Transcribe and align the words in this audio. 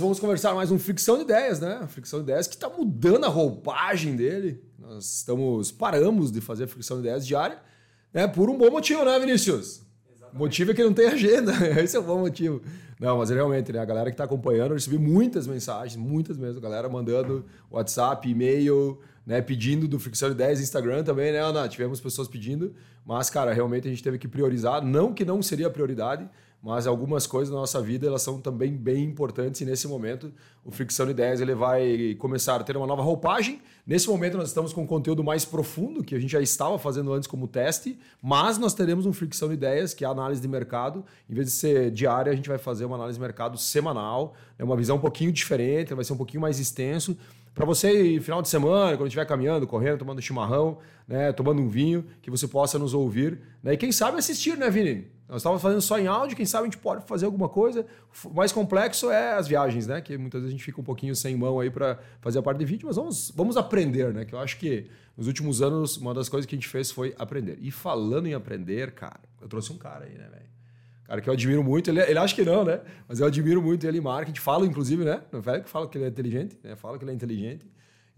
Vamos 0.00 0.20
conversar 0.20 0.54
mais 0.54 0.70
um 0.70 0.78
Fricção 0.78 1.16
de 1.16 1.22
Ideias, 1.24 1.58
né? 1.58 1.84
Fricção 1.88 2.20
de 2.20 2.26
Ideias 2.26 2.46
que 2.46 2.54
está 2.54 2.68
mudando 2.68 3.24
a 3.24 3.28
roupagem 3.28 4.14
dele. 4.14 4.62
Nós 4.78 5.16
estamos, 5.16 5.72
paramos 5.72 6.30
de 6.30 6.40
fazer 6.40 6.68
Fricção 6.68 6.98
de 6.98 7.08
Ideias 7.08 7.26
diária, 7.26 7.58
né? 8.14 8.28
Por 8.28 8.48
um 8.48 8.56
bom 8.56 8.70
motivo, 8.70 9.04
né, 9.04 9.18
Vinícius? 9.18 9.82
Exatamente. 10.08 10.36
O 10.36 10.38
motivo 10.38 10.70
é 10.70 10.74
que 10.74 10.84
não 10.84 10.92
tem 10.92 11.08
agenda. 11.08 11.52
Esse 11.82 11.96
é 11.96 11.98
o 11.98 12.04
bom 12.04 12.20
motivo. 12.20 12.62
Não, 13.00 13.18
mas 13.18 13.30
realmente, 13.30 13.72
né? 13.72 13.80
A 13.80 13.84
galera 13.84 14.08
que 14.08 14.14
está 14.14 14.22
acompanhando, 14.22 14.70
eu 14.70 14.74
recebi 14.74 14.98
muitas 14.98 15.48
mensagens, 15.48 15.96
muitas 15.96 16.36
mesmo. 16.36 16.58
A 16.58 16.62
galera 16.62 16.88
mandando 16.88 17.44
WhatsApp, 17.68 18.30
e-mail, 18.30 19.00
né? 19.26 19.42
Pedindo 19.42 19.88
do 19.88 19.98
Fricção 19.98 20.28
de 20.28 20.36
Ideias, 20.36 20.60
Instagram 20.60 21.02
também, 21.02 21.32
né, 21.32 21.40
Ana? 21.40 21.68
Tivemos 21.68 22.00
pessoas 22.00 22.28
pedindo. 22.28 22.72
Mas, 23.04 23.30
cara, 23.30 23.52
realmente 23.52 23.88
a 23.88 23.90
gente 23.90 24.04
teve 24.04 24.16
que 24.16 24.28
priorizar. 24.28 24.80
Não 24.80 25.12
que 25.12 25.24
não 25.24 25.42
seria 25.42 25.68
prioridade, 25.68 26.30
mas 26.62 26.86
algumas 26.86 27.26
coisas 27.26 27.52
na 27.52 27.60
nossa 27.60 27.80
vida 27.80 28.06
elas 28.06 28.22
são 28.22 28.40
também 28.40 28.72
bem 28.72 29.04
importantes 29.04 29.60
e 29.60 29.64
nesse 29.64 29.86
momento 29.86 30.32
o 30.64 30.70
Fricção 30.70 31.06
de 31.06 31.12
Ideias 31.12 31.40
ele 31.40 31.54
vai 31.54 32.16
começar 32.18 32.56
a 32.56 32.64
ter 32.64 32.76
uma 32.76 32.86
nova 32.86 33.02
roupagem. 33.02 33.60
Nesse 33.86 34.08
momento 34.08 34.36
nós 34.36 34.48
estamos 34.48 34.72
com 34.72 34.82
um 34.82 34.86
conteúdo 34.86 35.22
mais 35.22 35.44
profundo 35.44 36.02
que 36.02 36.14
a 36.14 36.18
gente 36.18 36.30
já 36.30 36.40
estava 36.40 36.78
fazendo 36.78 37.12
antes 37.12 37.28
como 37.28 37.46
teste, 37.46 37.98
mas 38.20 38.58
nós 38.58 38.74
teremos 38.74 39.06
um 39.06 39.12
Fricção 39.12 39.48
de 39.48 39.54
Ideias 39.54 39.94
que 39.94 40.04
é 40.04 40.08
a 40.08 40.10
análise 40.10 40.40
de 40.40 40.48
mercado. 40.48 41.04
Em 41.30 41.34
vez 41.34 41.46
de 41.46 41.52
ser 41.52 41.90
diária, 41.90 42.32
a 42.32 42.34
gente 42.36 42.48
vai 42.48 42.58
fazer 42.58 42.84
uma 42.84 42.96
análise 42.96 43.18
de 43.18 43.22
mercado 43.22 43.56
semanal, 43.56 44.34
é 44.58 44.64
uma 44.64 44.76
visão 44.76 44.96
um 44.96 45.00
pouquinho 45.00 45.30
diferente, 45.30 45.94
vai 45.94 46.04
ser 46.04 46.12
um 46.12 46.18
pouquinho 46.18 46.40
mais 46.40 46.58
extenso 46.58 47.16
para 47.58 47.66
você 47.66 48.20
final 48.20 48.40
de 48.40 48.48
semana, 48.48 48.96
quando 48.96 49.08
estiver 49.08 49.26
caminhando, 49.26 49.66
correndo, 49.66 49.98
tomando 49.98 50.22
chimarrão, 50.22 50.78
né, 51.08 51.32
tomando 51.32 51.60
um 51.60 51.68
vinho, 51.68 52.04
que 52.22 52.30
você 52.30 52.46
possa 52.46 52.78
nos 52.78 52.94
ouvir, 52.94 53.40
né, 53.60 53.72
e 53.72 53.76
quem 53.76 53.90
sabe 53.90 54.16
assistir, 54.16 54.56
né, 54.56 54.70
Vini? 54.70 55.17
Nós 55.28 55.42
estávamos 55.42 55.60
fazendo 55.60 55.82
só 55.82 55.98
em 55.98 56.06
áudio, 56.06 56.34
quem 56.34 56.46
sabe 56.46 56.62
a 56.62 56.70
gente 56.70 56.78
pode 56.78 57.06
fazer 57.06 57.26
alguma 57.26 57.50
coisa. 57.50 57.84
O 58.24 58.32
mais 58.32 58.50
complexo 58.50 59.10
é 59.10 59.34
as 59.34 59.46
viagens, 59.46 59.86
né? 59.86 60.00
Que 60.00 60.16
muitas 60.16 60.40
vezes 60.40 60.54
a 60.54 60.56
gente 60.56 60.64
fica 60.64 60.80
um 60.80 60.84
pouquinho 60.84 61.14
sem 61.14 61.36
mão 61.36 61.60
aí 61.60 61.70
para 61.70 61.98
fazer 62.22 62.38
a 62.38 62.42
parte 62.42 62.58
de 62.58 62.64
vídeo, 62.64 62.86
mas 62.86 62.96
vamos, 62.96 63.30
vamos 63.36 63.56
aprender, 63.58 64.12
né? 64.14 64.24
Que 64.24 64.34
eu 64.34 64.38
acho 64.38 64.58
que 64.58 64.90
nos 65.16 65.26
últimos 65.26 65.60
anos 65.60 65.98
uma 65.98 66.14
das 66.14 66.30
coisas 66.30 66.46
que 66.46 66.54
a 66.54 66.58
gente 66.58 66.68
fez 66.68 66.90
foi 66.90 67.14
aprender. 67.18 67.58
E 67.60 67.70
falando 67.70 68.26
em 68.26 68.32
aprender, 68.32 68.92
cara, 68.92 69.20
eu 69.40 69.48
trouxe 69.48 69.70
um 69.70 69.76
cara 69.76 70.06
aí, 70.06 70.16
né, 70.16 70.28
velho? 70.30 70.48
Cara 71.04 71.20
que 71.20 71.28
eu 71.28 71.32
admiro 71.32 71.62
muito, 71.62 71.90
ele, 71.90 72.00
ele 72.00 72.18
acha 72.18 72.34
que 72.34 72.44
não, 72.44 72.64
né? 72.64 72.80
Mas 73.06 73.20
eu 73.20 73.26
admiro 73.26 73.60
muito 73.62 73.86
ele 73.86 73.98
em 73.98 74.00
marketing. 74.00 74.40
Falo, 74.40 74.64
inclusive, 74.64 75.04
né? 75.04 75.22
No 75.30 75.42
velho 75.42 75.62
que 75.62 75.68
fala 75.68 75.86
que 75.86 75.98
ele 75.98 76.06
é 76.06 76.08
inteligente, 76.08 76.58
né? 76.62 76.74
Fala 76.74 76.96
que 76.98 77.04
ele 77.04 77.12
é 77.12 77.14
inteligente. 77.14 77.66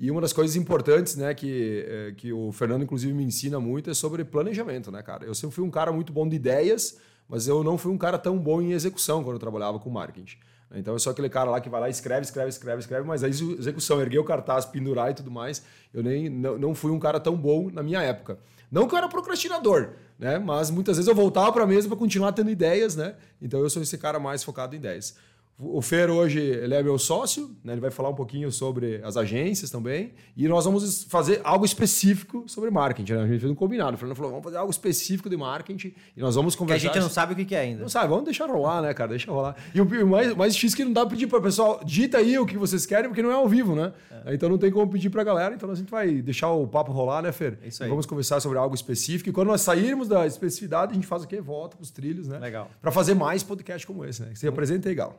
E 0.00 0.10
uma 0.10 0.22
das 0.22 0.32
coisas 0.32 0.56
importantes, 0.56 1.14
né, 1.14 1.34
que, 1.34 1.84
é, 1.86 2.12
que 2.16 2.32
o 2.32 2.50
Fernando, 2.52 2.84
inclusive, 2.84 3.12
me 3.12 3.22
ensina 3.22 3.60
muito 3.60 3.90
é 3.90 3.94
sobre 3.94 4.24
planejamento, 4.24 4.90
né, 4.90 5.02
cara? 5.02 5.26
Eu 5.26 5.34
sempre 5.34 5.54
fui 5.54 5.62
um 5.62 5.70
cara 5.70 5.92
muito 5.92 6.10
bom 6.10 6.26
de 6.26 6.34
ideias, 6.34 6.98
mas 7.28 7.46
eu 7.46 7.62
não 7.62 7.76
fui 7.76 7.92
um 7.92 7.98
cara 7.98 8.18
tão 8.18 8.38
bom 8.38 8.62
em 8.62 8.72
execução 8.72 9.22
quando 9.22 9.34
eu 9.34 9.38
trabalhava 9.38 9.78
com 9.78 9.90
marketing. 9.90 10.38
Então 10.74 10.94
eu 10.94 10.98
sou 10.98 11.10
aquele 11.10 11.28
cara 11.28 11.50
lá 11.50 11.60
que 11.60 11.68
vai 11.68 11.82
lá, 11.82 11.88
escreve, 11.90 12.22
escreve, 12.22 12.48
escreve, 12.48 12.80
escreve, 12.80 13.06
mas 13.06 13.22
a 13.22 13.28
execução, 13.28 14.00
erguer 14.00 14.20
o 14.20 14.24
cartaz, 14.24 14.64
pendurar 14.64 15.10
e 15.10 15.14
tudo 15.14 15.30
mais, 15.30 15.62
eu 15.92 16.02
nem 16.02 16.30
não, 16.30 16.56
não 16.56 16.74
fui 16.74 16.90
um 16.90 16.98
cara 16.98 17.20
tão 17.20 17.36
bom 17.36 17.68
na 17.70 17.82
minha 17.82 18.00
época. 18.00 18.38
Não 18.70 18.86
que 18.86 18.94
eu 18.94 18.98
era 18.98 19.08
procrastinador, 19.08 19.90
né? 20.18 20.38
Mas 20.38 20.70
muitas 20.70 20.96
vezes 20.96 21.08
eu 21.08 21.14
voltava 21.14 21.52
para 21.52 21.64
a 21.64 21.66
mesa 21.66 21.88
para 21.88 21.96
continuar 21.96 22.32
tendo 22.32 22.50
ideias, 22.50 22.94
né? 22.96 23.16
Então 23.42 23.60
eu 23.60 23.68
sou 23.68 23.82
esse 23.82 23.98
cara 23.98 24.18
mais 24.18 24.44
focado 24.44 24.74
em 24.74 24.78
ideias. 24.78 25.16
O 25.62 25.82
Fer 25.82 26.08
hoje 26.08 26.40
ele 26.40 26.74
é 26.74 26.82
meu 26.82 26.98
sócio, 26.98 27.54
né? 27.62 27.74
ele 27.74 27.82
vai 27.82 27.90
falar 27.90 28.08
um 28.08 28.14
pouquinho 28.14 28.50
sobre 28.50 29.00
as 29.04 29.16
agências 29.16 29.70
também. 29.70 30.12
E 30.34 30.48
nós 30.48 30.64
vamos 30.64 31.04
fazer 31.04 31.40
algo 31.44 31.66
específico 31.66 32.44
sobre 32.46 32.70
marketing. 32.70 33.12
Né? 33.12 33.22
A 33.22 33.26
gente 33.26 33.40
fez 33.40 33.52
um 33.52 33.54
combinado. 33.54 33.94
O 33.94 33.98
Fernando 33.98 34.16
falou: 34.16 34.30
vamos 34.30 34.44
fazer 34.44 34.56
algo 34.56 34.70
específico 34.70 35.28
de 35.28 35.36
marketing 35.36 35.94
e 36.16 36.20
nós 36.20 36.34
vamos 36.34 36.56
conversar. 36.56 36.80
Que 36.80 36.88
a 36.88 36.92
gente 36.94 37.02
não 37.02 37.10
sabe 37.10 37.34
o 37.34 37.46
que 37.46 37.54
é 37.54 37.60
ainda. 37.60 37.82
Não 37.82 37.90
sabe, 37.90 38.08
vamos 38.08 38.24
deixar 38.24 38.48
rolar, 38.48 38.80
né, 38.80 38.94
cara? 38.94 39.10
Deixa 39.10 39.30
rolar. 39.30 39.54
E 39.74 39.80
o 39.80 40.06
mais, 40.06 40.34
mais 40.34 40.54
difícil 40.54 40.76
é 40.76 40.78
que 40.78 40.84
não 40.84 40.92
dá 40.94 41.02
para 41.02 41.10
pedir 41.10 41.26
para 41.26 41.38
o 41.38 41.42
pessoal, 41.42 41.80
dita 41.84 42.16
aí 42.16 42.38
o 42.38 42.46
que 42.46 42.56
vocês 42.56 42.86
querem, 42.86 43.10
porque 43.10 43.22
não 43.22 43.30
é 43.30 43.34
ao 43.34 43.46
vivo, 43.46 43.74
né? 43.74 43.92
É. 44.24 44.34
Então 44.34 44.48
não 44.48 44.56
tem 44.56 44.70
como 44.70 44.90
pedir 44.90 45.10
para 45.10 45.20
a 45.20 45.24
galera. 45.24 45.54
Então 45.54 45.70
a 45.70 45.74
gente 45.74 45.90
vai 45.90 46.22
deixar 46.22 46.50
o 46.50 46.66
papo 46.66 46.90
rolar, 46.90 47.20
né, 47.20 47.32
Fer? 47.32 47.58
É 47.62 47.68
isso 47.68 47.82
aí. 47.82 47.90
vamos 47.90 48.06
conversar 48.06 48.40
sobre 48.40 48.56
algo 48.56 48.74
específico. 48.74 49.28
E 49.28 49.32
quando 49.32 49.48
nós 49.48 49.60
sairmos 49.60 50.08
da 50.08 50.26
especificidade, 50.26 50.92
a 50.92 50.94
gente 50.94 51.06
faz 51.06 51.22
o 51.22 51.28
quê? 51.28 51.38
Volta 51.38 51.76
para 51.76 51.82
os 51.82 51.90
trilhos, 51.90 52.28
né? 52.28 52.38
Legal. 52.38 52.70
Para 52.80 52.90
fazer 52.90 53.12
mais 53.12 53.42
podcast 53.42 53.86
como 53.86 54.06
esse, 54.06 54.22
né? 54.22 54.30
Se 54.34 54.48
apresenta 54.48 54.88
aí, 54.88 54.94
Gal. 54.94 55.18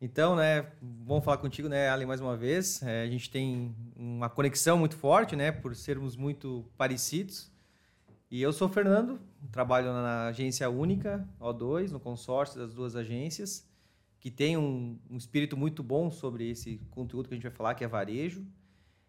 Então, 0.00 0.36
né, 0.36 0.66
vamos 0.82 1.24
falar 1.24 1.38
contigo, 1.38 1.68
né, 1.68 1.88
Ali, 1.88 2.04
mais 2.04 2.20
uma 2.20 2.36
vez. 2.36 2.82
É, 2.82 3.02
a 3.02 3.06
gente 3.06 3.30
tem 3.30 3.74
uma 3.96 4.28
conexão 4.28 4.76
muito 4.78 4.94
forte, 4.94 5.34
né, 5.34 5.50
por 5.50 5.74
sermos 5.74 6.16
muito 6.16 6.66
parecidos. 6.76 7.50
E 8.30 8.42
eu 8.42 8.52
sou 8.52 8.68
o 8.68 8.70
Fernando, 8.70 9.18
trabalho 9.50 9.92
na 9.92 10.26
agência 10.26 10.68
única, 10.68 11.26
O2, 11.40 11.90
no 11.90 11.98
consórcio 11.98 12.58
das 12.58 12.74
duas 12.74 12.94
agências, 12.94 13.66
que 14.20 14.30
tem 14.30 14.56
um, 14.56 14.98
um 15.08 15.16
espírito 15.16 15.56
muito 15.56 15.82
bom 15.82 16.10
sobre 16.10 16.50
esse 16.50 16.78
conteúdo 16.90 17.28
que 17.28 17.34
a 17.34 17.36
gente 17.36 17.44
vai 17.44 17.52
falar, 17.52 17.74
que 17.74 17.84
é 17.84 17.88
varejo. 17.88 18.44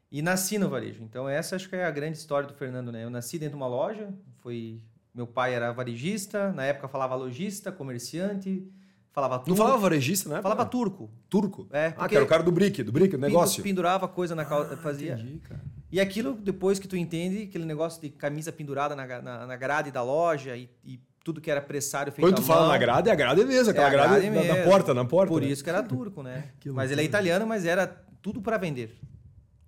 E 0.09 0.22
nasci 0.22 0.58
no 0.58 0.70
varejo. 0.70 1.03
Então, 1.03 1.28
essa 1.28 1.58
acho 1.58 1.68
que 1.68 1.76
é 1.76 1.84
a 1.84 1.92
grande 1.92 2.18
história 2.18 2.47
do 2.47 2.53
Fernando, 2.53 2.94
né? 2.94 3.03
Eu 3.03 3.09
nasci 3.09 3.38
dentro 3.38 3.58
de 3.58 3.62
uma 3.62 3.68
loja, 3.68 4.14
foi 4.38 4.81
meu 5.14 5.28
pai 5.28 5.53
era 5.53 5.74
varejista, 5.74 6.53
na 6.53 6.64
época 6.64 6.88
falava 6.88 7.16
lojista, 7.16 7.72
comerciante, 7.72 8.72
Falava 9.17 9.39
turco. 9.39 9.50
Não 9.50 9.57
falava 9.57 9.78
varejista, 9.79 10.29
né? 10.29 10.41
Falava 10.44 10.63
turco. 10.63 11.09
Turco? 11.28 11.67
É. 11.72 11.91
Ah, 11.97 12.07
que 12.07 12.16
era 12.16 12.23
o 12.23 12.28
cara 12.28 12.44
do 12.44 12.51
brick, 12.51 12.83
do 12.83 12.91
brick, 12.91 13.17
do 13.17 13.17
negócio. 13.17 13.63
Pendurava 13.63 14.07
coisa 14.07 14.35
na 14.35 14.44
ah, 14.44 14.78
fazia. 14.78 15.13
Entendi, 15.13 15.39
cara. 15.39 15.59
E 15.91 16.00
aquilo, 16.00 16.35
depois 16.35 16.78
que 16.78 16.88
tu 16.88 16.95
entende, 16.95 17.45
aquele 17.45 17.66
negócio 17.66 18.00
de 18.00 18.11
camisa 18.11 18.51
pendurada 18.51 18.95
na, 18.95 19.07
na, 19.19 19.47
na 19.47 19.55
grade 19.55 19.89
da 19.89 20.03
loja 20.03 20.55
e, 20.55 20.69
e, 20.85 21.00
tudo 21.23 21.41
que 21.41 21.50
era 21.50 21.59
pressário 21.59 22.13
feito 22.13 22.28
Quando 22.28 22.35
tu 22.35 22.44
fala 22.44 22.67
na 22.67 22.78
grade, 22.78 23.09
é 23.09 23.11
a 23.11 23.16
grade 23.16 23.44
mesmo, 23.44 23.72
aquela 23.72 23.88
é 23.88 23.89
grade, 23.89 24.09
grade 24.09 24.29
mesmo. 24.29 24.53
Na, 24.53 24.63
porta, 24.63 24.94
na 24.94 25.03
porta. 25.03 25.34
Por 25.34 25.41
né? 25.41 25.47
isso 25.47 25.63
que 25.63 25.69
era 25.72 25.81
turco, 25.81 26.22
né? 26.22 26.51
mas 26.67 26.91
ele 26.91 27.01
é 27.01 27.03
italiano, 27.03 27.47
mas 27.47 27.66
era 27.66 27.88
tudo 28.22 28.39
para 28.39 28.57
vender. 28.59 28.99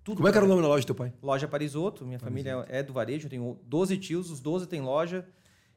Tudo 0.04 0.18
Como 0.18 0.28
é 0.28 0.30
que 0.30 0.38
era 0.38 0.46
o 0.46 0.48
nome 0.48 0.62
da 0.62 0.68
loja 0.68 0.84
do 0.84 0.86
teu 0.86 0.94
pai? 0.94 1.12
Loja 1.20 1.48
Parisotto. 1.48 2.06
Minha 2.06 2.20
família 2.20 2.64
é 2.68 2.84
do 2.84 2.92
varejo, 2.92 3.26
eu 3.26 3.30
tenho 3.30 3.58
12 3.66 3.98
tios, 3.98 4.30
os 4.30 4.38
12 4.38 4.68
têm 4.68 4.80
loja. 4.80 5.26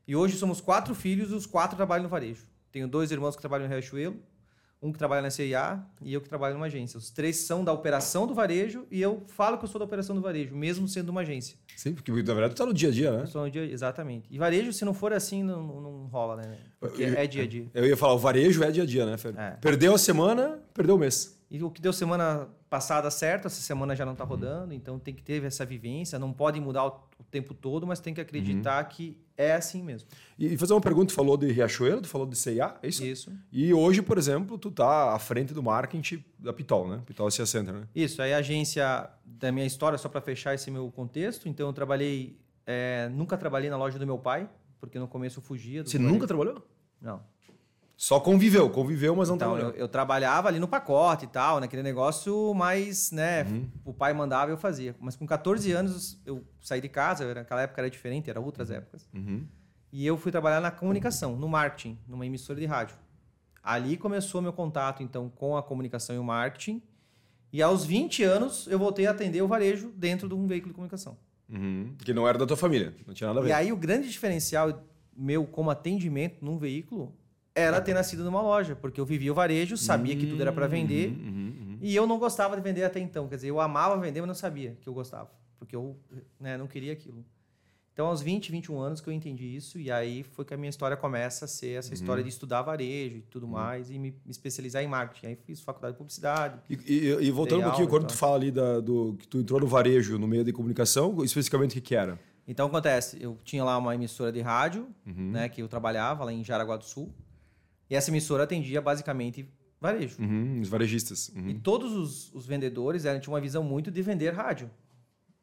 E 0.07 0.15
hoje 0.15 0.37
somos 0.37 0.61
quatro 0.61 0.93
filhos 0.93 1.31
e 1.31 1.33
os 1.33 1.47
quatro 1.47 1.75
trabalham 1.75 2.03
no 2.03 2.09
varejo. 2.09 2.52
Tenho 2.73 2.87
dois 2.87 3.11
irmãos 3.11 3.35
que 3.35 3.41
trabalham 3.41 3.67
no 3.67 3.71
Riachuelo, 3.71 4.17
um 4.81 4.91
que 4.91 4.97
trabalha 4.97 5.21
na 5.21 5.29
CIA 5.29 5.79
e 6.01 6.11
eu 6.11 6.19
que 6.19 6.27
trabalho 6.27 6.55
numa 6.55 6.65
agência. 6.65 6.97
Os 6.97 7.11
três 7.11 7.37
são 7.37 7.63
da 7.63 7.71
operação 7.71 8.25
do 8.25 8.33
varejo 8.33 8.87
e 8.89 8.99
eu 8.99 9.23
falo 9.27 9.59
que 9.59 9.63
eu 9.63 9.69
sou 9.69 9.77
da 9.77 9.85
operação 9.85 10.15
do 10.15 10.21
varejo, 10.21 10.55
mesmo 10.55 10.87
sendo 10.87 11.09
uma 11.09 11.21
agência. 11.21 11.55
Sim, 11.77 11.93
porque 11.93 12.11
na 12.11 12.33
verdade 12.33 12.55
tu 12.55 12.57
tá 12.57 12.65
no 12.65 12.73
dia 12.73 12.89
a 12.89 12.91
dia, 12.91 13.11
né? 13.11 13.23
Estou 13.25 13.43
no 13.43 13.51
dia, 13.51 13.63
exatamente. 13.63 14.27
E 14.31 14.39
varejo, 14.39 14.73
se 14.73 14.83
não 14.83 14.93
for 14.93 15.13
assim, 15.13 15.43
não, 15.43 15.61
não 15.61 16.07
rola, 16.07 16.35
né? 16.37 16.57
Porque 16.79 17.03
eu, 17.03 17.13
é 17.13 17.27
dia 17.27 17.43
a 17.43 17.47
dia. 17.47 17.67
Eu 17.75 17.85
ia 17.85 17.95
falar, 17.95 18.15
o 18.15 18.17
varejo 18.17 18.63
é 18.63 18.71
dia 18.71 18.83
a 18.83 18.85
dia, 18.87 19.05
né, 19.05 19.17
Fer? 19.17 19.37
É. 19.37 19.51
Perdeu 19.61 19.93
a 19.93 19.97
semana, 19.99 20.59
perdeu 20.73 20.95
o 20.95 20.97
mês. 20.97 21.39
E 21.53 21.61
o 21.61 21.69
que 21.69 21.79
deu 21.79 21.93
semana 21.93 22.49
passada 22.67 23.11
certo, 23.11 23.45
essa 23.45 23.61
semana 23.61 23.95
já 23.95 24.03
não 24.03 24.13
está 24.13 24.23
rodando, 24.23 24.73
então 24.73 24.97
tem 24.97 25.13
que 25.13 25.21
ter 25.21 25.43
essa 25.43 25.63
vivência, 25.63 26.17
não 26.17 26.33
pode 26.33 26.59
mudar 26.59 26.87
o, 26.87 26.99
tempo 27.29 27.53
todo, 27.53 27.85
mas 27.85 27.99
tem 27.99 28.11
que 28.11 28.19
acreditar 28.19 28.83
uhum. 28.83 28.89
que 28.89 29.17
é 29.37 29.53
assim 29.53 29.83
mesmo. 29.83 30.09
E 30.37 30.57
fazer 30.57 30.73
uma 30.73 30.81
pergunta, 30.81 31.07
tu 31.07 31.13
falou 31.13 31.37
de 31.37 31.51
Riachuelo, 31.51 32.01
tu 32.01 32.07
falou 32.07 32.25
de 32.25 32.35
CIA, 32.35 32.75
é 32.81 32.87
isso? 32.87 33.05
Isso. 33.05 33.31
E 33.51 33.71
hoje, 33.71 34.01
por 34.01 34.17
exemplo, 34.17 34.57
tu 34.57 34.71
tá 34.71 35.13
à 35.13 35.19
frente 35.19 35.53
do 35.53 35.61
marketing 35.61 36.23
da 36.39 36.51
Pitol, 36.51 36.87
né? 36.87 37.03
Pitol 37.05 37.29
CIA 37.29 37.45
Center, 37.45 37.71
né? 37.71 37.87
Isso, 37.93 38.19
aí 38.19 38.33
a 38.33 38.37
agência 38.37 39.07
da 39.23 39.51
minha 39.51 39.65
história, 39.65 39.97
só 39.99 40.09
para 40.09 40.21
fechar 40.21 40.55
esse 40.55 40.71
meu 40.71 40.91
contexto, 40.91 41.47
então 41.47 41.67
eu 41.67 41.73
trabalhei, 41.73 42.35
é, 42.65 43.09
nunca 43.09 43.37
trabalhei 43.37 43.69
na 43.69 43.77
loja 43.77 43.99
do 43.99 44.07
meu 44.07 44.17
pai, 44.17 44.49
porque 44.79 44.97
no 44.97 45.07
começo 45.07 45.37
eu 45.37 45.43
fugia. 45.43 45.83
Você 45.83 45.99
nunca 45.99 46.25
trabalhou? 46.25 46.67
Não. 46.99 47.21
Só 47.95 48.19
conviveu, 48.19 48.69
conviveu, 48.69 49.15
mas 49.15 49.29
não 49.29 49.35
então, 49.35 49.51
trabalhou. 49.51 49.73
Eu, 49.73 49.81
eu, 49.81 49.87
trabalhava 49.87 50.47
ali 50.47 50.59
no 50.59 50.67
pacote 50.67 51.25
e 51.25 51.27
tal, 51.27 51.59
naquele 51.59 51.83
negócio 51.83 52.53
mais, 52.53 53.11
né? 53.11 53.43
Uhum. 53.43 53.69
O 53.85 53.93
pai 53.93 54.13
mandava 54.13 54.51
e 54.51 54.53
eu 54.53 54.57
fazia. 54.57 54.95
Mas 54.99 55.15
com 55.15 55.25
14 55.25 55.71
anos 55.71 56.19
eu 56.25 56.43
saí 56.59 56.81
de 56.81 56.89
casa, 56.89 57.33
naquela 57.33 57.61
época 57.61 57.81
era 57.81 57.89
diferente, 57.89 58.29
era 58.29 58.39
outras 58.39 58.69
uhum. 58.69 58.75
épocas. 58.75 59.07
Uhum. 59.13 59.47
E 59.91 60.05
eu 60.05 60.17
fui 60.17 60.31
trabalhar 60.31 60.59
na 60.59 60.71
comunicação, 60.71 61.35
no 61.35 61.47
marketing, 61.47 61.97
numa 62.07 62.25
emissora 62.25 62.59
de 62.59 62.65
rádio. 62.65 62.95
Ali 63.63 63.95
começou 63.95 64.41
meu 64.41 64.51
contato, 64.51 65.03
então, 65.03 65.29
com 65.29 65.55
a 65.55 65.63
comunicação 65.63 66.15
e 66.15 66.19
o 66.19 66.23
marketing. 66.23 66.81
E 67.53 67.61
aos 67.61 67.85
20 67.85 68.23
anos 68.23 68.67
eu 68.67 68.79
voltei 68.79 69.05
a 69.05 69.11
atender 69.11 69.41
o 69.43 69.47
varejo 69.47 69.93
dentro 69.95 70.27
de 70.27 70.33
um 70.33 70.47
veículo 70.47 70.71
de 70.71 70.75
comunicação. 70.75 71.15
Uhum. 71.47 71.95
Que 71.99 72.13
não 72.13 72.27
era 72.27 72.37
da 72.37 72.47
tua 72.47 72.57
família, 72.57 72.95
não 73.05 73.13
tinha 73.13 73.27
nada 73.27 73.39
a 73.39 73.43
ver. 73.43 73.49
E 73.49 73.53
aí 73.53 73.71
o 73.71 73.77
grande 73.77 74.09
diferencial 74.09 74.83
meu 75.15 75.45
como 75.45 75.69
atendimento 75.69 76.43
num 76.43 76.57
veículo 76.57 77.15
era 77.55 77.79
ter 77.79 77.93
nascido 77.93 78.23
numa 78.23 78.41
loja, 78.41 78.75
porque 78.75 78.99
eu 78.99 79.05
vivia 79.05 79.31
o 79.31 79.35
varejo, 79.35 79.77
sabia 79.77 80.15
que 80.15 80.25
tudo 80.25 80.41
era 80.41 80.51
para 80.51 80.67
vender, 80.67 81.09
uhum, 81.09 81.15
uhum, 81.15 81.55
uhum. 81.59 81.77
e 81.81 81.95
eu 81.95 82.07
não 82.07 82.17
gostava 82.17 82.55
de 82.55 82.61
vender 82.61 82.83
até 82.83 82.99
então. 82.99 83.27
Quer 83.27 83.35
dizer, 83.35 83.49
eu 83.49 83.59
amava 83.59 83.95
vender, 83.97 84.21
mas 84.21 84.27
não 84.27 84.35
sabia 84.35 84.75
que 84.81 84.87
eu 84.87 84.93
gostava, 84.93 85.29
porque 85.59 85.75
eu 85.75 85.95
né, 86.39 86.57
não 86.57 86.67
queria 86.67 86.93
aquilo. 86.93 87.23
Então, 87.93 88.07
aos 88.07 88.23
20, 88.23 88.51
21 88.51 88.79
anos 88.79 89.01
que 89.01 89.07
eu 89.07 89.13
entendi 89.13 89.55
isso, 89.55 89.79
e 89.79 89.91
aí 89.91 90.23
foi 90.23 90.43
que 90.43 90.51
a 90.51 90.57
minha 90.57 90.69
história 90.69 90.97
começa 90.97 91.45
a 91.45 91.47
ser 91.47 91.77
essa 91.77 91.89
uhum. 91.89 91.93
história 91.93 92.23
de 92.23 92.29
estudar 92.29 92.63
varejo 92.63 93.17
e 93.17 93.21
tudo 93.21 93.45
uhum. 93.45 93.51
mais, 93.51 93.91
e 93.91 93.99
me, 93.99 94.09
me, 94.25 94.31
especializar 94.31 94.81
em 94.81 94.87
marketing. 94.87 95.27
Aí 95.27 95.35
fiz 95.35 95.61
faculdade 95.61 95.93
de 95.93 95.99
publicidade. 95.99 96.59
E, 96.67 96.73
e, 96.87 97.27
e 97.27 97.29
voltando 97.29 97.59
um 97.61 97.63
pouquinho, 97.65 97.87
quando 97.87 98.07
tu 98.07 98.15
fala 98.15 98.35
ali 98.35 98.49
da, 98.49 98.79
do 98.79 99.15
que 99.19 99.27
tu 99.27 99.37
entrou 99.37 99.59
no 99.59 99.67
varejo, 99.67 100.17
no 100.17 100.27
meio 100.27 100.43
de 100.43 100.51
comunicação, 100.51 101.23
especificamente 101.23 101.69
o 101.69 101.73
que, 101.75 101.81
que 101.81 101.95
era? 101.95 102.19
Então, 102.47 102.65
acontece, 102.65 103.21
eu 103.21 103.37
tinha 103.43 103.63
lá 103.63 103.77
uma 103.77 103.93
emissora 103.93 104.31
de 104.31 104.41
rádio, 104.41 104.87
uhum. 105.05 105.31
né, 105.31 105.47
que 105.47 105.61
eu 105.61 105.67
trabalhava 105.67 106.25
lá 106.25 106.33
em 106.33 106.43
Jaraguá 106.43 106.75
do 106.75 106.83
Sul, 106.83 107.13
e 107.93 107.95
essa 107.95 108.09
emissora 108.09 108.43
atendia 108.43 108.81
basicamente 108.81 109.47
Varejo. 109.79 110.15
Uhum, 110.21 110.61
os 110.61 110.69
varejistas. 110.69 111.29
Uhum. 111.35 111.49
E 111.49 111.53
todos 111.55 111.91
os, 111.91 112.33
os 112.33 112.45
vendedores 112.45 113.03
eram, 113.03 113.19
tinham 113.19 113.33
uma 113.33 113.41
visão 113.41 113.61
muito 113.61 113.91
de 113.91 114.01
vender 114.01 114.33
rádio. 114.33 114.71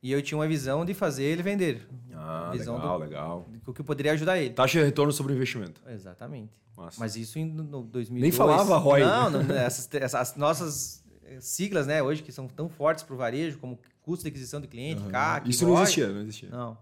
E 0.03 0.11
eu 0.11 0.23
tinha 0.23 0.39
uma 0.39 0.49
visão 0.49 0.83
de 0.83 0.95
fazer 0.95 1.25
ele 1.25 1.43
vender. 1.43 1.87
Ah, 2.15 2.49
visão 2.51 2.77
legal, 2.77 2.99
do- 2.99 3.05
legal. 3.05 3.49
O 3.67 3.73
que 3.75 3.83
poderia 3.83 4.13
ajudar 4.13 4.39
ele. 4.39 4.55
Taxa 4.55 4.79
de 4.79 4.85
retorno 4.87 5.13
sobre 5.13 5.35
investimento. 5.35 5.83
Exatamente. 5.87 6.59
Massa. 6.75 6.97
Mas 6.99 7.17
isso 7.17 7.39
em 7.39 7.45
no 7.45 7.83
2002. 7.83 8.23
Nem 8.23 8.33
falava 8.33 8.79
ROI. 8.79 9.03
Não, 9.03 9.31
não 9.31 9.55
essas, 9.55 9.87
essas 9.93 10.35
nossas 10.37 11.05
eh, 11.23 11.39
siglas, 11.39 11.87
né, 11.87 12.03
hoje 12.03 12.23
que 12.23 12.33
são 12.33 12.49
tão 12.49 12.67
fortes 12.71 13.05
para 13.05 13.15
o 13.15 13.19
varejo, 13.19 13.59
como 13.59 13.79
custo 14.01 14.23
de 14.25 14.31
aquisição 14.31 14.59
de 14.59 14.69
cliente, 14.69 15.03
CAC, 15.03 15.51
Isso 15.51 15.67
não 15.67 15.75
existia, 15.83 16.09
não 16.09 16.23
existia. 16.23 16.49
Não. 16.49 16.79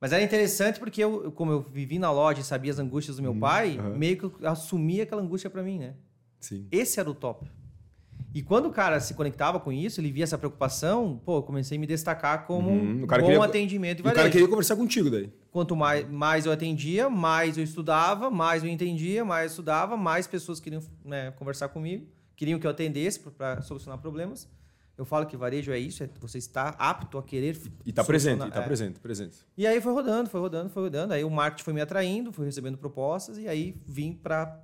Mas 0.00 0.12
era 0.12 0.22
interessante 0.22 0.78
porque 0.78 1.02
eu, 1.02 1.32
como 1.32 1.50
eu 1.52 1.62
vivi 1.62 1.98
na 1.98 2.10
loja 2.12 2.40
e 2.40 2.44
sabia 2.44 2.70
as 2.70 2.78
angústias 2.78 3.16
do 3.16 3.22
meu 3.22 3.34
pai, 3.34 3.78
aham. 3.78 3.96
meio 3.96 4.16
que 4.18 4.24
eu 4.24 4.48
assumia 4.48 5.04
aquela 5.04 5.22
angústia 5.22 5.48
para 5.48 5.62
mim, 5.62 5.78
né? 5.78 5.94
Sim. 6.38 6.66
Esse 6.70 7.00
era 7.00 7.08
o 7.10 7.14
top. 7.14 7.50
E 8.34 8.42
quando 8.42 8.66
o 8.66 8.70
cara 8.70 9.00
se 9.00 9.14
conectava 9.14 9.58
com 9.58 9.72
isso, 9.72 9.98
ele 9.98 10.12
via 10.12 10.24
essa 10.24 10.36
preocupação, 10.36 11.18
pô, 11.24 11.38
eu 11.38 11.42
comecei 11.42 11.78
a 11.78 11.80
me 11.80 11.86
destacar 11.86 12.46
como 12.46 12.70
Uhum, 12.70 13.02
um 13.04 13.06
bom 13.06 13.06
queria- 13.22 13.42
atendimento 13.42 14.00
E 14.06 14.10
o 14.10 14.12
cara 14.12 14.28
queria 14.28 14.46
conversar 14.46 14.76
contigo 14.76 15.10
daí. 15.10 15.32
Quanto 15.50 15.74
mais, 15.74 16.06
mais 16.10 16.44
eu 16.44 16.52
atendia, 16.52 17.08
mais 17.08 17.56
eu 17.56 17.64
estudava, 17.64 18.30
mais 18.30 18.62
eu 18.62 18.68
entendia, 18.68 19.24
mais 19.24 19.44
eu 19.44 19.48
estudava, 19.48 19.96
mais 19.96 20.26
pessoas 20.26 20.60
queriam 20.60 20.82
né, 21.02 21.30
conversar 21.30 21.68
comigo, 21.70 22.06
queriam 22.36 22.58
que 22.58 22.66
eu 22.66 22.70
atendesse 22.70 23.18
para 23.20 23.62
solucionar 23.62 23.98
problemas. 23.98 24.46
Eu 24.98 25.04
falo 25.04 25.26
que 25.26 25.36
varejo 25.36 25.70
é 25.72 25.78
isso, 25.78 26.02
é 26.02 26.08
você 26.18 26.38
está 26.38 26.70
apto 26.78 27.18
a 27.18 27.22
querer 27.22 27.54
E 27.84 27.92
tá 27.92 28.02
presente, 28.02 28.38
solucionar- 28.38 28.48
e 28.48 28.50
tá 28.52 28.62
é. 28.62 28.64
presente, 28.66 28.98
presente. 28.98 29.36
E 29.54 29.66
aí 29.66 29.78
foi 29.78 29.92
rodando, 29.92 30.30
foi 30.30 30.40
rodando, 30.40 30.70
foi 30.70 30.84
rodando. 30.84 31.12
Aí 31.12 31.22
o 31.22 31.28
marketing 31.30 31.64
foi 31.64 31.74
me 31.74 31.82
atraindo, 31.82 32.32
fui 32.32 32.46
recebendo 32.46 32.78
propostas 32.78 33.36
e 33.36 33.46
aí 33.46 33.76
vim 33.86 34.14
para 34.14 34.58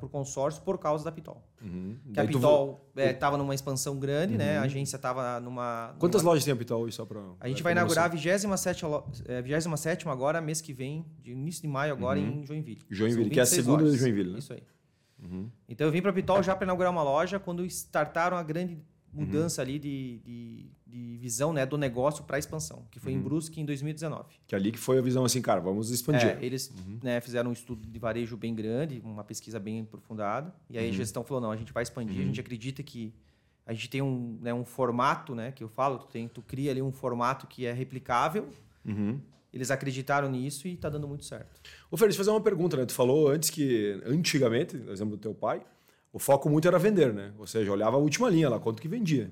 o 0.00 0.08
consórcio 0.08 0.62
por 0.62 0.78
causa 0.78 1.04
da 1.04 1.10
Pitol. 1.10 1.42
Uhum. 1.60 1.96
Que 2.06 2.12
Daí 2.12 2.26
a 2.26 2.30
tu- 2.30 2.34
Pitol 2.38 2.90
estava 2.96 3.36
numa 3.36 3.52
expansão 3.52 3.98
grande, 3.98 4.38
né? 4.38 4.58
A 4.58 4.62
agência 4.62 4.94
estava 4.94 5.40
numa... 5.40 5.92
Quantas 5.98 6.22
numa... 6.22 6.30
lojas 6.30 6.44
tem 6.44 6.54
a 6.54 6.56
Pitol 6.56 6.88
só 6.92 7.04
pra. 7.04 7.20
A 7.40 7.48
gente 7.48 7.56
pra 7.56 7.64
vai 7.64 7.72
inaugurar 7.72 8.04
a 8.04 8.08
noção? 8.14 8.20
27 8.20 8.84
lo- 8.84 9.10
é, 9.26 9.42
27 9.42 10.08
agora, 10.08 10.40
mês 10.40 10.60
que 10.60 10.72
vem, 10.72 11.04
de 11.20 11.32
início 11.32 11.62
de 11.62 11.68
maio 11.68 11.92
agora, 11.92 12.18
em 12.20 12.46
Joinville. 12.46 12.80
Uhum. 12.88 12.94
Joinville, 12.96 13.30
que 13.30 13.40
é 13.40 13.42
a 13.42 13.44
26 13.44 13.64
segunda 13.64 13.82
lojas. 13.82 13.92
de 13.98 14.04
Joinville, 14.04 14.32
né? 14.34 14.38
Isso 14.38 14.52
aí. 14.52 14.62
Então 15.68 15.84
eu 15.88 15.92
vim 15.92 16.00
para 16.00 16.12
Pitol 16.12 16.40
já 16.44 16.54
para 16.54 16.64
inaugurar 16.64 16.92
uma 16.92 17.02
loja 17.02 17.40
quando 17.40 17.64
startaram 17.66 18.36
a 18.36 18.42
grande 18.44 18.78
mudança 19.12 19.62
ali 19.62 19.78
de, 19.78 20.18
de, 20.18 20.66
de 20.86 21.16
visão 21.18 21.52
né, 21.52 21.64
do 21.66 21.76
negócio 21.78 22.24
para 22.24 22.38
expansão, 22.38 22.84
que 22.90 22.98
Uhum. 22.98 23.02
foi 23.04 23.12
em 23.12 23.20
Brusque 23.20 23.60
em 23.60 23.64
2019. 23.64 24.24
Que 24.46 24.54
ali 24.54 24.70
que 24.72 24.78
foi 24.78 24.98
a 24.98 25.00
visão 25.02 25.24
assim, 25.24 25.40
cara, 25.42 25.60
vamos 25.60 25.90
expandir. 25.90 26.28
É, 26.28 26.38
eles 26.44 26.72
né, 27.02 27.20
fizeram 27.20 27.50
um 27.50 27.52
estudo 27.52 27.86
de 27.86 27.98
varejo 27.98 28.36
bem 28.36 28.54
grande, 28.54 29.00
uma 29.04 29.24
pesquisa 29.24 29.58
bem 29.58 29.80
aprofundada. 29.80 30.54
E 30.70 30.78
aí 30.78 30.88
a 30.88 30.92
gestão 30.92 31.24
falou: 31.24 31.40
não, 31.42 31.50
a 31.50 31.56
gente 31.56 31.72
vai 31.72 31.82
expandir, 31.82 32.20
a 32.20 32.24
gente 32.24 32.40
acredita 32.40 32.82
que 32.82 33.12
a 33.66 33.72
gente 33.74 33.90
tem 33.90 34.00
um, 34.00 34.38
né, 34.40 34.52
um 34.54 34.64
formato, 34.64 35.34
né, 35.34 35.52
que 35.52 35.62
eu 35.62 35.68
falo, 35.68 35.98
tu, 35.98 36.06
tem, 36.06 36.26
tu 36.26 36.40
cria 36.40 36.70
ali 36.70 36.80
um 36.80 36.90
formato 36.92 37.46
que 37.46 37.66
é 37.66 37.72
replicável. 37.72 38.48
Uhum. 38.84 39.20
Eles 39.52 39.70
acreditaram 39.70 40.30
nisso 40.30 40.68
e 40.68 40.74
está 40.74 40.88
dando 40.90 41.08
muito 41.08 41.24
certo. 41.24 41.60
Ô, 41.90 41.96
Fer, 41.96 42.06
deixa 42.06 42.16
eu 42.20 42.24
fazer 42.24 42.30
uma 42.30 42.40
pergunta, 42.40 42.76
né? 42.76 42.84
Tu 42.86 42.92
falou 42.92 43.28
antes 43.28 43.48
que, 43.50 44.00
antigamente, 44.06 44.76
no 44.76 44.92
exemplo 44.92 45.16
do 45.16 45.20
teu 45.20 45.34
pai, 45.34 45.62
o 46.12 46.18
foco 46.18 46.48
muito 46.48 46.66
era 46.68 46.78
vender, 46.78 47.12
né? 47.12 47.32
Ou 47.38 47.46
seja, 47.46 47.70
olhava 47.72 47.96
a 47.96 48.00
última 48.00 48.28
linha 48.30 48.48
lá, 48.48 48.58
quanto 48.58 48.80
que 48.82 48.88
vendia. 48.88 49.30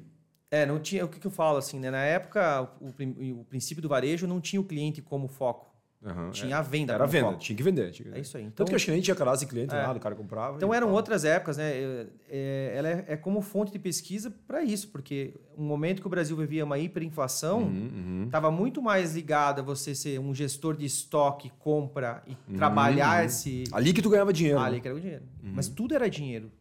É, 0.51 0.65
não 0.65 0.79
tinha. 0.79 1.05
O 1.05 1.09
que, 1.09 1.19
que 1.19 1.27
eu 1.27 1.31
falo 1.31 1.59
assim, 1.59 1.79
né? 1.81 1.91
Na 1.91 2.03
época, 2.05 2.69
o, 2.81 3.41
o 3.41 3.45
princípio 3.45 3.83
do 3.83 3.89
varejo 3.89 4.27
não 4.27 4.41
tinha 4.41 4.61
o 4.61 4.65
cliente 4.65 5.03
como 5.03 5.27
foco. 5.27 5.75
Aham, 6.05 6.31
Tinha 6.31 6.59
a 6.59 6.63
venda 6.63 6.93
Era 6.93 7.03
a 7.03 7.07
venda, 7.07 7.29
foco. 7.31 7.39
tinha 7.41 7.57
que 7.57 7.63
vender. 7.65 7.91
Tinha 7.91 8.05
que 8.05 8.11
vender. 8.11 8.19
É 8.19 8.21
isso 8.21 8.37
aí. 8.37 8.45
Então, 8.45 8.53
Tanto 8.65 8.69
que 8.69 8.77
acho 8.77 8.85
que 8.85 8.93
nem 8.93 9.01
tinha 9.01 9.15
cadastro 9.17 9.49
de 9.49 9.51
cliente, 9.53 9.75
É. 9.75 9.83
nada, 9.83 9.99
o 9.99 10.01
cara 10.01 10.15
comprava. 10.15 10.57
então 10.57 10.73
eram 10.73 10.93
outras 10.93 11.25
épocas, 11.25 11.57
né? 11.57 11.73
É, 11.73 12.07
é, 12.29 12.73
ela 12.77 12.89
é, 12.89 13.05
é 13.09 13.17
como 13.17 13.41
fonte 13.41 13.73
de 13.73 13.79
pesquisa 13.79 14.31
para 14.47 14.63
isso, 14.63 14.89
porque 14.91 15.35
um 15.59 15.65
momento 15.65 16.01
que 16.01 16.07
o 16.07 16.11
Brasil 16.11 16.37
vivia 16.37 16.65
uma 16.65 16.79
hiperinflação, 16.79 17.63
Uhum, 17.63 17.91
uhum. 18.19 18.23
estava 18.27 18.51
muito 18.53 18.81
mais 18.81 19.17
ligado 19.17 19.61
a 19.61 19.63
você 19.63 19.95
ser 19.97 20.21
um 20.21 20.33
gestor 20.33 20.77
de 20.77 20.85
estoque, 20.87 21.51
compra 21.59 22.23
e 22.29 22.37
trabalhar 22.55 23.25
esse. 23.25 23.65
Ali 23.73 23.93
que 23.93 24.03
tu 24.03 24.11
ganhava 24.11 24.33
dinheiro. 24.33 24.61
Ali 24.61 24.77
né? 24.77 24.81
que 24.83 24.89
era 24.89 24.97
o 24.97 25.01
dinheiro. 25.01 25.25
Mas 25.43 25.67
tudo 25.67 25.93
era 25.95 26.09
dinheiro. 26.09 26.53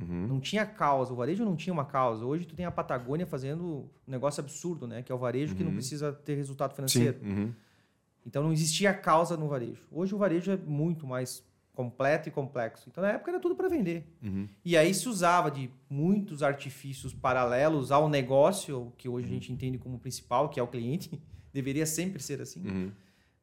Uhum. 0.00 0.26
Não 0.26 0.40
tinha 0.40 0.64
causa. 0.64 1.12
O 1.12 1.16
varejo 1.16 1.44
não 1.44 1.56
tinha 1.56 1.72
uma 1.72 1.84
causa. 1.84 2.24
Hoje 2.24 2.46
tu 2.46 2.54
tem 2.54 2.64
a 2.64 2.70
Patagônia 2.70 3.26
fazendo 3.26 3.64
um 4.06 4.10
negócio 4.10 4.40
absurdo, 4.40 4.86
né? 4.86 5.02
Que 5.02 5.10
é 5.10 5.14
o 5.14 5.18
varejo 5.18 5.54
que 5.54 5.64
não 5.64 5.72
precisa 5.72 6.12
ter 6.12 6.34
resultado 6.34 6.74
financeiro. 6.74 7.18
uhum. 7.22 7.52
Então 8.26 8.42
não 8.42 8.52
existia 8.52 8.92
causa 8.92 9.36
no 9.36 9.48
varejo. 9.48 9.86
Hoje 9.90 10.14
o 10.14 10.18
varejo 10.18 10.50
é 10.50 10.56
muito 10.56 11.06
mais 11.06 11.42
completo 11.72 12.28
e 12.28 12.32
complexo. 12.32 12.88
Então 12.90 13.02
na 13.02 13.12
época 13.12 13.30
era 13.30 13.40
tudo 13.40 13.54
para 13.54 13.68
vender. 13.68 14.04
Uhum. 14.22 14.48
E 14.64 14.76
aí 14.76 14.92
se 14.92 15.08
usava 15.08 15.50
de 15.50 15.70
muitos 15.88 16.42
artifícios 16.42 17.14
paralelos 17.14 17.90
ao 17.90 18.08
negócio, 18.08 18.92
que 18.98 19.08
hoje 19.08 19.26
a 19.26 19.30
gente 19.30 19.52
entende 19.52 19.78
como 19.78 19.98
principal, 19.98 20.48
que 20.48 20.60
é 20.60 20.62
o 20.62 20.66
cliente. 20.66 21.20
Deveria 21.52 21.86
sempre 21.86 22.22
ser 22.22 22.40
assim. 22.40 22.66
Uhum. 22.66 22.92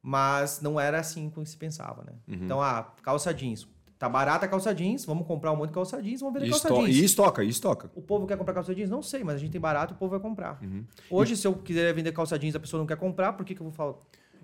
Mas 0.02 0.62
não 0.62 0.80
era 0.80 1.00
assim 1.00 1.30
como 1.32 1.46
se 1.46 1.58
pensava, 1.58 2.04
né? 2.04 2.14
Então, 2.28 2.62
ah, 2.62 2.84
calça 3.02 3.34
jeans. 3.34 3.68
Tá 3.98 4.10
barata 4.10 4.46
a 4.46 4.50
calça 4.50 4.74
jeans, 4.76 5.06
vamos 5.06 5.26
comprar 5.26 5.54
um 5.54 5.56
monte 5.56 5.70
de 5.70 5.74
calça 5.76 6.02
jeans, 6.02 6.20
vamos 6.20 6.34
vender 6.34 6.48
E, 6.48 6.50
calça 6.52 6.68
jeans. 6.74 6.96
e 6.98 7.04
estoca, 7.06 7.44
e 7.44 7.50
estoca. 7.50 7.90
O 7.96 8.02
povo 8.02 8.28
quer 8.28 8.38
comprar 8.38 8.54
calça 8.54 8.76
jeans? 8.76 8.90
Não 8.90 9.02
sei, 9.02 9.24
mas 9.24 9.36
a 9.36 9.38
gente 9.38 9.52
tem 9.52 9.62
barato, 9.62 9.94
o 9.94 9.98
povo 9.98 10.12
vai 10.12 10.20
comprar. 10.20 10.60
Uhum. 10.62 10.84
Hoje, 11.10 11.38
se 11.38 11.48
eu 11.48 11.54
quiser 11.54 11.94
vender 11.94 12.12
calça 12.12 12.38
jeans 12.38 12.54
e 12.54 12.58
a 12.58 12.60
pessoa 12.60 12.80
não 12.80 12.86
quer 12.88 12.98
comprar, 12.98 13.34
por 13.34 13.46
que, 13.46 13.56
que 13.56 13.62
eu 13.62 13.66
vou 13.66 13.74
falar? 13.74 13.94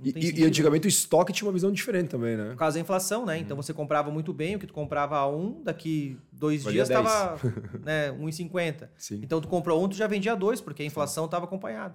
E, 0.03 0.09
e- 0.18 0.39
e 0.42 0.45
antigamente 0.45 0.88
o 0.88 0.89
estoque 0.89 1.31
tinha 1.31 1.45
uma 1.48 1.53
visão 1.53 1.71
diferente 1.71 2.07
também, 2.09 2.36
né? 2.36 2.50
Por 2.51 2.56
causa 2.57 2.75
da 2.75 2.81
inflação, 2.81 3.24
né? 3.25 3.38
Então 3.38 3.56
você 3.57 3.71
comprava 3.74 4.09
muito 4.09 4.33
bem, 4.33 4.56
o 4.56 4.59
que 4.59 4.65
tu 4.65 4.74
comprava 4.74 5.18
a 5.18 5.27
um, 5.30 5.62
daqui 5.62 6.18
dois 6.31 6.63
Valia 6.63 6.83
dias 6.86 6.89
estava 6.89 7.38
né, 7.83 8.09
1,50. 8.13 8.89
Sim. 8.98 9.19
Então 9.21 9.39
tu 9.42 9.48
comprou 9.48 9.83
um, 9.83 9.88
tu 9.88 9.95
já 9.95 10.07
vendia 10.07 10.36
dois, 10.36 10.59
porque 10.62 10.81
a 10.81 10.86
inflação 10.86 11.25
estava 11.25 11.45
acompanhada. 11.45 11.94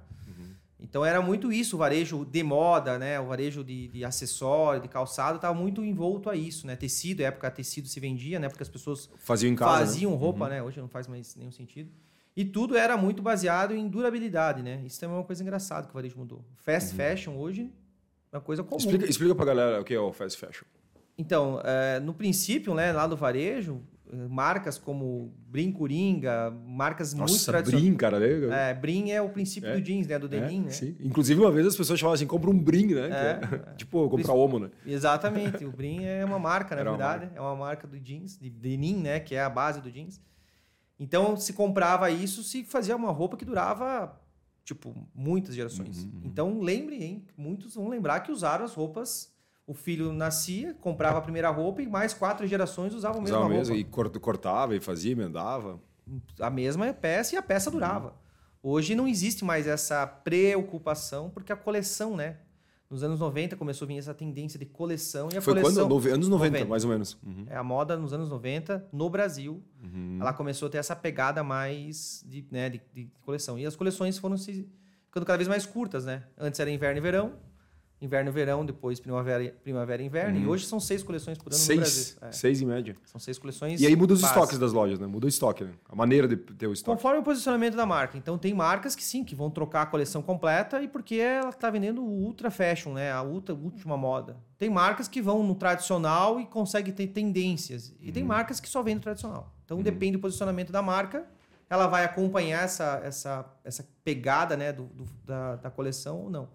Então 0.78 1.04
era 1.04 1.22
muito 1.22 1.50
isso, 1.50 1.76
o 1.76 1.78
varejo 1.78 2.24
de 2.24 2.42
moda, 2.42 2.98
né? 2.98 3.18
O 3.18 3.26
varejo 3.26 3.64
de, 3.64 3.88
de 3.88 4.04
acessório, 4.04 4.80
de 4.80 4.88
calçado, 4.88 5.36
estava 5.36 5.54
muito 5.54 5.82
envolto 5.82 6.28
a 6.28 6.36
isso, 6.36 6.66
né? 6.66 6.76
Tecido, 6.76 7.22
época 7.22 7.50
tecido 7.50 7.88
se 7.88 7.98
vendia, 7.98 8.38
né? 8.38 8.48
Porque 8.48 8.62
as 8.62 8.68
pessoas 8.68 9.08
Faziam 9.16 9.50
em 9.52 9.56
casa. 9.56 9.72
né? 9.72 9.78
faziam 9.78 10.14
roupa, 10.14 10.48
né? 10.48 10.62
Hoje 10.62 10.80
não 10.80 10.88
faz 10.88 11.08
mais 11.08 11.34
nenhum 11.34 11.52
sentido. 11.52 11.90
E 12.36 12.44
tudo 12.44 12.76
era 12.76 12.96
muito 12.98 13.22
baseado 13.22 13.74
em 13.74 13.88
durabilidade, 13.88 14.62
né? 14.62 14.82
Isso 14.84 15.00
também 15.00 15.16
é 15.16 15.18
uma 15.18 15.24
coisa 15.24 15.42
engraçada 15.42 15.86
que 15.86 15.92
o 15.92 15.94
varejo 15.94 16.18
mudou. 16.18 16.44
Fast 16.56 16.94
fashion 16.94 17.34
hoje 17.38 17.72
é 18.30 18.36
uma 18.36 18.42
coisa 18.42 18.62
comum. 18.62 18.76
Explica, 18.76 19.06
explica 19.08 19.34
pra 19.34 19.46
galera 19.46 19.80
o 19.80 19.84
que 19.84 19.94
é 19.94 19.98
o 19.98 20.12
fast 20.12 20.38
fashion. 20.38 20.66
Então, 21.16 21.58
é, 21.64 21.98
no 22.00 22.12
princípio, 22.12 22.74
né, 22.74 22.92
lá 22.92 23.06
do 23.06 23.16
varejo, 23.16 23.80
marcas 24.28 24.78
como 24.78 25.32
Brim 25.48 25.72
Coringa, 25.72 26.50
marcas 26.66 27.12
muito 27.12 27.32
Nossa, 27.32 27.50
tradicionais. 27.52 27.84
brim, 27.84 27.96
cara. 27.96 28.20
Né? 28.20 28.70
É, 28.70 28.74
Brim 28.74 29.10
é 29.10 29.20
o 29.20 29.28
princípio 29.28 29.68
É. 29.70 29.74
do 29.74 29.80
jeans, 29.80 30.06
né? 30.06 30.18
Do 30.18 30.28
denim, 30.28 30.60
É, 30.60 30.64
né? 30.64 30.70
sim. 30.70 30.96
Inclusive, 31.00 31.40
uma 31.40 31.50
vez 31.50 31.66
as 31.66 31.76
pessoas 31.76 31.98
falavam 32.00 32.14
assim, 32.14 32.26
compra 32.26 32.48
um 32.50 32.58
brim, 32.58 32.94
né? 32.94 33.08
É, 33.10 33.40
é- 33.70 33.74
tipo, 33.76 34.08
comprar 34.08 34.32
homo, 34.34 34.58
né? 34.58 34.70
Exatamente. 34.86 35.64
O 35.64 35.72
Brim 35.72 36.04
é 36.04 36.24
uma 36.24 36.38
marca, 36.38 36.74
na 36.74 36.80
Era 36.82 36.90
uma 36.92 36.96
verdade. 36.98 37.30
É 37.34 37.40
uma 37.40 37.56
marca 37.56 37.86
do 37.86 37.98
jeans, 37.98 38.38
de 38.38 38.48
denim, 38.50 38.96
né? 38.96 39.18
Que 39.20 39.34
é 39.34 39.42
a 39.42 39.50
base 39.50 39.80
do 39.80 39.90
jeans. 39.90 40.20
Então, 40.98 41.36
se 41.36 41.52
comprava 41.52 42.10
isso, 42.10 42.42
se 42.42 42.64
fazia 42.64 42.96
uma 42.96 43.10
roupa 43.10 43.36
que 43.36 43.44
durava, 43.44 44.18
tipo, 44.64 44.94
muitas 45.14 45.54
gerações. 45.54 46.04
Uhum, 46.04 46.22
Então, 46.24 46.60
lembre, 46.60 47.02
hein? 47.02 47.24
Muitos 47.36 47.74
vão 47.74 47.88
lembrar 47.88 48.20
que 48.20 48.32
usaram 48.32 48.64
as 48.64 48.72
roupas. 48.74 49.34
O 49.66 49.74
filho 49.74 50.12
nascia, 50.12 50.74
comprava 50.74 51.18
a 51.18 51.20
primeira 51.20 51.50
roupa 51.50 51.82
e 51.82 51.86
mais 51.88 52.14
quatro 52.14 52.46
gerações 52.46 52.94
usavam 52.94 53.18
a 53.18 53.22
mesma 53.22 53.38
Usava 53.40 53.54
roupa. 53.54 53.72
e 53.74 53.84
cort- 53.84 54.18
cortava, 54.20 54.76
e 54.76 54.80
fazia, 54.80 55.10
emendava. 55.12 55.80
a 56.40 56.48
mesma 56.50 56.92
peça 56.92 57.34
e 57.34 57.38
a 57.38 57.42
peça 57.42 57.68
durava. 57.70 58.14
Hoje 58.62 58.94
não 58.94 59.08
existe 59.08 59.44
mais 59.44 59.66
essa 59.66 60.06
preocupação, 60.06 61.30
porque 61.30 61.52
a 61.52 61.56
coleção, 61.56 62.16
né? 62.16 62.38
Nos 62.88 63.02
anos 63.02 63.18
90 63.18 63.56
começou 63.56 63.84
a 63.86 63.88
vir 63.88 63.98
essa 63.98 64.14
tendência 64.14 64.56
de 64.60 64.64
coleção 64.66 65.28
e 65.32 65.36
a 65.36 65.40
Foi 65.40 65.54
coleção 65.54 65.88
quando? 65.88 66.08
Anos 66.08 66.28
90, 66.28 66.50
90. 66.58 66.64
mais 66.70 66.84
ou 66.84 66.90
menos. 66.90 67.18
Uhum. 67.26 67.44
é 67.48 67.56
a 67.56 67.62
moda 67.64 67.96
nos 67.96 68.12
anos 68.12 68.28
90 68.30 68.86
no 68.92 69.10
Brasil. 69.10 69.60
Uhum. 69.82 70.18
Ela 70.20 70.32
começou 70.32 70.68
a 70.68 70.70
ter 70.70 70.78
essa 70.78 70.94
pegada 70.94 71.42
mais 71.42 72.24
de, 72.28 72.46
né, 72.48 72.70
de, 72.70 72.80
de 72.94 73.10
coleção. 73.22 73.58
E 73.58 73.66
as 73.66 73.74
coleções 73.74 74.16
foram 74.18 74.36
se 74.36 74.68
ficando 75.06 75.26
cada 75.26 75.36
vez 75.36 75.48
mais 75.48 75.66
curtas, 75.66 76.04
né? 76.04 76.22
Antes 76.38 76.60
era 76.60 76.70
inverno 76.70 76.98
e 76.98 77.00
verão, 77.00 77.32
inverno 78.00 78.30
e 78.30 78.32
verão, 78.32 78.64
depois 78.64 79.00
primavera, 79.00 79.54
primavera 79.62 80.02
e 80.02 80.06
inverno. 80.06 80.38
E 80.38 80.46
hoje 80.46 80.66
são 80.66 80.78
seis 80.78 81.02
coleções 81.02 81.38
por 81.38 81.52
ano 81.52 81.58
no 81.60 81.66
Brasil. 81.76 81.84
Seis. 81.84 82.18
É, 82.20 82.30
Seis 82.32 82.60
em 82.60 82.66
média. 82.66 82.94
são 83.06 83.18
seis 83.18 83.38
coleções. 83.38 83.80
E 83.80 83.86
aí 83.86 83.96
muda 83.96 84.12
os 84.12 84.20
base. 84.20 84.34
estoques 84.34 84.58
das 84.58 84.72
lojas, 84.72 84.98
né? 84.98 85.06
Muda 85.06 85.24
o 85.26 85.28
estoque, 85.28 85.64
né? 85.64 85.72
A 85.88 85.96
maneira 85.96 86.28
de 86.28 86.36
ter 86.36 86.66
o 86.66 86.72
estoque. 86.72 86.94
Conforme 86.96 87.20
o 87.20 87.22
posicionamento 87.22 87.74
da 87.74 87.86
marca. 87.86 88.18
Então 88.18 88.36
tem 88.36 88.52
marcas 88.52 88.94
que 88.94 89.02
sim, 89.02 89.24
que 89.24 89.34
vão 89.34 89.50
trocar 89.50 89.82
a 89.82 89.86
coleção 89.86 90.20
completa 90.20 90.82
e 90.82 90.88
porque 90.88 91.14
ela 91.16 91.48
está 91.48 91.70
vendendo 91.70 92.02
o 92.02 92.06
ultra 92.24 92.50
fashion, 92.50 92.92
né? 92.92 93.10
A 93.10 93.22
ultra, 93.22 93.54
última 93.54 93.96
moda. 93.96 94.36
Tem 94.58 94.68
marcas 94.68 95.08
que 95.08 95.22
vão 95.22 95.42
no 95.42 95.54
tradicional 95.54 96.38
e 96.38 96.44
conseguem 96.46 96.92
ter 96.92 97.06
tendências. 97.08 97.94
E 98.00 98.12
tem 98.12 98.22
marcas 98.22 98.60
que 98.60 98.68
só 98.68 98.82
vendem 98.82 99.00
tradicional. 99.00 99.52
Então 99.64 99.80
depende 99.82 100.12
do 100.12 100.20
posicionamento 100.20 100.70
da 100.70 100.82
marca, 100.82 101.24
ela 101.68 101.86
vai 101.88 102.04
acompanhar 102.04 102.62
essa, 102.62 103.00
essa, 103.02 103.44
essa 103.64 103.88
pegada 104.04 104.56
né, 104.56 104.72
do, 104.72 104.84
do- 104.84 105.04
da, 105.24 105.56
da 105.56 105.70
coleção 105.70 106.20
ou 106.20 106.30
não. 106.30 106.48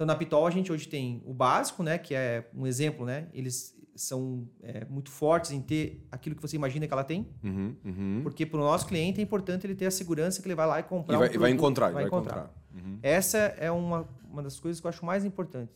Então 0.00 0.06
na 0.06 0.14
Pitol 0.14 0.46
a 0.46 0.50
gente 0.50 0.72
hoje 0.72 0.88
tem 0.88 1.22
o 1.26 1.34
básico, 1.34 1.82
né? 1.82 1.98
Que 1.98 2.14
é 2.14 2.48
um 2.56 2.66
exemplo, 2.66 3.04
né? 3.04 3.28
Eles 3.34 3.78
são 3.94 4.48
é, 4.62 4.86
muito 4.86 5.10
fortes 5.10 5.50
em 5.50 5.60
ter 5.60 6.06
aquilo 6.10 6.34
que 6.34 6.40
você 6.40 6.56
imagina 6.56 6.86
que 6.86 6.92
ela 6.94 7.04
tem. 7.04 7.28
Uhum, 7.44 7.76
uhum. 7.84 8.20
Porque 8.22 8.46
para 8.46 8.58
o 8.58 8.62
nosso 8.62 8.86
cliente 8.86 9.20
é 9.20 9.22
importante 9.22 9.66
ele 9.66 9.74
ter 9.74 9.84
a 9.84 9.90
segurança 9.90 10.40
que 10.40 10.48
ele 10.48 10.54
vai 10.54 10.66
lá 10.66 10.80
e 10.80 10.84
comprar. 10.84 11.16
E 11.16 11.18
vai, 11.18 11.28
um 11.28 11.30
e 11.30 11.36
vai 11.36 11.50
produto, 11.50 11.54
encontrar. 11.54 11.84
vai 11.90 11.94
vai 11.94 12.04
encontrar. 12.06 12.50
Uhum, 12.74 12.98
Essa 13.02 13.36
é 13.58 13.70
uma, 13.70 14.08
uma 14.24 14.42
das 14.42 14.58
coisas 14.58 14.80
que 14.80 14.86
eu 14.86 14.88
acho 14.88 15.04
mais 15.04 15.22
importante. 15.22 15.70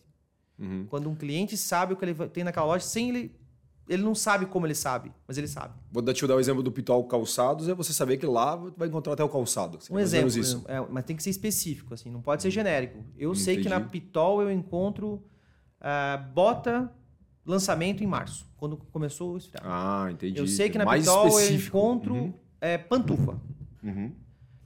uhum. 0.58 0.86
Quando 0.88 1.10
um 1.10 1.14
cliente 1.14 1.54
sabe 1.58 1.92
o 1.92 1.96
que 1.98 2.06
ele 2.06 2.14
tem 2.28 2.44
naquela 2.44 2.64
loja, 2.64 2.82
sem 2.86 3.10
ele. 3.10 3.36
Ele 3.88 4.02
não 4.02 4.14
sabe 4.14 4.46
como 4.46 4.66
ele 4.66 4.74
sabe, 4.74 5.12
mas 5.28 5.36
ele 5.36 5.46
sabe. 5.46 5.74
Vou 5.92 6.02
dar- 6.02 6.14
te 6.14 6.26
dar 6.26 6.36
o 6.36 6.40
exemplo 6.40 6.62
do 6.62 6.72
Pitol 6.72 7.04
Calçados, 7.04 7.68
é 7.68 7.74
você 7.74 7.92
saber 7.92 8.16
que 8.16 8.24
lá 8.26 8.56
vai 8.56 8.88
encontrar 8.88 9.12
até 9.12 9.22
o 9.22 9.28
calçado. 9.28 9.78
Seria 9.80 9.94
Um 9.96 10.00
exemplo, 10.00 10.28
Isso. 10.30 10.64
é, 10.66 10.80
mas 10.90 11.04
tem 11.04 11.14
que 11.14 11.22
ser 11.22 11.30
específico, 11.30 11.92
assim, 11.92 12.10
não 12.10 12.22
pode 12.22 12.40
ser 12.42 12.50
genérico. 12.50 13.04
Eu 13.18 13.34
sei 13.34 13.58
que 13.60 13.68
na 13.68 13.76
Entendi. 13.76 13.90
Pitol 13.90 14.40
eu 14.42 14.50
encontro 14.50 15.22
ah, 15.80 16.16
bota 16.34 16.90
lançamento 17.44 18.02
em 18.02 18.06
março, 18.06 18.46
quando 18.56 18.76
começou 18.90 19.34
o 19.34 19.36
esfriar. 19.36 19.62
Ah, 19.66 20.08
entendi. 20.10 20.38
eu 20.38 20.46
sei 20.46 20.70
que 20.70 20.78
na 20.78 20.86
mais 20.86 21.02
Pitol 21.04 21.24
eu 21.24 21.38
específico. 21.40 21.76
encontro 21.76 22.14
Uhum, 22.14 22.34
é, 22.60 22.78
pantufa. 22.78 23.38
uhum. 23.82 24.12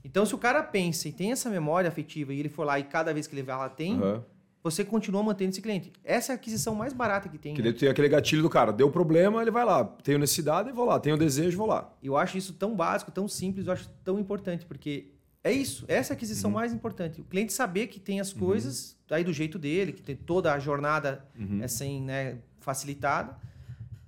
Então, 0.01 0.25
se 0.25 0.33
o 0.33 0.37
cara 0.37 0.63
pensa 0.63 1.09
e 1.09 1.11
tem 1.11 1.33
essa 1.33 1.49
memória 1.49 1.89
afetiva 1.89 2.33
e 2.33 2.39
ele 2.39 2.47
for 2.47 2.63
lá 2.63 2.79
e 2.79 2.83
cada 2.85 3.13
vez 3.13 3.27
que 3.27 3.35
ele 3.35 3.43
vai 3.43 3.57
lá 3.57 3.67
tem, 3.67 3.95
Aham. 3.97 4.23
Você 4.63 4.83
continua 4.83 5.23
mantendo 5.23 5.51
esse 5.51 5.61
cliente. 5.61 5.91
Essa 6.03 6.31
é 6.31 6.33
a 6.33 6.35
aquisição 6.35 6.75
mais 6.75 6.91
barata 6.93 7.29
que 7.29 7.37
tem. 7.37 7.53
Que 7.53 7.61
né? 7.61 7.71
tem 7.71 7.89
aquele 7.89 8.09
gatilho 8.09 8.41
do 8.41 8.49
cara. 8.49 8.73
Deu 8.73 8.91
problema, 8.91 9.41
ele 9.41 9.51
vai 9.51 9.63
lá. 9.63 9.83
Tenho 9.85 10.19
necessidade, 10.19 10.71
vou 10.71 10.85
lá. 10.85 10.99
Tenho 10.99 11.17
desejo, 11.17 11.57
vou 11.57 11.67
lá. 11.67 11.93
Eu 12.03 12.17
acho 12.17 12.37
isso 12.37 12.53
tão 12.53 12.75
básico, 12.75 13.11
tão 13.11 13.27
simples, 13.27 13.67
eu 13.67 13.73
acho 13.73 13.89
tão 14.03 14.19
importante, 14.19 14.65
porque 14.65 15.11
é 15.41 15.51
isso, 15.51 15.85
essa 15.87 16.11
é 16.11 16.13
a 16.13 16.17
aquisição 16.17 16.51
mais 16.51 16.73
importante. 16.73 17.21
O 17.21 17.23
cliente 17.23 17.53
saber 17.53 17.87
que 17.87 17.99
tem 17.99 18.19
as 18.19 18.33
coisas 18.33 18.97
aí 19.09 19.23
do 19.23 19.31
jeito 19.31 19.57
dele, 19.57 19.93
que 19.93 20.01
tem 20.01 20.15
toda 20.15 20.53
a 20.53 20.59
jornada 20.59 21.25
assim, 21.63 22.01
né, 22.01 22.39
facilitada. 22.59 23.37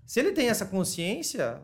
Se 0.06 0.20
ele 0.20 0.34
tem 0.34 0.50
essa 0.50 0.66
consciência, 0.66 1.62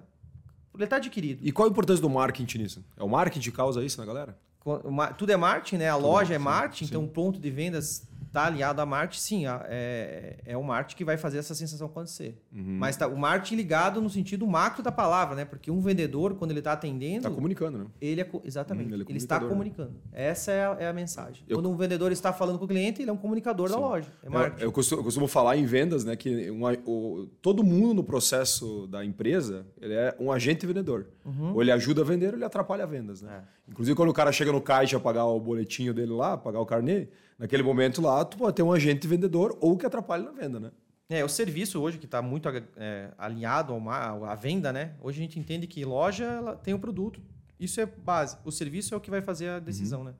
ele 0.73 0.85
está 0.85 0.95
adquirido. 0.95 1.41
E 1.45 1.51
qual 1.51 1.67
a 1.67 1.71
importância 1.71 2.01
do 2.01 2.09
marketing 2.09 2.59
nisso? 2.59 2.85
É 2.95 3.03
o 3.03 3.09
marketing 3.09 3.49
que 3.51 3.55
causa 3.55 3.83
isso 3.83 3.99
na 3.99 4.05
galera? 4.05 4.37
O 4.63 4.91
ma- 4.91 5.11
Tudo 5.11 5.31
é 5.31 5.37
marketing, 5.37 5.77
né? 5.77 5.89
A 5.89 5.95
loja 5.95 6.33
é 6.33 6.37
marketing, 6.37 6.85
sim. 6.85 6.89
então 6.91 7.03
o 7.03 7.07
ponto 7.07 7.39
de 7.39 7.49
vendas 7.51 8.07
está 8.25 8.45
aliado 8.45 8.81
a 8.81 8.85
marketing, 8.85 9.19
sim, 9.21 9.45
a- 9.45 9.65
é, 9.67 10.37
é 10.45 10.57
o 10.57 10.63
marketing 10.63 10.97
que 10.97 11.05
vai 11.05 11.17
fazer 11.17 11.37
essa 11.37 11.53
sensação 11.55 11.87
acontecer. 11.87 12.41
Uhum. 12.53 12.77
Mas 12.79 12.97
tá, 12.97 13.07
o 13.07 13.17
marketing 13.17 13.55
ligado 13.55 14.01
no 14.01 14.09
sentido 14.09 14.45
macro 14.47 14.83
da 14.83 14.91
palavra, 14.91 15.35
né? 15.35 15.45
Porque 15.45 15.71
um 15.71 15.79
vendedor, 15.79 16.35
quando 16.35 16.51
ele 16.51 16.59
está 16.59 16.73
atendendo, 16.73 17.23
Tá 17.23 17.29
comunicando, 17.31 17.77
né? 17.79 17.85
ele 18.01 18.21
é 18.21 18.29
exatamente, 18.43 18.91
Hum, 18.91 18.93
ele 18.95 19.03
ele, 19.03 19.13
é 19.13 19.17
está 19.17 19.39
comunicador, 19.39 19.49
comunicando. 19.87 19.93
Essa 20.13 20.51
é 20.51 20.65
a, 20.65 20.77
é 20.79 20.87
a 20.87 20.93
mensagem. 20.93 21.43
Eu- 21.47 21.57
Quando 21.57 21.69
um 21.69 21.75
vendedor 21.75 22.11
está 22.11 22.31
falando 22.33 22.59
com 22.59 22.65
o 22.65 22.67
cliente, 22.67 23.01
ele 23.01 23.09
é 23.09 23.13
um 23.13 23.17
comunicador 23.17 23.69
da 23.69 23.75
Sim. 23.75 23.81
loja. 23.81 24.11
É 24.23 24.27
Eu, 24.27 24.31
marketing. 24.31 24.63
eu 24.63 24.71
costumo, 24.71 24.99
eu 24.99 25.03
costumo 25.05 25.27
falar 25.27 25.57
em 25.57 25.65
vendas, 25.65 26.03
né, 26.03 26.15
que 26.15 26.51
um 26.51 26.67
a- 26.67 26.77
o- 26.85 27.27
todo 27.41 27.63
mundo 27.63 27.93
no 27.95 28.03
processo 28.03 28.87
da 28.87 29.03
empresa 29.05 29.65
ele 29.81 29.93
é 29.93 30.15
um 30.19 30.31
agente 30.31 30.65
vendedor. 30.65 31.07
Ou 31.53 31.61
ele 31.61 31.71
ajuda 31.71 32.01
a 32.01 32.05
vender 32.05 32.29
ou 32.29 32.35
ele 32.35 32.45
atrapalha 32.45 32.85
vendas. 32.87 33.21
Né? 33.21 33.43
Inclusive, 33.67 33.95
quando 33.95 34.09
o 34.09 34.13
cara 34.13 34.31
chega 34.31 34.51
no 34.51 34.61
caixa 34.61 34.97
pagar 34.99 35.25
o 35.25 35.39
boletinho 35.39 35.93
dele 35.93 36.11
lá, 36.13 36.37
pagar 36.37 36.59
o 36.61 36.65
carnê, 36.65 37.07
naquele 37.37 37.63
momento 37.63 38.01
lá, 38.01 38.23
tu 38.25 38.37
pode 38.37 38.55
ter 38.55 38.63
um 38.63 38.71
agente 38.71 39.07
vendedor 39.07 39.57
ou 39.61 39.77
que 39.77 39.85
atrapalha 39.85 40.23
na 40.23 40.31
venda. 40.31 40.59
Né? 40.59 40.71
É, 41.09 41.23
o 41.23 41.29
serviço 41.29 41.79
hoje 41.79 41.97
que 41.97 42.05
está 42.05 42.21
muito 42.21 42.49
é, 42.75 43.11
alinhado 43.17 43.73
à 43.89 44.35
venda, 44.35 44.73
né? 44.73 44.93
Hoje 45.01 45.19
a 45.19 45.23
gente 45.23 45.39
entende 45.39 45.65
que 45.65 45.85
loja 45.85 46.25
ela 46.25 46.55
tem 46.55 46.73
o 46.73 46.79
produto. 46.79 47.21
Isso 47.57 47.79
é 47.79 47.85
base. 47.85 48.37
O 48.43 48.51
serviço 48.51 48.93
é 48.93 48.97
o 48.97 48.99
que 48.99 49.09
vai 49.09 49.21
fazer 49.21 49.49
a 49.49 49.59
decisão, 49.59 50.03
né? 50.03 50.13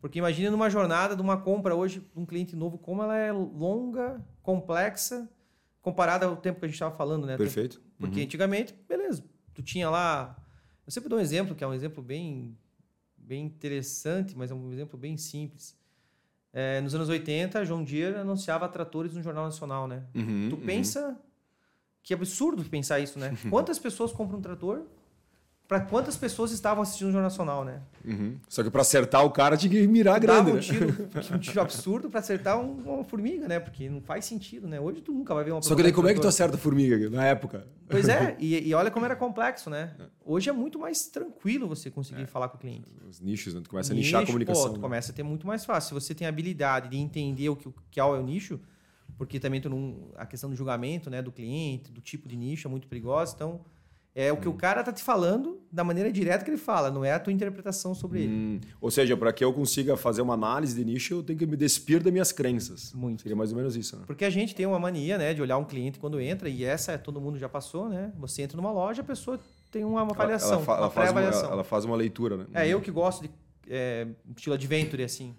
Porque 0.00 0.18
imagine 0.18 0.50
numa 0.50 0.68
jornada 0.68 1.16
de 1.16 1.22
uma 1.22 1.36
compra 1.36 1.74
hoje 1.74 2.00
de 2.00 2.20
um 2.20 2.26
cliente 2.26 2.54
novo, 2.54 2.76
como 2.76 3.02
ela 3.02 3.16
é 3.16 3.32
longa, 3.32 4.20
complexa, 4.42 5.28
comparada 5.80 6.26
ao 6.26 6.36
tempo 6.36 6.58
que 6.58 6.66
a 6.66 6.68
gente 6.68 6.74
estava 6.74 6.94
falando, 6.94 7.26
né? 7.26 7.36
Perfeito? 7.36 7.80
Porque 7.98 8.20
antigamente, 8.20 8.74
beleza, 8.88 9.24
tu 9.54 9.62
tinha 9.62 9.88
lá. 9.88 10.36
Eu 10.84 10.92
sempre 10.92 11.08
dou 11.08 11.18
um 11.18 11.22
exemplo, 11.22 11.54
que 11.54 11.64
é 11.64 11.66
um 11.66 11.72
exemplo 11.72 12.02
bem, 12.02 12.58
bem 13.16 13.46
interessante, 13.46 14.36
mas 14.36 14.50
é 14.50 14.54
um 14.54 14.72
exemplo 14.72 14.98
bem 14.98 15.16
simples. 15.16 15.76
É, 16.52 16.80
nos 16.80 16.94
anos 16.94 17.08
80, 17.08 17.64
João 17.64 17.82
Deere 17.82 18.16
anunciava 18.16 18.68
tratores 18.68 19.14
no 19.14 19.22
Jornal 19.22 19.44
Nacional, 19.44 19.88
né? 19.88 20.02
Uhum, 20.14 20.48
tu 20.50 20.56
uhum. 20.56 20.66
pensa. 20.66 21.18
Que 22.02 22.12
absurdo 22.12 22.64
pensar 22.64 22.98
isso, 23.00 23.18
né? 23.18 23.32
Quantas 23.48 23.78
pessoas 23.78 24.12
compram 24.12 24.38
um 24.38 24.42
trator? 24.42 24.82
Para 25.72 25.80
quantas 25.80 26.18
pessoas 26.18 26.52
estavam 26.52 26.82
assistindo 26.82 27.08
o 27.08 27.12
Jornal 27.12 27.30
Nacional, 27.30 27.64
né? 27.64 27.80
Uhum. 28.04 28.36
Só 28.46 28.62
que 28.62 28.70
para 28.70 28.82
acertar 28.82 29.24
o 29.24 29.30
cara 29.30 29.56
tinha 29.56 29.70
que 29.70 29.86
mirar 29.86 30.20
grande. 30.20 30.50
um 30.50 30.54
né? 30.56 30.60
tiro, 30.60 31.08
um 31.34 31.38
tiro 31.38 31.62
absurdo 31.62 32.10
para 32.10 32.20
acertar 32.20 32.60
um- 32.60 32.74
uma 32.82 33.02
formiga, 33.04 33.48
né? 33.48 33.58
Porque 33.58 33.88
não 33.88 34.02
faz 34.02 34.26
sentido, 34.26 34.68
né? 34.68 34.78
Hoje 34.78 35.00
tu 35.00 35.12
nunca 35.12 35.32
vai 35.34 35.42
ver 35.42 35.52
uma 35.52 35.62
Só 35.62 35.74
que 35.74 35.82
daí 35.82 35.90
como 35.90 36.08
é 36.08 36.12
que 36.12 36.20
tu 36.20 36.28
acerta 36.28 36.56
a 36.56 36.58
formiga 36.58 37.08
na 37.08 37.24
época? 37.24 37.66
Pois 37.88 38.06
é, 38.06 38.36
e, 38.38 38.68
e 38.68 38.74
olha 38.74 38.90
como 38.90 39.06
era 39.06 39.16
complexo, 39.16 39.70
né? 39.70 39.96
Hoje 40.22 40.50
é 40.50 40.52
muito 40.52 40.78
mais 40.78 41.06
tranquilo 41.06 41.66
você 41.66 41.90
conseguir 41.90 42.26
falar 42.26 42.50
com 42.50 42.58
o 42.58 42.60
cliente. 42.60 42.92
Os 43.08 43.18
nichos, 43.18 43.54
né? 43.54 43.62
Tu 43.64 43.70
começa 43.70 43.94
a 43.94 43.96
nichar 43.96 44.18
a 44.18 44.20
Nicho, 44.20 44.32
comunicação. 44.32 44.64
Pô, 44.64 44.68
tu 44.72 44.76
né? 44.76 44.82
começa 44.82 45.10
a 45.10 45.14
ter 45.14 45.22
muito 45.22 45.46
mais 45.46 45.64
fácil. 45.64 45.88
Se 45.88 45.94
você 46.06 46.14
tem 46.14 46.26
a 46.26 46.28
habilidade 46.28 46.90
de 46.90 46.98
entender 46.98 47.48
o 47.48 47.56
que, 47.56 47.66
o 47.68 47.74
que 47.90 47.98
é 47.98 48.04
o 48.04 48.22
nicho, 48.22 48.60
porque 49.16 49.40
também 49.40 49.58
tu 49.58 49.70
não, 49.70 50.10
a 50.16 50.26
questão 50.26 50.50
do 50.50 50.56
julgamento 50.56 51.08
né, 51.08 51.22
do 51.22 51.32
cliente, 51.32 51.90
do 51.90 52.02
tipo 52.02 52.28
de 52.28 52.36
nicho 52.36 52.68
é 52.68 52.70
muito 52.70 52.86
perigosa. 52.88 53.32
Então, 53.34 53.62
é 54.14 54.30
o 54.32 54.36
que 54.36 54.46
Hum. 54.48 54.52
o 54.52 54.54
cara 54.54 54.82
tá 54.84 54.92
te 54.92 55.02
falando 55.02 55.60
da 55.72 55.82
maneira 55.82 56.12
direta 56.12 56.44
que 56.44 56.50
ele 56.50 56.58
fala, 56.58 56.90
não 56.90 57.02
é 57.02 57.12
a 57.12 57.18
tua 57.18 57.32
interpretação 57.32 57.94
sobre 57.94 58.20
ele. 58.22 58.32
Hum, 58.32 58.60
ou 58.80 58.90
seja, 58.90 59.16
para 59.16 59.32
que 59.32 59.42
eu 59.42 59.52
consiga 59.54 59.96
fazer 59.96 60.20
uma 60.20 60.34
análise 60.34 60.74
de 60.74 60.84
nicho, 60.84 61.14
eu 61.14 61.22
tenho 61.22 61.38
que 61.38 61.46
me 61.46 61.56
despir 61.56 62.02
das 62.02 62.12
minhas 62.12 62.30
crenças. 62.30 62.92
Muito. 62.92 63.22
Seria 63.22 63.34
mais 63.34 63.52
ou 63.52 63.56
menos 63.56 63.74
isso, 63.74 63.96
né? 63.96 64.02
Porque 64.06 64.24
a 64.24 64.30
gente 64.30 64.54
tem 64.54 64.66
uma 64.66 64.78
mania, 64.78 65.16
né, 65.16 65.32
de 65.32 65.40
olhar 65.40 65.56
um 65.56 65.64
cliente 65.64 65.98
quando 65.98 66.20
entra, 66.20 66.48
e 66.48 66.62
essa 66.62 66.92
é, 66.92 66.98
todo 66.98 67.20
mundo 67.20 67.38
já 67.38 67.48
passou, 67.48 67.88
né? 67.88 68.12
Você 68.18 68.42
entra 68.42 68.56
numa 68.56 68.70
loja, 68.70 69.00
a 69.00 69.04
pessoa 69.04 69.40
tem 69.70 69.82
uma 69.82 70.02
avaliação, 70.02 70.62
ela, 70.62 70.76
ela 70.76 70.90
faz 70.90 71.08
uma, 71.08 71.14
pré-avaliação. 71.14 71.52
ela 71.52 71.64
faz 71.64 71.84
uma 71.86 71.96
leitura, 71.96 72.36
né? 72.36 72.46
É, 72.52 72.68
eu 72.68 72.80
que 72.82 72.90
gosto 72.90 73.22
de 73.22 73.30
é, 73.70 74.06
estilo 74.36 74.54
adventure, 74.54 75.02
assim. 75.02 75.34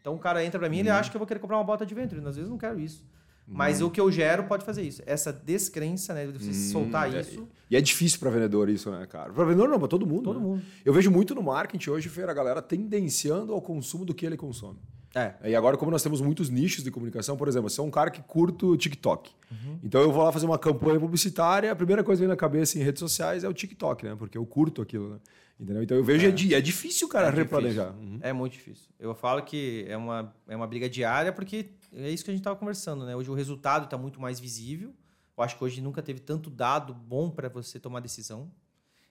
Então 0.00 0.14
o 0.14 0.18
cara 0.18 0.44
entra 0.44 0.58
pra 0.58 0.68
mim, 0.68 0.78
ele 0.78 0.90
acha 0.90 1.08
que 1.10 1.16
eu 1.16 1.20
vou 1.20 1.26
querer 1.26 1.38
comprar 1.38 1.56
uma 1.58 1.64
bota 1.64 1.84
adventure. 1.84 2.18
Às 2.20 2.34
vezes 2.34 2.44
eu 2.44 2.50
não 2.50 2.58
quero 2.58 2.80
isso. 2.80 3.04
Mas 3.50 3.80
o 3.80 3.90
que 3.90 4.00
eu 4.00 4.10
gero 4.10 4.44
pode 4.44 4.64
fazer 4.64 4.82
isso. 4.82 5.02
Essa 5.06 5.32
descrença, 5.32 6.12
né? 6.12 6.26
De 6.26 6.38
você 6.38 6.52
soltar 6.52 7.12
é- 7.12 7.20
isso. 7.20 7.48
E 7.70 7.76
é 7.76 7.80
difícil 7.80 8.18
para 8.18 8.30
vendedor 8.30 8.68
isso, 8.68 8.90
né, 8.90 9.06
cara? 9.06 9.32
Para 9.32 9.44
vendedor 9.44 9.68
não, 9.68 9.78
para 9.78 9.88
todo 9.88 10.06
mundo. 10.06 10.24
Todo 10.24 10.38
né? 10.40 10.46
mundo. 10.46 10.62
Eu 10.84 10.92
vejo 10.92 11.10
muito 11.10 11.34
no 11.34 11.42
marketing 11.42 11.90
hoje, 11.90 12.08
Feira, 12.08 12.30
a 12.30 12.34
galera 12.34 12.60
tendenciando 12.60 13.52
ao 13.52 13.60
consumo 13.60 14.04
do 14.04 14.14
que 14.14 14.26
ele 14.26 14.36
consome. 14.36 14.78
É. 15.14 15.34
E 15.50 15.54
agora, 15.56 15.76
como 15.76 15.90
nós 15.90 16.02
temos 16.02 16.20
muitos 16.20 16.50
nichos 16.50 16.84
de 16.84 16.90
comunicação, 16.90 17.36
por 17.36 17.48
exemplo, 17.48 17.70
você 17.70 17.80
é 17.80 17.84
um 17.84 17.90
cara 17.90 18.10
que 18.10 18.22
curta 18.22 18.66
o 18.66 18.76
TikTok. 18.76 19.30
Uhum. 19.50 19.78
Então 19.82 20.00
eu 20.02 20.12
vou 20.12 20.22
lá 20.22 20.30
fazer 20.30 20.44
uma 20.46 20.58
campanha 20.58 21.00
publicitária, 21.00 21.72
a 21.72 21.76
primeira 21.76 22.04
coisa 22.04 22.20
que 22.20 22.26
vem 22.26 22.28
na 22.28 22.36
cabeça 22.36 22.78
em 22.78 22.82
redes 22.82 23.00
sociais 23.00 23.42
é 23.42 23.48
o 23.48 23.52
TikTok, 23.54 24.04
né? 24.04 24.14
Porque 24.18 24.36
eu 24.36 24.44
curto 24.44 24.82
aquilo, 24.82 25.10
né? 25.14 25.18
Entendeu? 25.58 25.82
Então 25.82 25.96
eu 25.96 26.04
vejo, 26.04 26.26
é, 26.26 26.30
di- 26.30 26.54
é 26.54 26.60
difícil, 26.60 27.08
cara, 27.08 27.28
É 27.28 27.30
replanejar. 27.30 27.92
Uhum. 27.96 28.18
É 28.20 28.32
muito 28.32 28.52
difícil. 28.52 28.86
Eu 28.98 29.14
falo 29.14 29.42
que 29.42 29.84
é 29.88 29.96
uma, 29.96 30.32
é 30.46 30.54
uma 30.54 30.66
briga 30.66 30.88
diária, 30.88 31.32
porque 31.32 31.70
é 31.92 32.10
isso 32.10 32.22
que 32.24 32.30
a 32.30 32.34
gente 32.34 32.42
estava 32.42 32.54
conversando, 32.56 33.04
né? 33.04 33.16
Hoje 33.16 33.30
o 33.30 33.34
resultado 33.34 33.84
está 33.84 33.96
muito 33.98 34.20
mais 34.20 34.38
visível. 34.38 34.92
Eu 35.36 35.42
acho 35.42 35.56
que 35.56 35.64
hoje 35.64 35.80
nunca 35.80 36.02
teve 36.02 36.20
tanto 36.20 36.50
dado 36.50 36.92
bom 36.94 37.30
para 37.30 37.48
você 37.48 37.80
tomar 37.80 38.00
decisão. 38.00 38.50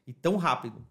E 0.06 0.13
tão 0.13 0.38
rápido. 0.38 0.86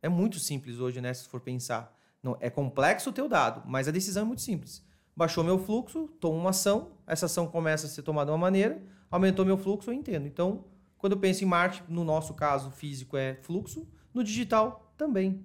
É 0.00 0.08
muito 0.08 0.38
simples 0.38 0.78
hoje, 0.78 1.00
né? 1.00 1.12
Se 1.12 1.28
for 1.28 1.40
pensar. 1.40 1.94
Não, 2.24 2.36
é 2.40 2.48
complexo 2.48 3.10
o 3.10 3.12
teu 3.12 3.28
dado, 3.28 3.62
mas 3.66 3.86
a 3.86 3.90
decisão 3.90 4.22
é 4.22 4.26
muito 4.26 4.40
simples. 4.40 4.82
Baixou 5.14 5.44
meu 5.44 5.58
fluxo, 5.58 6.08
tomo 6.18 6.38
uma 6.38 6.50
ação, 6.50 6.92
essa 7.06 7.26
ação 7.26 7.46
começa 7.46 7.86
a 7.86 7.90
ser 7.90 8.02
tomada 8.02 8.30
de 8.30 8.32
uma 8.32 8.38
maneira, 8.38 8.82
aumentou 9.10 9.44
meu 9.44 9.58
fluxo, 9.58 9.90
eu 9.90 9.94
entendo. 9.94 10.26
Então, 10.26 10.64
quando 10.96 11.12
eu 11.12 11.18
penso 11.18 11.44
em 11.44 11.46
marketing, 11.46 11.92
no 11.92 12.02
nosso 12.02 12.32
caso 12.32 12.70
físico 12.70 13.14
é 13.14 13.34
fluxo, 13.42 13.86
no 14.12 14.24
digital 14.24 14.90
também. 14.96 15.44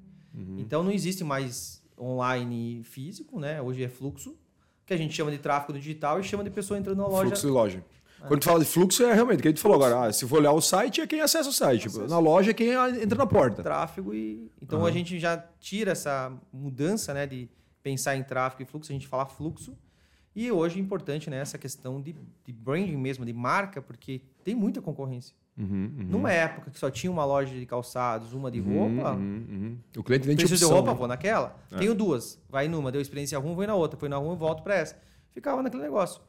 Então 0.58 0.84
não 0.84 0.92
existe 0.92 1.22
mais 1.24 1.84
online 2.00 2.82
físico, 2.84 3.40
né? 3.40 3.62
Hoje 3.62 3.84
é 3.84 3.90
fluxo, 3.90 4.38
que 4.86 4.94
a 4.94 4.98
gente 4.98 5.14
chama 5.14 5.32
de 5.32 5.38
tráfego 5.38 5.78
digital 5.78 6.20
e 6.20 6.24
chama 6.24 6.46
de 6.46 6.50
pessoa 6.50 6.80
entrando 6.80 7.00
na 7.00 7.08
loja. 7.08 7.26
Fluxo 7.26 7.48
de 7.48 7.52
loja. 7.52 7.86
Quando 8.28 8.40
tu 8.42 8.46
fala 8.46 8.60
de 8.60 8.66
fluxo, 8.66 9.04
é 9.04 9.14
realmente 9.14 9.40
o 9.40 9.42
que 9.42 9.48
a 9.48 9.52
gente 9.52 9.62
falou 9.62 9.76
agora. 9.76 10.08
Ah, 10.08 10.14
se 10.14 10.28
for 10.28 10.40
olhar 10.40 10.52
o 10.52 10.62
site, 10.62 11.02
é 11.02 11.08
quem 11.08 11.22
acessa 11.22 11.50
o 11.50 11.54
site. 11.54 11.90
Tipo, 11.90 12.08
na 12.08 12.20
loja 12.20 12.52
é 12.52 12.54
quem 12.54 12.70
entra 12.70 13.18
na 13.18 13.26
porta. 13.26 13.64
tráfego 13.64 14.14
e 14.14 14.52
então 14.62 14.86
a 14.86 14.92
gente 14.92 15.20
já 15.20 15.38
tira 15.60 15.92
essa 15.92 16.32
mudança, 16.52 17.14
né, 17.14 17.26
de 17.26 17.50
pensar 17.82 18.16
em 18.16 18.24
tráfego 18.24 18.64
e 18.64 18.66
fluxo, 18.66 18.92
a 18.92 18.94
gente 18.94 19.08
fala 19.08 19.26
fluxo. 19.26 19.76
E 20.36 20.52
hoje 20.52 20.78
é 20.78 20.82
importante, 20.82 21.30
né, 21.30 21.38
essa 21.38 21.58
questão 21.58 22.02
de, 22.02 22.16
de 22.46 22.54
branding 22.54 22.98
mesmo, 22.98 23.26
de 23.26 23.34
marca, 23.34 23.82
porque 23.82 24.22
tem 24.44 24.56
muita 24.56 24.82
concorrência. 24.82 25.36
Uhum, 25.58 25.66
uhum. 25.66 26.06
Numa 26.06 26.32
época 26.32 26.72
que 26.72 26.80
só 26.80 26.90
tinha 26.90 27.12
uma 27.12 27.26
loja 27.26 27.54
de 27.54 27.66
calçados, 27.66 28.32
uma 28.32 28.50
de 28.50 28.62
roupa, 28.62 29.12
Uhum, 29.12 29.46
uhum. 29.50 29.78
O 29.98 30.04
cliente 30.04 30.26
nem 30.26 30.38
tinha 30.38 30.48
Preciso 30.48 30.60
de 30.60 30.66
opção, 30.66 30.78
roupa, 30.78 30.92
né? 30.92 30.98
vou 30.98 31.08
naquela. 31.08 31.60
Tenho 31.78 31.94
duas. 31.94 32.40
Vai 32.50 32.70
numa, 32.70 32.92
deu 32.92 33.02
experiência 33.02 33.38
ruim, 33.38 33.54
vou 33.54 33.68
na 33.68 33.76
outra. 33.76 34.00
Foi 34.00 34.08
na 34.08 34.16
ruim, 34.16 34.38
volto 34.38 34.64
para 34.64 34.76
essa. 34.76 34.98
Ficava 35.32 35.62
naquele 35.62 35.84
negócio. 35.84 36.22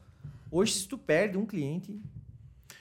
Hoje, 0.51 0.73
se 0.73 0.87
tu 0.87 0.97
perde 0.97 1.37
um 1.37 1.45
cliente, 1.45 1.97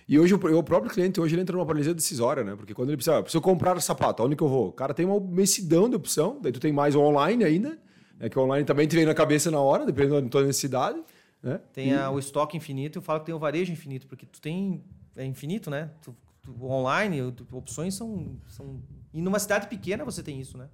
E 0.08 0.18
hoje 0.18 0.34
o, 0.34 0.58
o 0.58 0.62
próprio 0.62 0.90
cliente 0.92 1.20
hoje 1.20 1.34
ele 1.36 1.42
entra 1.42 1.54
numa 1.56 1.64
paralisia 1.64 1.94
decisória, 1.94 2.42
né? 2.42 2.56
Porque 2.56 2.74
quando 2.74 2.88
ele 2.90 2.96
precisa, 2.96 3.18
ah, 3.18 3.22
preciso 3.22 3.40
comprar 3.40 3.80
sapato, 3.80 4.22
aonde 4.22 4.34
que 4.34 4.42
eu 4.42 4.48
vou? 4.48 4.68
O 4.68 4.72
cara 4.72 4.92
tem 4.92 5.06
uma 5.06 5.16
imensidão 5.16 5.88
de 5.88 5.94
opção, 5.94 6.40
daí 6.42 6.50
tu 6.50 6.58
tem 6.58 6.72
mais 6.72 6.96
o 6.96 7.00
online 7.00 7.44
ainda, 7.44 7.78
né? 8.18 8.28
que 8.28 8.36
o 8.38 8.42
online 8.42 8.64
também 8.64 8.88
te 8.88 8.96
vem 8.96 9.06
na 9.06 9.14
cabeça 9.14 9.50
na 9.52 9.60
hora, 9.60 9.86
dependendo 9.86 10.20
da 10.22 10.28
tua 10.28 10.42
necessidade, 10.42 11.00
né? 11.42 11.60
tem 11.72 11.94
a- 11.94 12.10
o 12.10 12.18
estoque 12.18 12.56
infinito, 12.56 12.98
eu 12.98 13.02
falo 13.02 13.20
que 13.20 13.26
tem 13.26 13.34
o 13.34 13.38
varejo 13.38 13.72
infinito, 13.72 14.08
porque 14.08 14.26
tu 14.26 14.40
tem 14.40 14.82
é 15.16 15.24
infinito, 15.24 15.70
né? 15.70 15.90
Tu, 16.02 16.14
tu, 16.42 16.64
online, 16.64 17.30
tu, 17.32 17.46
opções 17.56 17.94
são, 17.94 18.36
são. 18.48 18.80
E 19.14 19.20
numa 19.22 19.38
cidade 19.38 19.68
pequena 19.68 20.04
você 20.04 20.22
tem 20.22 20.40
isso, 20.40 20.56
né? 20.58 20.68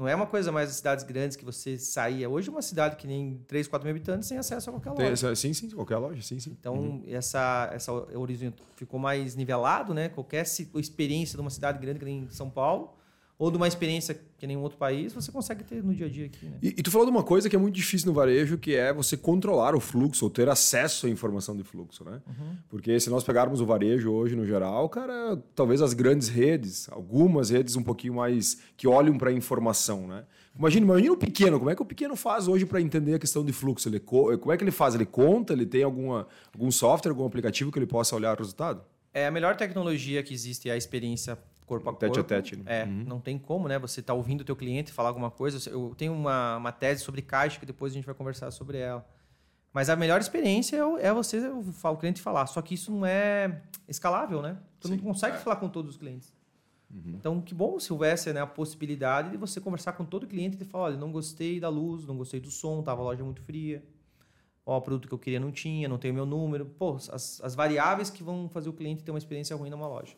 Não 0.00 0.08
é 0.08 0.14
uma 0.14 0.26
coisa 0.26 0.50
mais 0.50 0.70
das 0.70 0.78
cidades 0.78 1.04
grandes 1.04 1.36
que 1.36 1.44
você 1.44 1.76
saía. 1.76 2.26
Hoje, 2.26 2.48
uma 2.48 2.62
cidade 2.62 2.96
que 2.96 3.06
nem 3.06 3.38
3, 3.46 3.68
4 3.68 3.86
mil 3.86 3.94
habitantes 3.94 4.30
tem 4.30 4.38
acesso 4.38 4.70
a 4.70 4.72
qualquer 4.72 4.92
loja. 4.92 5.26
Tem, 5.26 5.36
sim, 5.36 5.52
sim, 5.52 5.68
qualquer 5.68 5.98
loja, 5.98 6.22
sim, 6.22 6.40
sim. 6.40 6.56
Então, 6.58 6.74
uhum. 6.74 7.04
essa, 7.06 7.68
essa 7.70 7.92
horizonte 7.92 8.62
ficou 8.76 8.98
mais 8.98 9.36
nivelado, 9.36 9.92
né? 9.92 10.08
Qualquer 10.08 10.46
experiência 10.74 11.36
de 11.36 11.42
uma 11.42 11.50
cidade 11.50 11.78
grande 11.78 11.98
que 11.98 12.06
nem 12.06 12.26
São 12.30 12.48
Paulo, 12.48 12.94
ou 13.40 13.50
de 13.50 13.56
uma 13.56 13.66
experiência 13.66 14.20
que 14.36 14.46
nem 14.46 14.54
outro 14.58 14.76
país, 14.76 15.14
você 15.14 15.32
consegue 15.32 15.64
ter 15.64 15.82
no 15.82 15.94
dia 15.94 16.04
a 16.04 16.08
dia 16.10 16.26
aqui. 16.26 16.44
Né? 16.44 16.58
E, 16.62 16.68
e, 16.68 16.82
tu 16.82 16.90
falou 16.90 17.06
de 17.06 17.10
uma 17.10 17.22
coisa 17.22 17.48
que 17.48 17.56
é 17.56 17.58
muito 17.58 17.74
difícil 17.74 18.06
no 18.06 18.12
varejo, 18.12 18.58
que 18.58 18.74
é 18.74 18.92
você 18.92 19.16
controlar 19.16 19.74
o 19.74 19.80
fluxo, 19.80 20.26
ou 20.26 20.30
ter 20.30 20.46
acesso 20.46 21.06
à 21.06 21.08
informação 21.10 21.56
de 21.56 21.64
fluxo, 21.64 22.04
né? 22.04 22.20
Uhum. 22.28 22.56
Porque 22.68 23.00
se 23.00 23.08
nós 23.08 23.24
pegarmos 23.24 23.62
o 23.62 23.64
varejo 23.64 24.12
hoje 24.12 24.36
no 24.36 24.44
geral, 24.44 24.86
cara, 24.90 25.42
talvez 25.54 25.80
as 25.80 25.94
grandes 25.94 26.28
redes, 26.28 26.86
algumas 26.90 27.48
redes 27.48 27.76
um 27.76 27.82
pouquinho 27.82 28.12
mais 28.12 28.58
que 28.76 28.86
olham 28.86 29.16
para 29.16 29.30
a 29.30 29.32
informação, 29.32 30.06
né? 30.06 30.24
Imagina, 30.54 30.84
imagina 30.84 31.12
o 31.14 31.16
pequeno, 31.16 31.58
como 31.58 31.70
é 31.70 31.74
que 31.74 31.80
o 31.80 31.86
pequeno 31.86 32.16
faz 32.16 32.46
hoje 32.46 32.66
para 32.66 32.78
entender 32.78 33.14
a 33.14 33.18
questão 33.18 33.42
de 33.42 33.54
fluxo? 33.54 33.88
Ele, 33.88 34.00
como 34.00 34.52
é 34.52 34.56
que 34.58 34.62
ele 34.62 34.70
faz? 34.70 34.94
Ele 34.94 35.06
conta? 35.06 35.54
Ele 35.54 35.64
tem 35.64 35.82
alguma, 35.82 36.26
algum 36.52 36.70
software, 36.70 37.12
algum 37.12 37.24
aplicativo 37.24 37.72
que 37.72 37.78
ele 37.78 37.86
possa 37.86 38.14
olhar 38.14 38.36
o 38.36 38.38
resultado? 38.38 38.82
É 39.14 39.26
a 39.26 39.30
melhor 39.30 39.56
tecnologia 39.56 40.22
que 40.22 40.34
existe 40.34 40.68
é 40.68 40.72
a 40.72 40.76
experiência 40.76 41.38
corpo 41.70 41.88
a 41.88 41.92
tete 41.92 42.14
corpo. 42.14 42.28
Tete 42.28 42.54
a 42.54 42.56
tete. 42.56 42.64
Né? 42.64 42.80
É, 42.80 42.84
uhum. 42.84 43.04
não 43.06 43.20
tem 43.20 43.38
como, 43.38 43.68
né? 43.68 43.78
Você 43.78 44.02
tá 44.02 44.12
ouvindo 44.12 44.40
o 44.40 44.44
teu 44.44 44.56
cliente 44.56 44.90
falar 44.90 45.10
alguma 45.10 45.30
coisa. 45.30 45.70
Eu 45.70 45.94
tenho 45.96 46.12
uma, 46.12 46.56
uma 46.56 46.72
tese 46.72 47.02
sobre 47.02 47.22
caixa 47.22 47.60
que 47.60 47.66
depois 47.66 47.92
a 47.92 47.94
gente 47.94 48.04
vai 48.04 48.14
conversar 48.14 48.50
sobre 48.50 48.78
ela. 48.78 49.06
Mas 49.72 49.88
a 49.88 49.94
melhor 49.94 50.20
experiência 50.20 50.76
é, 50.76 51.06
é 51.06 51.12
você, 51.12 51.38
o 51.48 51.96
cliente 51.96 52.20
falar. 52.20 52.46
Só 52.46 52.60
que 52.60 52.74
isso 52.74 52.90
não 52.90 53.06
é 53.06 53.62
escalável, 53.88 54.42
né? 54.42 54.58
Tu 54.80 54.88
Sim, 54.88 54.96
não 54.96 55.04
consegue 55.04 55.36
é. 55.36 55.38
falar 55.38 55.56
com 55.56 55.68
todos 55.68 55.92
os 55.92 55.96
clientes. 55.96 56.32
Uhum. 56.92 57.14
Então, 57.14 57.40
que 57.40 57.54
bom 57.54 57.78
se 57.78 57.92
houvesse 57.92 58.32
né, 58.32 58.40
a 58.40 58.46
possibilidade 58.46 59.30
de 59.30 59.36
você 59.36 59.60
conversar 59.60 59.92
com 59.92 60.04
todo 60.04 60.26
cliente 60.26 60.60
e 60.60 60.64
falar, 60.64 60.84
olha, 60.84 60.96
não 60.96 61.12
gostei 61.12 61.60
da 61.60 61.68
luz, 61.68 62.04
não 62.04 62.16
gostei 62.16 62.40
do 62.40 62.50
som, 62.50 62.82
tava 62.82 63.00
a 63.00 63.04
loja 63.04 63.22
muito 63.22 63.40
fria. 63.42 63.84
Ó, 64.66 64.76
o 64.76 64.80
produto 64.80 65.06
que 65.06 65.14
eu 65.14 65.18
queria 65.18 65.38
não 65.38 65.52
tinha, 65.52 65.88
não 65.88 65.98
tem 65.98 66.10
o 66.10 66.14
meu 66.14 66.26
número. 66.26 66.66
Pô, 66.66 66.96
as, 66.96 67.40
as 67.40 67.54
variáveis 67.54 68.10
que 68.10 68.24
vão 68.24 68.48
fazer 68.48 68.68
o 68.68 68.72
cliente 68.72 69.04
ter 69.04 69.12
uma 69.12 69.18
experiência 69.18 69.54
ruim 69.54 69.70
numa 69.70 69.86
loja. 69.86 70.16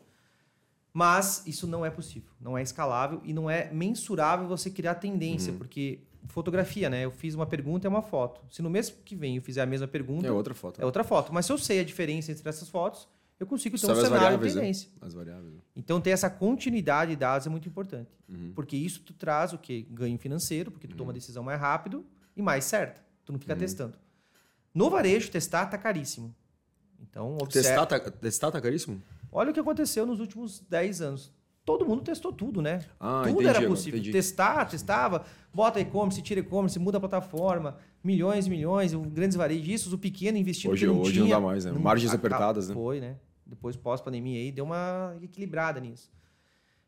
Mas 0.92 1.42
isso 1.46 1.66
não 1.66 1.86
é 1.86 1.90
possível, 1.90 2.30
não 2.40 2.56
é 2.56 2.62
escalável 2.62 3.20
e 3.24 3.32
não 3.32 3.48
é 3.48 3.72
mensurável 3.72 4.46
você 4.46 4.70
criar 4.70 4.96
tendência, 4.96 5.52
uhum. 5.52 5.58
porque 5.58 6.00
fotografia, 6.28 6.90
né? 6.90 7.04
Eu 7.04 7.10
fiz 7.10 7.34
uma 7.34 7.46
pergunta 7.46 7.86
é 7.86 7.90
uma 7.90 8.02
foto. 8.02 8.42
Se 8.50 8.60
no 8.60 8.68
mês 8.68 8.94
que 9.04 9.16
vem 9.16 9.36
eu 9.36 9.42
fizer 9.42 9.62
a 9.62 9.66
mesma 9.66 9.88
pergunta, 9.88 10.26
é 10.26 10.30
outra 10.30 10.54
foto. 10.54 10.80
É 10.80 10.84
outra 10.84 11.02
foto. 11.02 11.32
Mas 11.32 11.46
se 11.46 11.52
eu 11.52 11.58
sei 11.58 11.80
a 11.80 11.84
diferença 11.84 12.30
entre 12.30 12.46
essas 12.46 12.68
fotos, 12.68 13.08
eu 13.40 13.46
consigo 13.46 13.78
ter 13.78 13.90
um 13.90 13.94
cenário 13.94 14.38
de 14.38 14.44
né? 14.44 14.52
tendência. 14.52 14.88
Né? 15.00 15.06
As 15.06 15.14
variáveis. 15.14 15.54
Então 15.74 16.00
ter 16.00 16.10
essa 16.10 16.28
continuidade 16.28 17.12
de 17.12 17.16
dados 17.16 17.46
é 17.46 17.50
muito 17.50 17.68
importante, 17.68 18.10
uhum. 18.28 18.52
porque 18.54 18.76
isso 18.76 19.00
tu 19.00 19.14
traz 19.14 19.52
o 19.52 19.58
que 19.58 19.82
ganho 19.90 20.18
financeiro, 20.18 20.70
porque 20.70 20.86
tu 20.86 20.92
uhum. 20.92 20.98
toma 20.98 21.10
a 21.10 21.14
decisão 21.14 21.42
mais 21.42 21.60
rápido 21.60 22.04
e 22.36 22.42
mais 22.42 22.64
certa. 22.64 23.02
Tu 23.24 23.32
não 23.32 23.38
fica 23.38 23.54
uhum. 23.54 23.58
testando. 23.58 23.94
No 24.74 24.90
varejo 24.90 25.30
testar 25.30 25.66
tá 25.66 25.78
caríssimo. 25.78 26.34
Então 27.00 27.36
observe... 27.40 27.68
testar, 27.68 27.86
tá, 27.86 27.98
testar 28.10 28.50
tá 28.50 28.60
caríssimo. 28.60 29.02
Olha 29.32 29.50
o 29.50 29.54
que 29.54 29.60
aconteceu 29.60 30.04
nos 30.04 30.20
últimos 30.20 30.60
10 30.68 31.00
anos. 31.00 31.32
Todo 31.64 31.86
mundo 31.86 32.02
testou 32.02 32.32
tudo, 32.32 32.60
né? 32.60 32.80
Ah, 32.98 33.22
tudo 33.24 33.40
entendi, 33.40 33.48
era 33.48 33.68
possível. 33.68 33.98
Entendi. 33.98 34.12
Testar, 34.12 34.64
testava, 34.66 35.24
bota 35.54 35.80
e-commerce, 35.80 36.20
tira 36.20 36.40
e-commerce, 36.40 36.78
muda 36.78 36.98
a 36.98 37.00
plataforma, 37.00 37.76
milhões 38.02 38.46
e 38.46 38.50
milhões, 38.50 38.92
grandes 38.92 39.36
varejistas, 39.36 39.92
o 39.92 39.98
pequeno 39.98 40.36
investindo. 40.36 40.72
Hoje, 40.72 40.86
não, 40.86 41.00
hoje 41.00 41.12
tinha, 41.12 41.24
não 41.24 41.30
dá 41.30 41.40
mais, 41.40 41.64
né? 41.64 41.72
Margens 41.72 42.12
apertadas, 42.12 42.68
né? 42.68 42.74
Foi, 42.74 43.00
né? 43.00 43.16
Depois, 43.46 43.76
pós-pandemia 43.76 44.40
aí, 44.40 44.50
deu 44.50 44.64
uma 44.64 45.16
equilibrada 45.22 45.78
nisso. 45.78 46.10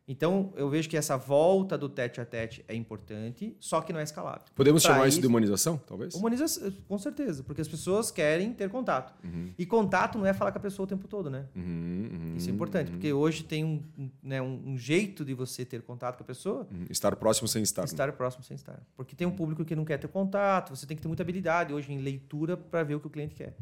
Então, 0.07 0.53
eu 0.55 0.69
vejo 0.69 0.87
que 0.89 0.99
essa 0.99 1.17
volta 1.17 1.79
do 1.79 1.89
tete 1.89 2.21
a 2.21 2.27
tete 2.27 2.63
é 2.69 2.75
importante, 2.75 3.57
só 3.59 3.81
que 3.81 3.91
não 3.91 4.01
é 4.01 4.03
escalável. 4.03 4.43
Podemos 4.55 4.83
pra 4.83 4.93
chamar 4.93 5.09
isso 5.09 5.19
de 5.19 5.27
humanização, 5.27 5.79
talvez? 5.79 6.15
Humanização, 6.15 6.71
com 6.87 6.99
certeza, 6.99 7.43
porque 7.43 7.63
as 7.63 7.69
pessoas 7.69 8.11
querem 8.11 8.53
ter 8.53 8.69
contato. 8.69 9.15
Uhum. 9.25 9.55
E 9.57 9.65
contato 9.65 10.19
não 10.19 10.27
é 10.27 10.35
falar 10.35 10.53
com 10.53 10.59
a 10.59 10.61
pessoa 10.61 10.85
o 10.85 10.87
tempo 10.87 11.09
todo, 11.09 11.31
né? 11.31 11.47
Uhum, 11.57 12.11
uhum, 12.13 12.37
isso 12.37 12.51
é 12.51 12.53
importante, 12.53 12.91
porque 12.91 13.15
hoje 13.15 13.45
tem 13.45 13.65
um, 13.65 14.11
né, 14.23 14.43
um, 14.43 14.77
jeito 14.77 15.25
de 15.25 15.33
você 15.33 15.65
ter 15.65 15.81
contato 15.81 16.19
com 16.19 16.23
a 16.23 16.27
pessoa. 16.27 16.69
Uhum. 16.71 16.85
Estar 16.91 17.17
próximo 17.17 17.49
sem 17.49 17.63
estar. 17.63 17.85
Estar 17.85 18.13
próximo 18.13 18.45
sem 18.45 18.57
estar. 18.57 18.83
Porque 18.95 19.17
tem 19.17 19.27
um 19.27 19.35
público 19.35 19.65
que 19.65 19.75
não 19.75 19.87
quer 19.87 19.99
ter 19.99 20.09
contato, 20.09 20.77
você 20.77 20.87
tem 20.87 20.97
que 20.97 21.03
ter 21.03 21.09
muita 21.09 21.23
habilidade 21.23 21.73
hoje 21.73 21.91
em 21.91 21.99
leitura 21.99 22.59
para 22.59 22.83
ver 22.83 22.97
o 22.97 23.01
que 23.01 23.07
o 23.07 23.11
cliente 23.11 23.35
quer. 23.35 23.57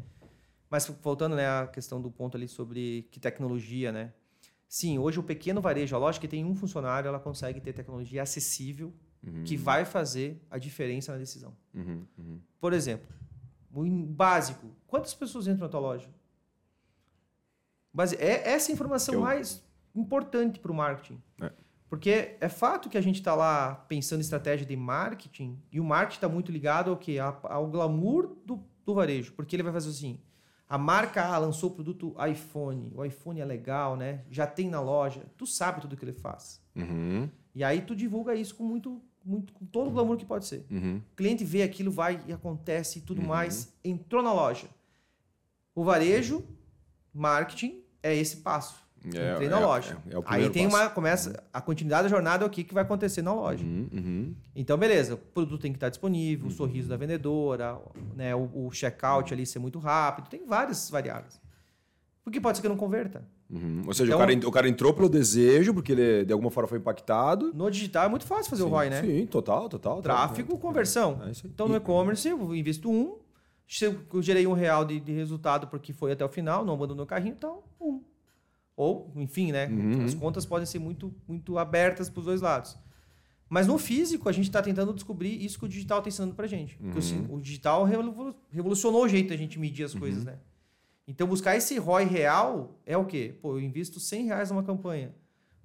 Mas 0.69 0.91
voltando 1.01 1.37
né, 1.37 1.47
à 1.47 1.67
questão 1.67 2.01
do 2.01 2.11
ponto 2.11 2.35
ali 2.35 2.49
sobre 2.49 3.07
que 3.11 3.19
tecnologia, 3.19 3.91
né? 3.93 4.11
Sim, 4.73 4.97
hoje 4.97 5.19
o 5.19 5.23
pequeno 5.23 5.61
varejo, 5.61 5.95
a 5.95 5.99
loja 5.99 6.19
que 6.19 6.27
tem 6.27 6.43
um 6.43 6.55
funcionário, 6.55 7.07
ela 7.07 7.19
consegue 7.19 7.61
ter 7.61 7.73
tecnologia 7.73 8.23
acessível 8.23 8.91
uhum. 9.23 9.43
que 9.43 9.55
vai 9.55 9.85
fazer 9.85 10.41
a 10.49 10.57
diferença 10.57 11.11
na 11.11 11.19
decisão. 11.19 11.55
Uhum, 11.75 12.07
uhum. 12.17 12.39
Por 12.59 12.73
exemplo, 12.73 13.07
o 13.71 13.85
básico, 13.85 14.75
quantas 14.87 15.13
pessoas 15.13 15.45
entram 15.45 15.67
na 15.67 15.69
tua 15.69 15.79
loja? 15.79 16.09
Base, 17.93 18.15
é 18.15 18.49
essa 18.49 18.71
informação 18.71 19.13
Eu... 19.13 19.21
mais 19.21 19.63
importante 19.93 20.59
para 20.59 20.71
o 20.71 20.75
marketing. 20.75 21.21
É. 21.39 21.51
Porque 21.87 22.35
é 22.41 22.49
fato 22.49 22.89
que 22.89 22.97
a 22.97 23.01
gente 23.01 23.17
está 23.17 23.35
lá 23.35 23.75
pensando 23.75 24.21
em 24.21 24.23
estratégia 24.23 24.65
de 24.65 24.75
marketing 24.75 25.61
e 25.71 25.79
o 25.79 25.83
marketing 25.83 26.17
está 26.17 26.27
muito 26.27 26.51
ligado 26.51 26.89
ao 26.89 26.97
que? 26.97 27.19
Ao 27.19 27.67
glamour 27.67 28.35
do, 28.43 28.59
do 28.83 28.95
varejo. 28.95 29.33
Porque 29.33 29.55
ele 29.55 29.61
vai 29.61 29.71
fazer 29.71 29.91
assim, 29.91 30.19
a 30.67 30.77
marca 30.77 31.23
A 31.23 31.37
lançou 31.37 31.69
o 31.69 31.73
produto 31.73 32.15
iPhone. 32.29 32.91
O 32.95 33.03
iPhone 33.03 33.39
é 33.39 33.45
legal, 33.45 33.95
né? 33.95 34.21
Já 34.29 34.47
tem 34.47 34.69
na 34.69 34.81
loja. 34.81 35.25
Tu 35.37 35.45
sabe 35.45 35.81
tudo 35.81 35.95
que 35.95 36.03
ele 36.03 36.13
faz. 36.13 36.61
Uhum. 36.75 37.29
E 37.53 37.63
aí 37.63 37.81
tu 37.81 37.95
divulga 37.95 38.33
isso 38.33 38.55
com 38.55 38.63
muito, 38.63 39.01
muito 39.23 39.53
com 39.53 39.65
todo 39.65 39.87
o 39.87 39.91
glamour 39.91 40.17
que 40.17 40.25
pode 40.25 40.45
ser. 40.45 40.65
Uhum. 40.71 41.01
O 41.11 41.15
cliente 41.15 41.43
vê 41.43 41.61
aquilo, 41.63 41.91
vai 41.91 42.19
e 42.27 42.33
acontece 42.33 42.99
e 42.99 43.01
tudo 43.01 43.21
uhum. 43.21 43.27
mais. 43.27 43.73
Entrou 43.83 44.23
na 44.23 44.33
loja. 44.33 44.67
O 45.75 45.83
varejo, 45.83 46.43
marketing, 47.13 47.83
é 48.01 48.15
esse 48.15 48.37
passo. 48.37 48.82
É, 49.13 49.33
Entrei 49.33 49.49
na 49.49 49.59
é, 49.59 49.65
loja. 49.65 49.97
É, 50.09 50.15
é 50.15 50.21
Aí 50.25 50.49
tem 50.49 50.69
passo. 50.69 50.77
uma. 50.77 50.89
Começa. 50.89 51.43
A 51.51 51.59
continuidade 51.59 52.03
da 52.03 52.09
jornada 52.09 52.43
é 52.43 52.47
o 52.47 52.49
que, 52.49 52.63
que 52.63 52.73
vai 52.73 52.83
acontecer 52.83 53.21
na 53.21 53.33
loja. 53.33 53.63
Uhum, 53.63 53.89
uhum. 53.91 54.35
Então, 54.55 54.77
beleza, 54.77 55.15
o 55.15 55.17
produto 55.17 55.61
tem 55.61 55.71
que 55.71 55.77
estar 55.77 55.89
disponível, 55.89 56.45
uhum. 56.45 56.51
o 56.51 56.55
sorriso 56.55 56.87
da 56.87 56.95
vendedora, 56.95 57.77
né, 58.15 58.33
o, 58.33 58.49
o 58.53 58.69
check-out 58.71 59.33
ali 59.33 59.45
ser 59.45 59.59
muito 59.59 59.79
rápido, 59.79 60.29
tem 60.29 60.45
várias 60.45 60.89
variáveis. 60.89 61.41
Porque 62.23 62.39
pode 62.39 62.57
ser 62.57 62.61
que 62.61 62.69
não 62.69 62.77
converta. 62.77 63.25
Uhum. 63.49 63.83
Ou 63.85 63.93
seja, 63.93 64.13
então, 64.13 64.17
o, 64.17 64.27
cara, 64.27 64.47
o 64.47 64.51
cara 64.51 64.69
entrou 64.69 64.93
pelo 64.93 65.09
desejo, 65.09 65.73
porque 65.73 65.91
ele 65.91 66.25
de 66.25 66.31
alguma 66.31 66.49
forma 66.49 66.67
foi 66.67 66.79
impactado. 66.79 67.51
No 67.53 67.69
digital 67.69 68.05
é 68.05 68.09
muito 68.09 68.25
fácil 68.25 68.49
fazer 68.49 68.63
sim, 68.63 68.69
o 68.69 68.71
ROI, 68.71 68.89
né? 68.89 69.01
Sim, 69.01 69.25
total, 69.27 69.67
total. 69.67 70.01
Tráfego, 70.01 70.57
conversão. 70.57 71.21
É 71.25 71.31
então, 71.45 71.67
no 71.67 71.75
e-commerce, 71.75 72.27
eu 72.27 72.55
invisto 72.55 72.89
um, 72.89 73.17
se 73.67 73.85
eu 73.85 74.21
gerei 74.21 74.47
um 74.47 74.53
real 74.53 74.85
de, 74.85 74.99
de 74.99 75.11
resultado 75.11 75.67
porque 75.67 75.93
foi 75.93 76.11
até 76.11 76.23
o 76.23 76.29
final, 76.29 76.65
não 76.65 76.73
abandonou 76.73 77.03
o 77.03 77.07
carrinho, 77.07 77.35
então 77.37 77.59
um. 77.79 78.01
Ou, 78.75 79.11
enfim, 79.15 79.51
né? 79.51 79.67
Uhum. 79.67 80.05
As 80.05 80.13
contas 80.13 80.45
podem 80.45 80.65
ser 80.65 80.79
muito, 80.79 81.13
muito 81.27 81.57
abertas 81.57 82.09
para 82.09 82.19
os 82.19 82.25
dois 82.25 82.41
lados. 82.41 82.77
Mas 83.49 83.67
no 83.67 83.77
físico, 83.77 84.27
a 84.27 84.31
gente 84.31 84.45
está 84.45 84.63
tentando 84.63 84.93
descobrir 84.93 85.43
isso 85.43 85.59
que 85.59 85.65
o 85.65 85.69
digital 85.69 85.99
está 85.99 86.09
ensinando 86.09 86.33
para 86.33 86.45
a 86.45 86.47
gente. 86.47 86.75
Uhum. 86.81 86.91
Porque 86.91 87.13
o, 87.13 87.35
o, 87.35 87.41
digital 87.41 87.87
revolucionou 88.49 89.03
o 89.03 89.07
jeito 89.07 89.29
da 89.29 89.37
gente 89.37 89.59
medir 89.59 89.83
as 89.83 89.93
uhum. 89.93 89.99
coisas, 89.99 90.23
né? 90.23 90.39
Então, 91.07 91.27
buscar 91.27 91.55
esse 91.55 91.77
ROI 91.77 92.05
real 92.05 92.79
é 92.85 92.97
o 92.97 93.05
quê? 93.05 93.37
Pô, 93.41 93.53
eu 93.53 93.61
invisto 93.61 93.99
100 93.99 94.25
reais 94.25 94.49
numa 94.49 94.63
campanha. 94.63 95.13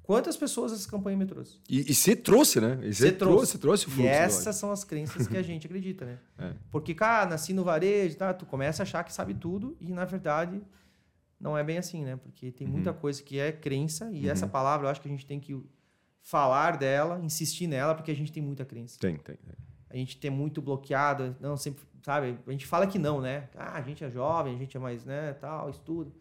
Quantas 0.03 0.37
pessoas 0.39 0.73
essa 0.73 0.89
campanha 0.89 1.17
me 1.17 1.27
trouxe? 1.27 1.61
E, 1.69 1.95
você 1.95 2.17
trouxe, 2.17 2.61
né? 2.61 2.79
E 2.83 2.95
você 2.95 3.13
trouxe, 3.13 3.59
trouxe 3.59 3.87
o 3.87 3.91
fluxo. 3.91 4.05
E 4.05 4.09
essas 4.09 4.57
são 4.57 4.73
as 4.73 4.83
crenças 4.83 5.29
que 5.29 5.37
a 5.37 5.43
gente 5.43 5.67
acredita, 5.67 6.05
né? 6.05 6.19
É. 6.39 6.53
Porque, 6.71 6.95
cara, 6.95 7.29
nasci 7.29 7.53
no 7.53 7.65
varejo, 7.65 8.17
tá? 8.17 8.33
tu 8.33 8.47
começa 8.47 8.83
a 8.83 8.85
achar 8.85 9.03
que 9.03 9.13
sabe 9.13 9.35
tudo 9.35 9.77
e, 9.81 9.93
na 9.93 10.05
verdade, 10.05 10.63
não 11.41 11.57
é 11.57 11.63
bem 11.63 11.79
assim, 11.79 12.05
né? 12.05 12.17
Porque 12.17 12.51
tem 12.51 12.67
uhum. 12.67 12.75
muita 12.75 12.93
coisa 12.93 13.23
que 13.23 13.39
é 13.39 13.53
crença 13.53 14.11
e 14.13 14.25
uhum. 14.25 14.31
essa 14.31 14.47
palavra 14.47 14.87
eu 14.87 14.91
acho 14.91 15.01
que 15.01 15.09
a 15.09 15.11
gente 15.11 15.27
tem 15.27 15.39
que 15.39 15.61
falar 16.23 16.77
dela, 16.77 17.21
insistir 17.23 17.67
nela, 17.67 17.95
porque 17.95 18.11
a 18.11 18.17
gente 18.17 18.33
tem 18.33 18.43
muita 18.43 18.65
crença. 18.65 18.99
Tem, 18.99 19.17
tem. 19.17 19.37
tem. 19.37 19.55
A 19.91 19.97
gente 19.97 20.19
tem 20.19 20.31
muito 20.31 20.61
bloqueado, 20.61 21.35
não 21.41 21.57
sempre, 21.57 21.83
sabe? 22.03 22.39
A 22.47 22.51
gente 22.51 22.67
fala 22.67 22.87
que 22.87 22.99
não, 22.99 23.21
né? 23.21 23.49
Ah, 23.57 23.79
a 23.79 23.81
gente 23.81 24.05
é 24.05 24.11
jovem, 24.11 24.55
a 24.55 24.59
gente 24.59 24.77
é 24.77 24.81
mais, 24.81 25.05
né, 25.05 25.33
tal, 25.35 25.71
estuda. 25.71 26.13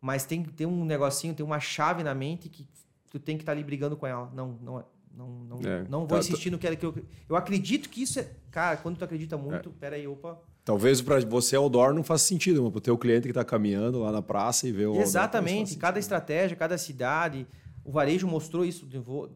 Mas 0.00 0.24
tem 0.24 0.42
que 0.42 0.52
ter 0.52 0.66
um 0.66 0.84
negocinho, 0.84 1.34
tem 1.34 1.46
uma 1.46 1.60
chave 1.60 2.02
na 2.02 2.14
mente 2.14 2.48
que 2.48 2.66
tu 3.10 3.20
tem 3.20 3.36
que 3.36 3.42
estar 3.42 3.52
tá 3.52 3.56
ali 3.56 3.64
brigando 3.64 3.96
com 3.96 4.06
ela. 4.06 4.30
Não, 4.34 4.58
não, 4.60 4.84
não, 5.12 5.28
não, 5.28 5.70
é, 5.70 5.84
não 5.88 6.00
vou 6.00 6.08
tá, 6.08 6.18
insistir 6.18 6.50
tá. 6.50 6.56
no 6.56 6.58
que 6.58 6.76
que 6.76 6.84
eu, 6.84 6.94
eu 7.28 7.36
acredito 7.36 7.88
que 7.88 8.02
isso 8.02 8.18
é, 8.18 8.28
cara, 8.50 8.76
quando 8.76 8.98
tu 8.98 9.04
acredita 9.04 9.36
muito, 9.36 9.68
é. 9.68 9.72
pera 9.72 9.96
aí, 9.96 10.06
opa, 10.06 10.40
Talvez 10.66 11.00
para 11.00 11.20
você 11.20 11.54
outdoor 11.54 11.94
não 11.94 12.02
faça 12.02 12.24
sentido, 12.24 12.60
mas 12.60 12.72
para 12.72 12.78
o 12.78 12.80
teu 12.80 12.98
cliente 12.98 13.22
que 13.22 13.28
está 13.28 13.44
caminhando 13.44 14.00
lá 14.00 14.10
na 14.10 14.20
praça 14.20 14.66
e 14.66 14.72
ver 14.72 14.86
o 14.86 15.00
Exatamente, 15.00 15.76
cada 15.76 15.96
estratégia, 15.96 16.56
cada 16.56 16.76
cidade. 16.76 17.46
O 17.84 17.92
varejo 17.92 18.26
mostrou 18.26 18.64
isso 18.64 18.84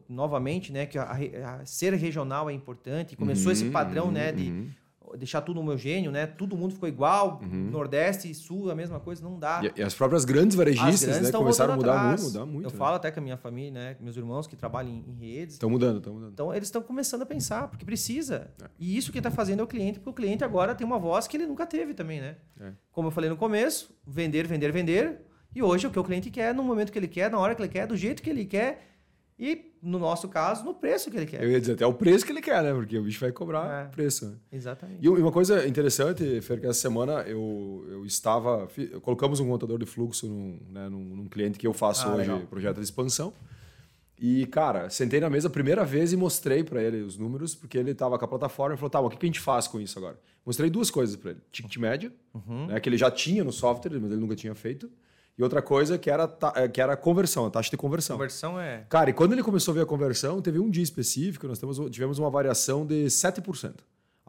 novamente, 0.09 0.73
né? 0.73 0.85
Que 0.85 0.97
a, 0.97 1.09
a, 1.09 1.65
ser 1.65 1.93
regional 1.93 2.49
é 2.49 2.53
importante. 2.53 3.15
Começou 3.15 3.45
uhum, 3.45 3.51
esse 3.53 3.69
padrão, 3.69 4.07
uhum, 4.07 4.11
né? 4.11 4.33
De 4.33 4.49
uhum. 4.49 4.69
Deixar 5.17 5.41
tudo 5.41 5.59
homogêneo, 5.59 6.11
né? 6.11 6.25
Todo 6.25 6.55
mundo 6.55 6.73
ficou 6.73 6.87
igual, 6.87 7.39
uhum. 7.41 7.69
Nordeste 7.69 8.29
e 8.29 8.35
Sul, 8.35 8.71
a 8.71 8.75
mesma 8.75 8.99
coisa, 8.99 9.23
não 9.23 9.37
dá. 9.37 9.61
E, 9.63 9.79
e 9.79 9.83
as 9.83 9.93
próprias 9.93 10.25
grandes 10.25 10.55
varejistas, 10.55 11.09
grandes 11.09 11.31
né, 11.31 11.37
começaram 11.37 11.73
a 11.73 11.77
mudar 11.77 11.95
atrás. 11.95 12.21
muito, 12.21 12.33
mudar 12.33 12.45
muito. 12.45 12.65
Eu 12.67 12.71
né? 12.71 12.77
falo 12.77 12.95
até 12.95 13.11
com 13.11 13.19
a 13.19 13.23
minha 13.23 13.37
família, 13.37 13.71
né, 13.71 13.97
meus 13.99 14.15
irmãos 14.15 14.47
que 14.47 14.55
trabalham 14.55 14.91
em, 14.91 15.05
em 15.07 15.13
redes. 15.13 15.55
Estão 15.55 15.69
mudando, 15.69 15.97
estão 15.97 16.13
mudando. 16.13 16.31
Então 16.31 16.53
eles 16.53 16.67
estão 16.67 16.81
começando 16.81 17.23
a 17.23 17.25
pensar, 17.25 17.67
porque 17.67 17.85
precisa. 17.85 18.51
É. 18.61 18.65
E 18.79 18.97
isso 18.97 19.11
que 19.11 19.17
está 19.17 19.31
fazendo 19.31 19.59
é 19.59 19.63
o 19.63 19.67
cliente, 19.67 19.99
porque 19.99 20.09
o 20.09 20.13
cliente 20.13 20.43
agora 20.43 20.75
tem 20.75 20.85
uma 20.85 20.99
voz 20.99 21.27
que 21.27 21.37
ele 21.37 21.45
nunca 21.45 21.65
teve 21.65 21.93
também, 21.93 22.21
né? 22.21 22.35
É. 22.59 22.71
Como 22.91 23.07
eu 23.07 23.11
falei 23.11 23.29
no 23.29 23.37
começo, 23.37 23.93
vender, 24.05 24.47
vender, 24.47 24.71
vender. 24.71 25.21
E 25.53 25.61
hoje 25.61 25.85
é 25.85 25.89
o 25.89 25.91
que 25.91 25.99
o 25.99 26.03
cliente 26.03 26.29
quer, 26.29 26.53
no 26.53 26.63
momento 26.63 26.91
que 26.91 26.97
ele 26.97 27.09
quer, 27.09 27.29
na 27.29 27.37
hora 27.37 27.53
que 27.53 27.61
ele 27.61 27.69
quer, 27.69 27.85
do 27.85 27.97
jeito 27.97 28.21
que 28.21 28.29
ele 28.29 28.45
quer 28.45 28.90
e, 29.41 29.73
no 29.81 29.97
nosso 29.97 30.29
caso, 30.29 30.63
no 30.63 30.75
preço 30.75 31.09
que 31.09 31.17
ele 31.17 31.25
quer. 31.25 31.43
Eu 31.43 31.49
ia 31.49 31.59
dizer 31.59 31.73
até 31.73 31.83
o 31.83 31.93
preço 31.95 32.23
que 32.23 32.31
ele 32.31 32.41
quer, 32.41 32.61
né? 32.61 32.71
Porque 32.71 32.95
o 32.95 33.01
bicho 33.01 33.19
vai 33.19 33.31
cobrar 33.31 33.85
é, 33.85 33.87
preço. 33.87 34.27
Né? 34.27 34.35
Exatamente. 34.51 34.99
E 35.01 35.09
uma 35.09 35.31
coisa 35.31 35.67
interessante, 35.67 36.39
Fer, 36.41 36.59
que 36.61 36.67
essa 36.67 36.79
semana 36.79 37.23
eu, 37.23 37.83
eu 37.89 38.05
estava. 38.05 38.69
Colocamos 39.01 39.39
um 39.39 39.47
contador 39.47 39.79
de 39.79 39.87
fluxo 39.87 40.27
num, 40.27 40.59
né, 40.69 40.87
num, 40.87 41.03
num 41.03 41.27
cliente 41.27 41.57
que 41.57 41.65
eu 41.65 41.73
faço 41.73 42.07
ah, 42.07 42.11
hoje, 42.11 42.29
legal. 42.29 42.41
projeto 42.41 42.75
de 42.75 42.83
expansão. 42.83 43.33
E, 44.19 44.45
cara, 44.45 44.91
sentei 44.91 45.19
na 45.19 45.27
mesa 45.27 45.47
a 45.47 45.51
primeira 45.51 45.83
vez 45.83 46.13
e 46.13 46.15
mostrei 46.15 46.63
para 46.63 46.83
ele 46.83 47.01
os 47.01 47.17
números, 47.17 47.55
porque 47.55 47.75
ele 47.75 47.89
estava 47.89 48.19
com 48.19 48.25
a 48.25 48.27
plataforma 48.27 48.75
e 48.75 48.77
falou: 48.77 48.91
tá, 48.91 49.01
mas 49.01 49.11
o 49.11 49.17
que 49.17 49.25
a 49.25 49.27
gente 49.27 49.39
faz 49.39 49.67
com 49.67 49.81
isso 49.81 49.97
agora? 49.97 50.19
Mostrei 50.45 50.69
duas 50.69 50.91
coisas 50.91 51.15
para 51.15 51.31
ele: 51.31 51.39
ticket 51.51 51.77
média, 51.77 52.13
uhum. 52.31 52.67
né, 52.67 52.79
que 52.79 52.87
ele 52.87 52.97
já 52.97 53.09
tinha 53.09 53.43
no 53.43 53.51
software, 53.51 53.99
mas 53.99 54.11
ele 54.11 54.21
nunca 54.21 54.35
tinha 54.35 54.53
feito. 54.53 54.87
E 55.37 55.43
outra 55.43 55.61
coisa 55.61 55.97
que 55.97 56.09
era, 56.09 56.29
eh, 56.55 56.67
que 56.67 56.81
era 56.81 56.93
a 56.93 56.97
conversão, 56.97 57.45
a 57.45 57.49
taxa 57.49 57.69
de 57.69 57.77
conversão. 57.77 58.17
Conversão 58.17 58.59
é. 58.59 58.85
Cara, 58.89 59.09
e 59.09 59.13
quando 59.13 59.33
ele 59.33 59.43
começou 59.43 59.71
a 59.71 59.75
ver 59.75 59.81
a 59.81 59.85
conversão, 59.85 60.41
teve 60.41 60.59
um 60.59 60.69
dia 60.69 60.83
específico, 60.83 61.47
nós 61.47 61.57
temos, 61.57 61.79
tivemos 61.89 62.19
uma 62.19 62.29
variação 62.29 62.85
de 62.85 63.05
7% 63.05 63.73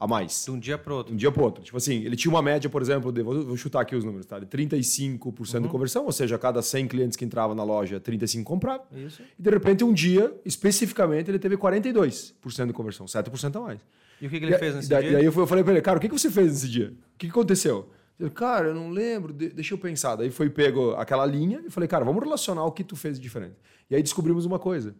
a 0.02 0.06
mais. 0.06 0.44
De 0.44 0.50
um 0.50 0.58
dia 0.58 0.76
para 0.76 0.92
outro. 0.92 1.10
De 1.10 1.14
um 1.14 1.16
dia 1.16 1.30
para 1.30 1.42
outro. 1.42 1.62
Tipo 1.62 1.76
assim, 1.76 2.02
ele 2.04 2.16
tinha 2.16 2.32
uma 2.32 2.42
média, 2.42 2.68
por 2.68 2.82
exemplo, 2.82 3.12
de, 3.12 3.22
vou, 3.22 3.44
vou 3.44 3.56
chutar 3.56 3.80
aqui 3.80 3.94
os 3.94 4.02
números, 4.02 4.26
tá? 4.26 4.38
De 4.38 4.46
35% 4.46 5.54
uhum. 5.54 5.62
de 5.62 5.68
conversão, 5.68 6.04
ou 6.04 6.12
seja, 6.12 6.34
a 6.34 6.38
cada 6.38 6.60
100 6.60 6.88
clientes 6.88 7.16
que 7.16 7.24
entravam 7.24 7.54
na 7.54 7.62
loja, 7.62 8.00
35 8.00 8.44
compravam. 8.44 8.84
Isso. 8.92 9.22
E 9.38 9.42
de 9.42 9.50
repente, 9.50 9.84
um 9.84 9.92
dia, 9.92 10.34
especificamente, 10.44 11.30
ele 11.30 11.38
teve 11.38 11.56
42% 11.56 12.66
de 12.66 12.72
conversão, 12.72 13.06
7% 13.06 13.56
a 13.56 13.60
mais. 13.60 13.80
E 14.20 14.26
o 14.26 14.30
que, 14.30 14.40
que 14.40 14.46
ele 14.46 14.54
e, 14.54 14.58
fez 14.58 14.74
nesse 14.74 14.92
e 14.92 14.98
dia? 14.98 15.10
E 15.10 15.16
aí 15.16 15.24
eu 15.24 15.46
falei 15.46 15.62
para 15.62 15.72
ele, 15.72 15.82
cara, 15.82 15.98
o 15.98 16.00
que, 16.00 16.08
que 16.08 16.18
você 16.18 16.30
fez 16.30 16.48
nesse 16.52 16.68
dia? 16.68 16.88
O 17.14 17.18
que, 17.18 17.26
que 17.26 17.32
aconteceu? 17.32 17.90
Cara, 18.34 18.68
eu 18.68 18.74
não 18.74 18.90
lembro, 18.90 19.32
deixa 19.32 19.74
eu 19.74 19.78
pensar. 19.78 20.16
Daí 20.16 20.30
foi 20.30 20.48
pego 20.48 20.92
aquela 20.92 21.26
linha 21.26 21.62
e 21.66 21.70
falei, 21.70 21.88
cara, 21.88 22.04
vamos 22.04 22.22
relacionar 22.22 22.64
o 22.64 22.72
que 22.72 22.84
tu 22.84 22.94
fez 22.94 23.16
de 23.16 23.22
diferente. 23.22 23.56
E 23.90 23.96
aí 23.96 24.02
descobrimos 24.02 24.44
uma 24.44 24.58
coisa. 24.58 24.94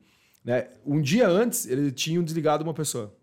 Né? 0.44 0.68
Um 0.85 1.01
dia 1.01 1.29
antes, 1.29 1.66
ele 1.66 1.92
tinha 1.92 2.20
desligado 2.22 2.64
uma 2.64 2.75
pessoa. 2.75 3.16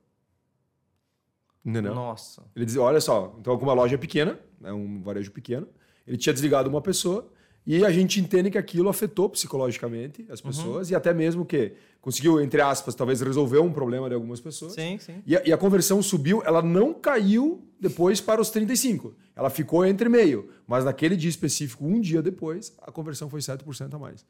Entendeu? 1.65 1.93
Nossa. 1.93 2.43
Ele 2.56 2.65
dizia, 2.65 2.82
olha 2.82 3.02
só, 3.02 3.36
então 3.39 3.58
com 3.58 3.65
uma 3.65 3.73
loja 3.73 3.97
pequena, 3.97 4.39
né, 4.60 4.71
um 4.71 5.02
varejo 5.02 5.32
pequeno, 5.32 5.67
ele 6.08 6.17
tinha 6.17 6.34
desligado 6.34 6.69
uma 6.69 6.82
pessoa 6.82 7.32
e 7.65 7.86
a 7.86 7.91
gente 7.91 8.19
entende 8.19 8.50
que 8.50 8.58
aquilo 8.58 8.89
afetou 8.89 9.30
psicologicamente 9.30 10.26
as 10.30 10.39
uhum. 10.39 10.48
pessoas 10.48 10.88
uhum. 10.88 10.93
e 10.93 10.95
até 10.95 11.13
mesmo 11.13 11.45
que 11.45 11.74
conseguiu, 12.02 12.41
entre 12.41 12.62
aspas, 12.62 12.95
talvez 12.95 13.22
resolver 13.22 13.60
um 13.60 13.72
problema 13.72 14.08
de 14.08 14.15
algumas 14.15 14.39
pessoas. 14.39 14.74
Sim, 14.74 14.98
sim. 14.98 15.22
E 15.26 15.36
a, 15.36 15.41
e 15.45 15.54
a 15.54 15.58
conversão 15.58 16.02
subiu, 16.02 16.41
ela 16.45 16.62
não 16.62 16.93
caiu 16.93 17.63
depois 17.80 18.22
para 18.22 18.41
os 18.41 18.50
35. 18.50 19.13
Ela 19.36 19.50
ficou 19.50 19.86
entre 19.86 20.10
meio, 20.10 20.50
mas 20.67 20.86
naquele 20.86 21.15
dia 21.15 21.30
específico, 21.30 21.86
um 21.86 22.00
dia 22.00 22.22
depois, 22.22 22.74
a 22.82 22.91
conversão 22.91 23.30
foi 23.30 23.39
7% 23.39 23.93
a 23.93 24.00
mais. 24.00 24.26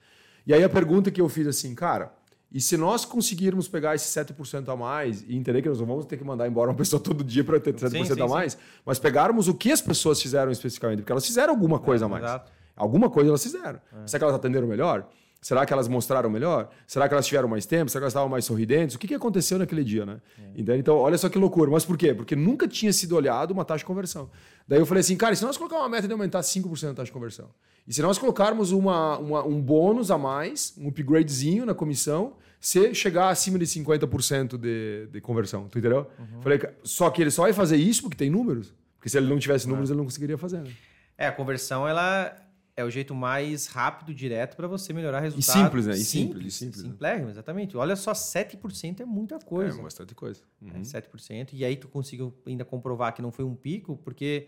E 0.45 0.53
aí 0.53 0.63
a 0.63 0.69
pergunta 0.69 1.11
que 1.11 1.21
eu 1.21 1.29
fiz 1.29 1.47
assim, 1.47 1.75
cara, 1.75 2.11
e 2.51 2.59
se 2.59 2.75
nós 2.75 3.05
conseguirmos 3.05 3.67
pegar 3.67 3.93
esse 3.93 4.07
7% 4.19 4.67
a 4.67 4.75
mais 4.75 5.23
e 5.27 5.35
entender 5.35 5.61
que 5.61 5.69
nós 5.69 5.79
não 5.79 5.85
vamos 5.85 6.05
ter 6.05 6.17
que 6.17 6.23
mandar 6.23 6.47
embora 6.47 6.71
uma 6.71 6.75
pessoa 6.75 6.99
todo 6.99 7.23
dia 7.23 7.43
para 7.43 7.59
ter 7.59 7.75
7% 7.75 7.89
sim, 7.89 8.05
sim, 8.05 8.21
a 8.21 8.27
mais, 8.27 8.53
sim. 8.53 8.59
mas 8.83 8.97
pegarmos 8.97 9.47
o 9.47 9.53
que 9.53 9.71
as 9.71 9.81
pessoas 9.81 10.19
fizeram 10.21 10.51
especificamente, 10.51 10.99
porque 10.99 11.11
elas 11.11 11.25
fizeram 11.25 11.53
alguma 11.53 11.79
coisa 11.79 12.05
é, 12.05 12.07
a 12.07 12.09
mais. 12.09 12.23
Exato. 12.23 12.51
Alguma 12.79 13.09
coisa 13.09 13.29
elas 13.29 13.43
fizeram. 13.43 13.79
É. 13.93 14.07
Será 14.07 14.19
que 14.19 14.23
elas 14.23 14.35
atenderam 14.35 14.67
melhor? 14.67 15.07
Será 15.41 15.65
que 15.65 15.71
elas 15.71 15.87
mostraram 15.87 16.29
melhor? 16.29 16.69
Será 16.85 17.07
que 17.07 17.13
elas 17.13 17.25
tiveram 17.25 17.47
mais 17.47 17.65
tempo? 17.65 17.89
Será 17.89 18.01
que 18.01 18.03
elas 18.03 18.11
estavam 18.11 18.27
mais 18.27 18.43
sorridentes? 18.43 18.95
O 18.95 18.99
que, 18.99 19.07
que 19.07 19.13
aconteceu 19.13 19.57
naquele 19.57 19.83
dia, 19.83 20.05
né? 20.05 20.19
É. 20.57 20.77
Então, 20.77 20.97
olha 20.97 21.17
só 21.17 21.29
que 21.29 21.37
loucura. 21.37 21.71
Mas 21.71 21.85
por 21.85 21.97
quê? 21.97 22.13
Porque 22.13 22.35
nunca 22.35 22.67
tinha 22.67 22.91
sido 22.91 23.15
olhado 23.15 23.51
uma 23.51 23.63
taxa 23.63 23.79
de 23.79 23.85
conversão. 23.85 24.29
Daí 24.67 24.79
eu 24.79 24.85
falei 24.85 24.99
assim, 24.99 25.15
cara, 25.15 25.33
e 25.33 25.37
se 25.37 25.45
nós 25.45 25.55
colocar 25.55 25.77
uma 25.77 25.87
meta 25.87 26.07
de 26.07 26.13
aumentar 26.13 26.41
5% 26.41 26.91
a 26.91 26.93
taxa 26.93 27.05
de 27.05 27.11
conversão? 27.11 27.49
E 27.87 27.93
se 27.93 28.01
nós 28.01 28.17
colocarmos 28.17 28.71
uma, 28.71 29.17
uma, 29.17 29.45
um 29.45 29.61
bônus 29.61 30.11
a 30.11 30.17
mais, 30.17 30.73
um 30.77 30.89
upgradezinho 30.89 31.65
na 31.65 31.73
comissão, 31.73 32.33
se 32.59 32.93
chegar 32.93 33.29
acima 33.29 33.57
de 33.57 33.65
50% 33.65 34.57
de, 34.57 35.07
de 35.07 35.21
conversão, 35.21 35.69
tu 35.69 35.79
entendeu? 35.79 36.05
Uhum. 36.19 36.41
Falei, 36.41 36.59
só 36.83 37.09
que 37.09 37.21
ele 37.21 37.31
só 37.31 37.43
vai 37.43 37.53
fazer 37.53 37.77
isso 37.77 38.01
porque 38.01 38.17
tem 38.17 38.29
números. 38.29 38.73
Porque 38.97 39.09
se 39.09 39.17
ele 39.17 39.27
não 39.27 39.39
tivesse 39.39 39.67
números, 39.67 39.89
ele 39.89 39.97
não 39.97 40.03
conseguiria 40.03 40.37
fazer. 40.37 40.59
Né? 40.59 40.69
É, 41.17 41.27
a 41.27 41.31
conversão, 41.31 41.87
ela 41.87 42.35
é 42.79 42.83
o 42.85 42.89
jeito 42.89 43.13
mais 43.13 43.67
rápido, 43.67 44.13
direto 44.13 44.55
para 44.55 44.67
você 44.67 44.93
melhorar 44.93 45.19
resultados. 45.19 45.49
E 45.49 45.63
simples, 45.63 45.85
né? 45.85 45.93
E 45.93 45.97
simples, 45.97 46.45
e 46.45 46.51
simples. 46.51 46.81
Simples, 46.81 46.99
né? 47.01 47.29
exatamente. 47.29 47.75
Olha 47.75 47.95
só, 47.95 48.13
7% 48.13 49.01
é 49.01 49.05
muita 49.05 49.37
coisa. 49.39 49.77
É 49.77 49.83
bastante 49.83 50.15
coisa. 50.15 50.41
Uhum. 50.61 50.71
É 50.75 50.79
7%. 50.79 51.49
E 51.51 51.65
aí 51.65 51.75
tu 51.75 51.89
conseguiu 51.89 52.33
ainda 52.45 52.63
comprovar 52.63 53.13
que 53.13 53.21
não 53.21 53.31
foi 53.31 53.43
um 53.43 53.53
pico, 53.53 53.97
porque... 53.97 54.47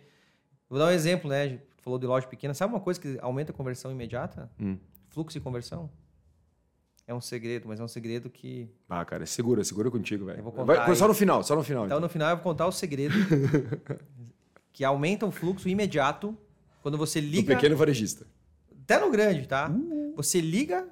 Vou 0.70 0.80
dar 0.80 0.86
um 0.86 0.92
exemplo, 0.92 1.30
né? 1.30 1.58
Tu 1.76 1.84
falou 1.84 2.00
de 2.00 2.08
loja 2.08 2.26
pequena. 2.26 2.54
Sabe 2.54 2.74
uma 2.74 2.80
coisa 2.80 3.00
que 3.00 3.20
aumenta 3.22 3.52
a 3.52 3.56
conversão 3.56 3.92
imediata? 3.92 4.50
Hum. 4.58 4.78
Fluxo 5.10 5.38
de 5.38 5.44
conversão. 5.44 5.90
É 7.06 7.14
um 7.14 7.20
segredo, 7.20 7.68
mas 7.68 7.82
é 7.82 7.84
um 7.84 7.90
segredo 7.90 8.30
que... 8.30 8.70
Ah, 8.88 9.04
cara, 9.04 9.26
segura, 9.26 9.62
segura 9.66 9.92
contigo, 9.92 10.24
velho. 10.24 10.42
Vai, 10.66 10.96
só 10.96 11.06
no 11.06 11.14
final, 11.14 11.44
só 11.44 11.54
no 11.54 11.64
final. 11.64 11.86
Então, 11.86 11.98
então, 11.98 12.08
no 12.08 12.10
final 12.10 12.30
eu 12.30 12.38
vou 12.38 12.44
contar 12.44 12.66
o 12.66 12.72
segredo 12.72 13.14
que 14.72 14.86
aumenta 14.86 15.26
o 15.26 15.32
fluxo 15.32 15.68
imediato 15.68 16.38
quando 16.82 16.98
você 16.98 17.20
liga. 17.20 17.54
O 17.54 17.56
pequeno 17.56 17.76
varejista. 17.76 18.26
Até 18.84 19.00
no 19.00 19.12
grande, 19.12 19.48
tá? 19.48 19.70
Uh. 19.70 20.14
Você 20.16 20.42
liga, 20.42 20.88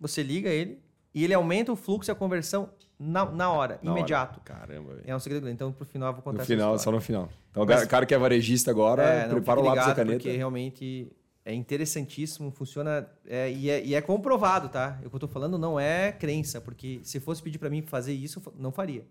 você 0.00 0.22
liga 0.22 0.48
ele 0.48 0.78
e 1.14 1.24
ele 1.24 1.34
aumenta 1.34 1.72
o 1.72 1.76
fluxo 1.76 2.10
e 2.10 2.12
a 2.12 2.14
conversão 2.14 2.70
na, 2.98 3.24
na 3.24 3.50
hora, 3.50 3.78
na 3.82 3.90
imediato. 3.90 4.40
Hora. 4.40 4.60
Caramba, 4.60 5.00
É 5.04 5.14
um 5.14 5.18
segredo. 5.18 5.48
Então, 5.48 5.72
pro 5.72 5.84
final, 5.84 6.08
eu 6.08 6.14
vou 6.14 6.22
contar 6.22 6.38
No 6.38 6.44
final, 6.44 6.78
só 6.78 6.90
no 6.90 7.00
final. 7.00 7.28
Então, 7.50 7.64
Mas, 7.66 7.82
o 7.82 7.88
cara 7.88 8.06
que 8.06 8.14
é 8.14 8.18
varejista 8.18 8.70
agora, 8.70 9.02
é, 9.02 9.28
prepara 9.28 9.60
o 9.60 9.64
lápis 9.64 9.86
e 9.86 9.90
a 9.90 9.94
caneta. 9.94 10.18
Porque 10.18 10.36
realmente 10.36 11.12
é 11.44 11.52
interessantíssimo, 11.52 12.50
funciona 12.50 13.06
é, 13.26 13.50
e, 13.52 13.68
é, 13.68 13.84
e, 13.84 13.94
é, 13.94 14.00
comprovado, 14.00 14.68
tá? 14.68 14.98
O 15.04 15.10
que 15.10 15.16
eu 15.16 15.20
tô 15.20 15.28
falando 15.28 15.58
não 15.58 15.78
é 15.78 16.10
crença, 16.10 16.60
porque 16.60 17.00
se 17.02 17.20
fosse 17.20 17.42
pedir 17.42 17.58
para 17.58 17.68
mim 17.68 17.82
fazer 17.82 18.14
isso, 18.14 18.40
eu 18.44 18.52
não 18.58 18.72
faria. 18.72 19.04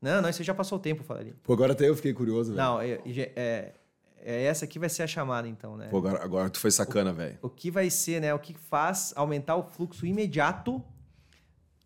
Não, 0.00 0.20
não, 0.20 0.30
você 0.30 0.44
já 0.44 0.52
passou 0.52 0.76
o 0.76 0.80
tempo, 0.80 1.00
eu 1.00 1.06
falaria. 1.06 1.34
Pô, 1.42 1.54
agora 1.54 1.72
até 1.72 1.88
eu 1.88 1.96
fiquei 1.96 2.12
curioso. 2.12 2.52
Não, 2.52 2.78
é, 2.78 3.00
é, 3.34 3.72
é, 4.26 4.44
essa 4.44 4.64
aqui 4.64 4.78
vai 4.78 4.88
ser 4.88 5.02
a 5.02 5.06
chamada, 5.06 5.46
então, 5.46 5.76
né? 5.76 5.88
Pô, 5.90 5.98
agora, 5.98 6.24
agora 6.24 6.48
tu 6.48 6.58
foi 6.58 6.70
sacana, 6.70 7.12
velho. 7.12 7.38
O 7.42 7.50
que 7.50 7.70
vai 7.70 7.90
ser, 7.90 8.22
né? 8.22 8.32
O 8.32 8.38
que 8.38 8.54
faz 8.54 9.12
aumentar 9.14 9.54
o 9.54 9.62
fluxo 9.62 10.06
imediato 10.06 10.82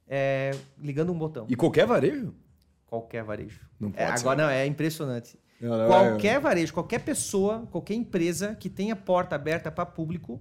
é, 0.06 0.52
ligando 0.78 1.12
um 1.12 1.18
botão. 1.18 1.46
E 1.48 1.56
qualquer 1.56 1.84
varejo? 1.84 2.32
Qualquer 2.86 3.24
varejo. 3.24 3.60
Não 3.78 3.90
pode 3.90 4.02
é, 4.04 4.06
Agora, 4.06 4.42
não, 4.42 4.48
é 4.48 4.64
impressionante. 4.64 5.36
Não, 5.60 5.76
não, 5.76 5.88
qualquer 5.88 6.36
é... 6.36 6.40
varejo, 6.40 6.72
qualquer 6.72 7.00
pessoa, 7.00 7.66
qualquer 7.72 7.94
empresa 7.94 8.54
que 8.54 8.70
tenha 8.70 8.94
porta 8.94 9.34
aberta 9.34 9.68
para 9.68 9.84
público. 9.84 10.40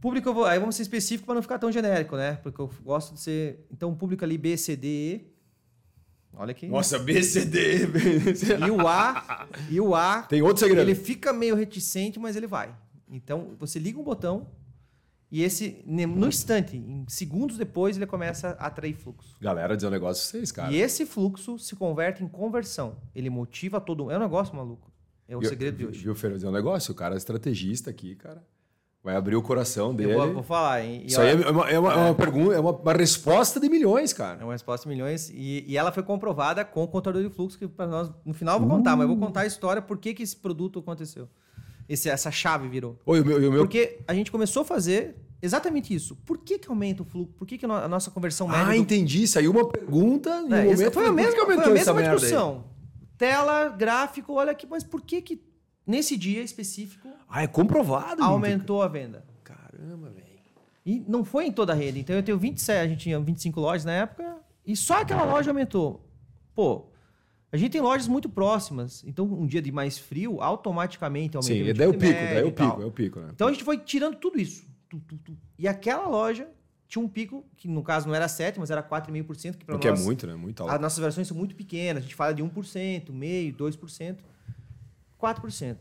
Público, 0.00 0.32
vou, 0.32 0.44
aí 0.44 0.60
vamos 0.60 0.76
ser 0.76 0.82
específico 0.82 1.26
para 1.26 1.34
não 1.34 1.42
ficar 1.42 1.58
tão 1.58 1.72
genérico, 1.72 2.16
né? 2.16 2.38
Porque 2.40 2.60
eu 2.60 2.70
gosto 2.84 3.14
de 3.14 3.20
ser. 3.20 3.66
Então, 3.70 3.92
público 3.96 4.24
ali 4.24 4.38
B, 4.38 4.56
C, 4.56 4.76
D, 4.76 4.86
E 4.86 5.39
Olha 6.34 6.52
aqui. 6.52 6.66
Nossa, 6.66 6.98
B, 6.98 7.22
C, 7.22 7.44
D. 7.44 7.86
e 8.66 8.70
o 8.70 8.86
A, 8.86 9.48
e 9.68 9.80
o 9.80 9.94
A. 9.94 10.22
Tem 10.22 10.42
outro 10.42 10.60
segredo. 10.60 10.82
Ele 10.82 10.94
fica 10.94 11.32
meio 11.32 11.54
reticente, 11.54 12.18
mas 12.18 12.36
ele 12.36 12.46
vai. 12.46 12.74
Então, 13.08 13.54
você 13.58 13.78
liga 13.78 13.98
um 13.98 14.04
botão 14.04 14.46
e 15.30 15.44
esse, 15.44 15.80
no 15.86 16.26
instante, 16.26 16.76
em 16.76 17.04
segundos 17.08 17.56
depois, 17.56 17.96
ele 17.96 18.06
começa 18.06 18.48
a 18.58 18.66
atrair 18.66 18.94
fluxo. 18.94 19.36
Galera, 19.40 19.76
dizer 19.76 19.86
um 19.86 19.90
negócio 19.90 20.24
pra 20.24 20.32
vocês, 20.32 20.50
cara. 20.50 20.72
E 20.72 20.78
esse 20.80 21.06
fluxo 21.06 21.56
se 21.56 21.76
converte 21.76 22.24
em 22.24 22.28
conversão. 22.28 22.96
Ele 23.14 23.30
motiva 23.30 23.80
todo 23.80 24.02
mundo. 24.02 24.12
É 24.12 24.16
um 24.16 24.22
negócio 24.22 24.56
maluco. 24.56 24.90
É 25.28 25.36
o 25.36 25.44
segredo 25.44 25.76
de 25.76 25.86
hoje. 25.86 26.02
Viu, 26.02 26.14
Fer, 26.16 26.32
dizer 26.32 26.48
um 26.48 26.52
negócio? 26.52 26.90
O 26.90 26.94
cara 26.96 27.14
é 27.14 27.18
estrategista 27.18 27.90
aqui, 27.90 28.16
cara. 28.16 28.44
Vai 29.02 29.16
abrir 29.16 29.34
o 29.34 29.40
coração 29.40 29.94
dele. 29.94 30.12
Eu 30.12 30.18
vou, 30.18 30.34
vou 30.34 30.42
falar, 30.42 30.84
hein? 30.84 31.04
Isso 31.06 31.18
aí 31.18 31.30
é 31.30 31.50
uma, 31.50 31.70
é 31.70 31.78
uma, 31.78 31.92
é 31.92 31.96
uma 31.96 32.14
pergunta, 32.14 32.54
é 32.54 32.60
uma, 32.60 32.72
uma, 32.72 32.92
resposta 32.92 33.58
de 33.58 33.66
milhões, 33.70 34.12
cara. 34.12 34.42
É 34.42 34.44
uma 34.44 34.52
resposta 34.52 34.86
de 34.86 34.94
milhões. 34.94 35.30
E, 35.30 35.64
e 35.66 35.76
ela 35.78 35.90
foi 35.90 36.02
comprovada 36.02 36.66
com 36.66 36.84
o 36.84 36.88
contador 36.88 37.22
de 37.22 37.30
fluxo, 37.30 37.58
que 37.58 37.66
para 37.66 37.86
nós, 37.86 38.10
no 38.26 38.34
final 38.34 38.56
eu 38.56 38.66
vou 38.66 38.76
contar, 38.76 38.92
uh. 38.92 38.98
mas 38.98 39.08
eu 39.08 39.08
vou 39.08 39.16
contar 39.16 39.40
a 39.40 39.46
história 39.46 39.80
por 39.80 39.96
que, 39.96 40.12
que 40.12 40.22
esse 40.22 40.36
produto 40.36 40.80
aconteceu. 40.80 41.26
Esse, 41.88 42.10
essa 42.10 42.30
chave 42.30 42.68
virou. 42.68 42.98
Oi, 43.06 43.20
o 43.22 43.24
meu, 43.24 43.38
o 43.38 43.52
meu... 43.52 43.62
Porque 43.62 44.00
a 44.06 44.12
gente 44.12 44.30
começou 44.30 44.62
a 44.62 44.64
fazer 44.66 45.16
exatamente 45.40 45.94
isso. 45.94 46.14
Por 46.26 46.36
que, 46.36 46.58
que 46.58 46.68
aumenta 46.68 47.02
o 47.02 47.06
fluxo? 47.06 47.32
Por 47.32 47.46
que, 47.46 47.56
que 47.56 47.64
a 47.64 47.88
nossa 47.88 48.10
conversão 48.10 48.46
média. 48.46 48.64
Ah, 48.64 48.66
do... 48.66 48.74
entendi. 48.74 49.26
Saiu 49.26 49.50
uma 49.50 49.66
pergunta 49.66 50.28
e 50.46 50.52
é, 50.52 50.64
momento 50.64 50.92
foi 50.92 51.06
a 51.06 51.12
mesma, 51.12 51.32
que 51.32 51.40
aumentou 51.40 51.64
foi 51.64 51.72
a 51.72 51.74
mesma 51.74 52.02
discussão. 52.02 52.64
Tela, 53.16 53.68
gráfico, 53.70 54.34
olha 54.34 54.52
aqui, 54.52 54.66
mas 54.68 54.84
por 54.84 55.00
que, 55.00 55.22
que 55.22 55.49
nesse 55.90 56.16
dia 56.16 56.42
específico. 56.42 57.08
Ah, 57.28 57.42
é 57.42 57.46
comprovado. 57.46 58.22
Aumentou 58.22 58.82
a 58.82 58.88
venda. 58.88 59.24
Caramba, 59.42 60.10
velho. 60.10 60.26
E 60.86 61.04
não 61.06 61.24
foi 61.24 61.46
em 61.46 61.52
toda 61.52 61.72
a 61.72 61.76
rede. 61.76 62.00
Então 62.00 62.16
eu 62.16 62.22
tenho 62.22 62.38
27, 62.38 62.78
a 62.78 62.88
gente 62.88 63.00
tinha 63.00 63.20
25 63.20 63.60
lojas 63.60 63.84
na 63.84 63.92
época, 63.92 64.38
e 64.64 64.74
só 64.74 65.00
aquela 65.02 65.24
loja 65.24 65.50
aumentou. 65.50 66.08
Pô, 66.54 66.86
A 67.52 67.56
gente 67.56 67.72
tem 67.72 67.80
lojas 67.80 68.06
muito 68.06 68.28
próximas, 68.28 69.02
então 69.04 69.24
um 69.24 69.46
dia 69.46 69.60
de 69.60 69.72
mais 69.72 69.98
frio, 69.98 70.40
automaticamente 70.40 71.36
aumenta 71.36 71.52
Sim, 71.54 71.62
o 71.62 71.68
e 71.68 71.72
daí 71.72 71.86
é 71.86 71.90
o 71.90 71.92
pico, 71.92 72.12
daí 72.12 72.38
é 72.38 72.44
o 72.44 72.52
pico, 72.52 72.82
é 72.82 72.86
o 72.86 72.90
pico, 72.92 73.20
né? 73.20 73.30
Então 73.34 73.48
a 73.48 73.52
gente 73.52 73.64
foi 73.64 73.76
tirando 73.78 74.16
tudo 74.16 74.40
isso. 74.40 74.64
Tu, 74.88 75.00
tu, 75.00 75.16
tu. 75.18 75.36
E 75.58 75.66
aquela 75.66 76.06
loja 76.06 76.48
tinha 76.86 77.04
um 77.04 77.08
pico, 77.08 77.44
que 77.56 77.68
no 77.68 77.82
caso 77.82 78.06
não 78.08 78.14
era 78.14 78.28
7, 78.28 78.58
mas 78.58 78.70
era 78.70 78.82
4,5%, 78.82 79.56
que 79.56 79.64
para 79.64 79.74
Porque 79.74 79.88
é 79.88 79.90
nós... 79.90 80.04
muito, 80.04 80.26
né? 80.26 80.34
Muito 80.34 80.62
alto. 80.62 80.72
As 80.72 80.80
nossas 80.80 80.98
versões 80.98 81.26
são 81.26 81.36
muito 81.36 81.54
pequenas, 81.56 82.02
a 82.02 82.06
gente 82.06 82.14
fala 82.14 82.32
de 82.32 82.42
1%, 82.42 83.12
meio, 83.12 83.52
2%, 83.54 84.18
4%. 85.20 85.76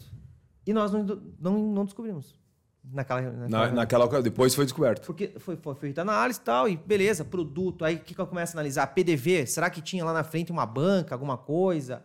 E 0.65 0.73
nós 0.73 0.91
não, 0.91 1.04
não, 1.39 1.58
não 1.60 1.86
descobrimos. 1.86 2.38
Naquela, 2.84 3.21
naquela, 3.21 3.67
Na, 3.67 3.71
naquela 3.71 4.21
depois 4.21 4.56
foi 4.56 4.65
descoberto. 4.65 5.06
Porque 5.06 5.34
foi, 5.38 5.58
foi 5.58 5.75
feita 5.75 6.02
análise 6.02 6.39
e 6.39 6.43
tal, 6.43 6.67
e 6.67 6.78
beleza, 6.78 7.23
produto. 7.25 7.86
Aí 7.86 7.95
o 7.95 7.99
que, 7.99 8.13
que 8.15 8.21
eu 8.21 8.28
começo 8.28 8.54
a 8.54 8.56
analisar? 8.56 8.88
PDV, 8.88 9.45
será 9.45 9.69
que 9.69 9.82
tinha 9.82 10.04
lá 10.04 10.13
na 10.13 10.23
frente 10.23 10.52
uma 10.52 10.65
banca, 10.65 11.13
alguma 11.13 11.38
coisa? 11.38 12.04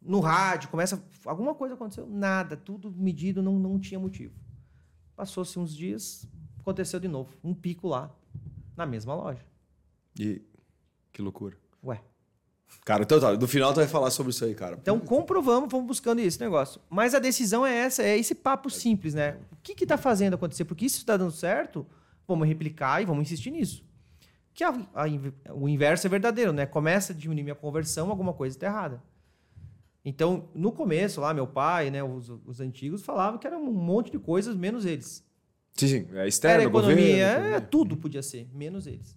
No 0.00 0.20
rádio, 0.20 0.68
começa. 0.68 1.02
Alguma 1.24 1.54
coisa 1.54 1.74
aconteceu? 1.74 2.06
Nada, 2.06 2.56
tudo 2.56 2.90
medido, 2.90 3.42
não, 3.42 3.58
não 3.58 3.78
tinha 3.78 4.00
motivo. 4.00 4.34
Passou-se 5.14 5.58
uns 5.58 5.74
dias, 5.76 6.26
aconteceu 6.58 6.98
de 6.98 7.08
novo. 7.08 7.36
Um 7.44 7.54
pico 7.54 7.86
lá, 7.86 8.10
na 8.76 8.86
mesma 8.86 9.14
loja. 9.14 9.44
E 10.18 10.42
que 11.12 11.22
loucura. 11.22 11.56
Ué. 11.84 12.02
Cara, 12.84 13.02
então 13.02 13.20
tá, 13.20 13.32
no 13.36 13.46
final 13.46 13.72
tu 13.72 13.76
vai 13.76 13.86
falar 13.86 14.10
sobre 14.10 14.30
isso 14.30 14.44
aí, 14.44 14.54
cara. 14.54 14.78
Então 14.80 14.98
comprovamos, 14.98 15.70
vamos 15.70 15.86
buscando 15.86 16.18
esse 16.20 16.40
negócio. 16.40 16.80
Mas 16.88 17.14
a 17.14 17.18
decisão 17.18 17.64
é 17.66 17.74
essa, 17.76 18.02
é 18.02 18.16
esse 18.18 18.34
papo 18.34 18.70
simples, 18.70 19.14
né? 19.14 19.36
O 19.52 19.56
que 19.62 19.82
está 19.84 19.96
fazendo 19.98 20.34
acontecer? 20.34 20.64
Porque 20.64 20.86
isso 20.86 20.98
está 20.98 21.16
dando 21.16 21.30
certo, 21.32 21.86
vamos 22.26 22.48
replicar 22.48 23.02
e 23.02 23.04
vamos 23.04 23.22
insistir 23.22 23.50
nisso. 23.50 23.84
Que 24.54 24.64
a- 24.64 24.74
a 24.94 25.52
o 25.54 25.68
inverso 25.68 26.06
é 26.06 26.10
verdadeiro, 26.10 26.52
né? 26.52 26.66
Começa 26.66 27.12
a 27.12 27.16
diminuir 27.16 27.42
minha 27.44 27.54
conversão, 27.54 28.10
alguma 28.10 28.32
coisa 28.32 28.56
está 28.56 28.66
errada. 28.66 29.02
Então, 30.04 30.48
no 30.54 30.72
começo, 30.72 31.20
lá, 31.20 31.34
meu 31.34 31.46
pai, 31.46 31.90
né, 31.90 32.02
os, 32.02 32.30
os 32.46 32.58
antigos 32.60 33.02
falavam 33.02 33.38
que 33.38 33.46
era 33.46 33.58
um 33.58 33.70
monte 33.70 34.10
de 34.10 34.18
coisas, 34.18 34.56
menos 34.56 34.86
eles. 34.86 35.22
Sim, 35.74 35.86
sim. 35.88 36.06
É 36.14 36.26
externo, 36.26 36.54
Era 36.54 36.64
economia, 36.64 36.96
governo, 36.96 37.22
é, 37.22 37.32
economia. 37.36 37.60
tudo 37.60 37.96
podia 37.98 38.22
ser, 38.22 38.48
menos 38.52 38.86
eles. 38.86 39.16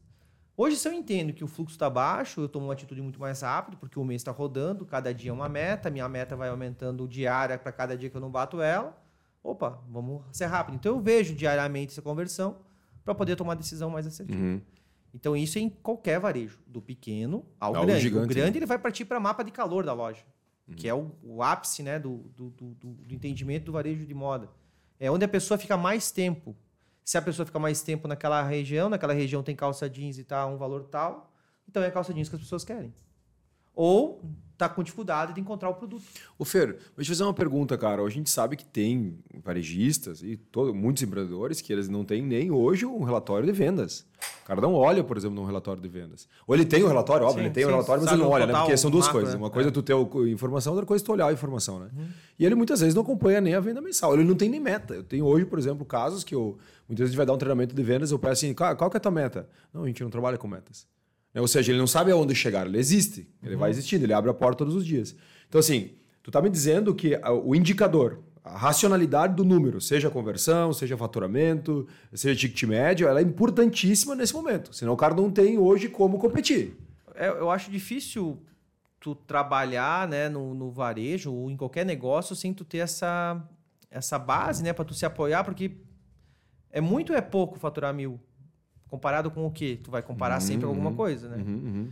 Hoje, 0.56 0.76
se 0.78 0.88
eu 0.88 0.94
entendo 0.94 1.34
que 1.34 1.44
o 1.44 1.48
fluxo 1.48 1.74
está 1.74 1.90
baixo, 1.90 2.42
eu 2.42 2.48
tomo 2.48 2.68
uma 2.68 2.74
atitude 2.74 3.02
muito 3.02 3.20
mais 3.20 3.42
rápido, 3.42 3.76
porque 3.78 3.98
o 3.98 4.04
mês 4.04 4.22
está 4.22 4.32
rodando, 4.32 4.86
cada 4.86 5.12
dia 5.14 5.32
é 5.32 5.34
uma 5.34 5.50
meta, 5.50 5.90
minha 5.90 6.08
meta 6.08 6.36
vai 6.36 6.50
aumentando 6.50 7.08
diária 7.08 7.58
para 7.58 7.72
cada 7.72 7.98
dia 7.98 8.10
que 8.10 8.16
eu 8.16 8.22
não 8.22 8.30
bato 8.30 8.62
ela. 8.62 8.96
Opa, 9.44 9.82
vamos 9.90 10.22
ser 10.32 10.46
rápido. 10.46 10.76
Então, 10.76 10.96
eu 10.96 11.02
vejo 11.02 11.34
diariamente 11.34 11.92
essa 11.94 12.02
conversão 12.04 12.58
para 13.04 13.16
poder 13.16 13.36
tomar 13.36 13.56
decisão 13.56 13.90
mais 13.90 14.06
assertiva. 14.06 14.40
Uhum. 14.40 14.62
Então, 15.14 15.36
isso 15.36 15.58
é 15.58 15.62
em 15.62 15.70
qualquer 15.70 16.20
varejo, 16.20 16.60
do 16.68 16.82
pequeno 16.82 17.46
ao 17.60 17.76
Ao 17.76 17.86
grande. 17.86 18.02
gigante, 18.02 18.26
o 18.26 18.30
grande 18.30 18.52
né? 18.52 18.58
ele 18.58 18.66
vai 18.66 18.78
partir 18.80 19.06
para 19.06 19.20
mapa 19.20 19.44
de 19.44 19.52
calor 19.52 19.84
da 19.84 19.94
loja, 19.94 20.24
que 20.78 20.88
é 20.88 20.94
o, 20.94 21.12
o 21.24 21.44
ápice 21.44 21.84
né, 21.84 22.00
do, 22.00 22.18
do- 22.36 22.50
do- 22.52 22.74
do 22.76 23.14
entendimento 23.14 23.66
do 23.66 23.72
varejo 23.72 24.06
de 24.06 24.14
moda. 24.14 24.50
É 25.00 25.12
onde 25.12 25.26
a 25.26 25.28
pessoa 25.28 25.58
fica 25.58 25.76
mais 25.76 26.10
tempo. 26.12 26.56
Se 27.04 27.18
a 27.18 27.22
pessoa 27.22 27.46
fica 27.46 27.60
mais 27.60 27.82
tempo 27.82 28.08
naquela 28.08 28.42
região, 28.44 28.90
naquela 28.90 29.14
região 29.14 29.44
tem 29.44 29.56
calça 29.56 29.90
jeans 29.90 30.18
e 30.18 30.24
tá 30.24 30.46
um 30.48 30.58
valor 30.58 30.84
tal, 30.84 31.32
então 31.68 31.82
é 31.84 31.88
a 31.88 31.92
calça 31.92 32.14
jeans 32.14 32.30
que 32.30 32.36
as 32.36 32.42
pessoas 32.42 32.64
querem. 32.64 32.94
Ou 33.76 34.22
tá 34.56 34.70
com 34.70 34.84
dificuldade 34.84 35.34
de 35.34 35.42
encontrar 35.42 35.68
o 35.70 35.74
produto. 35.74 36.04
Ô 36.38 36.46
Fer, 36.46 36.78
eu 36.96 37.04
te 37.04 37.10
fazer 37.10 37.24
uma 37.24 37.34
pergunta, 37.34 37.76
cara. 37.76 38.04
A 38.04 38.10
gente 38.10 38.30
sabe 38.30 38.56
que 38.56 38.64
tem 38.64 39.18
varejistas 39.44 40.22
e 40.22 40.38
todo, 40.38 40.74
muitos 40.76 41.02
empreendedores 41.02 41.60
que 41.60 41.74
eles 41.74 41.90
não 41.90 42.06
têm 42.06 42.22
nem 42.22 42.52
hoje 42.52 42.86
um 42.86 43.04
relatório 43.04 43.48
de 43.48 43.52
vendas. 43.52 44.06
O 44.44 44.46
cara 44.46 44.62
não 44.62 44.74
olha, 44.76 45.04
por 45.04 45.18
exemplo, 45.18 45.36
num 45.36 45.44
relatório 45.46 45.82
de 45.82 45.90
vendas. 45.90 46.28
Ou 46.46 46.54
ele 46.54 46.66
tem 46.66 46.84
o 46.84 46.88
relatório, 46.88 47.26
óbvio, 47.26 47.40
Sim, 47.42 47.46
ele 47.48 47.54
tem 47.54 47.64
o 47.64 47.68
sim. 47.68 47.74
relatório, 47.74 48.04
mas 48.04 48.12
ele 48.14 48.22
não 48.22 48.30
o 48.30 48.32
olha, 48.32 48.46
né? 48.46 48.54
Porque 48.54 48.78
são 48.78 48.92
duas 48.92 49.06
macro, 49.06 49.20
coisas. 49.22 49.34
né? 49.34 49.40
Uma 49.42 49.50
coisa 49.50 49.70
é 49.70 49.72
tu 49.72 49.82
ter 49.82 49.94
o- 49.96 50.28
informação, 50.28 50.74
outra 50.74 50.86
coisa 50.86 51.04
é 51.04 51.06
tu 51.06 51.12
olhar 51.12 51.28
a 51.28 51.34
informação, 51.34 51.80
né? 51.80 51.90
E 52.38 52.46
ele 52.46 52.54
muitas 52.54 52.80
vezes 52.80 52.94
não 52.94 53.02
acompanha 53.02 53.42
nem 53.42 53.56
a 53.56 53.60
venda 53.60 53.82
mensal. 53.82 54.14
Ele 54.14 54.24
não 54.24 54.36
tem 54.36 54.50
nem 54.50 54.60
meta. 54.60 54.94
Eu 54.94 55.04
tenho 55.04 55.26
hoje, 55.26 55.46
por 55.46 55.58
exemplo, 55.58 55.84
casos 55.84 56.24
que 56.24 56.36
eu 56.36 56.58
muitas 56.88 57.00
vezes 57.00 57.10
a 57.10 57.12
gente 57.12 57.18
vai 57.18 57.26
dar 57.26 57.34
um 57.34 57.38
treinamento 57.38 57.76
de 57.76 57.84
vendas, 57.84 58.12
eu 58.12 58.20
peço 58.20 58.46
assim, 58.46 58.54
"Cara, 58.54 58.76
qual 58.76 58.90
que 58.90 58.98
é 58.98 59.00
a 59.00 59.02
tua 59.02 59.12
meta? 59.12 59.50
Não, 59.74 59.84
a 59.84 59.88
gente 59.88 60.04
não 60.04 60.10
trabalha 60.10 60.38
com 60.38 60.48
metas. 60.48 60.88
Né? 61.34 61.42
Ou 61.42 61.48
seja, 61.48 61.72
ele 61.72 61.80
não 61.80 61.88
sabe 61.88 62.12
aonde 62.12 62.36
chegar, 62.36 62.68
ele 62.68 62.78
existe. 62.78 63.28
Ele 63.42 63.56
vai 63.56 63.70
existindo, 63.72 64.06
ele 64.06 64.14
abre 64.14 64.30
a 64.30 64.34
porta 64.34 64.60
todos 64.60 64.76
os 64.76 64.86
dias. 64.86 65.16
Então, 65.50 65.60
assim, 65.60 65.92
tu 66.22 66.30
tá 66.30 66.42
me 66.42 66.50
dizendo 66.50 66.94
que 66.94 67.20
o 67.44 67.56
indicador, 67.56 68.20
a 68.44 68.58
racionalidade 68.58 69.36
do 69.36 69.44
número, 69.44 69.82
seja 69.82 70.10
conversão, 70.10 70.72
seja 70.72 70.98
faturamento, 70.98 71.88
seja 72.14 72.40
ticket 72.40 72.64
médio, 72.64 73.08
ela 73.08 73.20
é 73.20 73.24
importantíssima 73.24 74.16
nesse 74.16 74.34
momento. 74.34 74.74
Senão 74.76 74.94
o 74.94 74.98
cara 74.98 75.16
não 75.16 75.32
tem 75.32 75.58
hoje 75.58 75.90
como 75.90 76.20
competir. 76.20 76.78
É, 77.16 77.30
eu 77.30 77.50
acho 77.50 77.72
difícil 77.72 78.42
tu 79.00 79.16
trabalhar 79.16 80.08
né, 80.08 80.30
no, 80.30 80.54
no 80.54 80.72
varejo 80.72 81.34
ou 81.34 81.52
em 81.52 81.58
qualquer 81.58 81.86
negócio 81.86 82.36
sem 82.36 82.54
tu 82.54 82.64
ter 82.64 82.78
essa, 82.80 83.42
essa 83.92 84.18
base 84.18 84.64
né, 84.64 84.72
para 84.72 84.86
tu 84.86 84.94
se 84.94 85.06
apoiar, 85.06 85.44
porque 85.44 85.72
é 86.74 86.82
muito 86.82 87.12
ou 87.14 87.18
é 87.18 87.22
pouco 87.22 87.58
faturar 87.58 87.94
mil? 87.94 88.20
Comparado 88.90 89.32
com 89.32 89.46
o 89.46 89.52
quê? 89.52 89.80
Tu 89.82 89.90
vai 89.90 90.04
comparar 90.04 90.40
sempre 90.42 90.64
com 90.66 90.68
alguma 90.68 90.92
coisa, 90.94 91.30
né? 91.30 91.38
Uhum, 91.38 91.90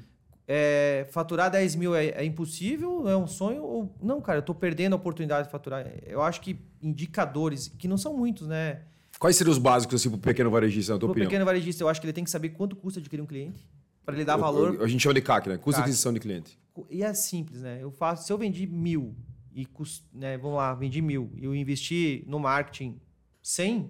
É, 0.47 1.07
faturar 1.11 1.49
10 1.49 1.75
mil 1.75 1.95
é, 1.95 2.07
é 2.07 2.25
impossível? 2.25 3.07
É 3.07 3.15
um 3.15 3.25
sonho? 3.27 3.63
Ou... 3.63 3.95
Não, 4.01 4.19
cara, 4.19 4.39
eu 4.39 4.43
tô 4.43 4.53
perdendo 4.53 4.93
a 4.93 4.97
oportunidade 4.97 5.47
de 5.47 5.51
faturar. 5.51 5.87
Eu 6.05 6.21
acho 6.21 6.41
que 6.41 6.59
indicadores, 6.81 7.69
que 7.69 7.87
não 7.87 7.97
são 7.97 8.15
muitos, 8.17 8.47
né? 8.47 8.81
Quais 9.17 9.35
seriam 9.35 9.51
os 9.51 9.57
básicos 9.57 9.95
assim, 10.01 10.09
para 10.09 10.17
o 10.17 10.19
pequeno 10.19 10.49
varejista, 10.51 10.93
na 10.93 10.99
tua 10.99 11.07
Para 11.07 11.09
o 11.09 11.11
opinião? 11.13 11.29
pequeno 11.29 11.45
varejista, 11.45 11.83
eu 11.83 11.87
acho 11.87 12.01
que 12.01 12.05
ele 12.07 12.13
tem 12.13 12.23
que 12.23 12.29
saber 12.29 12.49
quanto 12.49 12.75
custa 12.75 12.99
adquirir 12.99 13.21
um 13.21 13.25
cliente, 13.25 13.67
para 14.05 14.15
ele 14.15 14.25
dar 14.25 14.35
valor 14.35 14.81
A 14.83 14.87
gente 14.87 15.01
chama 15.01 15.13
de 15.13 15.21
CAC, 15.21 15.47
né? 15.47 15.57
Custo 15.57 15.69
de 15.71 15.75
CAC. 15.77 15.83
aquisição 15.83 16.11
de 16.13 16.19
cliente. 16.19 16.59
E 16.89 17.03
é 17.03 17.13
simples, 17.13 17.61
né? 17.61 17.77
Eu 17.81 17.91
faço, 17.91 18.25
se 18.25 18.33
eu 18.33 18.37
vendi 18.37 18.65
mil 18.67 19.15
e 19.53 19.65
cus- 19.65 20.03
né, 20.13 20.37
vamos 20.37 20.57
lá, 20.57 20.73
vendi 20.73 21.01
mil 21.01 21.31
e 21.35 21.43
eu 21.45 21.53
investi 21.55 22.23
no 22.27 22.39
marketing 22.39 22.99
100 23.43 23.89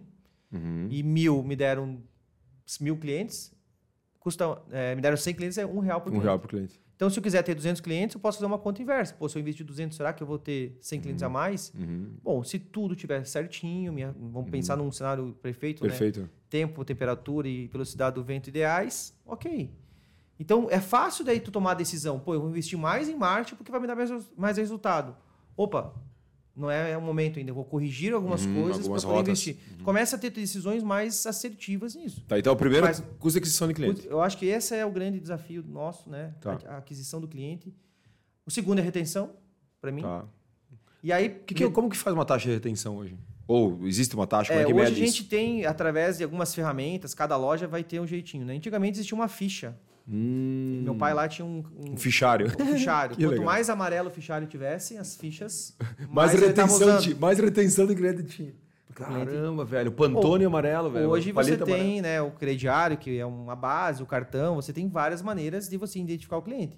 Uhum. 0.52 0.88
e 0.90 1.02
mil 1.04 1.42
me 1.44 1.56
deram 1.56 2.02
mil 2.80 2.98
clientes, 2.98 3.52
custa, 4.20 4.46
é, 4.72 4.96
me 4.96 5.02
deram 5.02 5.18
100 5.18 5.34
clientes 5.34 5.58
é 5.58 5.66
um 5.66 5.80
real 5.80 6.02
por 6.02 6.10
Um 6.10 6.12
cliente. 6.12 6.26
real 6.26 6.40
por 6.40 6.48
cliente. 6.50 6.82
Então, 6.96 7.10
se 7.10 7.18
eu 7.18 7.24
quiser 7.24 7.42
ter 7.42 7.56
200 7.56 7.82
clientes, 7.82 8.14
eu 8.14 8.22
posso 8.22 8.38
fazer 8.38 8.46
uma 8.46 8.60
conta 8.60 8.80
inversa. 8.80 9.16
Pô, 9.16 9.28
se 9.28 9.36
eu 9.36 9.40
investir 9.42 9.66
200, 9.66 9.98
será 9.98 10.14
que 10.14 10.22
eu 10.22 10.28
vou 10.28 10.38
ter 10.38 10.78
100 10.82 11.02
clientes 11.02 11.24
a 11.24 11.30
mais? 11.30 11.74
Uhum. 11.74 12.14
Bom, 12.22 12.44
se 12.44 12.60
tudo 12.60 12.96
tiver 12.96 13.26
certinho, 13.26 13.92
minha- 13.92 14.12
vamos 14.18 14.52
pensar 14.52 14.78
num 14.78 14.92
cenário 14.92 15.34
perfeito, 15.42 15.84
né? 15.84 15.90
Perfeito. 15.90 16.30
tempo, 16.48 16.86
temperatura 16.86 17.48
e 17.48 17.68
velocidade 17.68 18.16
do 18.16 18.24
vento 18.24 18.50
ideais, 18.50 19.18
ok. 19.26 19.72
Então 20.40 20.68
é 20.70 20.80
fácil 20.80 21.24
daí 21.26 21.40
tu 21.40 21.50
tomar 21.50 21.72
a 21.72 21.76
decisão, 21.76 22.20
pô, 22.20 22.34
eu 22.36 22.42
vou 22.42 22.50
investir 22.50 22.78
mais 22.78 23.08
em 23.10 23.16
marketing 23.16 23.56
porque 23.56 23.72
vai 23.72 23.80
me 23.80 23.88
dar 23.88 23.96
mais, 23.96 24.12
mais 24.38 24.58
resultado. 24.58 25.16
Opa, 25.58 25.94
não 26.62 26.72
é 26.72 26.96
o 26.98 27.02
momento 27.02 27.40
ainda, 27.40 27.52
eu 27.52 27.56
vou 27.56 27.66
corrigir 27.66 28.14
algumas 28.14 28.46
Uhum, 28.46 28.62
coisas 28.64 28.88
para 28.88 29.02
poder 29.02 29.20
investir. 29.32 29.58
Tu 29.78 29.84
começa 29.84 30.16
a 30.16 30.20
ter 30.20 30.30
decisões 30.30 30.82
mais 30.84 31.26
assertivas 31.26 31.96
nisso. 31.96 32.24
Tá, 32.28 32.38
então 32.40 32.54
o 32.54 32.56
primeiro 32.56 32.86
Mas- 32.86 33.00
custo 33.20 33.32
de 33.34 33.38
aquisição 33.40 33.68
de 33.68 33.74
cliente. 33.74 34.08
Eu 34.08 34.22
acho 34.22 34.38
que 34.38 34.46
esse 34.46 34.76
é 34.76 34.86
o 34.86 34.92
grande 34.92 35.20
desafio 35.20 35.64
nosso, 35.68 36.10
né? 36.10 36.34
Tá. 36.40 36.58
A 36.68 36.76
a 36.76 36.78
aquisição 36.78 37.20
do 37.20 37.28
cliente. 37.28 37.74
O 38.46 38.52
segundo 38.52 38.80
é 38.80 38.82
retenção, 38.82 39.32
para 39.82 39.92
mim. 39.92 40.02
Tá. 40.02 40.26
E 41.04 41.12
aí, 41.12 41.30
Que 41.30 41.54
que- 41.56 41.70
como 41.70 41.90
que 41.90 41.98
faz 41.98 42.14
uma 42.14 42.26
taxa 42.26 42.48
de 42.48 42.54
retenção 42.54 42.96
hoje? 42.98 43.18
Ou 43.48 43.86
existe 43.86 44.16
uma 44.16 44.26
taxa? 44.28 44.50
Como 44.54 44.60
É, 44.60 44.64
é 44.64 44.66
que 44.68 44.74
hoje 44.74 44.86
a 44.86 44.90
isso? 44.92 45.00
gente 45.18 45.24
tem, 45.26 45.66
através 45.66 46.18
de 46.18 46.24
algumas 46.24 46.54
ferramentas, 46.56 47.14
cada 47.14 47.36
loja 47.36 47.68
vai 47.68 47.84
ter 47.84 48.00
um 48.00 48.08
jeitinho. 48.08 48.46
Né? 48.46 48.54
Antigamente 48.56 48.98
existia 48.98 49.16
uma 49.16 49.28
ficha. 49.28 49.76
Hum, 50.08 50.82
Meu 50.84 50.96
pai 50.96 51.14
lá 51.14 51.28
tinha 51.28 51.46
um, 51.46 51.64
um- 51.80 51.94
um 51.94 51.98
fichário. 51.98 52.48
um 52.60 52.66
fichário. 52.74 53.16
Quanto 53.18 53.30
legal. 53.30 53.46
mais 53.46 53.70
amarelo 53.70 54.10
o 54.10 54.12
fichário 54.12 54.48
tivesse, 54.48 54.98
as 54.98 55.16
fichas. 55.16 55.76
mais, 56.10 56.32
tava 56.34 56.46
retenção 56.48 56.98
de, 57.00 57.16
mais 57.16 57.40
retenção 57.40 57.88
de 57.88 57.96
cliente 57.96 58.24
tinha. 58.24 58.54
Caramba, 58.94 59.64
velho. 59.64 59.92
Pantone 59.92 60.46
amarelo, 60.46 60.90
velho. 60.92 61.10
Hoje 61.10 61.32
você 61.32 61.58
tem 61.58 62.02
né, 62.02 62.22
o 62.22 62.32
crediário, 62.32 62.98
que 62.98 63.18
é 63.18 63.26
uma 63.26 63.56
base, 63.56 64.04
o 64.04 64.06
cartão, 64.06 64.56
você 64.56 64.74
tem 64.74 64.88
várias 64.90 65.22
maneiras 65.22 65.70
de 65.70 65.78
você 65.78 66.00
identificar 66.00 66.38
o 66.38 66.42
cliente. 66.42 66.78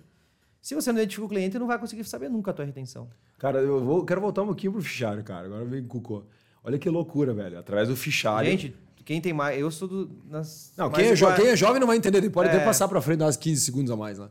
Se 0.62 0.76
você 0.76 0.92
não 0.92 1.00
identifica 1.00 1.26
o 1.26 1.30
cliente, 1.30 1.60
não 1.60 1.68
vai 1.68 1.78
conseguir 1.78 2.04
saber 2.06 2.30
nunca 2.30 2.52
a 2.52 2.54
tua 2.54 2.64
retenção. 2.64 3.10
Cara, 3.38 3.60
eu 3.60 3.84
vou, 3.84 4.06
quero 4.06 4.22
voltar 4.22 4.44
um 4.44 4.48
pouquinho 4.48 4.72
pro 4.72 4.82
fichário, 4.82 5.24
cara. 5.24 5.48
Agora 5.48 5.66
vem 5.66 5.84
Cucô. 5.86 6.24
Olha 6.64 6.80
que 6.80 6.90
loucura, 6.90 7.34
velho. 7.34 7.60
Através 7.60 7.90
do 7.90 7.96
fichário. 7.96 8.50
Gente, 8.50 8.74
quem 9.06 9.20
tem 9.22 9.34
mais. 9.34 9.60
Eu 9.60 9.70
sou 9.72 9.88
do. 9.88 10.10
Nas, 10.30 10.72
Não, 10.78 10.90
quem 10.90 11.08
é, 11.10 11.14
jo- 11.16 11.34
quem 11.36 11.48
é 11.48 11.56
jovem 11.56 11.80
não 11.80 11.88
vai 11.88 11.98
entender. 11.98 12.18
Ele 12.20 12.30
pode 12.30 12.50
até 12.50 12.60
É. 12.62 12.66
passar 12.66 12.88
pra 12.88 13.02
frente 13.02 13.24
uns 13.24 13.38
15 13.38 13.62
segundos 13.62 13.92
a 13.92 13.96
mais, 13.96 14.18
né? 14.20 14.30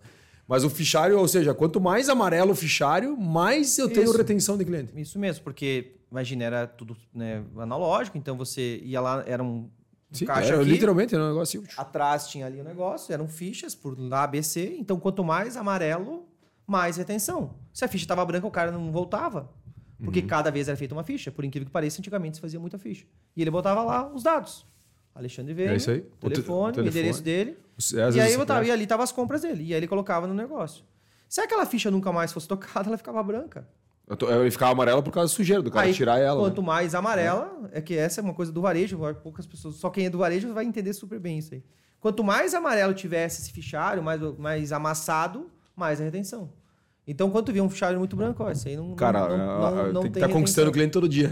Mas 0.49 0.65
o 0.65 0.71
fichário, 0.71 1.19
ou 1.19 1.29
seja, 1.29 1.55
quanto 1.55 1.81
mais 1.81 2.09
amarelo 2.09 2.53
o 2.53 2.55
fichário, 2.55 3.17
mais 3.17 3.79
eu 3.79 3.89
tenho 3.89 4.05
Isso. 4.09 4.17
retenção 4.17 4.59
de 4.59 4.65
cliente. 4.65 4.93
Isso 5.01 5.19
mesmo, 5.19 5.45
porque, 5.45 5.93
imagina, 6.11 6.45
era 6.45 6.67
tudo 6.67 6.97
né, 7.15 7.43
analógico, 7.57 8.19
então 8.19 8.37
você 8.37 8.79
ia 8.85 9.01
lá, 9.01 9.23
era 9.27 9.43
um, 9.43 9.47
um 9.49 9.71
Sim, 10.11 10.27
caixa 10.27 10.49
era 10.53 10.61
aqui, 10.61 10.71
literalmente 10.71 11.15
era 11.15 11.25
um 11.25 11.29
negócio 11.29 11.63
atrás 11.77 12.27
tinha 12.27 12.45
ali 12.45 12.61
o 12.61 12.65
negócio, 12.65 13.13
eram 13.15 13.29
fichas 13.29 13.75
por 13.75 13.97
lá, 13.99 14.25
ABC, 14.25 14.77
então 14.79 14.99
quanto 14.99 15.23
mais 15.25 15.57
amarelo, 15.57 16.27
mais 16.67 16.97
retenção. 16.97 17.55
Se 17.73 17.85
a 17.85 17.89
ficha 17.89 18.05
estava 18.05 18.25
branca, 18.25 18.47
o 18.47 18.51
cara 18.51 18.71
não 18.73 18.91
voltava, 18.91 19.49
porque 20.03 20.21
Uhum. 20.21 20.27
cada 20.27 20.51
vez 20.51 20.69
era 20.69 20.77
feita 20.77 20.95
uma 20.95 21.03
ficha. 21.05 21.31
Por 21.31 21.45
incrível 21.45 21.67
que 21.67 21.73
pareça, 21.73 22.01
antigamente 22.01 22.37
se 22.37 22.41
fazia 22.41 22.59
muita 22.61 22.79
ficha. 22.79 23.05
E 23.37 23.43
ele 23.43 23.51
botava 23.51 23.83
lá 23.83 24.13
os 24.13 24.23
dados. 24.23 24.67
Alexandre 25.15 25.53
Veiga, 25.55 25.73
É 25.73 25.77
isso 25.77 25.91
aí. 25.91 26.01
Telefone, 26.21 26.71
o 26.71 26.75
telefone. 26.75 26.89
endereço 26.89 27.23
dele. 27.23 27.59
Às 27.79 27.93
E 27.93 28.21
aí, 28.21 28.37
botava, 28.37 28.61
presta. 28.61 28.67
e 28.67 28.71
ali 28.71 28.87
tava 28.87 29.03
as 29.03 29.13
compras 29.13 29.43
dele. 29.43 29.63
E 29.65 29.73
aí 29.75 29.79
ele 29.81 29.87
colocava 29.89 30.27
no 30.27 30.35
negócio. 30.35 30.85
Se 31.29 31.41
aquela 31.41 31.67
ficha 31.67 31.91
nunca 31.91 32.11
mais 32.13 32.33
fosse 32.33 32.49
tocada, 32.49 32.89
ela 32.91 32.97
ficava 32.97 33.23
branca. 33.23 33.69
Ele 34.41 34.51
ficava 34.51 34.73
amarela 34.73 35.03
por 35.03 35.13
causa 35.13 35.33
do 35.33 35.37
sujeira, 35.37 35.63
do 35.63 35.71
cara 35.71 35.87
Aí, 35.87 35.95
tirar 35.95 36.19
ela. 36.19 36.39
Quanto 36.41 36.61
né? 36.61 36.67
mais 36.67 36.95
amarela, 36.95 37.71
é. 37.73 37.81
que 37.81 37.95
essa 37.97 38.21
é 38.21 38.23
uma 38.25 38.35
coisa 38.35 38.51
do 38.53 38.61
varejo, 38.61 38.99
poucas 39.23 39.47
pessoas, 39.47 39.77
só 39.77 39.89
quem 39.91 40.07
é 40.07 40.11
do 40.11 40.19
varejo 40.19 40.53
vai 40.53 40.65
entender 40.65 40.93
super 40.93 41.19
bem 41.21 41.39
isso 41.39 41.55
aí. 41.55 41.63
Quanto 42.01 42.25
mais 42.25 42.53
amarelo 42.53 42.93
tivesse 42.95 43.41
esse 43.43 43.53
fichário, 43.53 44.03
mais, 44.03 44.21
mais 44.39 44.73
amassado, 44.73 45.49
mais 45.77 46.01
a 46.01 46.05
retenção. 46.05 46.53
Então, 47.07 47.31
quando 47.31 47.47
tu 47.47 47.53
vê 47.53 47.61
um 47.61 47.69
fichário 47.69 47.99
muito 47.99 48.15
branco, 48.15 48.45
ó, 48.45 48.51
isso 48.51 48.69
aí 48.69 48.77
não. 48.77 48.95
Cara, 48.95 49.29
não, 49.29 49.37
não, 49.37 49.93
não, 49.93 50.03
tem 50.03 50.13
tem 50.13 50.23
que 50.23 50.29
tá 50.29 50.33
conquistando 50.33 50.71
o 50.71 50.73
cliente 50.73 50.93
todo 50.93 51.09
dia. 51.09 51.31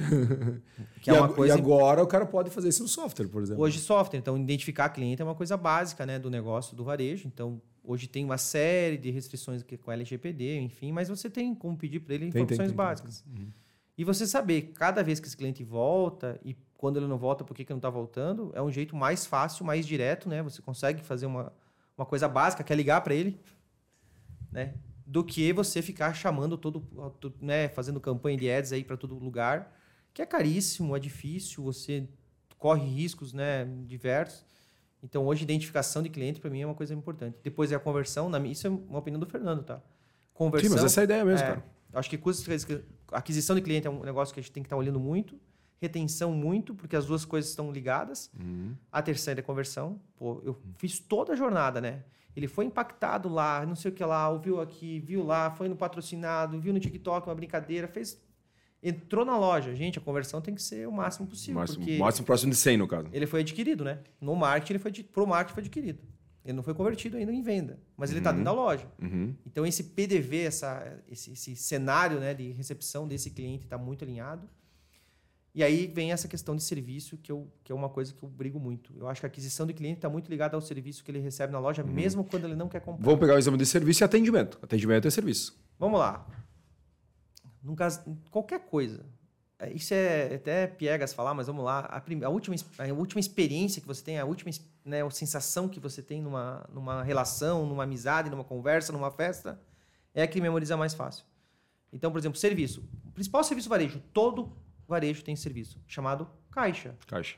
Que 1.00 1.08
é 1.08 1.14
uma 1.14 1.30
e, 1.30 1.32
coisa... 1.32 1.54
e 1.54 1.58
agora 1.58 2.02
o 2.02 2.06
cara 2.06 2.26
pode 2.26 2.50
fazer 2.50 2.68
isso 2.68 2.82
no 2.82 2.88
software, 2.88 3.26
por 3.28 3.42
exemplo. 3.42 3.62
Hoje, 3.62 3.78
software. 3.78 4.18
Então, 4.18 4.36
identificar 4.36 4.90
cliente 4.90 5.22
é 5.22 5.24
uma 5.24 5.34
coisa 5.34 5.56
básica 5.56 6.04
né, 6.04 6.18
do 6.18 6.28
negócio 6.28 6.76
do 6.76 6.84
varejo. 6.84 7.26
Então, 7.26 7.58
hoje 7.82 8.06
tem 8.06 8.22
uma 8.22 8.36
série 8.36 8.98
de 8.98 9.10
restrições 9.10 9.64
com 9.82 9.90
a 9.90 9.94
LGPD, 9.94 10.58
enfim, 10.60 10.92
mas 10.92 11.08
você 11.08 11.30
tem 11.30 11.54
como 11.54 11.74
pedir 11.76 12.00
para 12.00 12.16
ele 12.16 12.26
informações 12.26 12.58
tem, 12.58 12.66
tem, 12.66 12.76
básicas. 12.76 13.24
Uhum. 13.26 13.48
E 13.96 14.04
você 14.04 14.26
saber, 14.26 14.72
cada 14.74 15.02
vez 15.02 15.20
que 15.20 15.26
esse 15.26 15.36
cliente 15.36 15.64
volta 15.64 16.38
e 16.44 16.54
quando 16.76 16.98
ele 16.98 17.06
não 17.06 17.18
volta, 17.18 17.44
por 17.44 17.54
que, 17.54 17.64
que 17.64 17.72
não 17.72 17.78
está 17.78 17.90
voltando, 17.90 18.50
é 18.54 18.62
um 18.62 18.70
jeito 18.70 18.96
mais 18.96 19.26
fácil, 19.26 19.64
mais 19.64 19.86
direto, 19.86 20.28
né? 20.28 20.42
Você 20.42 20.62
consegue 20.62 21.02
fazer 21.02 21.26
uma, 21.26 21.52
uma 21.96 22.06
coisa 22.06 22.28
básica, 22.28 22.62
que 22.62 22.72
é 22.72 22.76
ligar 22.76 23.00
para 23.02 23.14
ele, 23.14 23.38
né? 24.50 24.74
Do 25.10 25.24
que 25.24 25.52
você 25.52 25.82
ficar 25.82 26.14
chamando 26.14 26.56
todo, 26.56 26.86
né? 27.40 27.68
Fazendo 27.68 28.00
campanha 28.00 28.36
de 28.36 28.50
ads 28.50 28.72
aí 28.72 28.84
para 28.84 28.96
todo 28.96 29.18
lugar, 29.18 29.76
que 30.14 30.22
é 30.22 30.26
caríssimo, 30.26 30.96
é 30.96 31.00
difícil, 31.00 31.64
você 31.64 32.08
corre 32.56 32.86
riscos, 32.86 33.32
né? 33.32 33.64
Diversos. 33.86 34.44
Então, 35.02 35.26
hoje, 35.26 35.42
identificação 35.42 36.02
de 36.02 36.10
cliente, 36.10 36.40
para 36.40 36.50
mim, 36.50 36.60
é 36.60 36.66
uma 36.66 36.74
coisa 36.74 36.94
importante. 36.94 37.38
Depois 37.42 37.72
é 37.72 37.74
a 37.74 37.80
conversão. 37.80 38.28
Na, 38.28 38.38
isso 38.40 38.66
é 38.66 38.70
uma 38.70 38.98
opinião 38.98 39.18
do 39.18 39.26
Fernando, 39.26 39.64
tá? 39.64 39.82
Conversão. 40.32 40.68
Sim, 40.68 40.74
mas 40.76 40.84
essa 40.84 41.00
é 41.00 41.02
a 41.02 41.04
ideia 41.04 41.24
mesmo, 41.24 41.44
é, 41.44 41.48
cara. 41.48 41.64
Acho 41.94 42.08
que 42.08 42.16
custo, 42.16 42.48
aquisição 43.10 43.56
de 43.56 43.62
cliente 43.62 43.86
é 43.86 43.90
um 43.90 44.04
negócio 44.04 44.32
que 44.32 44.38
a 44.38 44.42
gente 44.42 44.52
tem 44.52 44.62
que 44.62 44.68
estar 44.68 44.76
tá 44.76 44.80
olhando 44.80 45.00
muito 45.00 45.36
retenção 45.80 46.32
muito, 46.32 46.74
porque 46.74 46.94
as 46.94 47.06
duas 47.06 47.24
coisas 47.24 47.50
estão 47.50 47.72
ligadas. 47.72 48.30
Uhum. 48.38 48.76
A 48.92 49.00
terceira 49.00 49.40
é 49.40 49.42
conversão. 49.42 49.98
Pô, 50.16 50.42
eu 50.44 50.60
fiz 50.76 51.00
toda 51.00 51.32
a 51.32 51.36
jornada, 51.36 51.80
né? 51.80 52.04
Ele 52.34 52.46
foi 52.46 52.64
impactado 52.64 53.28
lá, 53.28 53.64
não 53.66 53.74
sei 53.74 53.90
o 53.90 53.94
que 53.94 54.04
lá, 54.04 54.28
ouviu 54.28 54.60
aqui, 54.60 55.00
viu 55.00 55.24
lá, 55.24 55.50
foi 55.50 55.68
no 55.68 55.76
patrocinado, 55.76 56.60
viu 56.60 56.72
no 56.72 56.80
TikTok 56.80 57.28
uma 57.28 57.34
brincadeira, 57.34 57.88
fez. 57.88 58.20
Entrou 58.82 59.26
na 59.26 59.36
loja. 59.36 59.74
Gente, 59.74 59.98
a 59.98 60.02
conversão 60.02 60.40
tem 60.40 60.54
que 60.54 60.62
ser 60.62 60.88
o 60.88 60.92
máximo 60.92 61.26
possível. 61.26 61.60
Máximo, 61.60 61.98
máximo 61.98 62.26
próximo 62.26 62.50
de 62.50 62.56
100, 62.56 62.76
no 62.78 62.88
caso. 62.88 63.08
Ele 63.12 63.26
foi 63.26 63.40
adquirido, 63.40 63.84
né? 63.84 63.98
No 64.20 64.34
marketing, 64.34 64.72
ele 64.72 64.78
foi 64.78 64.92
pro 65.02 65.26
marketing 65.26 65.54
foi 65.54 65.62
adquirido. 65.62 66.02
Ele 66.42 66.54
não 66.54 66.62
foi 66.62 66.72
convertido 66.72 67.18
ainda 67.18 67.32
em 67.32 67.42
venda, 67.42 67.78
mas 67.96 68.10
ele 68.10 68.20
está 68.20 68.30
uhum. 68.30 68.36
dentro 68.36 68.52
da 68.52 68.52
loja. 68.52 68.86
Uhum. 69.00 69.34
Então, 69.46 69.66
esse 69.66 69.84
PDV, 69.84 70.44
essa, 70.44 70.98
esse, 71.06 71.32
esse 71.32 71.54
cenário 71.54 72.18
né, 72.18 72.32
de 72.32 72.52
recepção 72.52 73.06
desse 73.06 73.30
cliente 73.30 73.64
está 73.64 73.76
muito 73.76 74.04
alinhado. 74.04 74.48
E 75.52 75.64
aí 75.64 75.88
vem 75.88 76.12
essa 76.12 76.28
questão 76.28 76.54
de 76.54 76.62
serviço, 76.62 77.16
que, 77.18 77.32
eu, 77.32 77.50
que 77.64 77.72
é 77.72 77.74
uma 77.74 77.88
coisa 77.88 78.14
que 78.14 78.22
eu 78.22 78.28
brigo 78.28 78.60
muito. 78.60 78.94
Eu 78.96 79.08
acho 79.08 79.20
que 79.20 79.26
a 79.26 79.28
aquisição 79.28 79.66
do 79.66 79.74
cliente 79.74 79.98
está 79.98 80.08
muito 80.08 80.28
ligada 80.28 80.56
ao 80.56 80.60
serviço 80.60 81.02
que 81.02 81.10
ele 81.10 81.18
recebe 81.18 81.52
na 81.52 81.58
loja, 81.58 81.82
uhum. 81.82 81.90
mesmo 81.90 82.24
quando 82.24 82.44
ele 82.44 82.54
não 82.54 82.68
quer 82.68 82.80
comprar. 82.80 83.04
Vamos 83.04 83.18
pegar 83.18 83.34
o 83.34 83.38
exame 83.38 83.58
de 83.58 83.66
serviço 83.66 84.02
e 84.02 84.04
atendimento. 84.04 84.58
Atendimento 84.62 85.08
é 85.08 85.10
serviço. 85.10 85.60
Vamos 85.78 85.98
lá. 85.98 86.24
Num 87.62 87.74
caso, 87.74 88.16
qualquer 88.30 88.60
coisa. 88.60 89.04
É, 89.58 89.72
isso 89.72 89.92
é 89.92 90.36
até 90.36 90.66
piegas 90.68 91.12
falar, 91.12 91.34
mas 91.34 91.48
vamos 91.48 91.64
lá. 91.64 91.80
A, 91.80 92.00
prim, 92.00 92.22
a, 92.22 92.28
última, 92.28 92.54
a 92.78 92.92
última 92.92 93.20
experiência 93.20 93.82
que 93.82 93.88
você 93.88 94.04
tem, 94.04 94.18
a 94.18 94.24
última 94.24 94.50
né, 94.84 95.04
a 95.04 95.10
sensação 95.10 95.68
que 95.68 95.80
você 95.80 96.00
tem 96.00 96.22
numa, 96.22 96.66
numa 96.72 97.02
relação, 97.02 97.66
numa 97.66 97.82
amizade, 97.82 98.30
numa 98.30 98.44
conversa, 98.44 98.92
numa 98.92 99.10
festa, 99.10 99.60
é 100.14 100.22
a 100.22 100.26
que 100.26 100.40
memoriza 100.40 100.76
mais 100.76 100.94
fácil. 100.94 101.24
Então, 101.92 102.10
por 102.10 102.18
exemplo, 102.18 102.38
serviço. 102.38 102.88
O 103.04 103.12
principal 103.12 103.42
serviço 103.42 103.68
varejo, 103.68 104.00
todo 104.12 104.56
varejo 104.90 105.24
tem 105.24 105.34
serviço 105.34 105.80
chamado 105.86 106.28
caixa. 106.50 106.96
Caixa. 107.06 107.36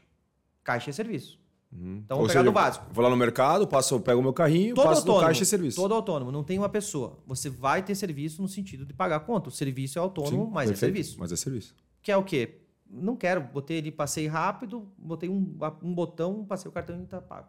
Caixa 0.64 0.90
é 0.90 0.92
serviço. 0.92 1.40
Uhum. 1.72 2.02
Então, 2.04 2.18
vamos 2.18 2.32
pegar 2.32 2.42
do 2.42 2.52
básico. 2.52 2.86
Vou 2.92 3.02
lá 3.02 3.08
no 3.08 3.16
mercado, 3.16 3.66
passo, 3.66 3.98
pego 4.00 4.20
o 4.20 4.22
meu 4.22 4.32
carrinho, 4.32 4.74
todo 4.74 4.84
passo 4.84 5.00
autônomo, 5.00 5.20
no 5.20 5.26
caixa 5.26 5.42
e 5.42 5.46
serviço. 5.46 5.76
Todo 5.76 5.94
autônomo, 5.94 6.30
não 6.30 6.44
tem 6.44 6.58
uma 6.58 6.68
pessoa. 6.68 7.18
Você 7.26 7.48
vai 7.48 7.82
ter 7.82 7.94
serviço 7.94 8.42
no 8.42 8.48
sentido 8.48 8.84
de 8.84 8.92
pagar 8.92 9.20
conta. 9.20 9.48
O 9.48 9.52
serviço 9.52 9.98
é 9.98 10.02
autônomo, 10.02 10.46
Sim, 10.46 10.52
mas 10.52 10.68
é 10.68 10.72
perfeito, 10.72 10.74
é 10.74 10.94
serviço. 10.94 11.20
Mas 11.20 11.32
é 11.32 11.36
serviço. 11.36 11.74
Que 12.02 12.12
é 12.12 12.16
o 12.16 12.22
quê? 12.22 12.62
Não 12.90 13.16
quero, 13.16 13.40
botei 13.40 13.78
ele, 13.78 13.90
passei 13.90 14.26
rápido, 14.26 14.86
botei 14.98 15.30
um, 15.30 15.56
um 15.82 15.94
botão, 15.94 16.44
passei 16.44 16.68
o 16.68 16.72
cartão 16.72 16.98
e 17.00 17.04
está 17.04 17.22
pago. 17.22 17.48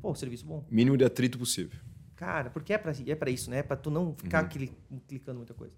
Pô, 0.00 0.14
serviço 0.14 0.46
bom. 0.46 0.64
Mínimo 0.70 0.96
de 0.96 1.04
atrito 1.04 1.38
possível. 1.38 1.78
Cara, 2.16 2.48
porque 2.50 2.72
é 2.72 2.78
para 2.78 2.92
é 3.06 3.14
pra 3.14 3.30
isso, 3.30 3.50
né? 3.50 3.58
É 3.58 3.62
para 3.62 3.76
tu 3.76 3.90
não 3.90 4.14
ficar 4.14 4.44
uhum. 4.44 5.00
clicando 5.06 5.36
muita 5.38 5.52
coisa. 5.52 5.74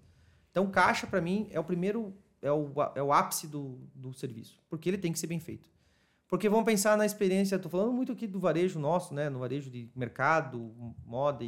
Então, 0.49 0.69
caixa, 0.69 1.05
para 1.05 1.21
mim, 1.21 1.47
é 1.51 1.59
o 1.59 1.63
primeiro 1.63 2.13
é 2.41 2.51
o, 2.51 2.71
é 2.95 3.03
o 3.03 3.13
ápice 3.13 3.47
do, 3.47 3.77
do 3.93 4.13
serviço, 4.13 4.59
porque 4.69 4.89
ele 4.89 4.97
tem 4.97 5.11
que 5.11 5.19
ser 5.19 5.27
bem 5.27 5.39
feito. 5.39 5.69
Porque 6.27 6.47
vamos 6.47 6.65
pensar 6.65 6.97
na 6.97 7.05
experiência, 7.05 7.57
estou 7.57 7.69
falando 7.69 7.91
muito 7.91 8.13
aqui 8.13 8.25
do 8.25 8.39
varejo 8.39 8.79
nosso, 8.79 9.13
né, 9.13 9.29
no 9.29 9.39
varejo 9.39 9.69
de 9.69 9.89
mercado, 9.93 10.73
moda. 11.05 11.45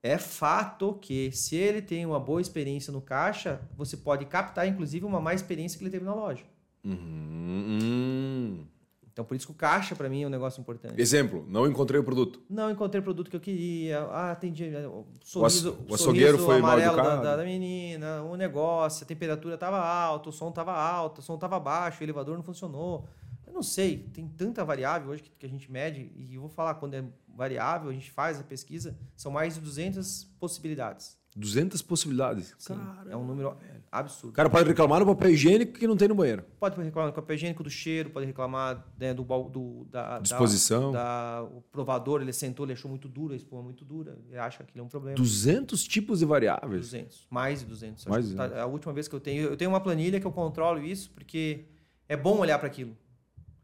É 0.00 0.16
fato 0.16 0.94
que 1.00 1.32
se 1.32 1.56
ele 1.56 1.82
tem 1.82 2.06
uma 2.06 2.20
boa 2.20 2.40
experiência 2.40 2.92
no 2.92 3.00
caixa, 3.00 3.60
você 3.76 3.96
pode 3.96 4.26
captar, 4.26 4.68
inclusive, 4.68 5.04
uma 5.04 5.20
má 5.20 5.34
experiência 5.34 5.76
que 5.76 5.84
ele 5.84 5.90
teve 5.90 6.04
na 6.04 6.14
loja. 6.14 6.44
Uhum. 6.84 8.66
Então, 9.14 9.24
por 9.24 9.36
isso 9.36 9.46
que 9.46 9.52
o 9.52 9.54
caixa, 9.54 9.94
para 9.94 10.08
mim, 10.08 10.24
é 10.24 10.26
um 10.26 10.30
negócio 10.30 10.60
importante. 10.60 11.00
Exemplo, 11.00 11.46
não 11.48 11.68
encontrei 11.68 12.00
o 12.00 12.02
produto. 12.02 12.42
Não 12.50 12.68
encontrei 12.68 13.00
o 13.00 13.02
produto 13.04 13.30
que 13.30 13.36
eu 13.36 13.40
queria. 13.40 14.00
Ah, 14.10 14.32
atendi. 14.32 14.64
É, 14.64 14.88
o 14.88 15.06
sorriso, 15.22 15.78
o 15.88 15.94
açougueiro 15.94 16.36
foi 16.36 16.60
mal 16.60 16.80
educado. 16.80 17.22
Da, 17.22 17.36
da 17.36 17.44
menina, 17.44 18.24
o 18.24 18.34
negócio, 18.34 19.04
a 19.04 19.06
temperatura 19.06 19.54
estava 19.54 19.78
alta, 19.78 20.30
o 20.30 20.32
som 20.32 20.48
estava 20.48 20.72
alto, 20.72 21.20
o 21.20 21.22
som 21.22 21.36
estava 21.36 21.60
baixo, 21.60 22.00
o 22.00 22.04
elevador 22.04 22.36
não 22.36 22.42
funcionou. 22.42 23.06
Eu 23.46 23.52
não 23.52 23.62
sei, 23.62 23.98
tem 24.12 24.26
tanta 24.26 24.64
variável 24.64 25.10
hoje 25.10 25.22
que, 25.22 25.30
que 25.30 25.46
a 25.46 25.48
gente 25.48 25.70
mede, 25.70 26.10
e 26.16 26.34
eu 26.34 26.40
vou 26.40 26.50
falar, 26.50 26.74
quando 26.74 26.94
é 26.94 27.04
variável, 27.28 27.90
a 27.90 27.92
gente 27.92 28.10
faz 28.10 28.40
a 28.40 28.42
pesquisa, 28.42 28.98
são 29.14 29.30
mais 29.30 29.54
de 29.54 29.60
200 29.60 30.24
possibilidades. 30.40 31.16
200 31.36 31.82
possibilidades. 31.82 32.54
Sim, 32.58 32.74
Caramba, 32.74 33.10
é 33.10 33.16
um 33.16 33.24
número 33.24 33.56
absurdo. 33.90 34.30
O 34.30 34.32
cara 34.32 34.48
pode 34.48 34.68
reclamar 34.68 35.00
no 35.00 35.06
papel 35.06 35.30
higiênico 35.30 35.72
que 35.72 35.86
não 35.86 35.96
tem 35.96 36.06
no 36.06 36.14
banheiro. 36.14 36.44
Pode 36.60 36.80
reclamar 36.80 37.10
do 37.10 37.14
papel 37.14 37.34
higiênico, 37.34 37.62
do 37.62 37.70
cheiro, 37.70 38.10
pode 38.10 38.26
reclamar 38.26 38.86
né, 38.98 39.12
do, 39.12 39.24
do, 39.24 39.84
da 39.90 40.20
disposição. 40.20 40.92
Da, 40.92 41.40
da, 41.40 41.42
o 41.42 41.60
provador, 41.72 42.22
ele 42.22 42.32
sentou, 42.32 42.64
ele 42.64 42.74
achou 42.74 42.88
muito 42.88 43.08
duro, 43.08 43.32
a 43.32 43.36
espuma 43.36 43.62
muito 43.62 43.84
dura, 43.84 44.16
ele 44.28 44.38
acha 44.38 44.58
que 44.58 44.64
aquilo 44.64 44.82
é 44.82 44.86
um 44.86 44.88
problema. 44.88 45.16
200 45.16 45.82
tipos 45.84 46.20
de 46.20 46.24
variáveis? 46.24 46.82
200, 46.82 47.26
mais 47.28 47.60
de 47.60 47.66
200. 47.66 48.06
Mais 48.06 48.28
de 48.28 48.36
tá, 48.36 48.62
a 48.62 48.66
última 48.66 48.92
vez 48.92 49.08
que 49.08 49.14
eu 49.14 49.20
tenho, 49.20 49.42
eu 49.44 49.56
tenho 49.56 49.70
uma 49.70 49.80
planilha 49.80 50.20
que 50.20 50.26
eu 50.26 50.32
controlo 50.32 50.82
isso 50.82 51.10
porque 51.10 51.64
é 52.08 52.16
bom 52.16 52.38
olhar 52.38 52.58
para 52.58 52.68
aquilo. 52.68 52.96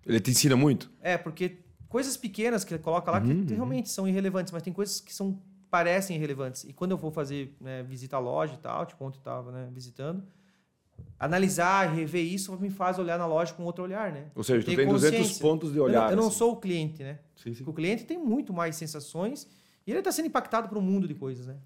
Ele 0.04 0.18
te 0.18 0.30
ensina 0.30 0.56
muito? 0.56 0.90
É, 1.00 1.16
porque 1.16 1.58
coisas 1.88 2.16
pequenas 2.16 2.64
que 2.64 2.74
ele 2.74 2.82
coloca 2.82 3.10
lá 3.10 3.18
uhum, 3.18 3.44
que 3.44 3.52
uhum. 3.52 3.56
realmente 3.56 3.90
são 3.90 4.08
irrelevantes, 4.08 4.52
mas 4.52 4.62
tem 4.62 4.72
coisas 4.72 5.00
que 5.00 5.14
são 5.14 5.40
parecem 5.70 6.16
irrelevantes. 6.16 6.64
E 6.64 6.72
quando 6.72 6.90
eu 6.92 6.96
vou 6.96 7.10
fazer 7.10 7.56
né, 7.60 7.82
visita 7.82 8.16
à 8.16 8.18
loja 8.18 8.54
e 8.54 8.58
tal, 8.58 8.84
tipo 8.86 9.04
ontem 9.04 9.18
estava 9.18 9.52
né, 9.52 9.68
visitando, 9.72 10.22
analisar, 11.18 11.92
rever 11.92 12.24
isso 12.24 12.56
me 12.58 12.70
faz 12.70 12.98
olhar 12.98 13.18
na 13.18 13.26
loja 13.26 13.54
com 13.54 13.62
outro 13.64 13.84
olhar, 13.84 14.12
né? 14.12 14.30
Ou 14.34 14.42
seja, 14.42 14.64
tu 14.64 14.74
tem 14.74 14.86
200 14.86 15.38
pontos 15.38 15.72
de 15.72 15.80
olhar. 15.80 16.06
Eu, 16.06 16.10
eu 16.10 16.16
não 16.16 16.28
assim. 16.28 16.38
sou 16.38 16.52
o 16.52 16.56
cliente, 16.56 17.02
né? 17.02 17.18
Sim, 17.36 17.54
sim. 17.54 17.64
O 17.66 17.72
cliente 17.72 18.04
tem 18.04 18.18
muito 18.18 18.52
mais 18.52 18.76
sensações 18.76 19.46
e 19.86 19.90
ele 19.90 20.00
está 20.00 20.12
sendo 20.12 20.26
impactado 20.26 20.68
por 20.68 20.76
um 20.76 20.82
mundo 20.82 21.06
de 21.06 21.14
coisas, 21.14 21.46
né? 21.46 21.56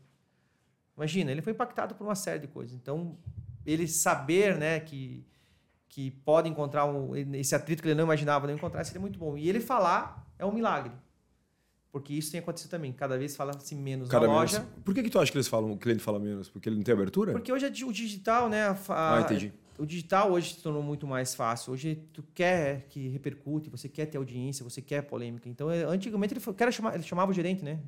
Imagina, 0.97 1.33
ele 1.33 1.43
foi 1.43 1.53
impactado 1.53 1.95
por 1.95 2.05
uma 2.05 2.15
série 2.15 2.39
de 2.39 2.47
coisas. 2.47 2.77
Então, 2.77 3.17
ele 3.67 3.89
saber, 3.89 4.57
né, 4.57 4.79
que 4.81 5.27
que 5.95 6.11
pode 6.11 6.49
encontrar 6.49 6.87
um, 6.87 7.15
esse 7.37 7.55
atrito 7.55 7.81
que 7.81 7.87
ele 7.87 7.95
não 7.95 8.03
imaginava 8.03 8.49
não 8.49 8.55
encontrar 8.55 8.83
seria 8.83 9.01
muito 9.01 9.17
bom. 9.17 9.39
E 9.39 9.49
ele 9.49 9.61
falar 9.61 10.27
é 10.37 10.45
um 10.45 10.51
milagre. 10.51 10.91
Porque 11.95 12.13
isso 12.13 12.33
tem 12.33 12.41
acontecido 12.41 12.71
também. 12.73 12.93
Cada 12.93 13.17
vez 13.17 13.37
fala-se 13.37 13.73
menos 13.73 14.09
Cada 14.09 14.27
na 14.27 14.33
loja. 14.33 14.59
Menos. 14.59 14.75
Por 14.85 14.93
que, 14.93 15.01
que 15.01 15.09
tu 15.09 15.21
acha 15.21 15.31
que 15.31 15.39
eles 15.39 15.47
falam, 15.47 15.71
o 15.71 15.79
cliente 15.79 16.03
fala 16.03 16.19
menos? 16.19 16.51
Porque 16.51 16.69
ele 16.69 16.75
não 16.75 16.83
tem 16.83 16.93
abertura? 16.93 17.31
Porque 17.31 17.53
hoje 17.53 17.67
é 17.67 17.69
o 17.69 17.93
digital, 17.93 18.49
né? 18.49 18.65
A, 18.67 18.79
ah, 18.89 19.21
entendi. 19.21 19.53
O 19.79 19.87
digital 19.87 20.33
hoje 20.33 20.55
se 20.55 20.61
tornou 20.61 20.83
muito 20.83 21.07
mais 21.07 21.37
fácil. 21.37 21.73
Hoje 21.73 22.03
tu 22.13 22.25
quer 22.35 22.89
que 22.89 23.07
repercute, 23.11 23.71
você 23.71 23.89
quer 23.89 24.07
ter 24.07 24.19
audiência, 24.19 24.65
você 24.65 24.83
quer 24.83 25.03
polêmica. 25.03 25.49
Então, 25.49 25.71
é, 25.71 25.85
antigamente 25.85 26.35
ele, 26.35 26.55
quer 26.55 26.73
chamar, 26.73 26.97
ele 26.97 27.05
chamava 27.05 27.31
o 27.31 27.35
gerente, 27.35 27.65
né? 27.65 27.79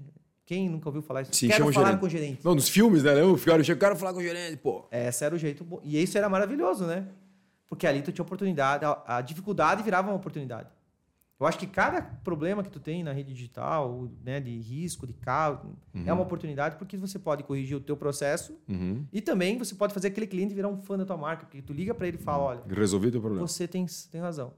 Quem 0.44 0.70
nunca 0.70 0.88
ouviu 0.88 1.02
falar 1.02 1.22
isso? 1.22 1.34
Sim, 1.34 1.48
Quero 1.48 1.72
falar 1.72 1.86
gerente. 1.86 2.00
com 2.00 2.06
o 2.06 2.08
gerente. 2.08 2.44
Não, 2.44 2.54
nos 2.54 2.68
filmes, 2.68 3.02
né? 3.02 3.20
Eu 3.20 3.36
quero 3.76 3.96
falar 3.96 4.12
com 4.12 4.20
o 4.20 4.22
gerente, 4.22 4.56
pô. 4.58 4.84
Esse 4.92 5.24
era 5.24 5.34
o 5.34 5.38
jeito. 5.38 5.64
Bom. 5.64 5.80
E 5.82 6.00
isso 6.00 6.16
era 6.16 6.28
maravilhoso, 6.28 6.86
né? 6.86 7.08
Porque 7.66 7.84
ali 7.88 8.02
tu 8.02 8.12
tinha 8.12 8.22
oportunidade. 8.22 8.84
A, 8.84 9.16
a 9.16 9.20
dificuldade 9.20 9.82
virava 9.82 10.08
uma 10.08 10.16
oportunidade. 10.16 10.75
Eu 11.38 11.46
acho 11.46 11.58
que 11.58 11.66
cada 11.66 12.00
problema 12.00 12.62
que 12.62 12.70
tu 12.70 12.80
tem 12.80 13.04
na 13.04 13.12
rede 13.12 13.34
digital, 13.34 14.08
né, 14.24 14.40
de 14.40 14.56
risco, 14.58 15.06
de 15.06 15.12
caos, 15.12 15.58
uhum. 15.94 16.04
é 16.06 16.12
uma 16.12 16.22
oportunidade 16.22 16.76
porque 16.76 16.96
você 16.96 17.18
pode 17.18 17.42
corrigir 17.42 17.76
o 17.76 17.80
teu 17.80 17.94
processo 17.94 18.58
uhum. 18.66 19.04
e 19.12 19.20
também 19.20 19.58
você 19.58 19.74
pode 19.74 19.92
fazer 19.92 20.08
aquele 20.08 20.26
cliente 20.26 20.54
virar 20.54 20.68
um 20.68 20.78
fã 20.78 20.96
da 20.96 21.04
tua 21.04 21.16
marca, 21.16 21.44
porque 21.44 21.60
tu 21.60 21.74
liga 21.74 21.94
para 21.94 22.08
ele 22.08 22.16
e 22.16 22.20
fala, 22.20 22.42
olha, 22.42 22.62
resolvi 22.68 23.10
teu 23.10 23.20
problema. 23.20 23.46
Você 23.46 23.68
tem, 23.68 23.84
tem 24.10 24.20
razão. 24.20 24.54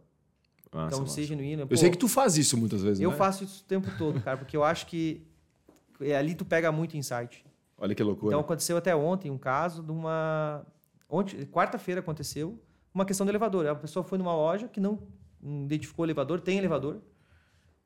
Ah, 0.70 0.86
então, 0.86 1.04
seja 1.06 1.28
genuíno. 1.28 1.66
Eu 1.68 1.76
sei 1.76 1.90
que 1.90 1.98
tu 1.98 2.06
faz 2.06 2.36
isso 2.36 2.56
muitas 2.56 2.82
vezes, 2.82 3.00
Eu 3.00 3.10
né? 3.10 3.16
faço 3.16 3.42
isso 3.42 3.64
o 3.64 3.66
tempo 3.66 3.88
todo, 3.98 4.20
cara, 4.20 4.36
porque 4.36 4.56
eu 4.56 4.62
acho 4.62 4.86
que 4.86 5.26
é, 6.00 6.16
ali 6.16 6.34
tu 6.34 6.44
pega 6.44 6.70
muito 6.70 6.96
insight. 6.96 7.44
Olha 7.76 7.94
que 7.94 8.02
loucura. 8.02 8.32
Então 8.32 8.40
aconteceu 8.40 8.76
até 8.76 8.94
ontem 8.94 9.30
um 9.30 9.38
caso 9.38 9.82
de 9.82 9.90
uma. 9.90 10.64
Ontem, 11.08 11.44
quarta-feira 11.46 12.00
aconteceu 12.00 12.60
uma 12.92 13.04
questão 13.04 13.24
do 13.24 13.30
elevador. 13.30 13.66
A 13.66 13.74
pessoa 13.74 14.04
foi 14.04 14.18
numa 14.18 14.34
loja 14.34 14.68
que 14.68 14.80
não 14.80 14.98
identificou 15.42 16.04
o 16.04 16.06
elevador, 16.06 16.40
tem 16.40 16.58
elevador, 16.58 17.00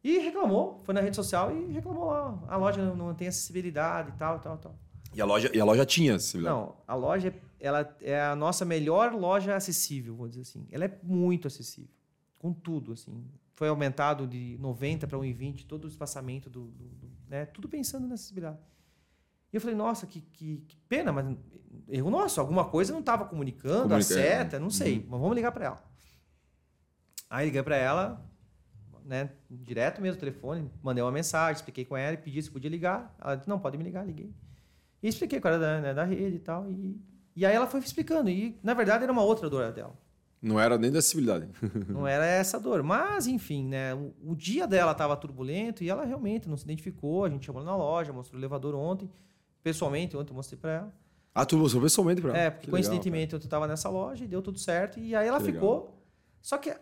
e 0.03 0.18
reclamou. 0.18 0.80
Foi 0.84 0.94
na 0.94 1.00
rede 1.00 1.16
social 1.16 1.55
e 1.55 1.72
reclamou 1.72 2.07
lá. 2.07 2.42
A 2.48 2.57
loja 2.57 2.82
não, 2.84 2.96
não 2.96 3.14
tem 3.14 3.28
acessibilidade 3.28 4.11
e 4.11 4.12
tal, 4.12 4.38
tal, 4.40 4.59
tal. 4.59 4.74
E 5.14 5.20
a 5.20 5.24
loja, 5.24 5.50
e 5.55 5.61
a 5.61 5.64
loja 5.64 5.84
tinha 5.84 6.16
acessibilidade? 6.16 6.57
Não, 6.57 6.76
a 6.86 6.94
loja 6.94 7.34
ela 7.61 7.96
é 8.00 8.20
a 8.20 8.34
nossa 8.34 8.64
melhor 8.64 9.12
loja 9.12 9.55
acessível, 9.55 10.16
vou 10.16 10.28
dizer 10.28 10.42
assim. 10.42 10.66
Ela 10.70 10.86
é 10.86 10.98
muito 11.03 11.46
acessível, 11.46 11.90
com 12.38 12.53
tudo, 12.53 12.92
assim. 12.92 13.24
Foi 13.53 13.68
aumentado 13.68 14.26
de 14.26 14.57
90 14.59 15.07
para 15.07 15.18
1,20 15.18 15.66
todo 15.66 15.84
o 15.84 15.88
espaçamento 15.88 16.50
do, 16.50 16.64
do, 16.68 16.84
do, 16.88 17.11
né? 17.28 17.46
Tudo 17.46 17.68
pensando 17.68 18.09
na 18.09 18.14
acessibilidade. 18.14 18.59
E 19.53 19.57
eu 19.57 19.61
falei, 19.61 19.76
nossa, 19.76 20.07
que, 20.07 20.22
que, 20.22 20.64
que 20.66 20.76
pena, 20.88 21.12
mas 21.12 21.36
erro 21.88 22.11
nosso, 22.11 22.40
alguma 22.40 22.64
coisa 22.64 22.92
não 22.92 23.00
estava 23.00 23.26
comunicando, 23.26 23.82
Comunica, 23.82 23.96
a 23.96 24.03
seta, 24.03 24.59
não 24.59 24.70
sei, 24.70 24.98
uhum. 24.98 25.07
mas 25.11 25.20
vamos 25.20 25.36
ligar 25.36 25.53
para 25.53 25.66
ela. 25.66 25.91
Aí 27.33 27.47
liguei 27.47 27.62
para 27.62 27.76
ela, 27.76 28.22
né, 29.07 29.30
direto 29.51 30.03
mesmo, 30.03 30.20
telefone, 30.20 30.70
mandei 30.83 31.03
uma 31.03 31.11
mensagem, 31.11 31.55
expliquei 31.55 31.83
com 31.83 31.97
ela, 31.97 32.14
pedi 32.14 32.43
se 32.43 32.51
podia 32.51 32.68
ligar. 32.68 33.16
Ela 33.18 33.37
disse, 33.37 33.49
não, 33.49 33.59
pode 33.59 33.78
me 33.78 33.85
ligar, 33.85 34.07
liguei. 34.07 34.30
E 35.03 35.09
expliquei 35.09 35.41
qual 35.41 35.55
era 35.55 35.62
da, 35.62 35.80
né, 35.80 35.95
da 35.95 36.05
rede 36.05 36.37
e 36.37 36.39
tal. 36.39 36.70
E, 36.70 37.01
e 37.35 37.47
aí 37.47 37.55
ela 37.55 37.66
foi 37.66 37.80
explicando. 37.80 38.28
E, 38.28 38.55
na 38.62 38.74
verdade, 38.74 39.05
era 39.05 39.11
uma 39.11 39.22
outra 39.22 39.49
dor 39.49 39.72
dela. 39.72 39.99
Não 40.43 40.61
era 40.61 40.76
nem 40.76 40.93
da 40.93 40.99
acessibilidade. 40.99 41.49
não 41.89 42.07
era 42.07 42.26
essa 42.26 42.61
dor. 42.61 42.83
Mas, 42.83 43.26
enfim, 43.26 43.66
né? 43.66 43.95
O, 43.95 44.12
o 44.22 44.37
dia 44.37 44.66
dela 44.66 44.93
estava 44.93 45.16
turbulento 45.16 45.83
e 45.83 45.89
ela 45.89 46.05
realmente 46.05 46.51
não 46.51 46.59
se 46.59 46.64
identificou. 46.64 47.24
A 47.24 47.30
gente 47.30 47.47
chamou 47.47 47.62
ela 47.62 47.70
na 47.70 47.76
loja, 47.78 48.12
mostrou 48.12 48.39
o 48.39 48.41
elevador 48.43 48.74
ontem. 48.74 49.11
Pessoalmente, 49.62 50.14
ontem 50.18 50.33
eu 50.33 50.37
mostrei 50.37 50.59
para 50.61 50.70
ela. 50.70 50.95
Ah, 51.35 51.47
tu 51.47 51.57
mostrou 51.57 51.83
pessoalmente 51.83 52.20
para 52.20 52.33
ela? 52.33 52.39
É, 52.39 52.51
porque 52.51 52.66
que 52.66 52.70
coincidentemente 52.70 53.33
legal, 53.33 53.41
eu 53.41 53.45
estava 53.45 53.66
nessa 53.66 53.89
loja 53.89 54.22
e 54.22 54.28
deu 54.28 54.43
tudo 54.43 54.59
certo. 54.59 55.01
E 55.01 55.16
aí 55.16 55.26
ela 55.26 55.39
que 55.39 55.47
ficou. 55.47 55.76
Legal. 55.76 55.99
Só 56.43 56.59
que 56.59 56.76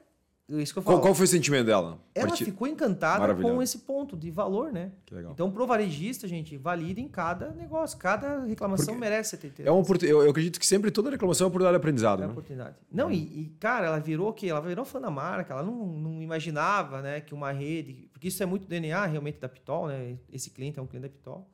isso 0.59 0.73
que 0.73 0.79
eu 0.79 0.83
falo. 0.83 0.97
Qual, 0.97 1.03
qual 1.03 1.15
foi 1.15 1.25
o 1.25 1.29
sentimento 1.29 1.67
dela? 1.67 2.01
Ela 2.15 2.35
ficou 2.37 2.67
encantada 2.67 3.35
com 3.35 3.63
esse 3.63 3.79
ponto 3.79 4.17
de 4.17 4.31
valor, 4.31 4.73
né? 4.73 4.91
Que 5.07 5.15
legal. 5.15 5.33
Então, 5.33 5.51
pro 5.51 5.67
varejista, 5.67 6.27
gente, 6.27 6.57
valida 6.57 7.01
em 7.01 7.09
cada 7.09 7.51
negócio. 7.53 7.99
Cada 7.99 8.45
reclamação 8.45 8.95
Porque 8.95 9.01
merece 9.01 9.37
ter. 9.37 9.67
é 9.67 9.71
uma 9.71 9.85
eu, 10.03 10.23
eu 10.23 10.31
acredito 10.31 10.59
que 10.59 10.67
sempre 10.67 10.91
toda 10.91 11.11
reclamação 11.11 11.45
é 11.45 11.47
uma 11.47 11.51
oportunidade 11.51 11.75
de 11.75 11.81
aprendizado. 11.81 12.23
É 12.23 12.27
né? 12.27 12.33
oportunidade. 12.33 12.77
Não, 12.91 13.09
hum. 13.09 13.13
e, 13.13 13.43
e, 13.43 13.57
cara, 13.61 13.87
ela 13.87 13.99
virou 14.01 14.31
o 14.31 14.33
quê? 14.33 14.49
Ela 14.49 14.61
virou 14.61 14.85
fã 14.85 15.01
da 15.01 15.11
marca. 15.11 15.53
Ela 15.53 15.63
não, 15.63 15.87
não 15.87 16.23
imaginava 16.23 17.01
né, 17.03 17.21
que 17.21 17.35
uma 17.35 17.53
rede. 17.53 18.09
Porque 18.13 18.29
isso 18.29 18.43
é 18.43 18.47
muito 18.47 18.67
DNA 18.67 19.07
realmente 19.07 19.39
da 19.39 19.49
Pitol, 19.49 19.87
né? 19.87 20.17
Esse 20.33 20.51
cliente 20.51 20.79
é 20.79 20.83
um 20.83 20.87
cliente 20.87 21.09
da 21.09 21.13
Pitol. 21.13 21.49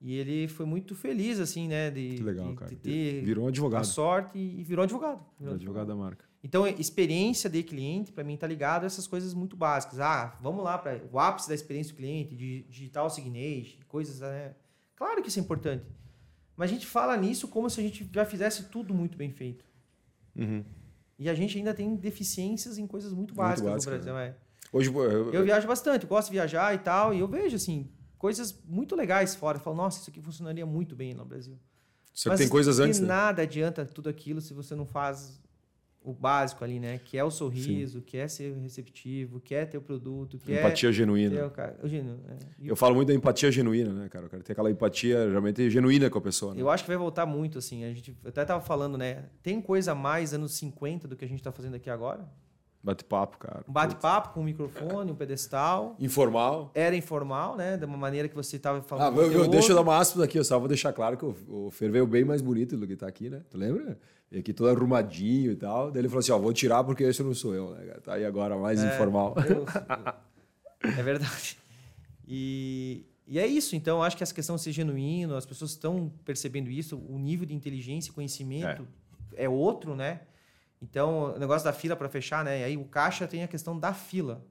E 0.00 0.14
ele 0.14 0.46
foi 0.46 0.66
muito 0.66 0.94
feliz, 0.94 1.40
assim, 1.40 1.68
né? 1.68 1.90
De, 1.90 2.16
que 2.16 2.22
legal, 2.22 2.50
de, 2.50 2.54
cara. 2.54 2.70
De 2.70 2.76
ter 2.76 3.24
virou 3.24 3.44
um 3.44 3.48
advogado. 3.48 3.80
A 3.80 3.84
sorte 3.84 4.38
e 4.38 4.62
virou 4.62 4.82
advogado. 4.82 5.24
Virou 5.38 5.54
advogado, 5.54 5.82
advogado 5.82 5.86
da 5.88 5.94
marca. 5.96 6.24
Então, 6.46 6.64
experiência 6.64 7.50
de 7.50 7.60
cliente, 7.64 8.12
para 8.12 8.22
mim, 8.22 8.36
tá 8.36 8.46
ligado 8.46 8.84
a 8.84 8.86
essas 8.86 9.04
coisas 9.04 9.34
muito 9.34 9.56
básicas. 9.56 9.98
Ah, 9.98 10.38
vamos 10.40 10.62
lá 10.62 10.78
para 10.78 11.00
o 11.10 11.18
ápice 11.18 11.48
da 11.48 11.56
experiência 11.56 11.92
do 11.92 11.96
cliente, 11.96 12.36
de 12.36 12.62
digital 12.68 13.10
signage, 13.10 13.80
coisas. 13.88 14.20
Né? 14.20 14.54
Claro 14.94 15.20
que 15.20 15.28
isso 15.28 15.40
é 15.40 15.42
importante. 15.42 15.84
Mas 16.56 16.70
a 16.70 16.72
gente 16.72 16.86
fala 16.86 17.16
nisso 17.16 17.48
como 17.48 17.68
se 17.68 17.80
a 17.80 17.82
gente 17.82 18.08
já 18.14 18.24
fizesse 18.24 18.68
tudo 18.68 18.94
muito 18.94 19.18
bem 19.18 19.28
feito. 19.28 19.64
Uhum. 20.36 20.64
E 21.18 21.28
a 21.28 21.34
gente 21.34 21.58
ainda 21.58 21.74
tem 21.74 21.96
deficiências 21.96 22.78
em 22.78 22.86
coisas 22.86 23.12
muito 23.12 23.34
básicas, 23.34 23.62
muito 23.62 23.74
básica, 23.74 23.90
no 23.90 23.96
Brasil. 24.04 24.14
Né? 24.14 24.28
É. 24.28 24.68
Hoje, 24.72 24.94
eu, 24.94 25.34
eu, 25.34 25.42
viajo 25.42 25.66
bastante, 25.66 26.04
eu 26.04 26.08
gosto 26.08 26.28
de 26.28 26.34
viajar 26.34 26.72
e 26.72 26.78
tal, 26.78 27.12
e 27.12 27.18
eu 27.18 27.26
vejo 27.26 27.56
assim 27.56 27.90
coisas 28.16 28.56
muito 28.68 28.94
legais 28.94 29.34
fora. 29.34 29.58
Eu 29.58 29.62
falo, 29.62 29.74
nossa, 29.74 29.98
isso 29.98 30.10
aqui 30.10 30.22
funcionaria 30.22 30.64
muito 30.64 30.94
bem 30.94 31.12
no 31.12 31.24
Brasil. 31.24 31.58
Só 32.12 32.30
Mas 32.30 32.38
tem 32.38 32.48
coisas 32.48 32.78
antes. 32.78 33.00
Né? 33.00 33.08
nada 33.08 33.42
adianta 33.42 33.84
tudo 33.84 34.08
aquilo 34.08 34.40
se 34.40 34.54
você 34.54 34.76
não 34.76 34.86
faz 34.86 35.44
o 36.06 36.12
básico 36.12 36.62
ali, 36.62 36.78
né? 36.78 37.00
Que 37.04 37.18
é 37.18 37.24
o 37.24 37.32
sorriso, 37.32 37.98
Sim. 37.98 38.04
que 38.06 38.16
é 38.16 38.28
ser 38.28 38.54
receptivo, 38.54 39.40
que 39.40 39.56
é 39.56 39.66
ter 39.66 39.76
o 39.76 39.80
produto, 39.80 40.38
que 40.38 40.54
empatia 40.54 40.88
é 40.88 40.92
genuína. 40.92 41.46
O 41.46 41.50
cara, 41.50 41.76
o 41.82 41.86
é. 41.88 42.46
Eu 42.64 42.76
falo 42.76 42.94
muito 42.94 43.08
da 43.08 43.14
empatia 43.14 43.50
genuína, 43.50 43.92
né, 43.92 44.08
cara? 44.08 44.26
Eu 44.26 44.30
quero 44.30 44.44
ter 44.44 44.52
aquela 44.52 44.70
empatia 44.70 45.28
realmente 45.28 45.68
genuína 45.68 46.08
com 46.08 46.18
a 46.18 46.20
pessoa. 46.20 46.54
Né? 46.54 46.62
Eu 46.62 46.70
acho 46.70 46.84
que 46.84 46.88
vai 46.88 46.96
voltar 46.96 47.26
muito, 47.26 47.58
assim. 47.58 47.82
A 47.82 47.92
gente 47.92 48.16
até 48.24 48.44
tava 48.44 48.60
falando, 48.60 48.96
né? 48.96 49.24
Tem 49.42 49.60
coisa 49.60 49.96
mais 49.96 50.32
anos 50.32 50.52
50 50.52 51.08
do 51.08 51.16
que 51.16 51.24
a 51.24 51.28
gente 51.28 51.40
está 51.40 51.50
fazendo 51.50 51.74
aqui 51.74 51.90
agora? 51.90 52.24
Bate-papo, 52.86 53.38
cara. 53.38 53.64
Um 53.68 53.72
bate-papo 53.72 54.32
com 54.32 54.40
um 54.40 54.44
microfone, 54.44 55.10
um 55.10 55.14
pedestal. 55.16 55.96
Informal. 55.98 56.70
Era 56.72 56.94
informal, 56.94 57.56
né? 57.56 57.76
De 57.76 57.84
uma 57.84 57.96
maneira 57.96 58.28
que 58.28 58.34
você 58.36 58.58
estava 58.58 58.80
falando. 58.80 59.18
Ah, 59.18 59.22
eu, 59.24 59.32
eu, 59.32 59.48
deixa 59.48 59.72
eu 59.72 59.74
dar 59.74 59.82
uma 59.82 59.98
aspas 59.98 60.22
aqui, 60.22 60.38
eu 60.38 60.44
só 60.44 60.56
vou 60.56 60.68
deixar 60.68 60.92
claro 60.92 61.16
que 61.16 61.24
o, 61.24 61.66
o 61.66 61.70
Fer 61.72 61.90
veio 61.90 62.06
bem 62.06 62.24
mais 62.24 62.40
bonito 62.40 62.76
do 62.76 62.86
que 62.86 62.92
está 62.92 63.08
aqui, 63.08 63.28
né? 63.28 63.42
Tu 63.50 63.58
lembra? 63.58 63.98
E 64.30 64.38
aqui 64.38 64.52
todo 64.52 64.68
arrumadinho 64.68 65.50
e 65.50 65.56
tal. 65.56 65.90
Daí 65.90 66.00
ele 66.00 66.08
falou 66.08 66.20
assim: 66.20 66.30
ó, 66.30 66.38
vou 66.38 66.52
tirar 66.52 66.84
porque 66.84 67.02
esse 67.02 67.24
não 67.24 67.34
sou 67.34 67.56
eu, 67.56 67.70
né? 67.70 67.94
Tá 68.04 68.14
aí 68.14 68.24
agora 68.24 68.56
mais 68.56 68.80
é, 68.80 68.94
informal. 68.94 69.34
Eu, 69.48 69.64
é 70.96 71.02
verdade. 71.02 71.58
E, 72.24 73.04
e 73.26 73.36
é 73.40 73.46
isso, 73.48 73.74
então, 73.74 74.00
acho 74.00 74.16
que 74.16 74.22
essa 74.22 74.34
questão 74.34 74.54
de 74.54 74.62
ser 74.62 74.70
genuíno, 74.70 75.34
as 75.34 75.44
pessoas 75.44 75.72
estão 75.72 76.12
percebendo 76.24 76.70
isso, 76.70 76.96
o 77.08 77.18
nível 77.18 77.46
de 77.46 77.52
inteligência 77.52 78.10
e 78.10 78.12
conhecimento 78.12 78.86
é, 79.34 79.46
é 79.46 79.48
outro, 79.48 79.96
né? 79.96 80.20
Então, 80.90 81.34
o 81.34 81.38
negócio 81.38 81.64
da 81.64 81.72
fila 81.72 81.96
para 81.96 82.08
fechar, 82.08 82.44
né? 82.44 82.60
E 82.60 82.64
aí 82.64 82.76
o 82.76 82.84
caixa 82.84 83.26
tem 83.26 83.42
a 83.42 83.48
questão 83.48 83.78
da 83.78 83.92
fila. 83.92 84.44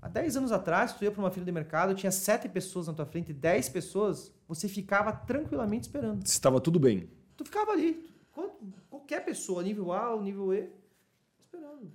Há 0.00 0.08
10 0.08 0.38
anos 0.38 0.52
atrás, 0.52 0.92
tu 0.92 1.04
ia 1.04 1.10
para 1.12 1.20
uma 1.20 1.30
fila 1.30 1.46
de 1.46 1.52
mercado, 1.52 1.94
tinha 1.94 2.10
7 2.10 2.48
pessoas 2.48 2.88
na 2.88 2.92
tua 2.92 3.06
frente, 3.06 3.32
10 3.32 3.68
pessoas, 3.68 4.32
você 4.48 4.68
ficava 4.68 5.12
tranquilamente 5.12 5.82
esperando. 5.86 6.24
Estava 6.26 6.60
tudo 6.60 6.80
bem. 6.80 7.08
Tu 7.36 7.44
ficava 7.44 7.70
ali. 7.70 8.10
Qualquer 8.90 9.24
pessoa, 9.24 9.62
nível 9.62 9.92
A 9.92 10.14
ou 10.14 10.22
nível 10.22 10.52
E, 10.52 10.70
esperando. 11.38 11.92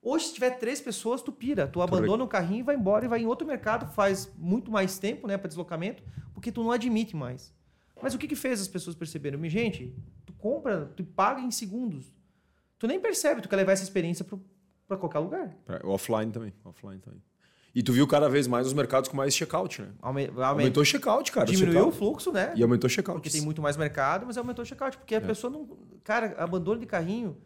Hoje, 0.00 0.26
se 0.26 0.34
tiver 0.34 0.58
três 0.58 0.80
pessoas, 0.80 1.20
tu 1.20 1.32
pira. 1.32 1.66
Tu 1.66 1.82
abandona 1.82 2.24
o 2.24 2.28
carrinho, 2.28 2.64
vai 2.64 2.76
embora 2.76 3.04
e 3.04 3.08
vai 3.08 3.20
em 3.20 3.26
outro 3.26 3.46
mercado, 3.46 3.92
faz 3.92 4.32
muito 4.38 4.70
mais 4.70 4.98
tempo 4.98 5.26
né, 5.26 5.36
para 5.36 5.48
deslocamento, 5.48 6.02
porque 6.32 6.50
tu 6.50 6.62
não 6.62 6.70
admite 6.70 7.14
mais. 7.14 7.52
Mas 8.02 8.14
o 8.14 8.18
que, 8.18 8.26
que 8.26 8.36
fez 8.36 8.60
as 8.60 8.68
pessoas 8.68 8.96
perceberem? 8.96 9.50
Gente, 9.50 9.94
tu 10.24 10.32
compra, 10.32 10.86
tu 10.96 11.04
paga 11.04 11.42
em 11.42 11.50
segundos 11.50 12.10
tu 12.80 12.88
nem 12.88 12.98
percebe, 12.98 13.42
tu 13.42 13.48
quer 13.48 13.56
levar 13.56 13.72
essa 13.72 13.84
experiência 13.84 14.24
para 14.88 14.96
qualquer 14.96 15.20
lugar. 15.20 15.54
É, 15.68 15.86
offline 15.86 16.32
também, 16.32 16.52
offline 16.64 16.98
também. 16.98 17.22
E 17.72 17.82
tu 17.84 17.92
viu 17.92 18.08
cada 18.08 18.28
vez 18.28 18.48
mais 18.48 18.66
os 18.66 18.72
mercados 18.72 19.08
com 19.08 19.16
mais 19.16 19.32
checkout, 19.32 19.80
né? 19.82 19.92
Aume 20.02 20.28
aumentou 20.36 20.82
o 20.82 20.86
checkout, 20.86 21.30
cara. 21.30 21.46
Diminuiu 21.46 21.84
o, 21.84 21.88
o 21.88 21.92
fluxo, 21.92 22.32
né? 22.32 22.52
E 22.56 22.62
aumentou 22.62 22.88
o 22.88 22.90
checkout. 22.90 23.20
Porque 23.20 23.30
tem 23.30 23.42
muito 23.42 23.62
mais 23.62 23.76
mercado, 23.76 24.26
mas 24.26 24.36
aumentou 24.36 24.64
o 24.64 24.66
checkout. 24.66 24.96
Porque 24.96 25.14
a 25.14 25.18
é. 25.18 25.20
pessoa 25.20 25.52
não. 25.52 25.68
Cara, 26.02 26.34
abandono 26.36 26.80
de 26.80 26.86
carrinho, 26.86 27.36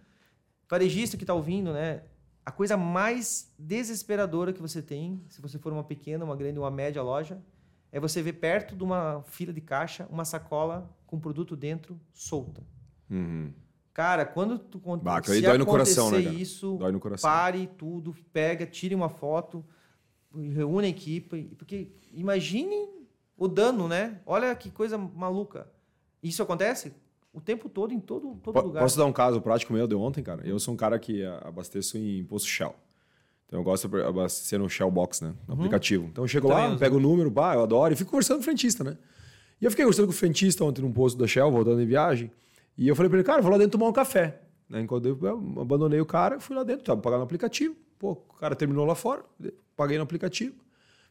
varejista 0.70 1.18
que 1.18 1.26
tá 1.26 1.35
ouvindo, 1.35 1.74
né? 1.74 2.05
A 2.47 2.51
coisa 2.51 2.76
mais 2.76 3.53
desesperadora 3.59 4.53
que 4.53 4.62
você 4.62 4.80
tem, 4.80 5.22
se 5.28 5.43
você 5.43 5.59
for 5.59 5.72
uma 5.72 5.85
pequena, 5.85 6.24
uma 6.24 6.37
grande, 6.37 6.59
uma 6.59 6.70
média 6.70 7.03
loja, 7.03 7.43
é 7.93 8.01
você 8.01 8.22
ver 8.22 8.35
perto 8.35 8.74
de 8.74 8.82
uma 8.82 9.22
fila 9.26 9.53
de 9.53 9.61
caixa 9.61 10.07
uma 10.11 10.24
sacola 10.24 10.91
com 11.07 11.20
produto 11.20 11.55
dentro 11.55 12.01
solta. 12.12 12.62
Uhum. 13.11 13.53
Cara, 13.95 14.26
quando 14.26 14.59
tu 14.59 14.80
bah, 15.01 15.22
se 15.22 15.40
dói 15.40 15.57
no 15.57 15.64
coração, 15.64 16.11
né, 16.11 16.18
isso, 16.18 16.76
dói 16.78 16.90
no 16.90 16.99
coração. 16.99 17.30
pare 17.30 17.70
tudo, 17.78 18.12
pega, 18.32 18.66
tire 18.66 18.92
uma 18.92 19.09
foto, 19.09 19.64
reúne 20.34 20.88
a 20.88 20.90
equipe, 20.90 21.55
porque 21.57 21.92
imagine 22.12 22.88
o 23.38 23.47
dano, 23.47 23.86
né? 23.86 24.20
Olha 24.26 24.53
que 24.57 24.68
coisa 24.68 24.99
maluca. 24.99 25.68
Isso 26.20 26.42
acontece 26.42 26.92
o 27.32 27.40
tempo 27.40 27.68
todo 27.68 27.95
em 27.95 28.01
todo, 28.01 28.34
todo 28.42 28.55
P 28.55 28.61
lugar. 28.62 28.82
Posso 28.82 28.99
dar 28.99 29.05
um 29.05 29.12
caso 29.12 29.40
prático 29.40 29.72
meu 29.72 29.86
de 29.86 29.95
ontem, 29.95 30.24
cara? 30.24 30.45
Eu 30.45 30.59
sou 30.59 30.74
um 30.74 30.76
cara 30.76 30.99
que 30.99 31.24
abasteço 31.42 31.97
em 31.97 32.24
posto 32.24 32.49
Shell. 32.49 32.74
Então 33.47 33.61
eu 33.61 33.64
gosto 33.64 33.88
de 33.88 34.03
abastecer 34.03 34.59
no 34.59 34.68
Shell 34.68 34.90
Box, 34.90 35.22
né? 35.22 35.34
No 35.47 35.55
uhum. 35.55 35.61
aplicativo. 35.61 36.07
Então 36.07 36.24
eu 36.24 36.28
chego 36.28 36.49
Também 36.49 36.70
lá, 36.70 36.76
pego 36.76 36.97
o 36.97 37.01
número, 37.01 37.30
bah, 37.30 37.55
eu 37.55 37.62
adoro, 37.62 37.95
e 37.95 37.97
fico 37.97 38.11
conversando 38.11 38.38
com 38.38 38.42
o 38.42 38.45
frentista, 38.45 38.82
né? 38.82 38.99
E 39.61 39.64
eu 39.64 39.70
fiquei 39.70 39.84
conversando 39.84 40.07
com 40.07 40.12
o 40.12 40.16
frentista 40.16 40.64
ontem 40.64 40.82
num 40.82 40.92
posto 40.92 41.16
da 41.16 41.28
Shell, 41.28 41.49
voltando 41.49 41.80
em 41.80 41.86
viagem. 41.86 42.32
E 42.76 42.88
eu 42.88 42.96
falei 42.96 43.08
pra 43.08 43.18
ele, 43.18 43.26
cara, 43.26 43.40
vou 43.40 43.50
lá 43.50 43.58
dentro 43.58 43.78
tomar 43.78 43.88
um 43.88 43.92
café. 43.92 44.40
Né? 44.68 44.80
Enquanto 44.80 45.06
eu, 45.06 45.60
abandonei 45.60 46.00
o 46.00 46.06
cara, 46.06 46.40
fui 46.40 46.56
lá 46.56 46.62
dentro, 46.62 46.84
tava 46.84 47.00
pagando 47.00 47.20
no 47.20 47.24
aplicativo. 47.24 47.76
Pô, 47.98 48.12
o 48.12 48.34
cara 48.34 48.54
terminou 48.54 48.84
lá 48.84 48.94
fora, 48.94 49.24
paguei 49.76 49.96
no 49.96 50.02
aplicativo. 50.02 50.54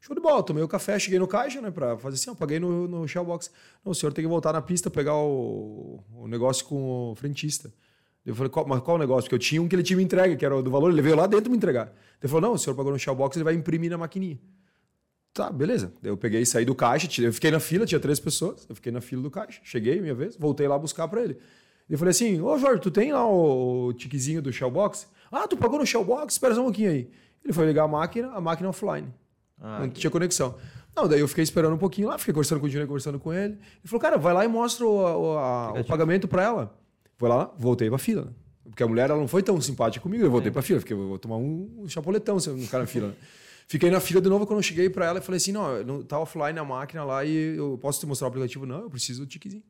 Show 0.01 0.13
de 0.13 0.21
bola, 0.21 0.43
tomei 0.43 0.61
o 0.61 0.67
café, 0.67 0.99
cheguei 0.99 1.17
no 1.17 1.25
caixa, 1.25 1.61
né, 1.61 1.71
pra 1.71 1.97
fazer 1.97 2.15
assim, 2.15 2.29
ó, 2.29 2.35
paguei 2.35 2.59
no, 2.59 2.89
no 2.89 3.07
Shellbox. 3.07 3.49
Não, 3.85 3.93
o 3.93 3.95
senhor 3.95 4.11
tem 4.11 4.21
que 4.21 4.27
voltar 4.27 4.51
na 4.51 4.61
pista, 4.61 4.89
pegar 4.89 5.15
o, 5.15 6.03
o 6.13 6.27
negócio 6.27 6.65
com 6.65 7.11
o 7.11 7.15
frentista. 7.15 7.73
Eu 8.25 8.35
falei, 8.35 8.49
qual, 8.49 8.67
mas 8.67 8.81
qual 8.81 8.97
o 8.97 8.99
negócio? 8.99 9.23
Porque 9.23 9.35
eu 9.35 9.39
tinha 9.39 9.61
um 9.61 9.67
que 9.67 9.75
ele 9.75 9.83
tinha 9.83 9.95
me 9.95 10.03
entregue, 10.03 10.35
que 10.35 10.45
era 10.45 10.61
do 10.61 10.69
valor, 10.69 10.91
ele 10.91 11.01
veio 11.01 11.15
lá 11.15 11.25
dentro 11.25 11.49
me 11.49 11.55
entregar. 11.55 11.93
Ele 12.21 12.29
falou, 12.29 12.41
não, 12.41 12.53
o 12.55 12.57
senhor 12.57 12.75
pagou 12.75 12.91
no 12.91 12.99
Shellbox, 12.99 13.37
ele 13.37 13.45
vai 13.45 13.53
imprimir 13.53 13.89
na 13.89 13.97
maquininha. 13.97 14.37
Tá, 15.33 15.49
beleza. 15.49 15.91
Eu 16.03 16.15
peguei, 16.15 16.45
saí 16.45 16.63
do 16.63 16.75
caixa, 16.75 17.09
eu 17.21 17.33
fiquei 17.33 17.49
na 17.49 17.59
fila, 17.59 17.85
tinha 17.85 17.99
três 17.99 18.19
pessoas, 18.19 18.65
eu 18.69 18.75
fiquei 18.75 18.91
na 18.91 19.01
fila 19.01 19.21
do 19.21 19.31
caixa, 19.31 19.59
cheguei, 19.63 19.99
minha 19.99 20.13
vez, 20.13 20.37
voltei 20.37 20.67
lá 20.67 20.77
buscar 20.77 21.07
para 21.07 21.23
ele. 21.23 21.37
Eu 21.89 21.97
falei 21.97 22.11
assim, 22.11 22.39
ô 22.39 22.57
Jorge, 22.57 22.81
tu 22.81 22.91
tem 22.91 23.11
lá 23.11 23.27
o 23.27 23.91
tiquezinho 23.93 24.41
do 24.41 24.53
Shellbox? 24.53 25.07
Ah, 25.31 25.47
tu 25.47 25.57
pagou 25.57 25.79
no 25.79 25.85
Shellbox? 25.85 26.33
Espera 26.33 26.53
só 26.53 26.61
um 26.61 26.65
pouquinho 26.65 26.91
aí. 26.91 27.09
Ele 27.43 27.51
foi 27.51 27.65
ligar 27.65 27.83
a 27.83 27.87
máquina, 27.87 28.29
a 28.29 28.39
máquina 28.39 28.69
offline. 28.69 29.07
Ah, 29.59 29.79
não 29.79 29.89
tinha 29.89 30.11
conexão. 30.11 30.55
Não, 30.95 31.07
daí 31.07 31.19
eu 31.19 31.27
fiquei 31.27 31.43
esperando 31.43 31.73
um 31.73 31.77
pouquinho 31.77 32.07
lá, 32.07 32.17
fiquei 32.17 32.33
conversando 32.33 32.59
com 32.59 32.67
o 32.67 32.69
Júnior, 32.69 32.87
conversando 32.87 33.19
com 33.19 33.33
ele. 33.33 33.53
Ele 33.53 33.59
falou, 33.85 33.99
cara, 33.99 34.17
vai 34.17 34.33
lá 34.33 34.45
e 34.45 34.47
mostra 34.47 34.85
o, 34.85 35.37
a, 35.37 35.71
o 35.79 35.83
pagamento 35.83 36.27
para 36.27 36.43
ela. 36.43 36.77
Vou 37.17 37.27
lá, 37.27 37.51
voltei 37.57 37.89
pra 37.89 37.97
fila. 37.97 38.25
Né? 38.25 38.31
Porque 38.65 38.83
a 38.83 38.87
mulher 38.87 39.09
ela 39.09 39.19
não 39.19 39.27
foi 39.27 39.41
tão 39.41 39.59
simpática 39.59 40.01
comigo, 40.01 40.23
eu 40.23 40.29
voltei 40.31 40.49
é. 40.49 40.53
pra 40.53 40.61
fila, 40.61 40.79
porque 40.79 40.93
eu 40.93 41.07
vou 41.07 41.19
tomar 41.19 41.37
um, 41.37 41.69
um 41.79 41.87
chapoletão 41.89 42.39
se 42.39 42.49
eu 42.49 42.55
não 42.55 42.63
ficar 42.63 42.79
na 42.79 42.85
fila. 42.85 43.15
Fiquei 43.67 43.89
na 43.89 43.99
fila 43.99 44.21
de 44.21 44.29
novo 44.29 44.45
quando 44.45 44.59
eu 44.59 44.63
cheguei 44.63 44.89
para 44.89 45.05
ela 45.05 45.19
e 45.19 45.21
falei 45.21 45.37
assim: 45.37 45.51
não, 45.51 45.83
não 45.83 46.03
tá 46.03 46.19
offline 46.19 46.57
a 46.57 46.63
máquina 46.63 47.03
lá 47.03 47.23
e 47.23 47.57
eu 47.57 47.77
posso 47.81 47.99
te 47.99 48.05
mostrar 48.05 48.27
o 48.27 48.29
aplicativo? 48.29 48.65
Não, 48.65 48.81
eu 48.81 48.89
preciso 48.89 49.21
do 49.21 49.27
tiquezinho. 49.27 49.63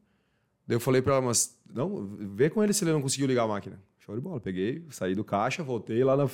Daí 0.67 0.75
eu 0.75 0.79
falei 0.79 1.01
para 1.01 1.13
ela, 1.13 1.21
mas 1.21 1.57
não, 1.73 2.05
vê 2.35 2.49
com 2.49 2.63
ele 2.63 2.73
se 2.73 2.83
ele 2.83 2.91
não 2.91 3.01
conseguiu 3.01 3.27
ligar 3.27 3.43
a 3.43 3.47
máquina. 3.47 3.81
Show 3.99 4.15
de 4.15 4.21
bola. 4.21 4.39
Peguei, 4.39 4.85
saí 4.89 5.15
do 5.15 5.23
caixa, 5.23 5.63
voltei 5.63 6.03
lá 6.03 6.17
na, 6.17 6.25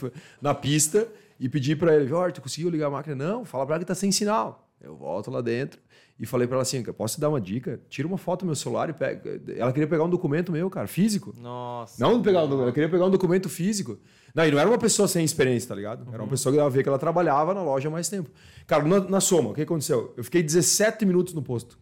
na 0.41 0.53
pista 0.55 1.07
e 1.39 1.47
pedi 1.47 1.75
para 1.75 1.95
ele: 1.95 2.07
Jorge, 2.07 2.35
tu 2.35 2.41
conseguiu 2.41 2.69
ligar 2.69 2.87
a 2.87 2.91
máquina? 2.91 3.15
Não, 3.15 3.45
fala 3.45 3.65
para 3.65 3.75
ela 3.75 3.83
que 3.83 3.87
tá 3.87 3.95
sem 3.95 4.11
sinal. 4.11 4.67
Eu 4.81 4.95
volto 4.95 5.29
lá 5.29 5.41
dentro 5.41 5.79
e 6.19 6.25
falei 6.25 6.47
para 6.47 6.55
ela 6.55 6.63
assim: 6.63 6.83
posso 6.83 7.15
te 7.15 7.21
dar 7.21 7.29
uma 7.29 7.39
dica? 7.39 7.79
Tira 7.87 8.07
uma 8.07 8.17
foto 8.17 8.41
do 8.41 8.47
meu 8.47 8.55
celular 8.55 8.89
e 8.89 8.93
pega. 8.93 9.41
Ela 9.55 9.71
queria 9.71 9.87
pegar 9.87 10.03
um 10.03 10.09
documento 10.09 10.51
meu, 10.51 10.69
cara, 10.69 10.87
físico. 10.87 11.33
Nossa. 11.37 11.95
Não 11.97 12.21
pegar 12.21 12.39
um 12.43 12.43
documento, 12.43 12.63
ela 12.63 12.71
queria 12.73 12.89
pegar 12.89 13.05
um 13.05 13.09
documento 13.09 13.47
físico. 13.47 13.97
Não, 14.35 14.45
e 14.45 14.51
não 14.51 14.59
era 14.59 14.69
uma 14.69 14.77
pessoa 14.77 15.07
sem 15.07 15.23
experiência, 15.23 15.69
tá 15.69 15.75
ligado? 15.75 16.01
Era 16.09 16.17
uma 16.17 16.23
uhum. 16.23 16.29
pessoa 16.29 16.51
que 16.51 16.57
dava 16.57 16.69
ver 16.69 16.83
que 16.83 16.89
ela 16.89 16.99
trabalhava 16.99 17.53
na 17.53 17.63
loja 17.63 17.87
há 17.87 17.91
mais 17.91 18.09
tempo. 18.09 18.29
Cara, 18.67 18.83
na, 18.83 18.99
na 18.99 19.21
soma, 19.21 19.51
o 19.51 19.53
que 19.53 19.61
aconteceu? 19.61 20.13
Eu 20.17 20.23
fiquei 20.23 20.43
17 20.43 21.05
minutos 21.05 21.33
no 21.33 21.41
posto. 21.41 21.79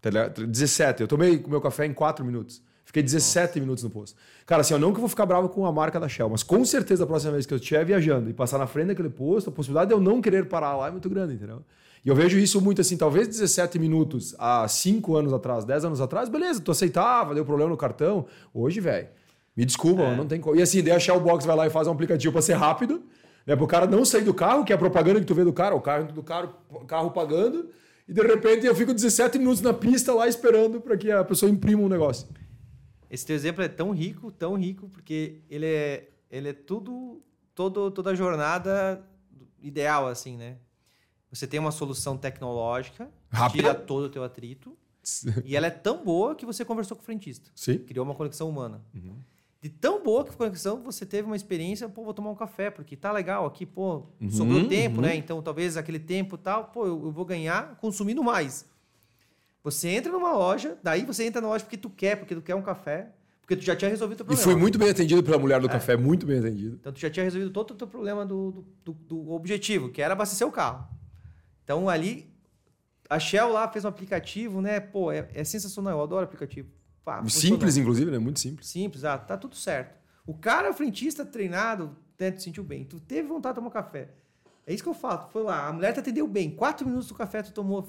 Tá 0.00 0.10
ligado? 0.10 0.46
17. 0.46 1.02
Eu 1.02 1.08
tomei 1.08 1.36
o 1.36 1.48
meu 1.48 1.60
café 1.60 1.86
em 1.86 1.92
4 1.92 2.24
minutos. 2.24 2.62
Fiquei 2.84 3.02
17 3.02 3.46
Nossa. 3.46 3.60
minutos 3.60 3.82
no 3.82 3.90
posto. 3.90 4.16
Cara, 4.46 4.60
assim, 4.60 4.74
eu 4.74 4.78
não 4.78 4.92
que 4.92 4.98
eu 4.98 5.00
vou 5.00 5.08
ficar 5.08 5.26
bravo 5.26 5.48
com 5.48 5.66
a 5.66 5.72
marca 5.72 5.98
da 5.98 6.08
Shell, 6.08 6.28
mas 6.28 6.44
com 6.44 6.64
certeza 6.64 7.02
a 7.02 7.06
próxima 7.06 7.32
vez 7.32 7.46
que 7.46 7.52
eu 7.52 7.58
estiver 7.58 7.84
viajando 7.84 8.30
e 8.30 8.32
passar 8.32 8.58
na 8.58 8.66
frente 8.66 8.88
daquele 8.88 9.10
posto, 9.10 9.50
a 9.50 9.52
possibilidade 9.52 9.88
de 9.88 9.94
eu 9.94 10.00
não 10.00 10.20
querer 10.22 10.46
parar 10.46 10.76
lá 10.76 10.88
é 10.88 10.90
muito 10.92 11.08
grande, 11.10 11.34
entendeu? 11.34 11.64
E 12.04 12.08
eu 12.08 12.14
vejo 12.14 12.38
isso 12.38 12.60
muito 12.60 12.80
assim, 12.80 12.96
talvez 12.96 13.26
17 13.26 13.78
minutos 13.78 14.34
há 14.38 14.68
5 14.68 15.16
anos 15.16 15.32
atrás, 15.32 15.64
10 15.64 15.86
anos 15.86 16.00
atrás, 16.00 16.28
beleza, 16.28 16.60
tu 16.60 16.70
aceitava, 16.70 17.34
deu 17.34 17.44
problema 17.44 17.70
no 17.70 17.76
cartão. 17.76 18.26
Hoje, 18.52 18.78
velho, 18.78 19.08
me 19.56 19.64
desculpa, 19.64 20.02
é. 20.02 20.16
não 20.16 20.26
tem 20.26 20.40
como. 20.40 20.54
E 20.56 20.62
assim, 20.62 20.82
daí 20.82 20.92
a 20.92 20.98
Shell 20.98 21.18
Box 21.18 21.46
vai 21.46 21.56
lá 21.56 21.66
e 21.66 21.70
faz 21.70 21.88
um 21.88 21.92
aplicativo 21.92 22.32
para 22.32 22.42
ser 22.42 22.54
rápido, 22.54 23.02
né? 23.46 23.56
Para 23.56 23.64
o 23.64 23.68
cara 23.68 23.86
não 23.86 24.04
sair 24.04 24.24
do 24.24 24.34
carro, 24.34 24.64
que 24.64 24.72
é 24.72 24.76
a 24.76 24.78
propaganda 24.78 25.18
que 25.18 25.26
tu 25.26 25.34
vê 25.34 25.44
do 25.44 25.52
cara, 25.52 25.74
o 25.74 25.80
carro 25.80 26.12
do 26.12 26.22
carro, 26.22 26.54
carro 26.86 27.10
pagando, 27.10 27.70
e 28.06 28.12
de 28.12 28.20
repente 28.20 28.66
eu 28.66 28.74
fico 28.74 28.92
17 28.92 29.38
minutos 29.38 29.62
na 29.62 29.72
pista 29.72 30.12
lá 30.12 30.28
esperando 30.28 30.82
para 30.82 30.98
que 30.98 31.10
a 31.10 31.24
pessoa 31.24 31.50
imprima 31.50 31.82
um 31.82 31.88
negócio. 31.88 32.28
Esse 33.10 33.24
teu 33.24 33.36
exemplo 33.36 33.62
é 33.62 33.68
tão 33.68 33.92
rico, 33.92 34.30
tão 34.30 34.58
rico, 34.58 34.88
porque 34.88 35.40
ele 35.48 35.66
é, 35.66 36.08
ele 36.30 36.48
é 36.48 36.52
tudo, 36.52 37.22
todo, 37.54 37.90
toda 37.90 38.10
a 38.10 38.14
jornada 38.14 39.02
ideal, 39.62 40.06
assim, 40.08 40.36
né? 40.36 40.56
Você 41.34 41.46
tem 41.46 41.58
uma 41.58 41.72
solução 41.72 42.16
tecnológica, 42.16 43.10
Rápido. 43.28 43.60
tira 43.60 43.74
todo 43.74 44.04
o 44.04 44.08
teu 44.08 44.22
atrito, 44.22 44.76
e 45.44 45.56
ela 45.56 45.66
é 45.66 45.70
tão 45.70 46.04
boa 46.04 46.34
que 46.34 46.46
você 46.46 46.64
conversou 46.64 46.96
com 46.96 47.02
o 47.02 47.04
frentista. 47.04 47.50
Sim. 47.54 47.78
Criou 47.78 48.04
uma 48.04 48.14
conexão 48.14 48.48
humana. 48.48 48.80
Uhum. 48.94 49.16
De 49.60 49.68
tão 49.68 50.02
boa 50.02 50.24
que 50.24 50.30
a 50.30 50.34
conexão, 50.34 50.82
você 50.82 51.04
teve 51.04 51.26
uma 51.26 51.34
experiência, 51.34 51.88
pô, 51.88 52.04
vou 52.04 52.14
tomar 52.14 52.30
um 52.30 52.34
café, 52.34 52.70
porque 52.70 52.96
tá 52.96 53.10
legal 53.10 53.46
aqui, 53.46 53.66
pô, 53.66 54.06
uhum, 54.20 54.30
sobrou 54.30 54.68
tempo, 54.68 55.00
né? 55.00 55.08
uhum. 55.08 55.14
né? 55.14 55.16
Então, 55.16 55.42
talvez 55.42 55.76
aquele 55.76 55.98
tempo 55.98 56.38
tal, 56.38 56.66
pô, 56.66 56.86
eu, 56.86 57.06
eu 57.06 57.10
vou 57.10 57.24
ganhar 57.24 57.76
consumindo 57.76 58.22
mais. 58.22 58.66
Você 59.64 59.88
entra 59.88 60.12
numa 60.12 60.32
loja, 60.32 60.78
daí 60.82 61.04
você 61.04 61.24
entra 61.24 61.40
na 61.40 61.48
loja 61.48 61.64
porque 61.64 61.78
tu 61.78 61.88
quer, 61.88 62.16
porque 62.16 62.34
tu 62.34 62.42
quer 62.42 62.54
um 62.54 62.62
café, 62.62 63.08
porque 63.40 63.56
tu 63.56 63.64
já 63.64 63.74
tinha 63.74 63.90
resolvido 63.90 64.20
o 64.20 64.24
problema. 64.24 64.40
E 64.40 64.44
foi 64.44 64.54
muito 64.54 64.78
bem 64.78 64.90
atendido 64.90 65.22
pela 65.22 65.38
mulher 65.38 65.60
do 65.60 65.66
é. 65.66 65.70
café, 65.70 65.96
muito 65.96 66.26
bem 66.26 66.38
atendido. 66.38 66.76
Então 66.78 66.92
tu 66.92 67.00
já 67.00 67.10
tinha 67.10 67.24
resolvido 67.24 67.50
todo 67.50 67.70
o 67.70 67.74
teu 67.74 67.86
problema 67.86 68.24
do, 68.24 68.64
do, 68.84 68.92
do 68.92 69.32
objetivo, 69.32 69.88
que 69.88 70.02
era 70.02 70.12
abastecer 70.12 70.46
o 70.46 70.52
carro. 70.52 70.86
Então 71.64 71.88
ali, 71.88 72.32
a 73.08 73.18
Shell 73.18 73.48
lá 73.50 73.68
fez 73.68 73.84
um 73.84 73.88
aplicativo, 73.88 74.60
né? 74.60 74.78
Pô, 74.78 75.10
é, 75.10 75.28
é 75.34 75.42
sensacional, 75.42 75.98
eu 75.98 76.02
adoro 76.02 76.24
aplicativo. 76.24 76.68
Pá, 77.04 77.22
simples, 77.28 77.76
inclusive, 77.76 78.10
né? 78.10 78.18
Muito 78.18 78.40
simples. 78.40 78.68
Simples, 78.68 79.04
ah, 79.04 79.18
tá 79.18 79.36
tudo 79.36 79.56
certo. 79.56 79.98
O 80.26 80.34
cara, 80.34 80.70
o 80.70 80.74
frentista 80.74 81.24
treinado, 81.24 81.96
né, 82.18 82.30
tu 82.30 82.42
sentiu 82.42 82.64
bem. 82.64 82.84
Tu 82.84 82.98
teve 83.00 83.28
vontade 83.28 83.54
de 83.54 83.60
tomar 83.60 83.70
café. 83.70 84.08
É 84.66 84.72
isso 84.72 84.82
que 84.82 84.88
eu 84.88 84.94
falo. 84.94 85.28
Foi 85.30 85.42
lá, 85.42 85.66
a 85.66 85.72
mulher 85.72 85.92
te 85.92 86.00
atendeu 86.00 86.26
bem. 86.26 86.50
Quatro 86.50 86.86
minutos 86.86 87.08
do 87.08 87.14
café 87.14 87.42
tu 87.42 87.52
tomou. 87.52 87.86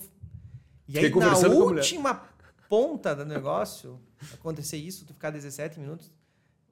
E 0.88 1.00
aí, 1.00 1.10
na 1.10 1.38
última 1.48 2.24
ponta 2.68 3.16
do 3.16 3.26
negócio, 3.26 4.00
acontecer 4.34 4.78
isso, 4.78 5.06
tu 5.06 5.14
ficar 5.14 5.30
17 5.30 5.80
minutos. 5.80 6.12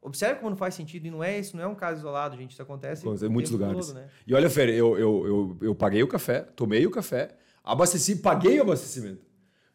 Observe 0.04 0.36
como 0.36 0.50
não 0.50 0.58
faz 0.58 0.76
sentido, 0.76 1.08
e 1.08 1.12
não 1.12 1.24
é 1.24 1.40
isso, 1.40 1.56
não 1.56 1.64
é 1.64 1.68
um 1.68 1.76
caso 1.76 2.00
isolado, 2.00 2.36
gente. 2.36 2.52
Isso 2.52 2.62
acontece 2.62 3.08
em 3.08 3.30
muitos 3.30 3.52
lugares. 3.52 3.88
Todo, 3.88 3.96
né? 3.96 4.08
E 4.28 4.34
olha, 4.34 4.50
Fer, 4.50 4.70
eu, 4.70 4.98
eu, 4.98 5.28
eu, 5.28 5.58
eu 5.62 5.76
paguei 5.76 6.04
o 6.04 6.08
café, 6.08 6.42
tomei 6.42 6.86
o 6.86 6.92
café, 6.92 7.36
abasteci, 7.64 8.18
paguei 8.18 8.60
o 8.60 8.64
abastecimento. 8.64 9.22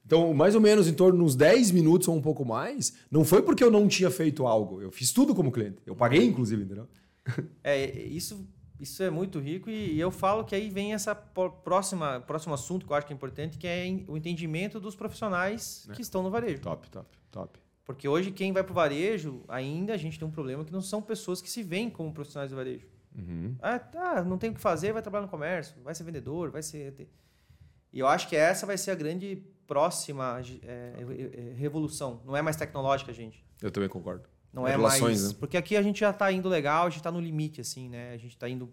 Então, 0.04 0.32
mais 0.32 0.54
ou 0.54 0.60
menos 0.60 0.88
em 0.88 0.94
torno 0.94 1.18
de 1.18 1.24
uns 1.24 1.36
10 1.36 1.70
minutos 1.70 2.08
ou 2.08 2.16
um 2.16 2.22
pouco 2.22 2.42
mais, 2.42 2.94
não 3.10 3.24
foi 3.24 3.42
porque 3.42 3.62
eu 3.62 3.70
não 3.70 3.86
tinha 3.86 4.10
feito 4.10 4.46
algo. 4.46 4.80
Eu 4.80 4.90
fiz 4.90 5.12
tudo 5.12 5.34
como 5.34 5.52
cliente. 5.52 5.82
Eu 5.84 5.94
paguei, 5.94 6.24
inclusive, 6.24 6.62
entendeu? 6.62 6.88
É, 7.62 7.84
isso, 8.06 8.48
isso 8.80 9.02
é 9.02 9.10
muito 9.10 9.38
rico 9.38 9.68
e, 9.68 10.00
eu 10.00 10.10
falo 10.10 10.44
que 10.44 10.54
aí 10.54 10.70
vem 10.70 10.94
essa 10.94 11.14
próxima 11.14 12.20
próximo 12.20 12.54
assunto 12.54 12.86
que 12.86 12.92
eu 12.92 12.96
acho 12.96 13.06
que 13.06 13.12
é 13.12 13.16
importante, 13.16 13.58
que 13.58 13.66
é 13.66 13.84
o 14.08 14.16
entendimento 14.16 14.80
dos 14.80 14.96
profissionais 14.96 15.86
é. 15.90 15.92
que 15.92 16.00
estão 16.00 16.22
no 16.22 16.30
varejo. 16.30 16.62
Top, 16.62 16.88
top, 16.88 17.18
top. 17.30 17.58
Porque 17.88 18.06
hoje 18.06 18.30
quem 18.30 18.52
vai 18.52 18.62
para 18.62 18.70
o 18.70 18.74
varejo, 18.74 19.42
ainda 19.48 19.94
a 19.94 19.96
gente 19.96 20.18
tem 20.18 20.28
um 20.28 20.30
problema 20.30 20.62
que 20.62 20.70
não 20.70 20.82
são 20.82 21.00
pessoas 21.00 21.40
que 21.40 21.48
se 21.48 21.62
veem 21.62 21.88
como 21.88 22.12
profissionais 22.12 22.50
do 22.50 22.56
varejo. 22.56 22.86
Uhum. 23.16 23.56
Ah, 23.62 23.78
tá, 23.78 24.22
não 24.22 24.36
tem 24.36 24.50
o 24.50 24.52
que 24.54 24.60
fazer, 24.60 24.92
vai 24.92 25.00
trabalhar 25.00 25.22
no 25.22 25.30
comércio, 25.30 25.74
vai 25.82 25.94
ser 25.94 26.04
vendedor, 26.04 26.50
vai 26.50 26.62
ser... 26.62 27.08
E 27.90 27.98
eu 27.98 28.06
acho 28.06 28.28
que 28.28 28.36
essa 28.36 28.66
vai 28.66 28.76
ser 28.76 28.90
a 28.90 28.94
grande 28.94 29.42
próxima 29.66 30.38
é, 30.64 30.96
é, 30.98 31.54
revolução. 31.54 32.20
Não 32.26 32.36
é 32.36 32.42
mais 32.42 32.56
tecnológica, 32.56 33.10
gente. 33.10 33.42
Eu 33.62 33.70
também 33.70 33.88
concordo. 33.88 34.28
Não 34.52 34.68
é, 34.68 34.74
é 34.74 34.76
mais... 34.76 35.32
Né? 35.32 35.36
Porque 35.40 35.56
aqui 35.56 35.74
a 35.74 35.80
gente 35.80 36.00
já 36.00 36.10
está 36.10 36.30
indo 36.30 36.46
legal, 36.46 36.88
a 36.88 36.90
gente 36.90 36.98
está 36.98 37.10
no 37.10 37.20
limite, 37.20 37.62
assim, 37.62 37.88
né? 37.88 38.12
A 38.12 38.18
gente 38.18 38.32
está 38.32 38.46
indo 38.50 38.70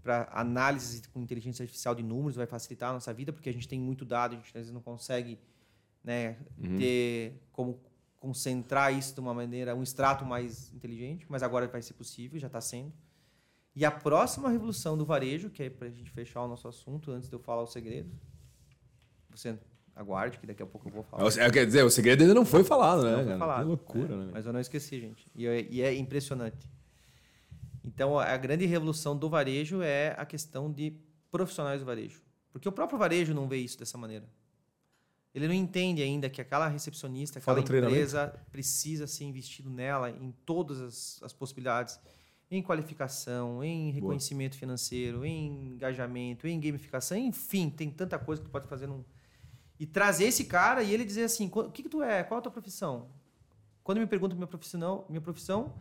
para 0.00 0.28
análise 0.30 1.02
com 1.08 1.20
inteligência 1.20 1.64
artificial 1.64 1.92
de 1.92 2.04
números, 2.04 2.36
vai 2.36 2.46
facilitar 2.46 2.90
a 2.90 2.92
nossa 2.92 3.12
vida, 3.12 3.32
porque 3.32 3.48
a 3.48 3.52
gente 3.52 3.66
tem 3.66 3.80
muito 3.80 4.04
dado, 4.04 4.34
a 4.34 4.36
gente 4.36 4.46
às 4.46 4.52
vezes 4.52 4.70
não 4.72 4.80
consegue 4.80 5.40
né, 6.04 6.36
uhum. 6.56 6.76
ter 6.76 7.42
como 7.50 7.80
concentrar 8.24 8.90
isso 8.96 9.12
de 9.12 9.20
uma 9.20 9.34
maneira, 9.34 9.76
um 9.76 9.82
extrato 9.82 10.24
mais 10.24 10.72
inteligente, 10.72 11.26
mas 11.28 11.42
agora 11.42 11.68
vai 11.68 11.82
ser 11.82 11.92
possível, 11.92 12.40
já 12.40 12.46
está 12.46 12.58
sendo. 12.58 12.90
E 13.76 13.84
a 13.84 13.90
próxima 13.90 14.48
revolução 14.48 14.96
do 14.96 15.04
varejo, 15.04 15.50
que 15.50 15.62
é 15.62 15.68
para 15.68 15.88
a 15.88 15.90
gente 15.90 16.10
fechar 16.10 16.42
o 16.42 16.48
nosso 16.48 16.66
assunto, 16.66 17.10
antes 17.10 17.28
de 17.28 17.36
eu 17.36 17.38
falar 17.38 17.60
o 17.60 17.66
segredo, 17.66 18.10
você 19.28 19.58
aguarde, 19.94 20.38
que 20.38 20.46
daqui 20.46 20.62
a 20.62 20.66
pouco 20.66 20.88
eu 20.88 20.92
vou 20.92 21.02
falar. 21.02 21.28
É, 21.36 21.50
quer 21.50 21.66
dizer, 21.66 21.84
o 21.84 21.90
segredo 21.90 22.22
ainda 22.22 22.32
não 22.32 22.46
foi 22.46 22.64
falado, 22.64 23.04
né? 23.04 23.14
Não 23.14 23.24
foi 23.24 23.38
falado. 23.38 23.60
Que 23.60 23.68
loucura, 23.68 24.14
é, 24.14 24.16
né? 24.16 24.30
Mas 24.32 24.46
eu 24.46 24.54
não 24.54 24.60
esqueci, 24.60 24.98
gente. 24.98 25.30
E 25.34 25.46
é, 25.46 25.68
e 25.70 25.82
é 25.82 25.94
impressionante. 25.94 26.66
Então, 27.84 28.18
a 28.18 28.38
grande 28.38 28.64
revolução 28.64 29.14
do 29.14 29.28
varejo 29.28 29.82
é 29.82 30.14
a 30.16 30.24
questão 30.24 30.72
de 30.72 30.96
profissionais 31.30 31.80
do 31.80 31.84
varejo. 31.84 32.22
Porque 32.50 32.66
o 32.66 32.72
próprio 32.72 32.98
varejo 32.98 33.34
não 33.34 33.46
vê 33.46 33.58
isso 33.58 33.78
dessa 33.78 33.98
maneira. 33.98 34.24
Ele 35.34 35.48
não 35.48 35.54
entende 35.54 36.00
ainda 36.00 36.30
que 36.30 36.40
aquela 36.40 36.68
recepcionista, 36.68 37.40
aquela 37.40 37.58
empresa 37.58 38.40
precisa 38.52 39.06
ser 39.06 39.24
investido 39.24 39.68
nela 39.68 40.08
em 40.08 40.32
todas 40.46 40.80
as, 40.80 41.22
as 41.22 41.32
possibilidades. 41.32 41.98
Em 42.50 42.62
qualificação, 42.62 43.64
em 43.64 43.90
reconhecimento 43.90 44.52
Boa. 44.52 44.60
financeiro, 44.60 45.24
em 45.24 45.72
engajamento, 45.72 46.46
em 46.46 46.60
gamificação, 46.60 47.16
enfim, 47.18 47.68
tem 47.68 47.90
tanta 47.90 48.16
coisa 48.16 48.42
que 48.42 48.48
tu 48.48 48.52
pode 48.52 48.68
fazer 48.68 48.86
num... 48.86 49.04
E 49.80 49.86
trazer 49.86 50.26
esse 50.26 50.44
cara 50.44 50.82
e 50.84 50.94
ele 50.94 51.04
dizer 51.04 51.24
assim, 51.24 51.50
o 51.52 51.70
que, 51.70 51.82
que 51.82 51.88
tu 51.88 52.00
é? 52.00 52.22
Qual 52.22 52.38
é 52.38 52.38
a 52.38 52.42
tua 52.42 52.52
profissão? 52.52 53.08
Quando 53.82 53.98
me 53.98 54.06
perguntam 54.06 54.36
minha 54.36 54.46
profissão, 54.46 55.04
minha 55.08 55.20
profissão, 55.20 55.74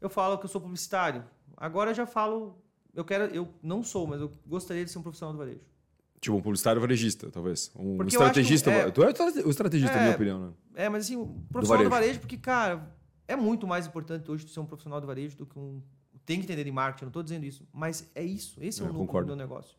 eu 0.00 0.10
falo 0.10 0.38
que 0.38 0.44
eu 0.44 0.48
sou 0.48 0.60
publicitário. 0.60 1.24
Agora 1.56 1.90
eu 1.90 1.94
já 1.94 2.06
falo, 2.06 2.60
eu 2.92 3.04
quero, 3.04 3.32
eu 3.32 3.48
não 3.62 3.84
sou, 3.84 4.06
mas 4.06 4.20
eu 4.20 4.32
gostaria 4.44 4.84
de 4.84 4.90
ser 4.90 4.98
um 4.98 5.02
profissional 5.02 5.32
do 5.32 5.38
varejo. 5.38 5.60
Tipo, 6.20 6.36
um 6.36 6.42
publicitário 6.42 6.80
varejista, 6.80 7.30
talvez. 7.30 7.70
Um 7.76 7.96
porque 7.96 8.12
estrategista. 8.12 8.70
É, 8.70 8.90
tu 8.90 9.02
é 9.02 9.08
o 9.44 9.50
estrategista, 9.50 9.92
é, 9.92 9.96
na 9.96 10.02
minha 10.02 10.14
opinião, 10.14 10.40
né? 10.40 10.52
É, 10.74 10.88
mas 10.88 11.04
assim, 11.04 11.16
um 11.16 11.44
profissional 11.50 11.84
do 11.84 11.90
varejo. 11.90 11.90
do 11.90 11.90
varejo, 11.90 12.20
porque, 12.20 12.36
cara, 12.36 12.92
é 13.26 13.36
muito 13.36 13.66
mais 13.66 13.86
importante 13.86 14.30
hoje 14.30 14.44
tu 14.44 14.50
ser 14.50 14.60
um 14.60 14.66
profissional 14.66 15.00
do 15.00 15.06
varejo 15.06 15.36
do 15.36 15.46
que 15.46 15.58
um. 15.58 15.80
Tem 16.26 16.38
que 16.38 16.44
entender 16.44 16.64
de 16.64 16.70
marketing, 16.70 17.04
não 17.04 17.10
estou 17.10 17.22
dizendo 17.22 17.44
isso. 17.44 17.66
Mas 17.72 18.10
é 18.14 18.22
isso. 18.22 18.58
Esse 18.60 18.82
é, 18.82 18.86
é 18.86 18.88
o 18.88 18.92
núcleo 18.92 19.22
do 19.22 19.26
meu 19.28 19.36
negócio. 19.36 19.76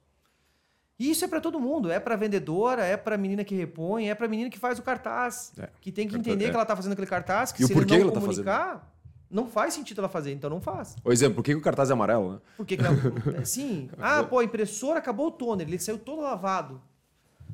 E 0.97 1.09
isso 1.11 1.23
é 1.23 1.27
para 1.27 1.39
todo 1.39 1.59
mundo. 1.59 1.91
É 1.91 1.99
para 1.99 2.15
vendedora, 2.15 2.83
é 2.83 2.97
para 2.97 3.17
menina 3.17 3.43
que 3.43 3.55
repõe, 3.55 4.09
é 4.09 4.15
para 4.15 4.27
menina 4.27 4.49
que 4.49 4.59
faz 4.59 4.79
o 4.79 4.81
cartaz. 4.81 5.53
É, 5.57 5.69
que 5.79 5.91
tem 5.91 6.07
que 6.07 6.15
entender 6.15 6.45
é. 6.45 6.49
que 6.49 6.55
ela 6.55 6.63
está 6.63 6.75
fazendo 6.75 6.93
aquele 6.93 7.07
cartaz, 7.07 7.51
que 7.51 7.63
e 7.63 7.67
se 7.67 7.73
ele 7.73 8.03
não 8.03 8.11
comunicar. 8.11 8.79
Tá 8.79 8.87
não 9.29 9.47
faz 9.47 9.73
sentido 9.73 9.99
ela 9.99 10.09
fazer, 10.09 10.31
então 10.33 10.49
não 10.49 10.61
faz. 10.61 10.95
Por 11.03 11.11
exemplo, 11.13 11.35
por 11.35 11.43
que 11.43 11.53
o 11.55 11.61
cartaz 11.61 11.89
é 11.89 11.93
amarelo, 11.93 12.33
né? 12.33 12.39
Porque 12.57 12.77
sim. 13.45 13.89
Ah, 13.99 14.23
pô, 14.23 14.39
a 14.39 14.43
impressora 14.43 14.99
acabou 14.99 15.27
o 15.27 15.31
toner, 15.31 15.67
ele 15.67 15.79
saiu 15.79 15.97
todo 15.99 16.21
lavado. 16.21 16.81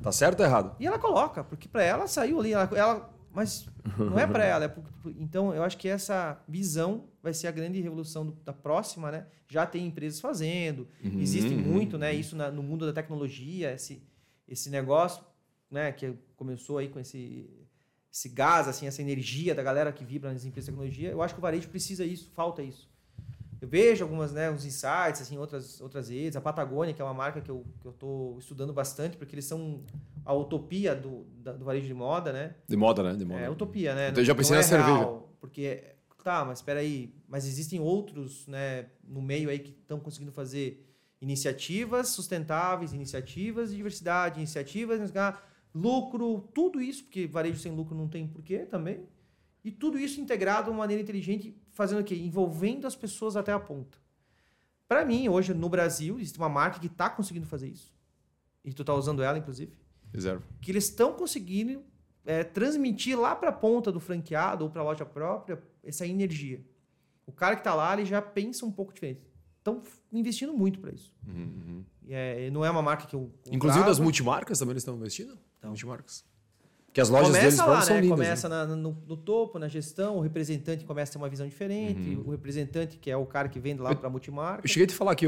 Tá 0.02 0.12
certo 0.12 0.40
ou 0.40 0.46
errado? 0.46 0.76
E 0.78 0.86
ela 0.86 0.98
coloca, 0.98 1.42
porque 1.44 1.68
para 1.68 1.82
ela 1.82 2.06
saiu 2.06 2.38
ali, 2.40 2.52
ela, 2.52 2.68
ela 2.74 3.10
Mas 3.32 3.66
não 3.98 4.18
é 4.18 4.26
para 4.26 4.44
ela. 4.44 4.64
É 4.64 4.68
pro- 4.68 4.82
pro- 5.02 5.10
então, 5.18 5.54
eu 5.54 5.62
acho 5.62 5.76
que 5.76 5.88
essa 5.88 6.38
visão 6.48 7.04
vai 7.22 7.34
ser 7.34 7.46
a 7.48 7.50
grande 7.50 7.80
revolução 7.80 8.26
do- 8.26 8.32
da 8.44 8.52
próxima, 8.52 9.10
né? 9.10 9.26
Já 9.48 9.66
tem 9.66 9.86
empresas 9.86 10.20
fazendo, 10.20 10.88
Uhum, 11.04 11.20
existe 11.20 11.54
uhum, 11.54 11.60
muito, 11.60 11.98
né? 11.98 12.14
Isso 12.14 12.34
na- 12.36 12.50
no 12.50 12.62
mundo 12.62 12.86
da 12.86 12.92
tecnologia, 12.92 13.72
esse, 13.72 14.02
esse 14.48 14.70
negócio, 14.70 15.22
né? 15.70 15.92
Que 15.92 16.14
começou 16.36 16.78
aí 16.78 16.88
com 16.88 16.98
esse, 16.98 17.48
esse 18.16 18.30
gás, 18.30 18.66
assim, 18.66 18.86
essa 18.86 19.02
energia 19.02 19.54
da 19.54 19.62
galera 19.62 19.92
que 19.92 20.02
vibra 20.02 20.32
nas 20.32 20.42
empresas 20.46 20.64
de 20.66 20.72
tecnologia. 20.72 21.10
Eu 21.10 21.20
acho 21.22 21.34
que 21.34 21.40
o 21.40 21.42
varejo 21.42 21.68
precisa 21.68 22.02
isso, 22.02 22.30
falta 22.34 22.62
isso. 22.62 22.88
Eu 23.60 23.68
vejo 23.68 24.02
algumas, 24.04 24.32
né, 24.32 24.50
uns 24.50 24.64
insights, 24.64 25.20
assim, 25.20 25.36
outras, 25.36 25.80
outras 25.82 26.08
redes. 26.08 26.34
A 26.36 26.40
Patagônia, 26.40 26.94
que 26.94 27.02
é 27.02 27.04
uma 27.04 27.12
marca 27.12 27.40
que 27.42 27.50
eu 27.50 27.64
eu 27.84 27.90
estou 27.90 28.38
estudando 28.38 28.72
bastante, 28.72 29.18
porque 29.18 29.34
eles 29.34 29.44
são 29.44 29.82
a 30.24 30.32
utopia 30.32 30.94
do, 30.94 31.24
da- 31.42 31.52
do 31.52 31.64
varejo 31.64 31.86
de 31.86 31.92
moda, 31.94 32.32
né? 32.32 32.54
De 32.66 32.76
moda, 32.76 33.02
né? 33.02 33.14
De 33.14 33.24
moda. 33.24 33.40
É 33.40 33.50
utopia, 33.50 33.94
né? 33.94 34.08
Então 34.10 34.24
já 34.24 34.32
Não- 34.32 34.36
pensei 34.38 34.54
não 34.56 34.60
na 34.62 34.66
é 34.66 34.68
cerveja. 34.68 34.96
real, 34.96 35.36
porque, 35.40 35.84
tá, 36.24 36.42
mas 36.44 36.58
espera 36.60 36.80
aí. 36.80 37.14
Mas 37.28 37.46
existem 37.46 37.80
outros, 37.80 38.46
né, 38.46 38.86
no 39.06 39.20
meio 39.20 39.50
aí 39.50 39.58
que 39.58 39.70
estão 39.70 40.00
conseguindo 40.00 40.32
fazer 40.32 40.82
iniciativas 41.20 42.08
sustentáveis, 42.08 42.92
iniciativas 42.94 43.70
de 43.70 43.76
diversidade, 43.76 44.38
iniciativas 44.38 44.98
de 44.98 45.04
lucro, 45.76 46.48
tudo 46.54 46.80
isso, 46.80 47.04
porque 47.04 47.26
varejo 47.26 47.58
sem 47.58 47.72
lucro 47.72 47.94
não 47.94 48.08
tem 48.08 48.26
porquê 48.26 48.60
também. 48.60 49.06
E 49.62 49.70
tudo 49.70 49.98
isso 49.98 50.20
integrado 50.20 50.64
de 50.64 50.70
uma 50.70 50.78
maneira 50.78 51.02
inteligente, 51.02 51.54
fazendo 51.72 52.00
o 52.00 52.04
quê? 52.04 52.14
Envolvendo 52.14 52.86
as 52.86 52.96
pessoas 52.96 53.36
até 53.36 53.52
a 53.52 53.60
ponta. 53.60 53.98
Para 54.88 55.04
mim, 55.04 55.28
hoje 55.28 55.52
no 55.52 55.68
Brasil, 55.68 56.18
existe 56.18 56.38
uma 56.38 56.48
marca 56.48 56.78
que 56.78 56.86
está 56.86 57.10
conseguindo 57.10 57.46
fazer 57.46 57.68
isso. 57.68 57.92
E 58.64 58.72
tu 58.72 58.84
tá 58.84 58.94
usando 58.94 59.22
ela, 59.22 59.38
inclusive 59.38 59.72
Reserva. 60.12 60.42
que 60.60 60.70
eles 60.70 60.84
estão 60.84 61.12
conseguindo 61.12 61.82
é, 62.24 62.42
transmitir 62.42 63.18
lá 63.18 63.34
para 63.34 63.50
a 63.50 63.52
ponta 63.52 63.92
do 63.92 64.00
franqueado 64.00 64.64
ou 64.64 64.70
para 64.70 64.80
a 64.82 64.84
loja 64.84 65.04
própria 65.04 65.60
essa 65.82 66.06
energia. 66.06 66.64
O 67.26 67.32
cara 67.32 67.56
que 67.56 67.60
está 67.60 67.74
lá, 67.74 67.92
ele 67.92 68.04
já 68.04 68.22
pensa 68.22 68.64
um 68.64 68.70
pouco 68.70 68.92
diferente. 68.92 69.20
Estão 69.58 69.82
investindo 70.12 70.54
muito 70.54 70.78
para 70.78 70.92
isso. 70.92 71.12
Uhum, 71.26 71.34
uhum. 71.34 71.84
E 72.04 72.14
é, 72.14 72.50
não 72.50 72.64
é 72.64 72.70
uma 72.70 72.82
marca 72.82 73.04
que 73.04 73.16
eu. 73.16 73.32
Inclusive 73.50 73.84
das 73.84 73.98
multimarcas 73.98 74.60
também 74.60 74.72
eles 74.72 74.82
estão 74.82 74.94
investindo? 74.94 75.36
Então. 75.74 75.96
Que 76.92 77.00
as 77.00 77.10
lojas 77.10 77.30
deles 77.32 77.56
Começa 77.56 77.62
lá, 77.62 77.64
próprias 77.66 77.84
são 77.86 77.94
né? 77.96 78.00
lindas. 78.00 78.18
Começa 78.18 78.48
na- 78.48 78.66
no, 78.66 78.96
no 79.06 79.16
topo, 79.18 79.58
na 79.58 79.68
gestão, 79.68 80.16
o 80.16 80.20
representante 80.20 80.84
começa 80.84 81.10
a 81.10 81.12
ter 81.12 81.18
uma 81.18 81.28
visão 81.28 81.46
diferente, 81.46 82.16
Uhum. 82.16 82.22
o 82.26 82.30
representante, 82.30 82.96
que 82.96 83.10
é 83.10 83.16
o 83.16 83.26
cara 83.26 83.48
que 83.50 83.60
vende 83.60 83.82
lá 83.82 83.94
para 83.94 84.06
a 84.06 84.10
multimarca. 84.10 84.64
Eu 84.64 84.68
cheguei 84.68 84.84
a 84.84 84.88
te 84.88 84.94
falar 84.94 85.14
que, 85.14 85.26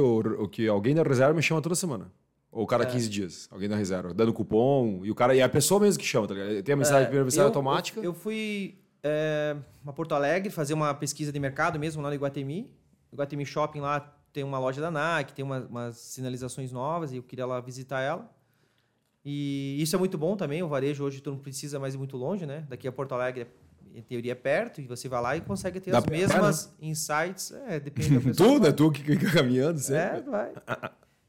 que 0.50 0.66
alguém 0.66 0.94
da 0.94 1.02
reserva 1.02 1.34
me 1.34 1.42
chama 1.42 1.60
toda 1.60 1.74
semana. 1.74 2.10
Ou 2.50 2.64
o 2.64 2.66
cara 2.66 2.84
É. 2.84 2.86
15 2.86 3.10
dias, 3.10 3.46
alguém 3.50 3.68
da 3.68 3.76
reserva, 3.76 4.14
dando 4.14 4.32
cupom, 4.32 5.02
e 5.04 5.10
o 5.10 5.14
cara 5.14 5.34
e 5.34 5.40
é 5.40 5.42
a 5.42 5.48
pessoa 5.48 5.78
mesmo 5.78 6.00
que 6.00 6.06
chama, 6.06 6.26
tá 6.26 6.32
ligado? 6.32 6.62
Tem 6.62 6.72
a 6.72 6.76
mensagem, 6.76 7.02
É, 7.02 7.04
primeira 7.04 7.24
mensagem 7.26 7.42
eu- 7.42 7.48
automática. 7.48 8.00
Eu, 8.00 8.04
eu 8.04 8.14
fui 8.14 8.78
é, 9.02 9.54
a 9.86 9.92
Porto 9.92 10.14
Alegre 10.14 10.48
fazer 10.50 10.72
uma 10.72 10.92
pesquisa 10.94 11.30
de 11.30 11.38
mercado 11.38 11.78
mesmo 11.78 12.00
lá 12.00 12.08
no 12.08 12.14
Iguatemi. 12.14 12.72
O 13.12 13.14
Iguatemi 13.14 13.44
Shopping 13.44 13.80
lá 13.80 14.00
tem 14.32 14.42
uma 14.42 14.58
loja 14.58 14.80
da 14.80 14.90
Nike, 14.90 15.34
tem 15.34 15.44
uma- 15.44 15.60
umas 15.68 15.96
sinalizações 15.98 16.72
novas 16.72 17.12
e 17.12 17.16
eu 17.18 17.22
queria 17.22 17.44
lá 17.44 17.60
visitar 17.60 18.00
ela. 18.00 18.28
E 19.30 19.76
isso 19.82 19.94
é 19.94 19.98
muito 19.98 20.16
bom 20.16 20.36
também. 20.38 20.62
O 20.62 20.68
varejo 20.68 21.04
hoje 21.04 21.20
tu 21.20 21.30
não 21.32 21.38
precisa 21.38 21.78
mais 21.78 21.94
ir 21.94 21.98
muito 21.98 22.16
longe, 22.16 22.46
né? 22.46 22.64
Daqui 22.66 22.88
a 22.88 22.92
Porto 22.92 23.12
Alegre, 23.12 23.46
em 23.94 24.00
teoria, 24.00 24.32
é 24.32 24.34
perto 24.34 24.80
e 24.80 24.86
você 24.86 25.06
vai 25.06 25.20
lá 25.20 25.36
e 25.36 25.42
consegue 25.42 25.80
ter 25.80 25.90
Dá 25.90 25.98
as 25.98 26.06
mesmas 26.06 26.74
insights. 26.80 27.52
É, 27.66 27.78
depende 27.78 28.14
da 28.14 28.20
pessoa. 28.24 28.48
Tu, 28.48 28.58
né? 28.62 28.72
Tu 28.72 28.90
que 28.90 29.02
fica 29.02 29.30
caminhando 29.30 29.78
sempre. 29.78 30.18
É, 30.18 30.22
vai. 30.22 30.52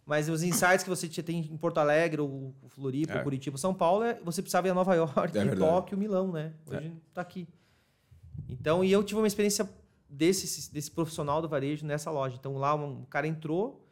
Mas 0.05 0.29
os 0.29 0.43
insights 0.43 0.83
que 0.83 0.89
você 0.89 1.09
tinha- 1.09 1.23
tem 1.25 1.39
em 1.39 1.57
Porto 1.57 1.77
Alegre, 1.79 2.21
ou 2.21 2.53
Floripa, 2.69 3.13
É. 3.13 3.17
ou 3.17 3.23
Curitiba, 3.23 3.57
São 3.57 3.73
Paulo, 3.73 4.03
é- 4.05 4.17
você 4.23 4.41
precisava 4.41 4.65
ir 4.67 4.71
a 4.71 4.73
Nova 4.73 4.95
York, 4.95 5.37
É. 5.37 5.55
Tóquio, 5.55 5.97
Milão, 5.97 6.31
né? 6.31 6.53
Hoje 6.67 6.93
tá 7.13 7.19
aqui. 7.21 7.49
Então, 8.47 8.81
e 8.81 8.91
eu 8.91 9.03
tive 9.03 9.19
uma 9.19 9.27
experiência 9.27 9.69
desse, 10.09 10.71
desse 10.71 10.89
profissional 10.89 11.41
do 11.41 11.49
varejo 11.49 11.85
nessa 11.85 12.09
loja. 12.09 12.35
Então, 12.39 12.55
lá 12.57 12.73
um 12.75 13.03
cara 13.09 13.27
entrou, 13.27 13.85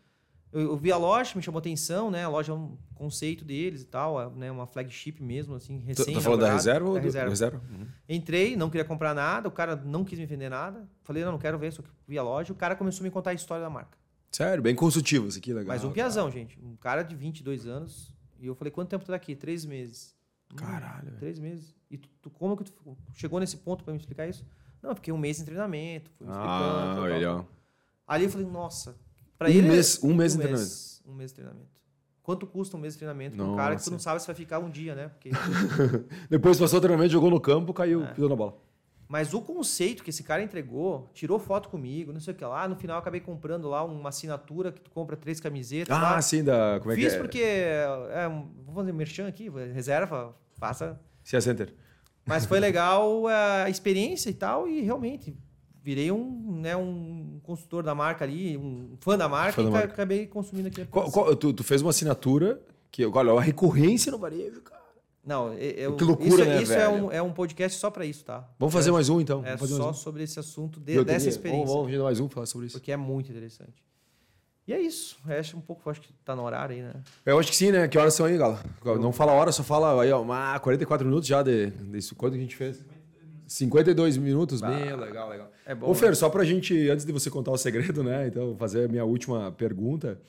eu, 0.59 0.71
eu 0.71 0.77
vi 0.77 0.91
a 0.91 0.97
loja, 0.97 1.33
me 1.35 1.41
chamou 1.41 1.59
atenção, 1.59 2.09
né? 2.11 2.23
A 2.25 2.29
loja 2.29 2.51
é 2.51 2.55
um 2.55 2.77
conceito 2.95 3.43
deles 3.45 3.81
e 3.81 3.85
tal, 3.85 4.19
é, 4.21 4.29
né? 4.35 4.51
uma 4.51 4.65
flagship 4.67 5.21
mesmo, 5.21 5.55
assim, 5.55 5.79
recém 5.79 6.13
tá 6.13 6.21
falando 6.21 6.41
da 6.41 6.53
reserva 6.53 6.87
ou 6.87 6.93
Da 6.95 6.99
do, 6.99 7.03
reserva. 7.03 7.29
reserva? 7.29 7.61
Uhum. 7.71 7.87
Entrei, 8.09 8.55
não 8.55 8.69
queria 8.69 8.85
comprar 8.85 9.13
nada, 9.13 9.47
o 9.47 9.51
cara 9.51 9.75
não 9.75 10.03
quis 10.03 10.17
me 10.19 10.25
vender 10.25 10.49
nada. 10.49 10.87
Falei, 11.03 11.23
não, 11.23 11.31
não 11.33 11.39
quero 11.39 11.57
ver, 11.57 11.71
só 11.73 11.81
que 11.81 11.89
vi 12.07 12.17
a 12.17 12.23
loja. 12.23 12.51
O 12.53 12.55
cara 12.55 12.75
começou 12.75 13.03
a 13.03 13.05
me 13.05 13.11
contar 13.11 13.31
a 13.31 13.33
história 13.33 13.63
da 13.63 13.69
marca. 13.69 13.97
Sério, 14.31 14.61
bem 14.61 14.75
consultivo 14.75 15.27
isso 15.27 15.37
aqui, 15.37 15.53
legal. 15.53 15.67
Mas 15.67 15.83
um 15.83 15.91
piazão, 15.91 16.29
gente. 16.29 16.59
Um 16.61 16.75
cara 16.75 17.01
de 17.03 17.15
22 17.15 17.65
anos. 17.65 18.13
E 18.39 18.45
eu 18.47 18.53
falei, 18.55 18.71
quanto 18.71 18.89
tempo 18.89 19.03
tu 19.03 19.07
tá 19.07 19.15
aqui? 19.15 19.35
Três 19.35 19.65
meses. 19.65 20.15
Hum, 20.51 20.55
Caralho, 20.57 21.05
velho. 21.05 21.17
Três 21.17 21.39
meses. 21.39 21.75
E 21.89 21.97
tu, 21.97 22.09
tu- 22.21 22.29
como 22.29 22.55
que 22.57 22.65
tu 22.65 22.97
chegou 23.13 23.39
nesse 23.39 23.57
ponto 23.57 23.83
pra 23.83 23.93
me 23.93 23.99
explicar 23.99 24.27
isso? 24.27 24.45
Não, 24.81 24.91
eu 24.91 24.95
fiquei 24.95 25.13
um 25.13 25.17
mês 25.17 25.39
em 25.39 25.45
treinamento. 25.45 26.11
Fui 26.17 26.27
me 26.27 26.31
explicando. 26.33 26.63
Ah, 26.63 26.95
tal, 26.95 27.21
tal. 27.21 27.49
Ali 28.05 28.25
eu 28.25 28.29
falei, 28.29 28.47
nossa. 28.47 28.95
Pra 29.37 29.47
Um 29.47 29.51
ele. 29.51 29.67
é 29.67 29.71
mês- 29.71 29.99
um 30.03 30.13
mês 30.13 30.33
de 30.33 30.39
treinamento. 30.39 30.71
Um 31.05 31.13
mês 31.13 31.31
de 31.31 31.35
treinamento. 31.35 31.77
Quanto 32.23 32.45
custa 32.45 32.75
um 32.75 32.79
mês 32.79 32.93
de 32.93 32.99
treinamento 32.99 33.37
pra 33.37 33.45
um 33.45 33.55
cara 33.55 33.75
que 33.75 33.83
tu 33.83 33.91
não 33.91 33.99
sabe 33.99 34.19
se 34.19 34.27
vai 34.27 34.35
ficar 34.35 34.59
um 34.59 34.69
dia, 34.69 34.93
né? 34.95 35.07
Porque... 35.09 35.29
Depois 36.29 36.59
passou 36.59 36.77
o 36.79 36.81
treinamento, 36.81 37.11
jogou 37.13 37.29
no 37.29 37.39
campo, 37.39 37.73
caiu, 37.73 38.03
É. 38.03 38.07
pisou 38.13 38.27
na 38.29 38.35
bola. 38.35 38.57
Mas 39.07 39.33
o 39.33 39.41
conceito 39.41 40.03
que 40.03 40.09
esse 40.09 40.21
cara 40.21 40.43
entregou, 40.43 41.09
tirou 41.13 41.39
foto 41.39 41.69
comigo, 41.69 42.11
não 42.11 42.19
sei 42.19 42.33
o 42.33 42.35
que 42.35 42.43
lá. 42.43 42.67
No 42.67 42.75
final 42.75 42.97
acabei 42.99 43.21
comprando 43.21 43.69
lá 43.69 43.81
uma 43.85 44.09
assinatura 44.09 44.73
que 44.73 44.81
tu 44.81 44.91
compra 44.91 45.15
três 45.15 45.39
camisetas. 45.39 45.95
Ah, 45.95 46.01
lá. 46.01 46.21
sim, 46.21 46.43
da. 46.43 46.77
Como 46.81 46.91
é 46.91 46.95
Fiz 46.95 47.13
que 47.13 47.15
é? 47.15 47.21
porque. 47.21 47.39
É, 47.41 48.27
um- 48.29 48.49
vou 48.65 48.75
fazer 48.75 48.91
merchan 48.91 49.25
aqui, 49.27 49.47
reserva, 49.73 50.35
faça. 50.57 50.99
Cia 51.23 51.39
Center. 51.39 51.73
Mas 52.25 52.45
foi 52.45 52.59
legal 52.59 53.25
a 53.27 53.69
experiência 53.69 54.29
e 54.29 54.33
tal, 54.33 54.67
e 54.67 54.81
realmente 54.81 55.37
virei 55.87 56.11
um, 56.11 56.59
né, 56.59 56.75
um 56.75 57.39
consultor 57.43 57.81
da 57.81 57.95
marca 57.95 58.25
ali, 58.25 58.57
um 58.57 58.97
fã 58.99 59.17
da 59.17 59.29
marca 59.29 59.53
Fã 59.53 59.63
da 59.63 59.69
e 59.69 59.71
ca- 59.71 59.77
marca. 59.79 59.93
acabei 59.93 60.27
consumindo 60.27 60.67
aqui. 60.67 60.83
Qual- 60.83 61.09
qual- 61.09 61.33
tu, 61.33 61.53
tu 61.53 61.63
fez 61.63 61.81
uma 61.81 61.91
assinatura 61.91 62.61
que, 62.91 63.05
olha, 63.05 63.31
a 63.31 63.39
recorrência 63.41 64.11
no 64.11 64.17
varejo, 64.17 64.59
cara. 64.61 64.81
Não, 65.23 65.53
eu, 65.53 65.95
Que 65.95 66.03
loucura, 66.03 66.29
isso, 66.29 66.45
né, 66.45 66.61
isso 66.63 66.73
é, 66.73 66.89
velho? 66.89 67.05
um, 67.05 67.11
é 67.13 67.21
um 67.21 67.31
podcast 67.31 67.79
só 67.79 67.89
para 67.89 68.05
isso, 68.05 68.25
tá? 68.25 68.45
Vamos 68.59 68.73
fazer 68.73 68.89
é, 68.89 68.91
mais 68.91 69.07
um 69.07 69.21
então. 69.21 69.45
É 69.45 69.55
só 69.55 69.91
um. 69.91 69.93
sobre 69.93 70.23
esse 70.23 70.37
assunto 70.37 70.77
de- 70.77 70.95
dessa 71.05 71.05
teria- 71.05 71.29
experiência. 71.29 71.65
Vamos, 71.67 71.73
vamos 71.73 71.91
fazer 71.91 72.03
mais 72.03 72.19
um 72.19 72.27
falar 72.27 72.45
sobre 72.47 72.67
isso. 72.67 72.77
Porque 72.77 72.91
é 72.91 72.97
muito 72.97 73.31
interessante. 73.31 73.81
E 74.67 74.73
é 74.73 74.81
isso. 74.81 75.17
Eu 75.25 75.39
acho 75.39 75.55
um 75.55 75.61
pouco, 75.61 75.89
acho 75.89 76.01
que 76.01 76.11
tá 76.25 76.35
no 76.35 76.43
horário 76.43 76.75
aí, 76.75 76.81
né? 76.81 76.91
Eu 77.25 77.39
acho 77.39 77.49
que 77.49 77.55
sim, 77.55 77.71
né? 77.71 77.87
Que 77.87 77.97
horas 77.97 78.13
são 78.13 78.25
aí, 78.25 78.37
Gala? 78.37 78.61
Não 78.99 79.13
fala 79.13 79.31
hora, 79.31 79.53
só 79.53 79.63
fala 79.63 80.01
aí, 80.03 80.11
ó, 80.11 80.21
uma 80.21 80.59
44 80.59 81.07
minutos 81.07 81.27
já 81.29 81.41
de, 81.41 81.67
disso. 81.69 82.13
Quanto 82.15 82.33
que 82.33 82.39
a 82.39 82.41
gente 82.41 82.55
fez? 82.57 82.83
52 83.47 84.17
minutos, 84.17 84.61
bem 84.61 84.95
legal, 84.95 85.29
legal. 85.29 85.51
É 85.65 85.73
bom. 85.73 85.87
Ô, 85.87 85.89
né? 85.89 85.95
Fer, 85.95 86.15
só 86.15 86.29
pra 86.29 86.43
gente, 86.43 86.89
antes 86.89 87.05
de 87.05 87.11
você 87.11 87.29
contar 87.29 87.51
o 87.51 87.57
segredo, 87.57 88.03
né? 88.05 88.27
Então, 88.27 88.55
fazer 88.57 88.85
a 88.85 88.87
minha 88.87 89.05
última 89.05 89.51
pergunta. 89.51 90.19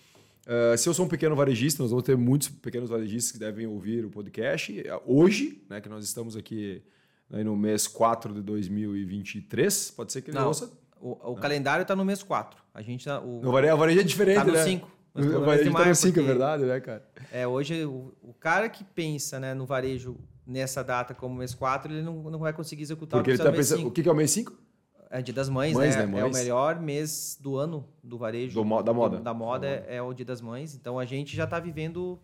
Ah, 0.49 0.75
se 0.77 0.89
eu 0.89 0.95
sou 0.95 1.05
um 1.05 1.09
pequeno 1.09 1.37
varejista, 1.37 1.83
nós 1.83 1.91
vamos 1.91 2.07
ter 2.07 2.17
muitos 2.17 2.49
pequenos 2.49 2.89
varejistas 2.89 3.33
que 3.33 3.39
devem 3.39 3.67
ouvir 3.67 4.07
o 4.07 4.11
podcast. 4.11 4.83
Hoje, 5.05 5.63
né, 5.69 5.79
que 5.79 5.91
nós 5.91 6.03
estamos 6.03 6.35
aqui 6.37 6.83
né, 7.29 7.45
no 7.45 7.55
mês 7.55 7.87
4 7.87 8.33
de 8.33 8.41
2023, 8.41 9.91
pode 9.91 10.11
ser 10.11 10.23
que 10.23 10.31
ele 10.31 10.39
Não, 10.39 10.49
ouça. 10.49 10.73
o, 10.99 11.33
o 11.33 11.37
calendário 11.37 11.85
tá 11.85 11.95
no 11.95 12.05
mês 12.05 12.23
4. 12.23 12.59
A 12.73 12.81
gente 12.81 13.05
tá, 13.05 13.21
o, 13.21 13.47
O 13.47 13.53
varejo, 13.53 13.75
a 13.75 13.77
varejo 13.77 14.01
é 14.01 14.03
diferente, 14.03 14.37
tá 14.37 14.45
no 14.45 14.53
né? 14.55 14.65
5. 14.65 14.91
O 15.15 15.41
varejo 15.45 15.73
tá 15.73 15.85
no 15.85 15.95
5, 15.95 16.19
é 16.19 16.23
verdade, 16.23 16.65
né, 16.65 16.81
cara? 16.81 17.07
É, 17.31 17.47
hoje 17.47 17.85
o, 17.85 18.15
o 18.23 18.33
cara 18.33 18.71
que 18.71 18.85
pensa 18.85 19.39
né, 19.39 19.53
no 19.53 19.67
varejo 19.67 20.17
nessa 20.49 20.83
data 20.83 21.15
como 21.15 21.35
mês 21.37 21.55
4, 21.55 21.93
ele 21.93 22.03
não, 22.03 22.15
não 22.31 22.39
vai 22.39 22.55
conseguir 22.55 22.83
executar 22.83 23.21
Porque 23.21 23.31
o 23.31 23.33
ele 23.33 23.39
que 23.39 23.45
tá 23.45 23.53
pensando. 23.53 23.87
O 23.87 23.91
que 23.91 24.09
é 24.09 24.11
o 24.11 24.15
mês 24.15 24.31
5? 24.31 24.51
5. 24.51 24.63
É 25.11 25.23
Dia 25.23 25.35
das 25.35 25.49
Mães, 25.49 25.75
Mães, 25.75 25.95
né? 25.95 26.07
né? 26.07 26.19
É 26.19 26.25
o 26.25 26.31
Mães. 26.31 26.37
melhor 26.37 26.81
mês 26.81 27.39
do 27.41 27.57
ano 27.57 27.87
do 28.03 28.19
varejo. 28.19 28.55
Do 28.55 28.83
da 28.83 28.93
moda. 28.93 29.21
Da 29.21 29.35
moda 29.35 29.67
é, 29.67 29.97
é 29.97 30.03
o 30.03 30.13
Dia 30.13 30.25
das 30.25 30.41
Mães. 30.41 30.75
Então 30.75 30.99
a 30.99 31.05
gente 31.05 31.37
já 31.37 31.47
tá 31.47 31.61
vivendo. 31.61 32.19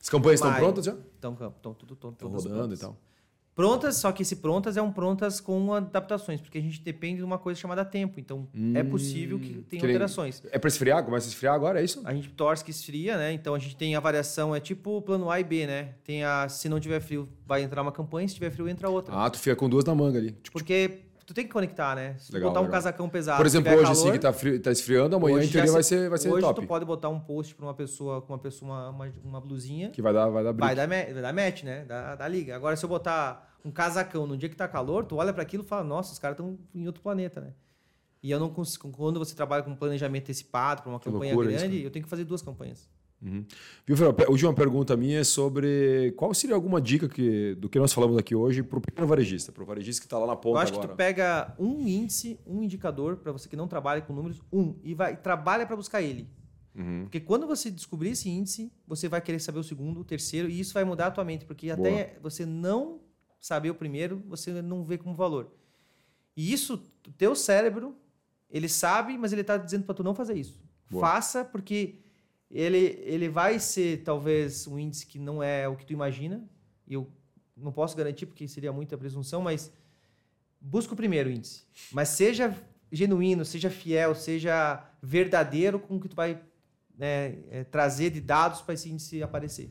As 0.00 0.08
campanhas 0.08 0.40
estão 0.40 0.54
prontas 0.54 0.84
já? 0.84 0.92
Estão 0.92 1.34
tão, 1.34 1.74
tudo 1.74 1.96
tão, 1.96 2.10
Estão 2.10 2.28
rodando 2.30 2.54
prontas. 2.54 2.78
e 2.78 2.82
tal. 2.82 2.96
Prontas, 3.56 3.96
só 3.96 4.12
que 4.12 4.20
esse 4.20 4.36
prontas 4.36 4.76
é 4.76 4.82
um 4.82 4.92
prontas 4.92 5.40
com 5.40 5.72
adaptações, 5.72 6.42
porque 6.42 6.58
a 6.58 6.60
gente 6.60 6.78
depende 6.82 7.16
de 7.16 7.24
uma 7.24 7.38
coisa 7.38 7.58
chamada 7.58 7.86
tempo. 7.86 8.20
Então 8.20 8.46
é 8.74 8.84
possível 8.84 9.38
que 9.40 9.54
tenha 9.62 9.80
que 9.80 9.86
alterações. 9.86 10.42
É 10.52 10.58
pra 10.58 10.68
esfriar? 10.68 11.02
Começa 11.02 11.26
a 11.26 11.30
esfriar 11.30 11.54
agora, 11.54 11.80
é 11.80 11.84
isso? 11.84 12.02
A 12.04 12.12
gente 12.12 12.28
torce 12.28 12.62
que 12.62 12.70
esfria, 12.70 13.16
né? 13.16 13.32
Então 13.32 13.54
a 13.54 13.58
gente 13.58 13.74
tem 13.74 13.96
a 13.96 14.00
variação, 14.00 14.54
é 14.54 14.60
tipo 14.60 14.98
o 14.98 15.00
plano 15.00 15.30
A 15.30 15.40
e 15.40 15.44
B, 15.44 15.66
né? 15.66 15.94
Tem 16.04 16.22
a 16.22 16.50
se 16.50 16.68
não 16.68 16.78
tiver 16.78 17.00
frio, 17.00 17.26
vai 17.46 17.62
entrar 17.62 17.80
uma 17.80 17.92
campanha, 17.92 18.28
se 18.28 18.34
tiver 18.34 18.50
frio, 18.50 18.68
entra 18.68 18.90
outra. 18.90 19.14
Ah, 19.16 19.30
tu 19.30 19.38
fica 19.38 19.56
com 19.56 19.70
duas 19.70 19.86
na 19.86 19.94
manga 19.94 20.18
ali. 20.18 20.32
Tipo, 20.32 20.52
Porque 20.52 20.98
tu 21.24 21.32
tem 21.32 21.46
que 21.46 21.50
conectar, 21.50 21.96
né? 21.96 22.14
Se 22.18 22.30
Legal, 22.34 22.50
botar 22.50 22.60
um 22.60 22.64
legal. 22.64 22.76
casacão 22.76 23.08
pesado, 23.08 23.38
por 23.38 23.46
exemplo, 23.46 23.72
hoje 23.72 23.90
assim 23.90 24.00
calor, 24.02 24.12
que 24.12 24.18
tá, 24.18 24.32
frio, 24.34 24.60
tá 24.60 24.70
esfriando, 24.70 25.16
amanhã 25.16 25.36
hoje 25.38 25.48
em 25.48 25.50
teoria 25.50 25.66
já 25.68 25.72
vai 25.72 25.82
se- 25.82 25.88
ser, 25.88 26.08
vai 26.10 26.18
ser 26.18 26.28
hoje 26.30 26.42
top. 26.42 26.60
tu 26.60 26.66
pode 26.66 26.84
botar 26.84 27.08
um 27.08 27.18
post 27.18 27.54
pra 27.54 27.64
uma 27.66 27.74
pessoa 27.74 28.20
com 28.20 28.34
uma 28.34 28.38
pessoa 28.38 28.70
uma, 28.70 28.90
uma, 28.90 29.12
uma 29.24 29.40
blusinha, 29.40 29.88
Que 29.88 30.02
vai 30.02 30.12
dar, 30.12 30.28
vai 30.28 30.44
dar 30.44 30.52
vai 30.52 30.74
dar, 30.76 30.86
vai 30.86 31.12
dar 31.22 31.32
match, 31.32 31.62
né? 31.62 31.84
Da, 31.86 32.14
da 32.16 32.28
liga. 32.28 32.54
Agora 32.54 32.76
se 32.76 32.84
eu 32.84 32.88
botar 32.88 33.45
um 33.64 33.70
casacão 33.70 34.26
no 34.26 34.36
dia 34.36 34.48
que 34.48 34.56
tá 34.56 34.68
calor, 34.68 35.04
tu 35.04 35.16
olha 35.16 35.32
para 35.32 35.42
aquilo 35.42 35.64
e 35.64 35.66
fala, 35.66 35.84
nossa, 35.84 36.12
os 36.12 36.18
caras 36.18 36.34
estão 36.38 36.58
em 36.74 36.86
outro 36.86 37.02
planeta, 37.02 37.40
né? 37.40 37.52
E 38.22 38.30
eu 38.30 38.40
não 38.40 38.50
consigo, 38.50 38.90
quando 38.90 39.18
você 39.18 39.34
trabalha 39.34 39.62
com 39.62 39.74
planejamento 39.74 40.24
antecipado 40.24 40.82
para 40.82 40.90
uma 40.90 40.98
Que 40.98 41.10
campanha 41.10 41.32
isso, 41.32 41.42
grande, 41.42 41.76
cara. 41.76 41.86
eu 41.86 41.90
tenho 41.90 42.04
que 42.04 42.08
fazer 42.08 42.24
duas 42.24 42.42
campanhas. 42.42 42.88
Uhum. 43.22 43.44
Viu, 43.86 43.96
Fernando? 43.96 44.20
A 44.22 44.30
última 44.30 44.52
pergunta 44.52 44.96
minha 44.96 45.20
é 45.20 45.24
sobre 45.24 46.12
qual 46.16 46.34
seria 46.34 46.54
alguma 46.54 46.80
dica 46.80 47.08
que, 47.08 47.54
do 47.54 47.68
que 47.68 47.78
nós 47.78 47.92
falamos 47.92 48.16
aqui 48.18 48.34
hoje 48.34 48.62
para 48.62 48.78
o 48.78 48.80
pequeno 48.80 49.06
varejista, 49.06 49.52
para 49.52 49.62
o 49.62 49.66
varejista 49.66 50.00
que 50.02 50.06
está 50.06 50.18
lá 50.18 50.26
na 50.26 50.36
ponta 50.36 50.58
Eu 50.58 50.62
acho 50.62 50.72
agora. 50.72 50.88
que 50.88 50.94
tu 50.94 50.96
pega 50.96 51.54
um 51.58 51.86
índice, 51.86 52.38
um 52.46 52.62
indicador, 52.62 53.16
para 53.16 53.32
você 53.32 53.48
que 53.48 53.56
não 53.56 53.66
trabalha 53.66 54.02
com 54.02 54.12
números, 54.12 54.42
um, 54.52 54.74
e 54.82 54.94
vai 54.94 55.14
e 55.14 55.16
trabalha 55.16 55.66
para 55.66 55.76
buscar 55.76 56.02
ele. 56.02 56.28
Uhum. 56.74 57.04
Porque 57.04 57.20
quando 57.20 57.46
você 57.46 57.70
descobrir 57.70 58.10
esse 58.10 58.28
índice, 58.28 58.70
você 58.86 59.08
vai 59.08 59.20
querer 59.20 59.38
saber 59.40 59.60
o 59.60 59.64
segundo, 59.64 60.00
o 60.00 60.04
terceiro, 60.04 60.48
e 60.48 60.60
isso 60.60 60.74
vai 60.74 60.84
mudar 60.84 61.06
a 61.06 61.10
tua 61.10 61.24
mente. 61.24 61.46
Porque 61.46 61.70
até 61.70 62.18
você 62.20 62.44
não 62.44 63.00
saber 63.40 63.70
o 63.70 63.74
primeiro, 63.74 64.22
você 64.26 64.62
não 64.62 64.84
vê 64.84 64.98
como 64.98 65.14
valor. 65.14 65.52
E 66.36 66.52
isso, 66.52 66.74
o 67.06 67.12
teu 67.12 67.34
cérebro, 67.34 67.96
ele 68.50 68.68
sabe, 68.68 69.16
mas 69.16 69.32
ele 69.32 69.40
está 69.40 69.56
dizendo 69.56 69.84
para 69.84 69.94
tu 69.94 70.02
não 70.02 70.14
fazer 70.14 70.34
isso. 70.34 70.60
Boa. 70.90 71.00
Faça, 71.00 71.44
porque 71.44 71.96
ele, 72.50 72.98
ele 73.04 73.28
vai 73.28 73.58
ser 73.58 74.02
talvez 74.02 74.66
um 74.66 74.78
índice 74.78 75.06
que 75.06 75.18
não 75.18 75.42
é 75.42 75.68
o 75.68 75.76
que 75.76 75.86
tu 75.86 75.92
imagina. 75.92 76.42
E 76.86 76.94
eu 76.94 77.10
não 77.56 77.72
posso 77.72 77.96
garantir, 77.96 78.26
porque 78.26 78.46
seria 78.46 78.72
muita 78.72 78.96
presunção, 78.96 79.42
mas 79.42 79.72
busca 80.60 80.92
o 80.92 80.96
primeiro 80.96 81.30
índice. 81.30 81.64
Mas 81.90 82.10
seja 82.10 82.54
genuíno, 82.92 83.44
seja 83.44 83.70
fiel, 83.70 84.14
seja 84.14 84.84
verdadeiro 85.02 85.78
com 85.78 85.96
o 85.96 86.00
que 86.00 86.08
tu 86.08 86.16
vai 86.16 86.40
né, 86.96 87.38
é, 87.50 87.64
trazer 87.64 88.10
de 88.10 88.20
dados 88.20 88.60
para 88.60 88.74
esse 88.74 88.90
índice 88.90 89.22
aparecer. 89.22 89.70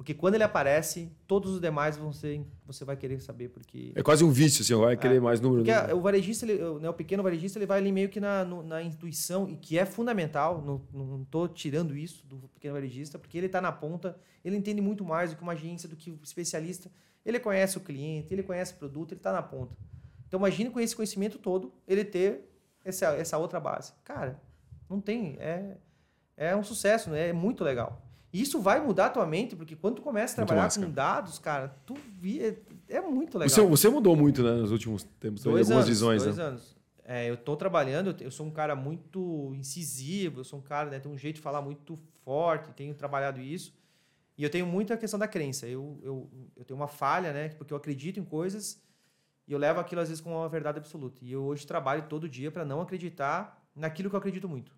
Porque 0.00 0.14
quando 0.14 0.34
ele 0.34 0.44
aparece, 0.44 1.12
todos 1.26 1.52
os 1.52 1.60
demais 1.60 1.94
vão 1.94 2.10
ser, 2.10 2.42
você 2.64 2.86
vai 2.86 2.96
querer 2.96 3.20
saber, 3.20 3.50
porque... 3.50 3.92
É 3.94 4.02
quase 4.02 4.24
um 4.24 4.30
vício, 4.30 4.62
assim, 4.62 4.74
vai 4.74 4.96
querer 4.96 5.20
mais 5.20 5.42
número. 5.42 5.62
Porque 5.62 5.78
né? 5.78 5.92
o 5.92 6.00
varejista, 6.00 6.46
ele, 6.46 6.58
né, 6.80 6.88
o 6.88 6.94
pequeno 6.94 7.22
varejista, 7.22 7.58
ele 7.58 7.66
vai 7.66 7.76
ali 7.80 7.92
meio 7.92 8.08
que 8.08 8.18
na, 8.18 8.42
no- 8.42 8.62
na 8.62 8.82
intuição, 8.82 9.46
e 9.46 9.56
que 9.56 9.78
é 9.78 9.84
fundamental, 9.84 10.62
não, 10.62 10.80
não 10.90 11.22
tô 11.22 11.46
tirando 11.46 11.94
isso 11.94 12.26
do 12.26 12.48
pequeno 12.48 12.72
varejista, 12.76 13.18
porque 13.18 13.36
ele 13.36 13.44
está 13.44 13.60
na 13.60 13.70
ponta, 13.72 14.18
ele 14.42 14.56
entende 14.56 14.80
muito 14.80 15.04
mais 15.04 15.32
do 15.32 15.36
que 15.36 15.42
uma 15.42 15.52
agência, 15.52 15.86
do 15.86 15.96
que 15.96 16.10
o 16.10 16.18
especialista. 16.24 16.90
Ele 17.22 17.38
conhece 17.38 17.76
o 17.76 17.82
cliente, 17.82 18.32
ele 18.32 18.42
conhece 18.42 18.72
o 18.72 18.76
produto, 18.76 19.12
ele 19.12 19.20
está 19.20 19.34
na 19.34 19.42
ponta. 19.42 19.76
Então 20.26 20.40
imagine 20.40 20.70
com 20.70 20.80
esse 20.80 20.96
conhecimento 20.96 21.36
todo, 21.36 21.74
ele 21.86 22.06
ter 22.06 22.50
essa, 22.82 23.08
essa 23.16 23.36
outra 23.36 23.60
base. 23.60 23.92
Cara, 24.02 24.40
não 24.88 24.98
tem, 24.98 25.36
é, 25.38 25.76
é 26.38 26.56
um 26.56 26.64
sucesso, 26.64 27.10
né? 27.10 27.28
é 27.28 27.32
muito 27.34 27.62
legal. 27.62 28.02
E 28.32 28.40
isso 28.40 28.60
vai 28.60 28.80
mudar 28.80 29.06
a 29.06 29.10
tua 29.10 29.26
mente, 29.26 29.56
porque 29.56 29.74
quando 29.74 29.96
tu 29.96 30.02
começa 30.02 30.34
a 30.34 30.36
Muito 30.42 30.48
trabalhar 30.48 30.72
com 30.74 30.90
dados, 30.90 31.38
cara, 31.38 31.76
tu 31.84 31.94
vi, 32.18 32.40
é, 32.40 32.56
é 32.88 33.00
muito 33.00 33.36
legal. 33.36 33.48
Você, 33.48 33.60
você 33.62 33.88
mudou 33.88 34.14
muito, 34.14 34.42
né, 34.42 34.52
nos 34.52 34.70
últimos 34.70 35.02
tempos, 35.18 35.42
tem 35.42 35.52
Dois 35.52 35.66
algumas 35.66 35.84
anos, 35.84 35.88
visões, 35.88 36.22
dois 36.22 36.36
né? 36.36 36.44
anos. 36.44 36.76
É, 37.04 37.28
eu 37.28 37.36
tô 37.36 37.56
trabalhando, 37.56 38.14
eu 38.20 38.30
sou 38.30 38.46
um 38.46 38.50
cara 38.50 38.76
muito 38.76 39.52
incisivo, 39.56 40.40
eu 40.40 40.44
sou 40.44 40.60
um 40.60 40.62
cara, 40.62 40.90
né, 40.90 41.00
tem 41.00 41.10
um 41.10 41.18
jeito 41.18 41.36
de 41.36 41.42
falar 41.42 41.60
muito 41.60 41.98
forte, 42.24 42.72
tenho 42.72 42.94
trabalhado 42.94 43.40
isso. 43.40 43.74
E 44.38 44.44
eu 44.44 44.48
tenho 44.48 44.64
muita 44.64 44.96
questão 44.96 45.18
da 45.18 45.26
crença. 45.26 45.66
Eu, 45.66 45.98
eu, 46.02 46.30
eu 46.56 46.64
tenho 46.64 46.78
uma 46.78 46.86
falha, 46.86 47.32
né, 47.32 47.48
porque 47.50 47.72
eu 47.72 47.76
acredito 47.76 48.20
em 48.20 48.24
coisas 48.24 48.80
e 49.46 49.52
eu 49.52 49.58
levo 49.58 49.80
aquilo 49.80 50.00
às 50.00 50.08
vezes 50.08 50.22
como 50.22 50.36
uma 50.36 50.48
verdade 50.48 50.78
absoluta. 50.78 51.20
E 51.24 51.32
eu 51.32 51.42
hoje 51.42 51.66
trabalho 51.66 52.04
todo 52.08 52.28
dia 52.28 52.52
para 52.52 52.64
não 52.64 52.80
acreditar 52.80 53.60
naquilo 53.74 54.08
que 54.08 54.14
eu 54.14 54.18
acredito 54.18 54.48
muito. 54.48 54.72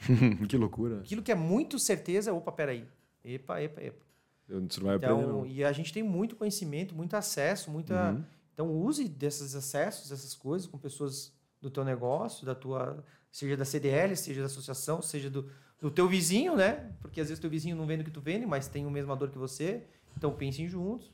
que 0.48 0.56
loucura. 0.56 1.00
Aquilo 1.00 1.22
que 1.22 1.30
é 1.32 1.34
muito 1.34 1.78
certeza, 1.78 2.32
opa, 2.32 2.50
peraí. 2.52 2.86
Epa, 3.24 3.60
epa, 3.62 3.80
epa. 3.82 4.04
Eu- 4.48 4.60
Você 4.68 4.80
não 4.80 4.86
vai 4.88 4.96
aprender, 4.96 5.14
Então, 5.22 5.32
não. 5.40 5.46
e 5.46 5.62
a 5.64 5.72
gente 5.72 5.92
tem 5.92 6.02
muito 6.02 6.34
conhecimento, 6.36 6.94
muito 6.94 7.14
acesso, 7.14 7.70
muita. 7.70 8.12
Uhum. 8.12 8.24
Então, 8.54 8.68
use 8.72 9.08
desses 9.08 9.54
acessos, 9.54 10.08
dessas 10.10 10.34
coisas 10.34 10.66
com 10.66 10.76
pessoas 10.78 11.32
do 11.60 11.70
teu 11.70 11.84
negócio, 11.84 12.44
da 12.44 12.54
tua, 12.54 13.04
seja 13.30 13.56
da 13.56 13.64
CDL, 13.64 14.16
seja 14.16 14.40
da 14.40 14.46
associação, 14.46 15.00
seja 15.00 15.30
do, 15.30 15.48
do 15.80 15.90
teu 15.90 16.08
vizinho, 16.08 16.56
né? 16.56 16.90
Porque 17.00 17.20
às 17.20 17.28
vezes 17.28 17.40
teu 17.40 17.48
vizinho 17.50 17.76
não 17.76 17.86
vende 17.86 18.02
o 18.02 18.04
que 18.04 18.10
tu 18.10 18.20
vende, 18.20 18.44
mas 18.46 18.66
tem 18.66 18.86
o 18.86 18.90
mesmo 18.90 19.14
dor 19.16 19.30
que 19.30 19.38
você. 19.38 19.84
Então, 20.16 20.32
pensem 20.32 20.66
juntos. 20.68 21.12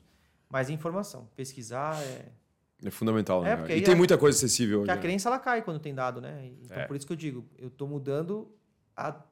Mas 0.49 0.69
informação, 0.69 1.29
pesquisar 1.35 2.01
é. 2.01 2.31
É 2.85 2.89
fundamental, 2.89 3.45
É, 3.45 3.49
né? 3.49 3.55
porque 3.57 3.75
E 3.75 3.81
tem 3.81 3.93
a- 3.93 3.97
muita 3.97 4.17
coisa 4.17 4.37
acessível 4.37 4.79
hoje. 4.79 4.85
Porque 4.87 4.91
a 4.91 4.95
né? 4.95 5.01
crença 5.01 5.27
ela 5.29 5.39
cai 5.39 5.61
quando 5.61 5.79
tem 5.79 5.93
dado, 5.93 6.21
né? 6.21 6.49
Então, 6.63 6.77
É. 6.77 6.85
por 6.87 6.95
isso 6.95 7.05
que 7.05 7.11
eu 7.11 7.17
digo, 7.17 7.45
eu 7.57 7.69
tô 7.69 7.85
mudando 7.87 8.47
a, 8.97 9.23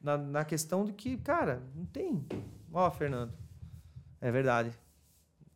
na, 0.00 0.18
na 0.18 0.44
questão 0.44 0.84
de 0.84 0.92
que, 0.92 1.16
cara, 1.16 1.62
não 1.74 1.86
tem. 1.86 2.24
Ó, 2.72 2.90
Fernando. 2.90 3.32
É 4.20 4.30
verdade. 4.30 4.70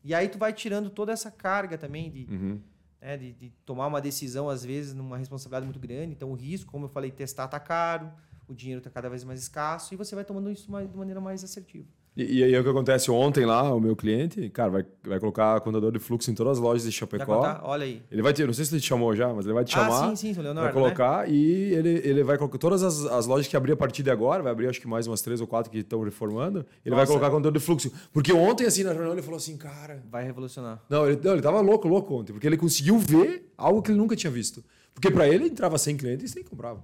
E 0.03 0.15
aí 0.15 0.29
tu 0.29 0.39
vai 0.39 0.53
tirando 0.53 0.89
toda 0.91 1.13
essa 1.13 1.31
carga 1.31 1.77
também 1.77 2.11
de, 2.11 2.27
Uhum. 2.31 2.61
né, 3.01 3.17
de, 3.19 3.33
de 3.35 3.51
tomar 3.67 3.87
uma 3.87 4.01
decisão, 4.01 4.49
às 4.49 4.65
vezes, 4.65 4.95
numa 4.95 5.19
responsabilidade 5.19 5.67
muito 5.67 5.79
grande. 5.79 6.13
Então, 6.13 6.31
o 6.31 6.35
risco, 6.35 6.73
como 6.73 6.87
eu 6.87 6.89
falei, 6.89 7.11
testar 7.11 7.49
tá 7.49 7.61
caro, 7.61 8.11
o 8.49 8.55
dinheiro 8.55 8.81
tá 8.81 8.89
cada 8.91 9.09
vez 9.11 9.23
mais 9.25 9.41
escasso 9.41 9.93
e 9.93 9.97
você 9.97 10.15
vai 10.15 10.25
tomando 10.25 10.51
isso 10.51 10.65
de 10.65 10.97
maneira 10.97 11.21
mais 11.21 11.45
assertiva. 11.45 11.87
E, 12.17 12.39
e 12.39 12.45
aí 12.45 12.59
o 12.59 12.63
que 12.63 12.69
acontece 12.69 13.11
ontem 13.11 13.45
lá, 13.47 13.73
o 13.73 13.81
meu 13.81 13.95
cliente, 13.95 14.49
cara, 14.51 14.71
vai, 14.71 14.87
vai 15.05 15.21
colocar 15.21 15.61
contador 15.61 15.93
de 15.93 15.99
fluxo 15.99 16.31
em 16.31 16.35
todas 16.35 16.59
as 16.59 16.63
lojas 16.63 16.83
de 16.83 16.93
Chapecó. 16.93 17.61
Olha 17.63 17.85
aí. 17.85 18.03
Ele 18.11 18.21
vai 18.21 18.33
ter, 18.33 18.47
não 18.47 18.53
sei 18.53 18.65
se 18.65 18.75
ele 18.75 18.81
te 18.81 18.89
chamou 18.89 19.15
já, 19.15 19.33
mas 19.33 19.47
ele 19.47 19.55
vai 19.55 19.65
te 19.65 19.73
chamar. 19.73 20.11
ah, 20.11 20.17
sim, 20.17 20.33
sim, 20.33 20.39
o 20.39 20.43
Leonardo, 20.43 20.73
Vai 20.73 20.83
colocar 20.83 21.31
e 21.31 21.73
ele, 21.73 22.01
ele 22.05 22.23
vai 22.25 22.37
colocar 22.37 22.59
todas 22.59 22.83
as, 22.83 23.05
as 23.07 23.27
lojas 23.27 23.47
que 23.47 23.57
abrir 23.57 23.73
a 23.73 23.77
partir 23.77 24.03
de 24.03 24.11
agora, 24.11 24.43
vai 24.43 24.53
abrir 24.53 24.69
acho 24.69 24.81
que 24.81 24.89
mais 24.89 25.07
umas 25.07 25.23
três 25.23 25.41
ou 25.41 25.47
quatro 25.47 25.71
que 25.71 25.79
estão 25.79 26.03
reformando, 26.03 26.67
ele 26.85 26.95
vai 26.95 27.03
Nossa. 27.03 27.13
colocar 27.13 27.31
contador 27.31 27.53
de 27.53 27.61
fluxo. 27.61 27.93
Porque 28.13 28.33
ontem, 28.33 28.67
assim, 28.67 28.83
na 28.83 28.93
reunião, 28.93 29.13
ele 29.13 29.23
falou 29.23 29.37
assim, 29.37 29.57
cara. 29.57 29.95
né? 29.95 30.03
Vai 30.11 30.25
revolucionar. 30.25 30.83
Não 30.89 31.07
ele, 31.07 31.21
não, 31.23 31.33
ele 31.33 31.43
tava 31.43 31.61
louco, 31.61 31.87
louco 31.87 32.15
ontem, 32.15 32.33
porque 32.33 32.47
ele 32.47 32.57
conseguiu 32.57 32.99
ver 32.99 33.53
algo 33.57 33.83
que 33.83 33.91
ele 33.91 33.99
nunca 33.99 34.17
tinha 34.17 34.31
visto. 34.31 34.65
Porque 34.93 35.11
para 35.11 35.29
ele 35.29 35.47
entrava 35.47 35.79
100 35.79 35.97
clientes 35.97 36.31
e 36.31 36.35
100 36.35 36.45
compravam. 36.45 36.83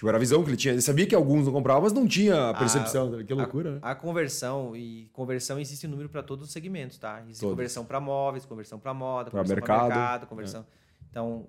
Tipo, 0.00 0.08
era 0.08 0.16
a 0.16 0.18
visão 0.18 0.42
que 0.42 0.48
ele 0.48 0.56
tinha. 0.56 0.72
Ele 0.72 0.80
sabia 0.80 1.04
que 1.06 1.14
alguns 1.14 1.44
não 1.44 1.52
compravam, 1.52 1.82
mas 1.82 1.92
não 1.92 2.08
tinha 2.08 2.48
a 2.48 2.54
percepção. 2.54 3.10
dele. 3.10 3.22
que 3.22 3.34
loucura, 3.34 3.72
né? 3.72 3.78
A 3.82 3.94
conversão 3.94 4.74
e 4.74 5.10
conversão 5.12 5.60
existe 5.60 5.86
número 5.86 6.08
para 6.08 6.22
todos 6.22 6.46
os 6.46 6.52
segmentos, 6.54 6.96
tá? 6.96 7.20
Existe 7.20 7.40
Todos. 7.42 7.52
conversão 7.52 7.84
para 7.84 8.00
móveis, 8.00 8.46
conversão 8.46 8.78
para 8.78 8.94
moda, 8.94 9.30
Pra 9.30 9.42
conversão 9.42 9.56
mercado. 9.56 9.78
para 9.88 9.94
mercado, 9.98 10.26
conversão. 10.26 10.66
Então, 11.10 11.46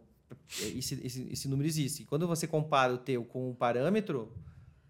esse, 0.75 0.99
esse, 1.01 1.27
esse 1.31 1.47
número 1.47 1.65
existe. 1.65 2.03
E 2.03 2.05
quando 2.05 2.27
você 2.27 2.45
compara 2.45 2.93
o 2.93 2.97
teu 2.97 3.23
com 3.23 3.51
um 3.51 3.53
parâmetro, 3.53 4.29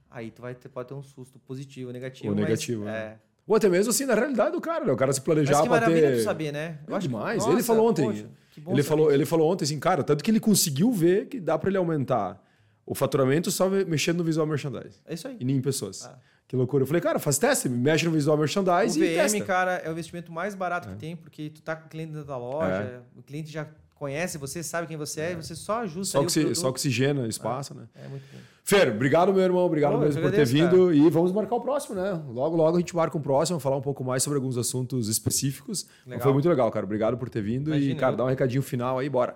aí 0.10 0.32
tu 0.32 0.42
vai 0.42 0.56
ter, 0.56 0.68
pode 0.68 0.88
ter 0.88 0.96
um 0.96 1.04
susto 1.04 1.38
positivo 1.38 1.90
ou 1.90 1.94
negativo. 1.94 2.30
Ou 2.30 2.36
mas, 2.36 2.44
negativo, 2.46 2.86
né? 2.86 2.98
é. 2.98 3.18
Ou 3.46 3.56
até 3.56 3.70
mesmo 3.70 3.92
assim, 3.92 4.06
na 4.08 4.16
realidade 4.16 4.54
do 4.54 4.62
cara, 4.62 4.86
né? 4.86 4.92
O 4.92 4.98
cara 4.98 5.14
se 5.14 5.22
planejava 5.22 5.68
maravilha 5.68 6.10
ter... 6.10 6.18
tu 6.18 6.24
saber, 6.24 6.52
né? 6.52 6.80
É 6.88 6.98
demais. 6.98 7.46
que- 7.46 7.52
ele 7.52 7.62
falou 7.62 7.88
ontem. 7.90 8.06
poxa, 8.06 8.28
que 8.50 8.60
bom 8.60 8.72
ele, 8.72 8.82
saber 8.82 8.90
falou, 8.90 9.12
ele 9.12 9.26
falou 9.28 9.52
ontem 9.52 9.66
assim, 9.66 9.80
cara, 9.80 10.04
tanto 10.04 10.24
que 10.24 10.32
ele 10.32 10.40
conseguiu 10.40 10.92
ver 10.92 11.28
que 11.28 11.40
dá 11.40 11.60
para 11.60 11.70
ele 11.70 11.78
aumentar 11.78 12.42
o 12.86 12.96
faturamento 12.96 13.50
só 13.52 13.70
me- 13.70 13.86
mexendo 13.86 14.18
no 14.20 14.24
visual 14.24 14.46
merchandising. 14.48 15.00
É 15.06 15.14
isso 15.14 15.28
aí. 15.28 15.38
E 15.40 15.46
nem 15.46 15.58
em 15.58 15.62
pessoas. 15.62 16.06
Ah. 16.06 16.18
Que 16.48 16.56
loucura. 16.56 16.84
Eu 16.84 16.88
falei, 16.88 17.02
cara, 17.02 17.18
faz 17.18 17.38
teste, 17.38 17.70
mexe 17.70 18.04
no 18.06 18.12
visual 18.12 18.36
O 18.36 18.40
merchandising 18.40 19.00
e 19.00 19.04
VM, 19.08 19.16
testa. 19.16 19.46
cara, 19.46 19.72
é 19.78 19.88
o 19.88 19.92
investimento 19.94 20.32
mais 20.32 20.54
barato 20.54 20.90
que 20.90 20.96
tem, 20.96 21.16
porque 21.16 21.50
tu 21.50 21.62
tá 21.62 21.76
com 21.76 21.86
o 21.88 21.90
cliente 21.90 22.12
da 22.26 22.38
loja, 22.38 23.04
o 23.16 23.24
cliente 23.24 23.50
já 23.50 23.66
conhece 23.96 24.38
você, 24.38 24.62
sabe 24.64 24.88
quem 24.88 24.98
você 24.98 25.22
é, 25.22 25.32
e 25.32 25.36
você 25.36 25.56
só 25.56 25.82
ajusta 25.84 26.14
Só, 26.18 26.24
o 26.24 26.26
produto. 26.28 26.56
só 26.58 26.70
oxigena 26.70 27.28
espaço, 27.28 27.74
né? 27.76 27.84
É 27.96 28.08
muito 28.08 28.24
bom. 28.34 28.40
Fer, 28.64 28.90
obrigado, 28.90 29.34
meu 29.34 29.42
irmão. 29.44 29.64
Obrigado 29.66 29.94
Pô, 29.94 30.00
mesmo 30.00 30.22
que 30.22 30.28
por 30.28 30.36
ter 30.36 30.46
vindo. 30.46 30.94
E 30.94 31.10
vamos 31.10 31.32
marcar 31.32 31.56
o 31.56 31.62
próximo, 31.62 31.96
né? 31.96 32.12
Logo, 32.28 32.56
logo 32.58 32.76
a 32.76 32.80
gente 32.80 32.96
marca 32.96 33.18
um 33.18 33.22
próximo, 33.22 33.60
falar 33.60 33.78
um 33.78 33.82
pouco 33.82 34.04
mais 34.04 34.22
sobre 34.22 34.38
alguns 34.38 34.58
assuntos 34.58 35.08
específicos. 35.08 35.88
Foi 36.20 36.34
muito 36.34 36.50
legal, 36.50 36.70
cara. 36.72 36.86
Obrigado 36.86 37.18
por 37.18 37.30
ter 37.30 37.42
vindo. 37.42 37.70
e, 37.70 37.78
Imagina, 37.78 38.00
cara, 38.00 38.14
eu- 38.14 38.18
dá 38.18 38.26
um 38.26 38.28
recadinho 38.28 38.62
final 38.62 39.00
aí, 39.00 39.08
bora. 39.10 39.36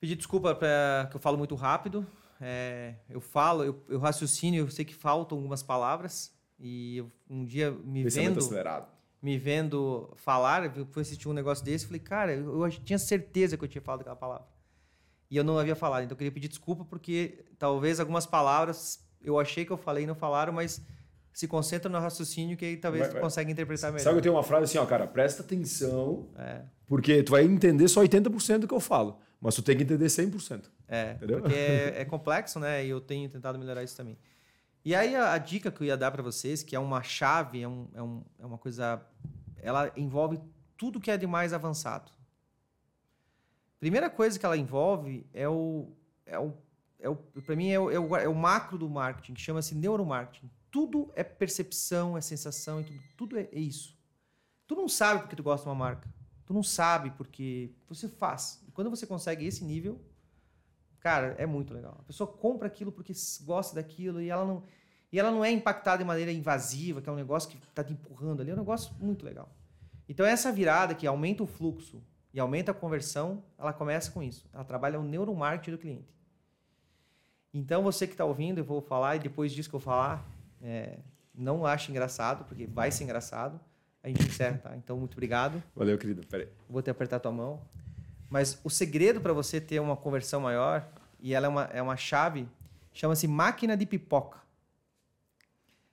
Pedir 0.00 0.16
desculpa 0.16 0.54
pra, 0.54 1.08
que 1.10 1.16
eu 1.16 1.20
falo 1.20 1.36
muito 1.36 1.54
rápido. 1.54 2.06
É, 2.40 2.94
eu 3.08 3.20
falo, 3.20 3.64
eu, 3.64 3.82
eu 3.88 3.98
raciocínio, 3.98 4.64
eu 4.64 4.70
sei 4.70 4.84
que 4.84 4.94
faltam 4.94 5.38
algumas 5.38 5.62
palavras. 5.62 6.32
E 6.58 6.98
eu, 6.98 7.10
um 7.28 7.44
dia 7.44 7.70
me 7.70 8.04
Pensamento 8.04 8.28
vendo, 8.34 8.38
acelerado. 8.38 8.88
me 9.20 9.36
vendo 9.38 10.12
falar, 10.16 10.76
eu 10.76 10.86
fui 10.86 11.02
assistir 11.02 11.28
um 11.28 11.32
negócio 11.32 11.64
desse, 11.64 11.86
falei, 11.86 12.00
cara, 12.00 12.32
eu, 12.32 12.64
eu 12.64 12.70
tinha 12.70 12.98
certeza 12.98 13.56
que 13.56 13.64
eu 13.64 13.68
tinha 13.68 13.82
falado 13.82 14.00
aquela 14.02 14.16
palavra. 14.16 14.46
E 15.30 15.36
eu 15.36 15.42
não 15.42 15.58
havia 15.58 15.74
falado, 15.74 16.04
então 16.04 16.14
eu 16.14 16.18
queria 16.18 16.30
pedir 16.32 16.48
desculpa 16.48 16.84
porque 16.84 17.44
talvez 17.58 17.98
algumas 17.98 18.24
palavras 18.26 19.04
eu 19.20 19.38
achei 19.38 19.64
que 19.64 19.72
eu 19.72 19.76
falei 19.76 20.04
e 20.04 20.06
não 20.06 20.14
falaram, 20.14 20.52
mas 20.52 20.80
se 21.32 21.48
concentra 21.48 21.90
no 21.90 21.98
raciocínio 21.98 22.56
que 22.56 22.64
aí 22.64 22.76
talvez 22.76 23.10
Vai- 23.12 23.20
consiga 23.20 23.50
interpretar 23.50 23.90
melhor. 23.90 24.04
Sabe 24.04 24.14
que 24.14 24.18
eu 24.18 24.22
tenho 24.22 24.34
uma 24.36 24.42
frase 24.44 24.64
assim, 24.64 24.78
ó, 24.78 24.86
cara, 24.86 25.06
presta 25.06 25.42
atenção, 25.42 26.28
É, 26.36 26.62
porque 26.86 27.22
tu 27.22 27.32
vai 27.32 27.42
entender 27.44 27.88
só 27.88 28.00
80% 28.00 28.58
do 28.60 28.68
que 28.68 28.74
eu 28.74 28.78
falo, 28.80 29.18
mas 29.40 29.54
tu 29.56 29.62
tem 29.62 29.76
que 29.76 29.82
entender 29.82 30.06
100%. 30.06 30.70
É 30.88 31.12
Entendeu? 31.12 31.40
porque 31.40 31.54
é, 31.54 32.00
é 32.02 32.04
complexo, 32.04 32.58
né? 32.58 32.84
E 32.84 32.88
eu 32.88 33.00
tenho 33.00 33.28
tentado 33.28 33.58
melhorar 33.58 33.82
isso 33.82 33.96
também. 33.96 34.18
E 34.84 34.94
aí 34.94 35.16
a, 35.16 35.32
a 35.32 35.38
dica 35.38 35.70
que 35.70 35.82
eu 35.82 35.86
ia 35.86 35.96
dar 35.96 36.10
para 36.10 36.22
vocês, 36.22 36.62
que 36.62 36.76
é 36.76 36.78
uma 36.78 37.02
chave, 37.02 37.62
é, 37.62 37.68
um, 37.68 37.88
é, 37.94 38.02
um, 38.02 38.22
é 38.38 38.46
uma 38.46 38.58
coisa, 38.58 39.00
ela 39.56 39.90
envolve 39.96 40.38
tudo 40.76 41.00
que 41.00 41.10
é 41.10 41.16
de 41.16 41.26
mais 41.26 41.52
avançado. 41.52 42.12
Primeira 43.80 44.10
coisa 44.10 44.38
que 44.38 44.44
ela 44.44 44.56
envolve 44.56 45.26
é 45.32 45.48
o, 45.48 45.90
é 46.26 46.38
o, 46.38 46.52
é 46.98 47.08
o 47.08 47.16
para 47.16 47.56
mim 47.56 47.70
é 47.70 47.78
o, 47.80 47.90
é, 47.90 47.98
o, 47.98 48.16
é 48.16 48.28
o 48.28 48.34
macro 48.34 48.76
do 48.76 48.88
marketing, 48.88 49.34
que 49.34 49.40
chama-se 49.40 49.74
neuromarketing. 49.74 50.50
Tudo 50.70 51.10
é 51.14 51.22
percepção, 51.22 52.16
é 52.16 52.20
sensação, 52.20 52.80
e 52.80 52.84
tudo, 52.84 53.00
tudo 53.16 53.38
é, 53.38 53.48
é 53.52 53.58
isso. 53.58 53.96
Tu 54.66 54.74
não 54.74 54.88
sabe 54.88 55.20
porque 55.20 55.36
tu 55.36 55.42
gosta 55.42 55.64
de 55.64 55.68
uma 55.68 55.74
marca. 55.74 56.08
Tu 56.46 56.52
não 56.52 56.62
sabe 56.62 57.10
porque 57.10 57.70
você 57.88 58.08
faz. 58.08 58.62
E 58.66 58.70
quando 58.70 58.90
você 58.90 59.06
consegue 59.06 59.46
esse 59.46 59.64
nível, 59.64 60.00
cara, 61.04 61.34
é 61.36 61.44
muito 61.44 61.74
legal. 61.74 61.94
A 62.00 62.02
pessoa 62.02 62.26
compra 62.26 62.66
aquilo 62.66 62.90
porque 62.90 63.12
gosta 63.42 63.74
daquilo 63.74 64.22
e 64.22 64.30
ela 64.30 64.46
não. 64.46 64.62
E 65.12 65.20
ela 65.20 65.30
não 65.30 65.44
é 65.44 65.50
impactada 65.50 65.98
de 65.98 66.04
maneira 66.04 66.32
invasiva, 66.32 67.02
que 67.02 67.08
é 67.08 67.12
um 67.12 67.16
negócio 67.16 67.48
que 67.50 67.56
está 67.58 67.84
te 67.84 67.92
empurrando 67.92 68.40
ali, 68.40 68.50
é 68.50 68.54
um 68.54 68.56
negócio 68.56 68.92
muito 68.98 69.24
legal. 69.24 69.54
Então, 70.08 70.26
essa 70.26 70.50
virada 70.50 70.94
que 70.94 71.06
aumenta 71.06 71.42
o 71.42 71.46
fluxo 71.46 72.02
e 72.32 72.40
aumenta 72.40 72.72
a 72.72 72.74
conversão, 72.74 73.44
ela 73.56 73.72
começa 73.72 74.10
com 74.10 74.22
isso. 74.22 74.48
Ela 74.52 74.64
trabalha 74.64 74.98
o 74.98 75.04
neuromarketing 75.04 75.70
do 75.70 75.78
cliente. 75.78 76.16
Então, 77.52 77.82
você 77.82 78.06
que 78.06 78.14
está 78.14 78.24
ouvindo, 78.24 78.58
eu 78.58 78.64
vou 78.64 78.80
falar, 78.80 79.16
e 79.16 79.18
depois 79.20 79.52
disso 79.52 79.68
que 79.68 79.76
eu 79.76 79.80
falar, 79.80 80.26
é, 80.60 80.98
não 81.32 81.64
ache 81.64 81.92
engraçado, 81.92 82.44
porque 82.46 82.66
vai 82.66 82.90
ser 82.90 83.04
engraçado. 83.04 83.60
A 84.02 84.08
gente 84.08 84.26
encerra, 84.26 84.58
tá? 84.58 84.76
Então, 84.76 84.98
muito 84.98 85.12
obrigado. 85.12 85.62
Valeu, 85.76 85.96
querido. 85.96 86.26
Peraí. 86.26 86.48
Vou 86.68 86.82
te 86.82 86.90
apertar 86.90 87.20
tua 87.20 87.30
mão. 87.30 87.62
Mas 88.34 88.58
o 88.64 88.68
segredo 88.68 89.20
para 89.20 89.32
você 89.32 89.60
ter 89.60 89.78
uma 89.78 89.96
conversão 89.96 90.40
maior, 90.40 90.84
e 91.20 91.32
ela 91.32 91.46
é 91.46 91.48
uma, 91.48 91.62
é 91.66 91.80
uma 91.80 91.96
chave, 91.96 92.48
chama-se 92.92 93.28
máquina 93.28 93.76
de 93.76 93.86
pipoca. 93.86 94.40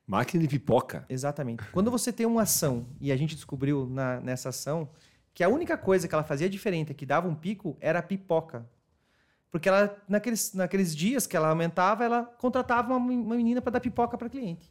Máquina 0.07 0.41
de 0.41 0.49
pipoca? 0.49 1.05
Exatamente. 1.07 1.63
Quando 1.71 1.91
você 1.91 2.11
tem 2.11 2.25
uma 2.25 2.41
ação, 2.41 2.87
e 2.99 3.11
a 3.11 3.15
gente 3.15 3.35
descobriu 3.35 3.85
na, 3.85 4.19
nessa 4.21 4.49
ação, 4.49 4.89
que 5.35 5.43
a 5.43 5.49
única 5.49 5.77
coisa 5.77 6.07
que 6.07 6.15
ela 6.15 6.23
fazia 6.23 6.49
diferente, 6.49 6.95
que 6.95 7.05
dava 7.05 7.27
um 7.27 7.35
pico, 7.35 7.77
era 7.79 7.99
a 7.99 8.01
pipoca. 8.01 8.67
Porque 9.51 9.69
ela, 9.69 9.95
naqueles, 10.09 10.51
naqueles 10.55 10.95
dias 10.95 11.27
que 11.27 11.37
ela 11.37 11.49
aumentava, 11.49 12.03
ela 12.03 12.23
contratava 12.23 12.97
uma, 12.97 12.97
uma 12.97 13.35
menina 13.35 13.61
para 13.61 13.73
dar 13.73 13.81
pipoca 13.81 14.17
para 14.17 14.27
cliente. 14.27 14.67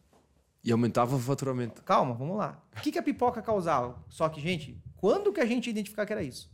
E 0.64 0.72
aumentava 0.72 1.14
o 1.14 1.20
faturamento. 1.20 1.84
Calma, 1.84 2.14
vamos 2.14 2.36
lá. 2.36 2.60
O 2.76 2.80
que, 2.80 2.90
que 2.90 2.98
a 2.98 3.02
pipoca 3.02 3.40
causava? 3.40 3.96
Só 4.08 4.28
que, 4.28 4.40
gente, 4.40 4.82
quando 4.96 5.32
que 5.32 5.40
a 5.40 5.46
gente 5.46 5.70
identificar 5.70 6.04
que 6.04 6.12
era 6.12 6.24
isso? 6.24 6.50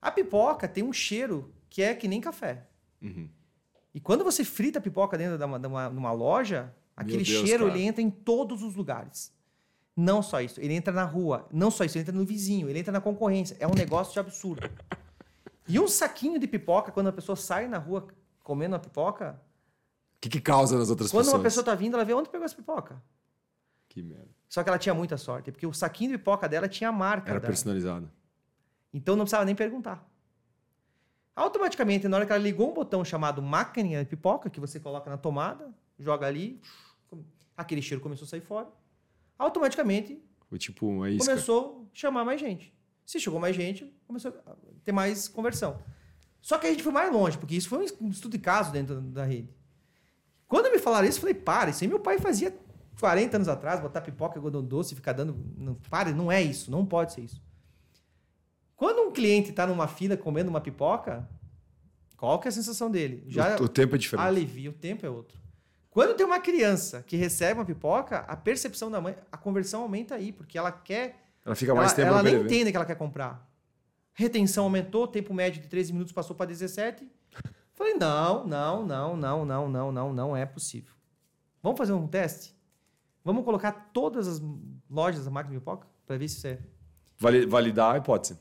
A 0.00 0.10
pipoca 0.10 0.68
tem 0.68 0.82
um 0.84 0.92
cheiro 0.92 1.52
que 1.68 1.82
é 1.82 1.94
que 1.94 2.08
nem 2.08 2.20
café. 2.20 2.66
Uhum. 3.02 3.28
E 3.94 4.00
quando 4.00 4.22
você 4.24 4.44
frita 4.44 4.78
a 4.78 4.82
pipoca 4.82 5.18
dentro 5.18 5.36
de 5.38 5.44
uma, 5.44 5.58
de 5.58 5.66
uma, 5.66 5.88
de 5.88 5.96
uma 5.96 6.12
loja, 6.12 6.74
aquele 6.96 7.24
Deus, 7.24 7.46
cheiro 7.48 7.66
cara. 7.66 7.76
ele 7.78 7.86
entra 7.86 8.02
em 8.02 8.10
todos 8.10 8.62
os 8.62 8.74
lugares. 8.76 9.32
Não 9.96 10.22
só 10.22 10.40
isso, 10.40 10.60
ele 10.60 10.74
entra 10.74 10.92
na 10.92 11.04
rua. 11.04 11.48
Não 11.52 11.70
só 11.70 11.84
isso, 11.84 11.96
ele 11.98 12.02
entra 12.02 12.14
no 12.14 12.24
vizinho, 12.24 12.68
ele 12.68 12.78
entra 12.78 12.92
na 12.92 13.00
concorrência. 13.00 13.56
É 13.58 13.66
um 13.66 13.74
negócio 13.74 14.12
de 14.12 14.20
absurdo. 14.20 14.70
E 15.66 15.78
um 15.80 15.88
saquinho 15.88 16.38
de 16.38 16.46
pipoca, 16.46 16.92
quando 16.92 17.08
a 17.08 17.12
pessoa 17.12 17.34
sai 17.34 17.66
na 17.66 17.78
rua 17.78 18.06
comendo 18.42 18.76
a 18.76 18.78
pipoca, 18.78 19.40
O 20.16 20.20
que, 20.20 20.28
que 20.28 20.40
causa 20.40 20.78
nas 20.78 20.88
outras 20.88 21.10
quando 21.10 21.24
pessoas? 21.24 21.34
uma 21.38 21.42
pessoa 21.42 21.64
tá 21.64 21.74
vindo, 21.74 21.94
ela 21.94 22.04
vê 22.04 22.14
onde 22.14 22.28
pegou 22.28 22.44
essa 22.44 22.54
pipoca. 22.54 23.02
Que 23.88 24.02
merda. 24.02 24.28
Só 24.48 24.62
que 24.62 24.68
ela 24.68 24.78
tinha 24.78 24.94
muita 24.94 25.16
sorte, 25.16 25.50
porque 25.50 25.66
o 25.66 25.72
saquinho 25.72 26.12
de 26.12 26.18
pipoca 26.18 26.48
dela 26.48 26.68
tinha 26.68 26.88
a 26.90 26.92
marca. 26.92 27.30
Era 27.30 27.40
personalizado. 27.40 28.10
Então 28.92 29.16
não 29.16 29.24
precisava 29.24 29.44
nem 29.44 29.54
perguntar. 29.54 30.06
Automaticamente, 31.34 32.08
na 32.08 32.16
hora 32.16 32.26
que 32.26 32.32
ela 32.32 32.42
ligou 32.42 32.70
um 32.70 32.74
botão 32.74 33.04
chamado 33.04 33.40
máquina 33.40 34.02
de 34.02 34.10
pipoca, 34.10 34.50
que 34.50 34.58
você 34.58 34.80
coloca 34.80 35.08
na 35.08 35.16
tomada, 35.16 35.72
joga 35.98 36.26
ali, 36.26 36.60
aquele 37.56 37.80
cheiro 37.80 38.02
começou 38.02 38.24
a 38.26 38.28
sair 38.28 38.40
fora. 38.40 38.68
Automaticamente 39.38 40.20
Foi 40.48 40.58
tipo 40.58 40.86
uma 40.86 41.08
isca. 41.08 41.24
começou 41.30 41.88
a 41.92 41.96
chamar 41.96 42.24
mais 42.24 42.40
gente. 42.40 42.74
Se 43.06 43.20
chegou 43.20 43.38
mais 43.38 43.54
gente, 43.54 43.92
começou 44.06 44.32
a 44.46 44.56
ter 44.82 44.92
mais 44.92 45.28
conversão. 45.28 45.78
Só 46.40 46.58
que 46.58 46.66
a 46.66 46.70
gente 46.70 46.82
foi 46.82 46.92
mais 46.92 47.12
longe, 47.12 47.38
porque 47.38 47.54
isso 47.54 47.68
foi 47.68 47.86
um 48.00 48.10
estudo 48.10 48.32
de 48.32 48.38
caso 48.38 48.72
dentro 48.72 49.00
da 49.00 49.24
rede. 49.24 49.48
Quando 50.46 50.70
me 50.72 50.78
falaram 50.78 51.06
isso, 51.06 51.18
eu 51.18 51.20
falei, 51.20 51.34
para, 51.34 51.70
isso 51.70 51.84
aí 51.84 51.88
meu 51.88 52.00
pai 52.00 52.18
fazia 52.18 52.56
40 52.98 53.36
anos 53.36 53.48
atrás, 53.48 53.80
botar 53.80 54.00
pipoca, 54.00 54.38
algodão 54.38 54.64
doce 54.64 54.92
e 54.92 54.96
ficar 54.96 55.12
dando. 55.12 55.36
Não, 55.56 55.74
para, 55.74 56.10
não 56.10 56.32
é 56.32 56.42
isso, 56.42 56.70
não 56.70 56.84
pode 56.84 57.12
ser 57.12 57.20
isso. 57.22 57.40
Quando 59.08 59.10
um 59.10 59.12
cliente 59.14 59.50
está 59.50 59.66
numa 59.66 59.88
fila 59.88 60.16
comendo 60.16 60.50
uma 60.50 60.60
pipoca, 60.60 61.28
qual 62.16 62.38
que 62.38 62.48
é 62.48 62.50
a 62.50 62.52
sensação 62.52 62.90
dele? 62.90 63.24
Já 63.28 63.56
O, 63.60 63.64
o 63.64 63.68
tempo 63.68 63.94
é 63.94 63.98
diferente. 63.98 64.26
alivia, 64.26 64.70
o 64.70 64.72
tempo 64.72 65.04
é 65.06 65.10
outro. 65.10 65.38
Quando 65.90 66.14
tem 66.14 66.24
uma 66.26 66.38
criança 66.38 67.02
que 67.02 67.16
recebe 67.16 67.58
uma 67.58 67.64
pipoca, 67.64 68.18
a 68.20 68.36
percepção 68.36 68.90
da 68.90 69.00
mãe, 69.00 69.16
a 69.32 69.36
conversão 69.36 69.82
aumenta 69.82 70.14
aí, 70.14 70.32
porque 70.32 70.56
ela 70.58 70.70
quer 70.70 71.16
Ela 71.44 71.54
fica 71.54 71.74
mais 71.74 71.88
ela, 71.92 71.96
tempo 71.96 72.08
ela 72.08 72.22
nem 72.22 72.34
entende 72.42 72.70
que 72.70 72.76
ela 72.76 72.86
quer 72.86 72.94
comprar. 72.96 73.48
Retenção 74.14 74.64
aumentou, 74.64 75.06
tempo 75.08 75.32
médio 75.32 75.62
de 75.62 75.68
13 75.68 75.92
minutos 75.92 76.12
passou 76.12 76.36
para 76.36 76.46
17. 76.46 77.08
Falei, 77.74 77.94
não, 77.94 78.46
não, 78.46 78.84
não, 78.84 79.16
não, 79.16 79.44
não, 79.46 79.68
não, 79.68 79.92
não, 79.92 80.12
não 80.12 80.36
é 80.36 80.44
possível. 80.44 80.92
Vamos 81.62 81.78
fazer 81.78 81.92
um 81.92 82.06
teste? 82.06 82.54
Vamos 83.24 83.44
colocar 83.44 83.90
todas 83.92 84.26
as 84.28 84.42
lojas 84.90 85.24
da 85.24 85.30
máquina 85.30 85.54
de 85.54 85.60
pipoca 85.60 85.86
para 86.06 86.16
ver 86.18 86.28
se 86.28 86.36
isso 86.38 86.46
é. 86.48 86.58
Vali- 87.18 87.46
validar 87.46 87.94
a 87.94 87.98
hipótese. 87.98 88.38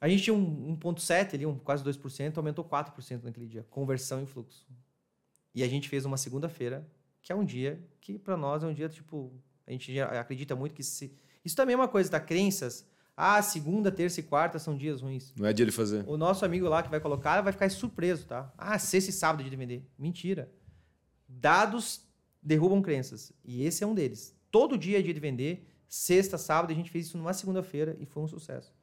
A 0.00 0.08
gente 0.08 0.24
tinha 0.24 0.34
um 0.34 0.76
1,7 0.76 1.34
ali, 1.34 1.46
um, 1.46 1.58
quase 1.58 1.82
2%, 1.82 2.36
aumentou 2.36 2.64
4% 2.64 3.22
naquele 3.22 3.46
dia. 3.46 3.66
Conversão 3.70 4.20
em 4.20 4.26
fluxo. 4.26 4.66
E 5.54 5.62
a 5.62 5.68
gente 5.68 5.88
fez 5.88 6.04
uma 6.04 6.18
segunda-feira, 6.18 6.86
que 7.22 7.32
é 7.32 7.34
um 7.34 7.44
dia 7.44 7.82
que 8.00 8.18
para 8.18 8.36
nós 8.36 8.62
é 8.62 8.66
um 8.66 8.74
dia 8.74 8.88
tipo. 8.88 9.32
A 9.66 9.72
gente 9.72 9.98
acredita 10.00 10.54
muito 10.54 10.74
que 10.74 10.82
se. 10.82 11.16
Isso 11.44 11.56
também 11.56 11.74
é 11.74 11.76
uma 11.76 11.88
coisa, 11.88 12.10
tá? 12.10 12.20
Crenças. 12.20 12.86
Ah, 13.16 13.40
segunda, 13.40 13.90
terça 13.90 14.20
e 14.20 14.22
quarta 14.22 14.58
são 14.58 14.76
dias 14.76 15.00
ruins. 15.00 15.32
Não 15.34 15.46
é 15.46 15.52
dia 15.52 15.64
de 15.64 15.72
fazer. 15.72 16.04
O 16.06 16.18
nosso 16.18 16.44
amigo 16.44 16.68
lá 16.68 16.82
que 16.82 16.90
vai 16.90 17.00
colocar 17.00 17.40
vai 17.40 17.52
ficar 17.52 17.70
surpreso, 17.70 18.26
tá? 18.26 18.52
Ah, 18.58 18.78
sexta 18.78 19.10
e 19.10 19.12
sábado 19.12 19.40
é 19.40 19.44
dia 19.44 19.50
de 19.50 19.56
vender. 19.56 19.90
Mentira. 19.98 20.52
Dados 21.26 22.02
derrubam 22.42 22.82
crenças. 22.82 23.32
E 23.42 23.64
esse 23.64 23.82
é 23.82 23.86
um 23.86 23.94
deles. 23.94 24.36
Todo 24.50 24.76
dia 24.76 24.98
é 24.98 25.02
dia 25.02 25.14
de 25.14 25.20
vender. 25.20 25.66
Sexta, 25.88 26.36
sábado, 26.36 26.70
a 26.70 26.74
gente 26.74 26.90
fez 26.90 27.06
isso 27.06 27.16
numa 27.16 27.32
segunda-feira 27.32 27.96
e 27.98 28.04
foi 28.04 28.22
um 28.22 28.28
sucesso. 28.28 28.75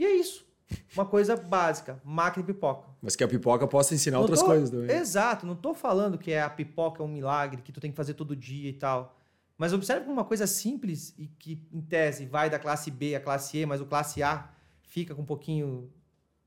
E 0.00 0.04
é 0.04 0.16
isso. 0.16 0.46
Uma 0.94 1.04
coisa 1.04 1.36
básica. 1.36 2.00
Máquina 2.04 2.44
de 2.46 2.52
pipoca. 2.52 2.88
Mas 3.02 3.14
que 3.16 3.22
a 3.24 3.28
pipoca 3.28 3.66
possa 3.66 3.94
ensinar 3.94 4.16
Não 4.16 4.22
outras 4.22 4.40
tô- 4.40 4.46
coisas 4.46 4.70
também. 4.70 4.96
Exato. 4.96 5.44
Não 5.44 5.54
tô 5.54 5.74
falando 5.74 6.16
que 6.16 6.30
é 6.30 6.40
a 6.40 6.48
pipoca 6.48 7.02
é 7.02 7.04
um 7.04 7.08
milagre, 7.08 7.60
que 7.60 7.72
tu 7.72 7.80
tem 7.80 7.90
que 7.90 7.96
fazer 7.96 8.14
todo 8.14 8.34
dia 8.36 8.70
e 8.70 8.72
tal. 8.72 9.16
Mas 9.58 9.72
observe 9.74 10.02
como 10.02 10.12
uma 10.14 10.24
coisa 10.24 10.46
simples 10.46 11.12
e 11.18 11.26
que, 11.26 11.60
em 11.72 11.80
tese, 11.82 12.24
vai 12.24 12.48
da 12.48 12.58
classe 12.58 12.90
B 12.90 13.14
à 13.14 13.20
classe 13.20 13.58
E, 13.58 13.66
mas 13.66 13.80
o 13.80 13.84
classe 13.84 14.22
A 14.22 14.48
fica 14.82 15.14
com 15.14 15.20
um 15.22 15.26
pouquinho 15.26 15.90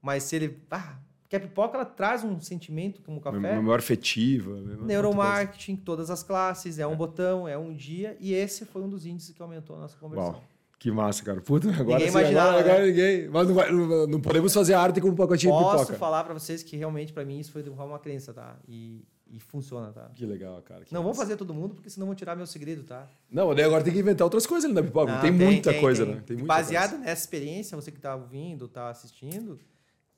mais... 0.01 0.24
Se 0.24 0.36
ele... 0.36 0.60
Ah, 0.72 0.95
porque 1.22 1.36
a 1.36 1.39
pipoca, 1.39 1.76
ela 1.78 1.86
traz 1.86 2.24
um 2.24 2.39
sentimento 2.39 3.01
como 3.04 3.18
o 3.18 3.22
café. 3.22 3.38
Memória 3.38 3.82
afetiva. 3.84 4.51
memória- 4.56 4.84
Neuromarketing, 4.86 5.76
todas 5.76 6.10
as 6.10 6.24
classes, 6.24 6.80
é 6.80 6.88
um 6.88 6.95
botão, 6.95 7.47
é 7.47 7.58
um 7.58 7.74
dia. 7.74 8.18
E 8.20 8.34
esse 8.34 8.66
foi 8.66 8.82
um 8.82 8.89
dos 8.89 9.06
índices 9.06 9.36
que 9.36 9.41
aumentou 9.41 9.76
a 9.76 9.80
nossa 9.80 9.97
conversão. 9.97 10.32
Uau. 10.32 10.43
Que 10.84 10.92
massa, 10.92 11.24
cara. 11.24 11.40
Puta, 11.40 11.70
agora 11.70 11.86
Ninguém 12.00 12.08
imaginava, 12.10 12.50
agora, 12.60 12.66
agora 12.66 12.80
né? 12.82 12.88
ninguém. 12.88 13.30
Mas 13.30 13.48
não, 13.48 13.56
vai- 13.56 13.72
não- 13.72 14.06
não 14.08 14.20
podemos 14.20 14.54
fazer 14.54 14.74
arte 14.74 15.00
com 15.00 15.08
um 15.08 15.16
pacotinho 15.16 15.54
de 15.54 15.60
Posso 15.64 15.78
pipoca. 15.86 15.98
falar 15.98 16.26
pra 16.26 16.34
vocês 16.34 16.62
que 16.62 16.76
realmente, 16.76 17.14
pra 17.14 17.24
mim, 17.24 17.40
isso 17.40 17.54
foi 17.54 17.64
derrubar 17.64 17.86
uma 17.86 18.00
crença, 18.00 18.34
tá? 18.34 18.58
E, 18.68 19.08
e 19.32 19.40
funciona, 19.40 19.94
tá? 19.94 20.12
Que 20.14 20.26
legal, 20.26 20.62
cara. 20.62 20.84
que 20.84 20.94
Não 20.94 21.02
massa. 21.02 21.22
fazer 21.22 21.38
todo 21.38 21.54
mundo, 21.54 21.74
porque 21.76 21.90
senão 21.90 22.06
vão 22.08 22.14
tirar 22.14 22.36
meu 22.36 22.46
segredo, 22.46 22.84
tá? 22.84 23.08
Não, 23.32 23.56
daí 23.56 23.64
agora 23.64 23.82
tem 23.82 23.94
que 23.94 24.00
inventar 24.00 24.26
outras 24.26 24.46
coisas 24.46 24.66
ali 24.66 24.74
na 24.74 24.84
pipoca. 24.84 25.10
Não, 25.14 25.22
tem, 25.22 25.32
muita 25.32 25.74
coisa, 25.80 26.06
tem. 26.06 26.16
né? 26.16 26.22
Tem 26.26 26.36
muita 26.36 26.54
Baseado 26.54 26.90
coisa. 26.90 27.06
nessa 27.06 27.22
experiência, 27.22 27.78
você 27.78 27.90
que 27.90 28.02
tá 28.02 28.14
ouvindo, 28.18 28.68
tá 28.68 28.90
assistindo, 28.90 29.58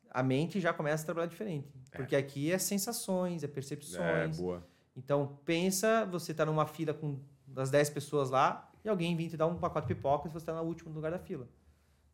a 0.10 0.24
mente 0.24 0.60
já 0.60 0.74
começa 0.74 1.04
a 1.04 1.06
trabalhar 1.06 1.28
diferente. 1.28 1.68
Porque 1.96 2.16
aqui 2.16 2.52
é 2.52 2.58
sensações, 2.58 3.44
é 3.44 3.46
É, 3.46 3.50
percepções. 3.50 4.38
boa. 4.40 4.66
Então, 4.98 5.38
pensa, 5.46 6.06
você 6.06 6.34
tá 6.34 6.44
numa 6.44 6.66
fila 6.66 6.92
com 6.92 7.20
das 7.48 7.70
10 7.70 7.92
pessoas 7.92 8.32
lá 8.32 8.68
e 8.86 8.90
alguém 8.90 9.16
vem 9.18 9.28
te 9.28 9.36
dar 9.36 9.48
um 9.48 9.56
pacote 9.56 9.88
de 9.88 9.96
pipoca 9.96 10.28
e 10.28 10.32
você 10.32 10.46
tá 10.46 10.54
no 10.54 10.62
último 10.62 10.94
lugar 10.94 11.12
da 11.12 11.20
fila. 11.20 11.48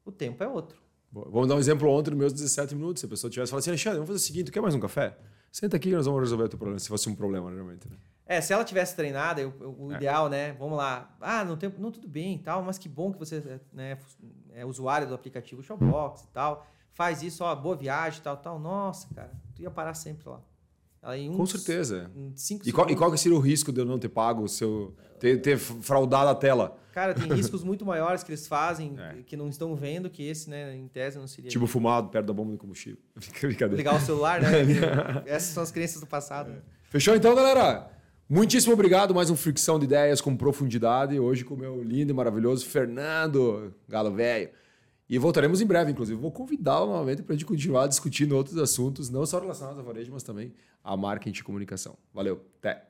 O 0.06 0.12
tempo 0.12 0.44
é 0.44 0.48
outro. 0.48 0.82
Vamos 1.12 1.48
dar 1.50 1.56
um 1.56 1.60
exemplo 1.60 1.90
ontem 1.90 2.12
nos 2.12 2.20
meus 2.20 2.34
17 2.34 2.74
minutos. 2.74 3.02
Se 3.02 3.06
a 3.06 3.10
pessoa 3.10 3.30
tivesse 3.30 3.50
falado 3.52 3.60
assim, 3.62 3.70
Alexandre, 3.72 3.98
vamos 4.00 4.08
fazer 4.08 4.18
o 4.18 4.26
seguinte, 4.26 4.46
tu 4.46 4.52
quer 4.54 4.62
mais 4.62 4.74
um 4.74 4.80
café? 4.80 5.18
Senta 5.52 5.76
aqui 5.76 5.90
que 5.90 5.96
nós 5.96 6.06
vamos 6.06 6.22
resolver 6.22 6.46
o 6.46 6.50
teu 6.50 6.58
problema. 6.58 6.80
Se 6.80 6.88
fosse 6.88 7.10
um 7.10 7.16
problema, 7.16 7.52
realmente. 7.52 7.88
Né? 7.90 7.98
É, 8.26 8.40
se 8.40 8.54
ela 8.54 8.64
tivesse 8.64 8.96
treinada, 8.96 9.42
eu- 9.42 9.54
eu- 9.60 9.76
o 9.78 9.92
É. 9.92 9.96
ideal, 9.98 10.30
né? 10.30 10.54
Vamos 10.54 10.78
lá. 10.78 11.14
Ah, 11.20 11.44
não, 11.44 11.58
tem, 11.58 11.70
não 11.78 11.92
tudo 11.92 12.08
bem 12.08 12.36
e 12.36 12.40
tal, 12.40 12.64
mas 12.64 12.78
que 12.78 12.88
bom 12.88 13.12
que 13.12 13.20
você 13.20 13.60
né, 13.74 13.98
é 14.54 14.66
usuário 14.66 15.06
do 15.06 15.14
aplicativo 15.14 15.62
Showbox 15.62 16.22
e 16.24 16.28
tal. 16.30 16.66
Faz 16.94 17.22
isso, 17.22 17.44
ó, 17.44 17.54
boa 17.54 17.76
viagem 17.76 18.20
e 18.22 18.24
tal, 18.24 18.38
tal. 18.38 18.58
Nossa, 18.58 19.14
cara, 19.14 19.32
tu 19.54 19.62
ia 19.62 19.70
parar 19.70 19.94
sempre 19.94 20.30
lá. 20.30 20.42
Aí, 21.04 21.30
Com 21.30 21.46
certeza. 21.46 22.12
cinco 22.36 22.68
E 22.68 22.72
qual, 22.72 22.90
e 22.90 22.96
qual 22.96 23.12
que 23.12 23.18
seria 23.18 23.36
o 23.38 23.42
risco 23.42 23.72
de 23.72 23.80
eu 23.82 23.86
não 23.86 23.98
ter 23.98 24.10
pago 24.10 24.44
o 24.44 24.48
seu. 24.48 24.94
ter, 25.20 25.42
ter 25.42 25.58
fraudado 25.58 26.30
a 26.30 26.36
tela? 26.36 26.78
Cara, 26.94 27.14
tem 27.14 27.32
riscos 27.34 27.64
muito 27.64 27.86
maiores 27.86 28.24
que 28.24 28.30
eles 28.32 28.46
fazem, 28.48 28.94
É. 29.00 29.24
que 29.26 29.36
não 29.36 29.48
estão 29.50 29.76
vendo, 29.76 30.10
que 30.10 30.28
esse, 30.28 30.50
né, 30.50 30.76
em 30.76 30.88
tese, 30.88 31.18
não 31.18 31.26
seria. 31.26 31.50
Tipo 31.50 31.66
fumado 31.66 32.10
perto 32.10 32.28
da 32.28 32.34
bomba 32.34 32.52
de 32.52 32.58
combustível. 32.58 33.00
Brincadeira. 33.42 33.76
ligar 33.78 33.96
o 33.96 34.00
celular, 34.00 34.42
né? 34.42 34.50
Essas 35.26 35.50
são 35.54 35.64
as 35.64 35.72
crenças 35.72 36.00
do 36.02 36.06
passado. 36.08 36.52
Fechou 36.90 37.16
então, 37.16 37.34
galera? 37.34 37.90
Muitíssimo 38.30 38.74
obrigado. 38.74 39.14
Mais 39.16 39.30
um 39.30 39.36
Fricção 39.36 39.80
de 39.80 39.86
Ideias 39.86 40.22
com 40.22 40.36
profundidade. 40.38 41.20
Hoje 41.20 41.44
com 41.44 41.56
o 41.56 41.58
meu 41.58 41.82
lindo 41.84 42.12
e 42.12 42.14
maravilhoso 42.14 42.66
Fernando 42.66 43.74
Galo 43.90 44.12
Velho. 44.14 44.50
E 45.12 45.18
voltaremos 45.18 45.60
em 45.60 45.66
breve, 45.66 45.92
inclusive. 45.92 46.18
Vou 46.18 46.32
convidá-lo 46.32 46.90
novamente 46.90 47.22
para 47.22 47.34
a 47.34 47.38
gente 47.38 47.46
continuar 47.46 47.86
discutindo 47.86 48.32
outros 48.32 48.58
assuntos, 48.58 49.10
não 49.10 49.26
só 49.26 49.42
relacionados 49.42 49.78
a 49.78 49.84
varejo, 49.84 50.10
mas 50.10 50.24
também 50.24 50.54
a 50.82 50.96
marketing 50.96 51.38
e 51.38 51.44
comunicação. 51.44 51.98
Valeu, 52.14 52.46
até. 52.60 52.88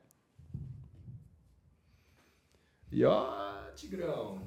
E 2.92 3.04
ó, 3.04 3.72
Tigrão. 3.74 4.40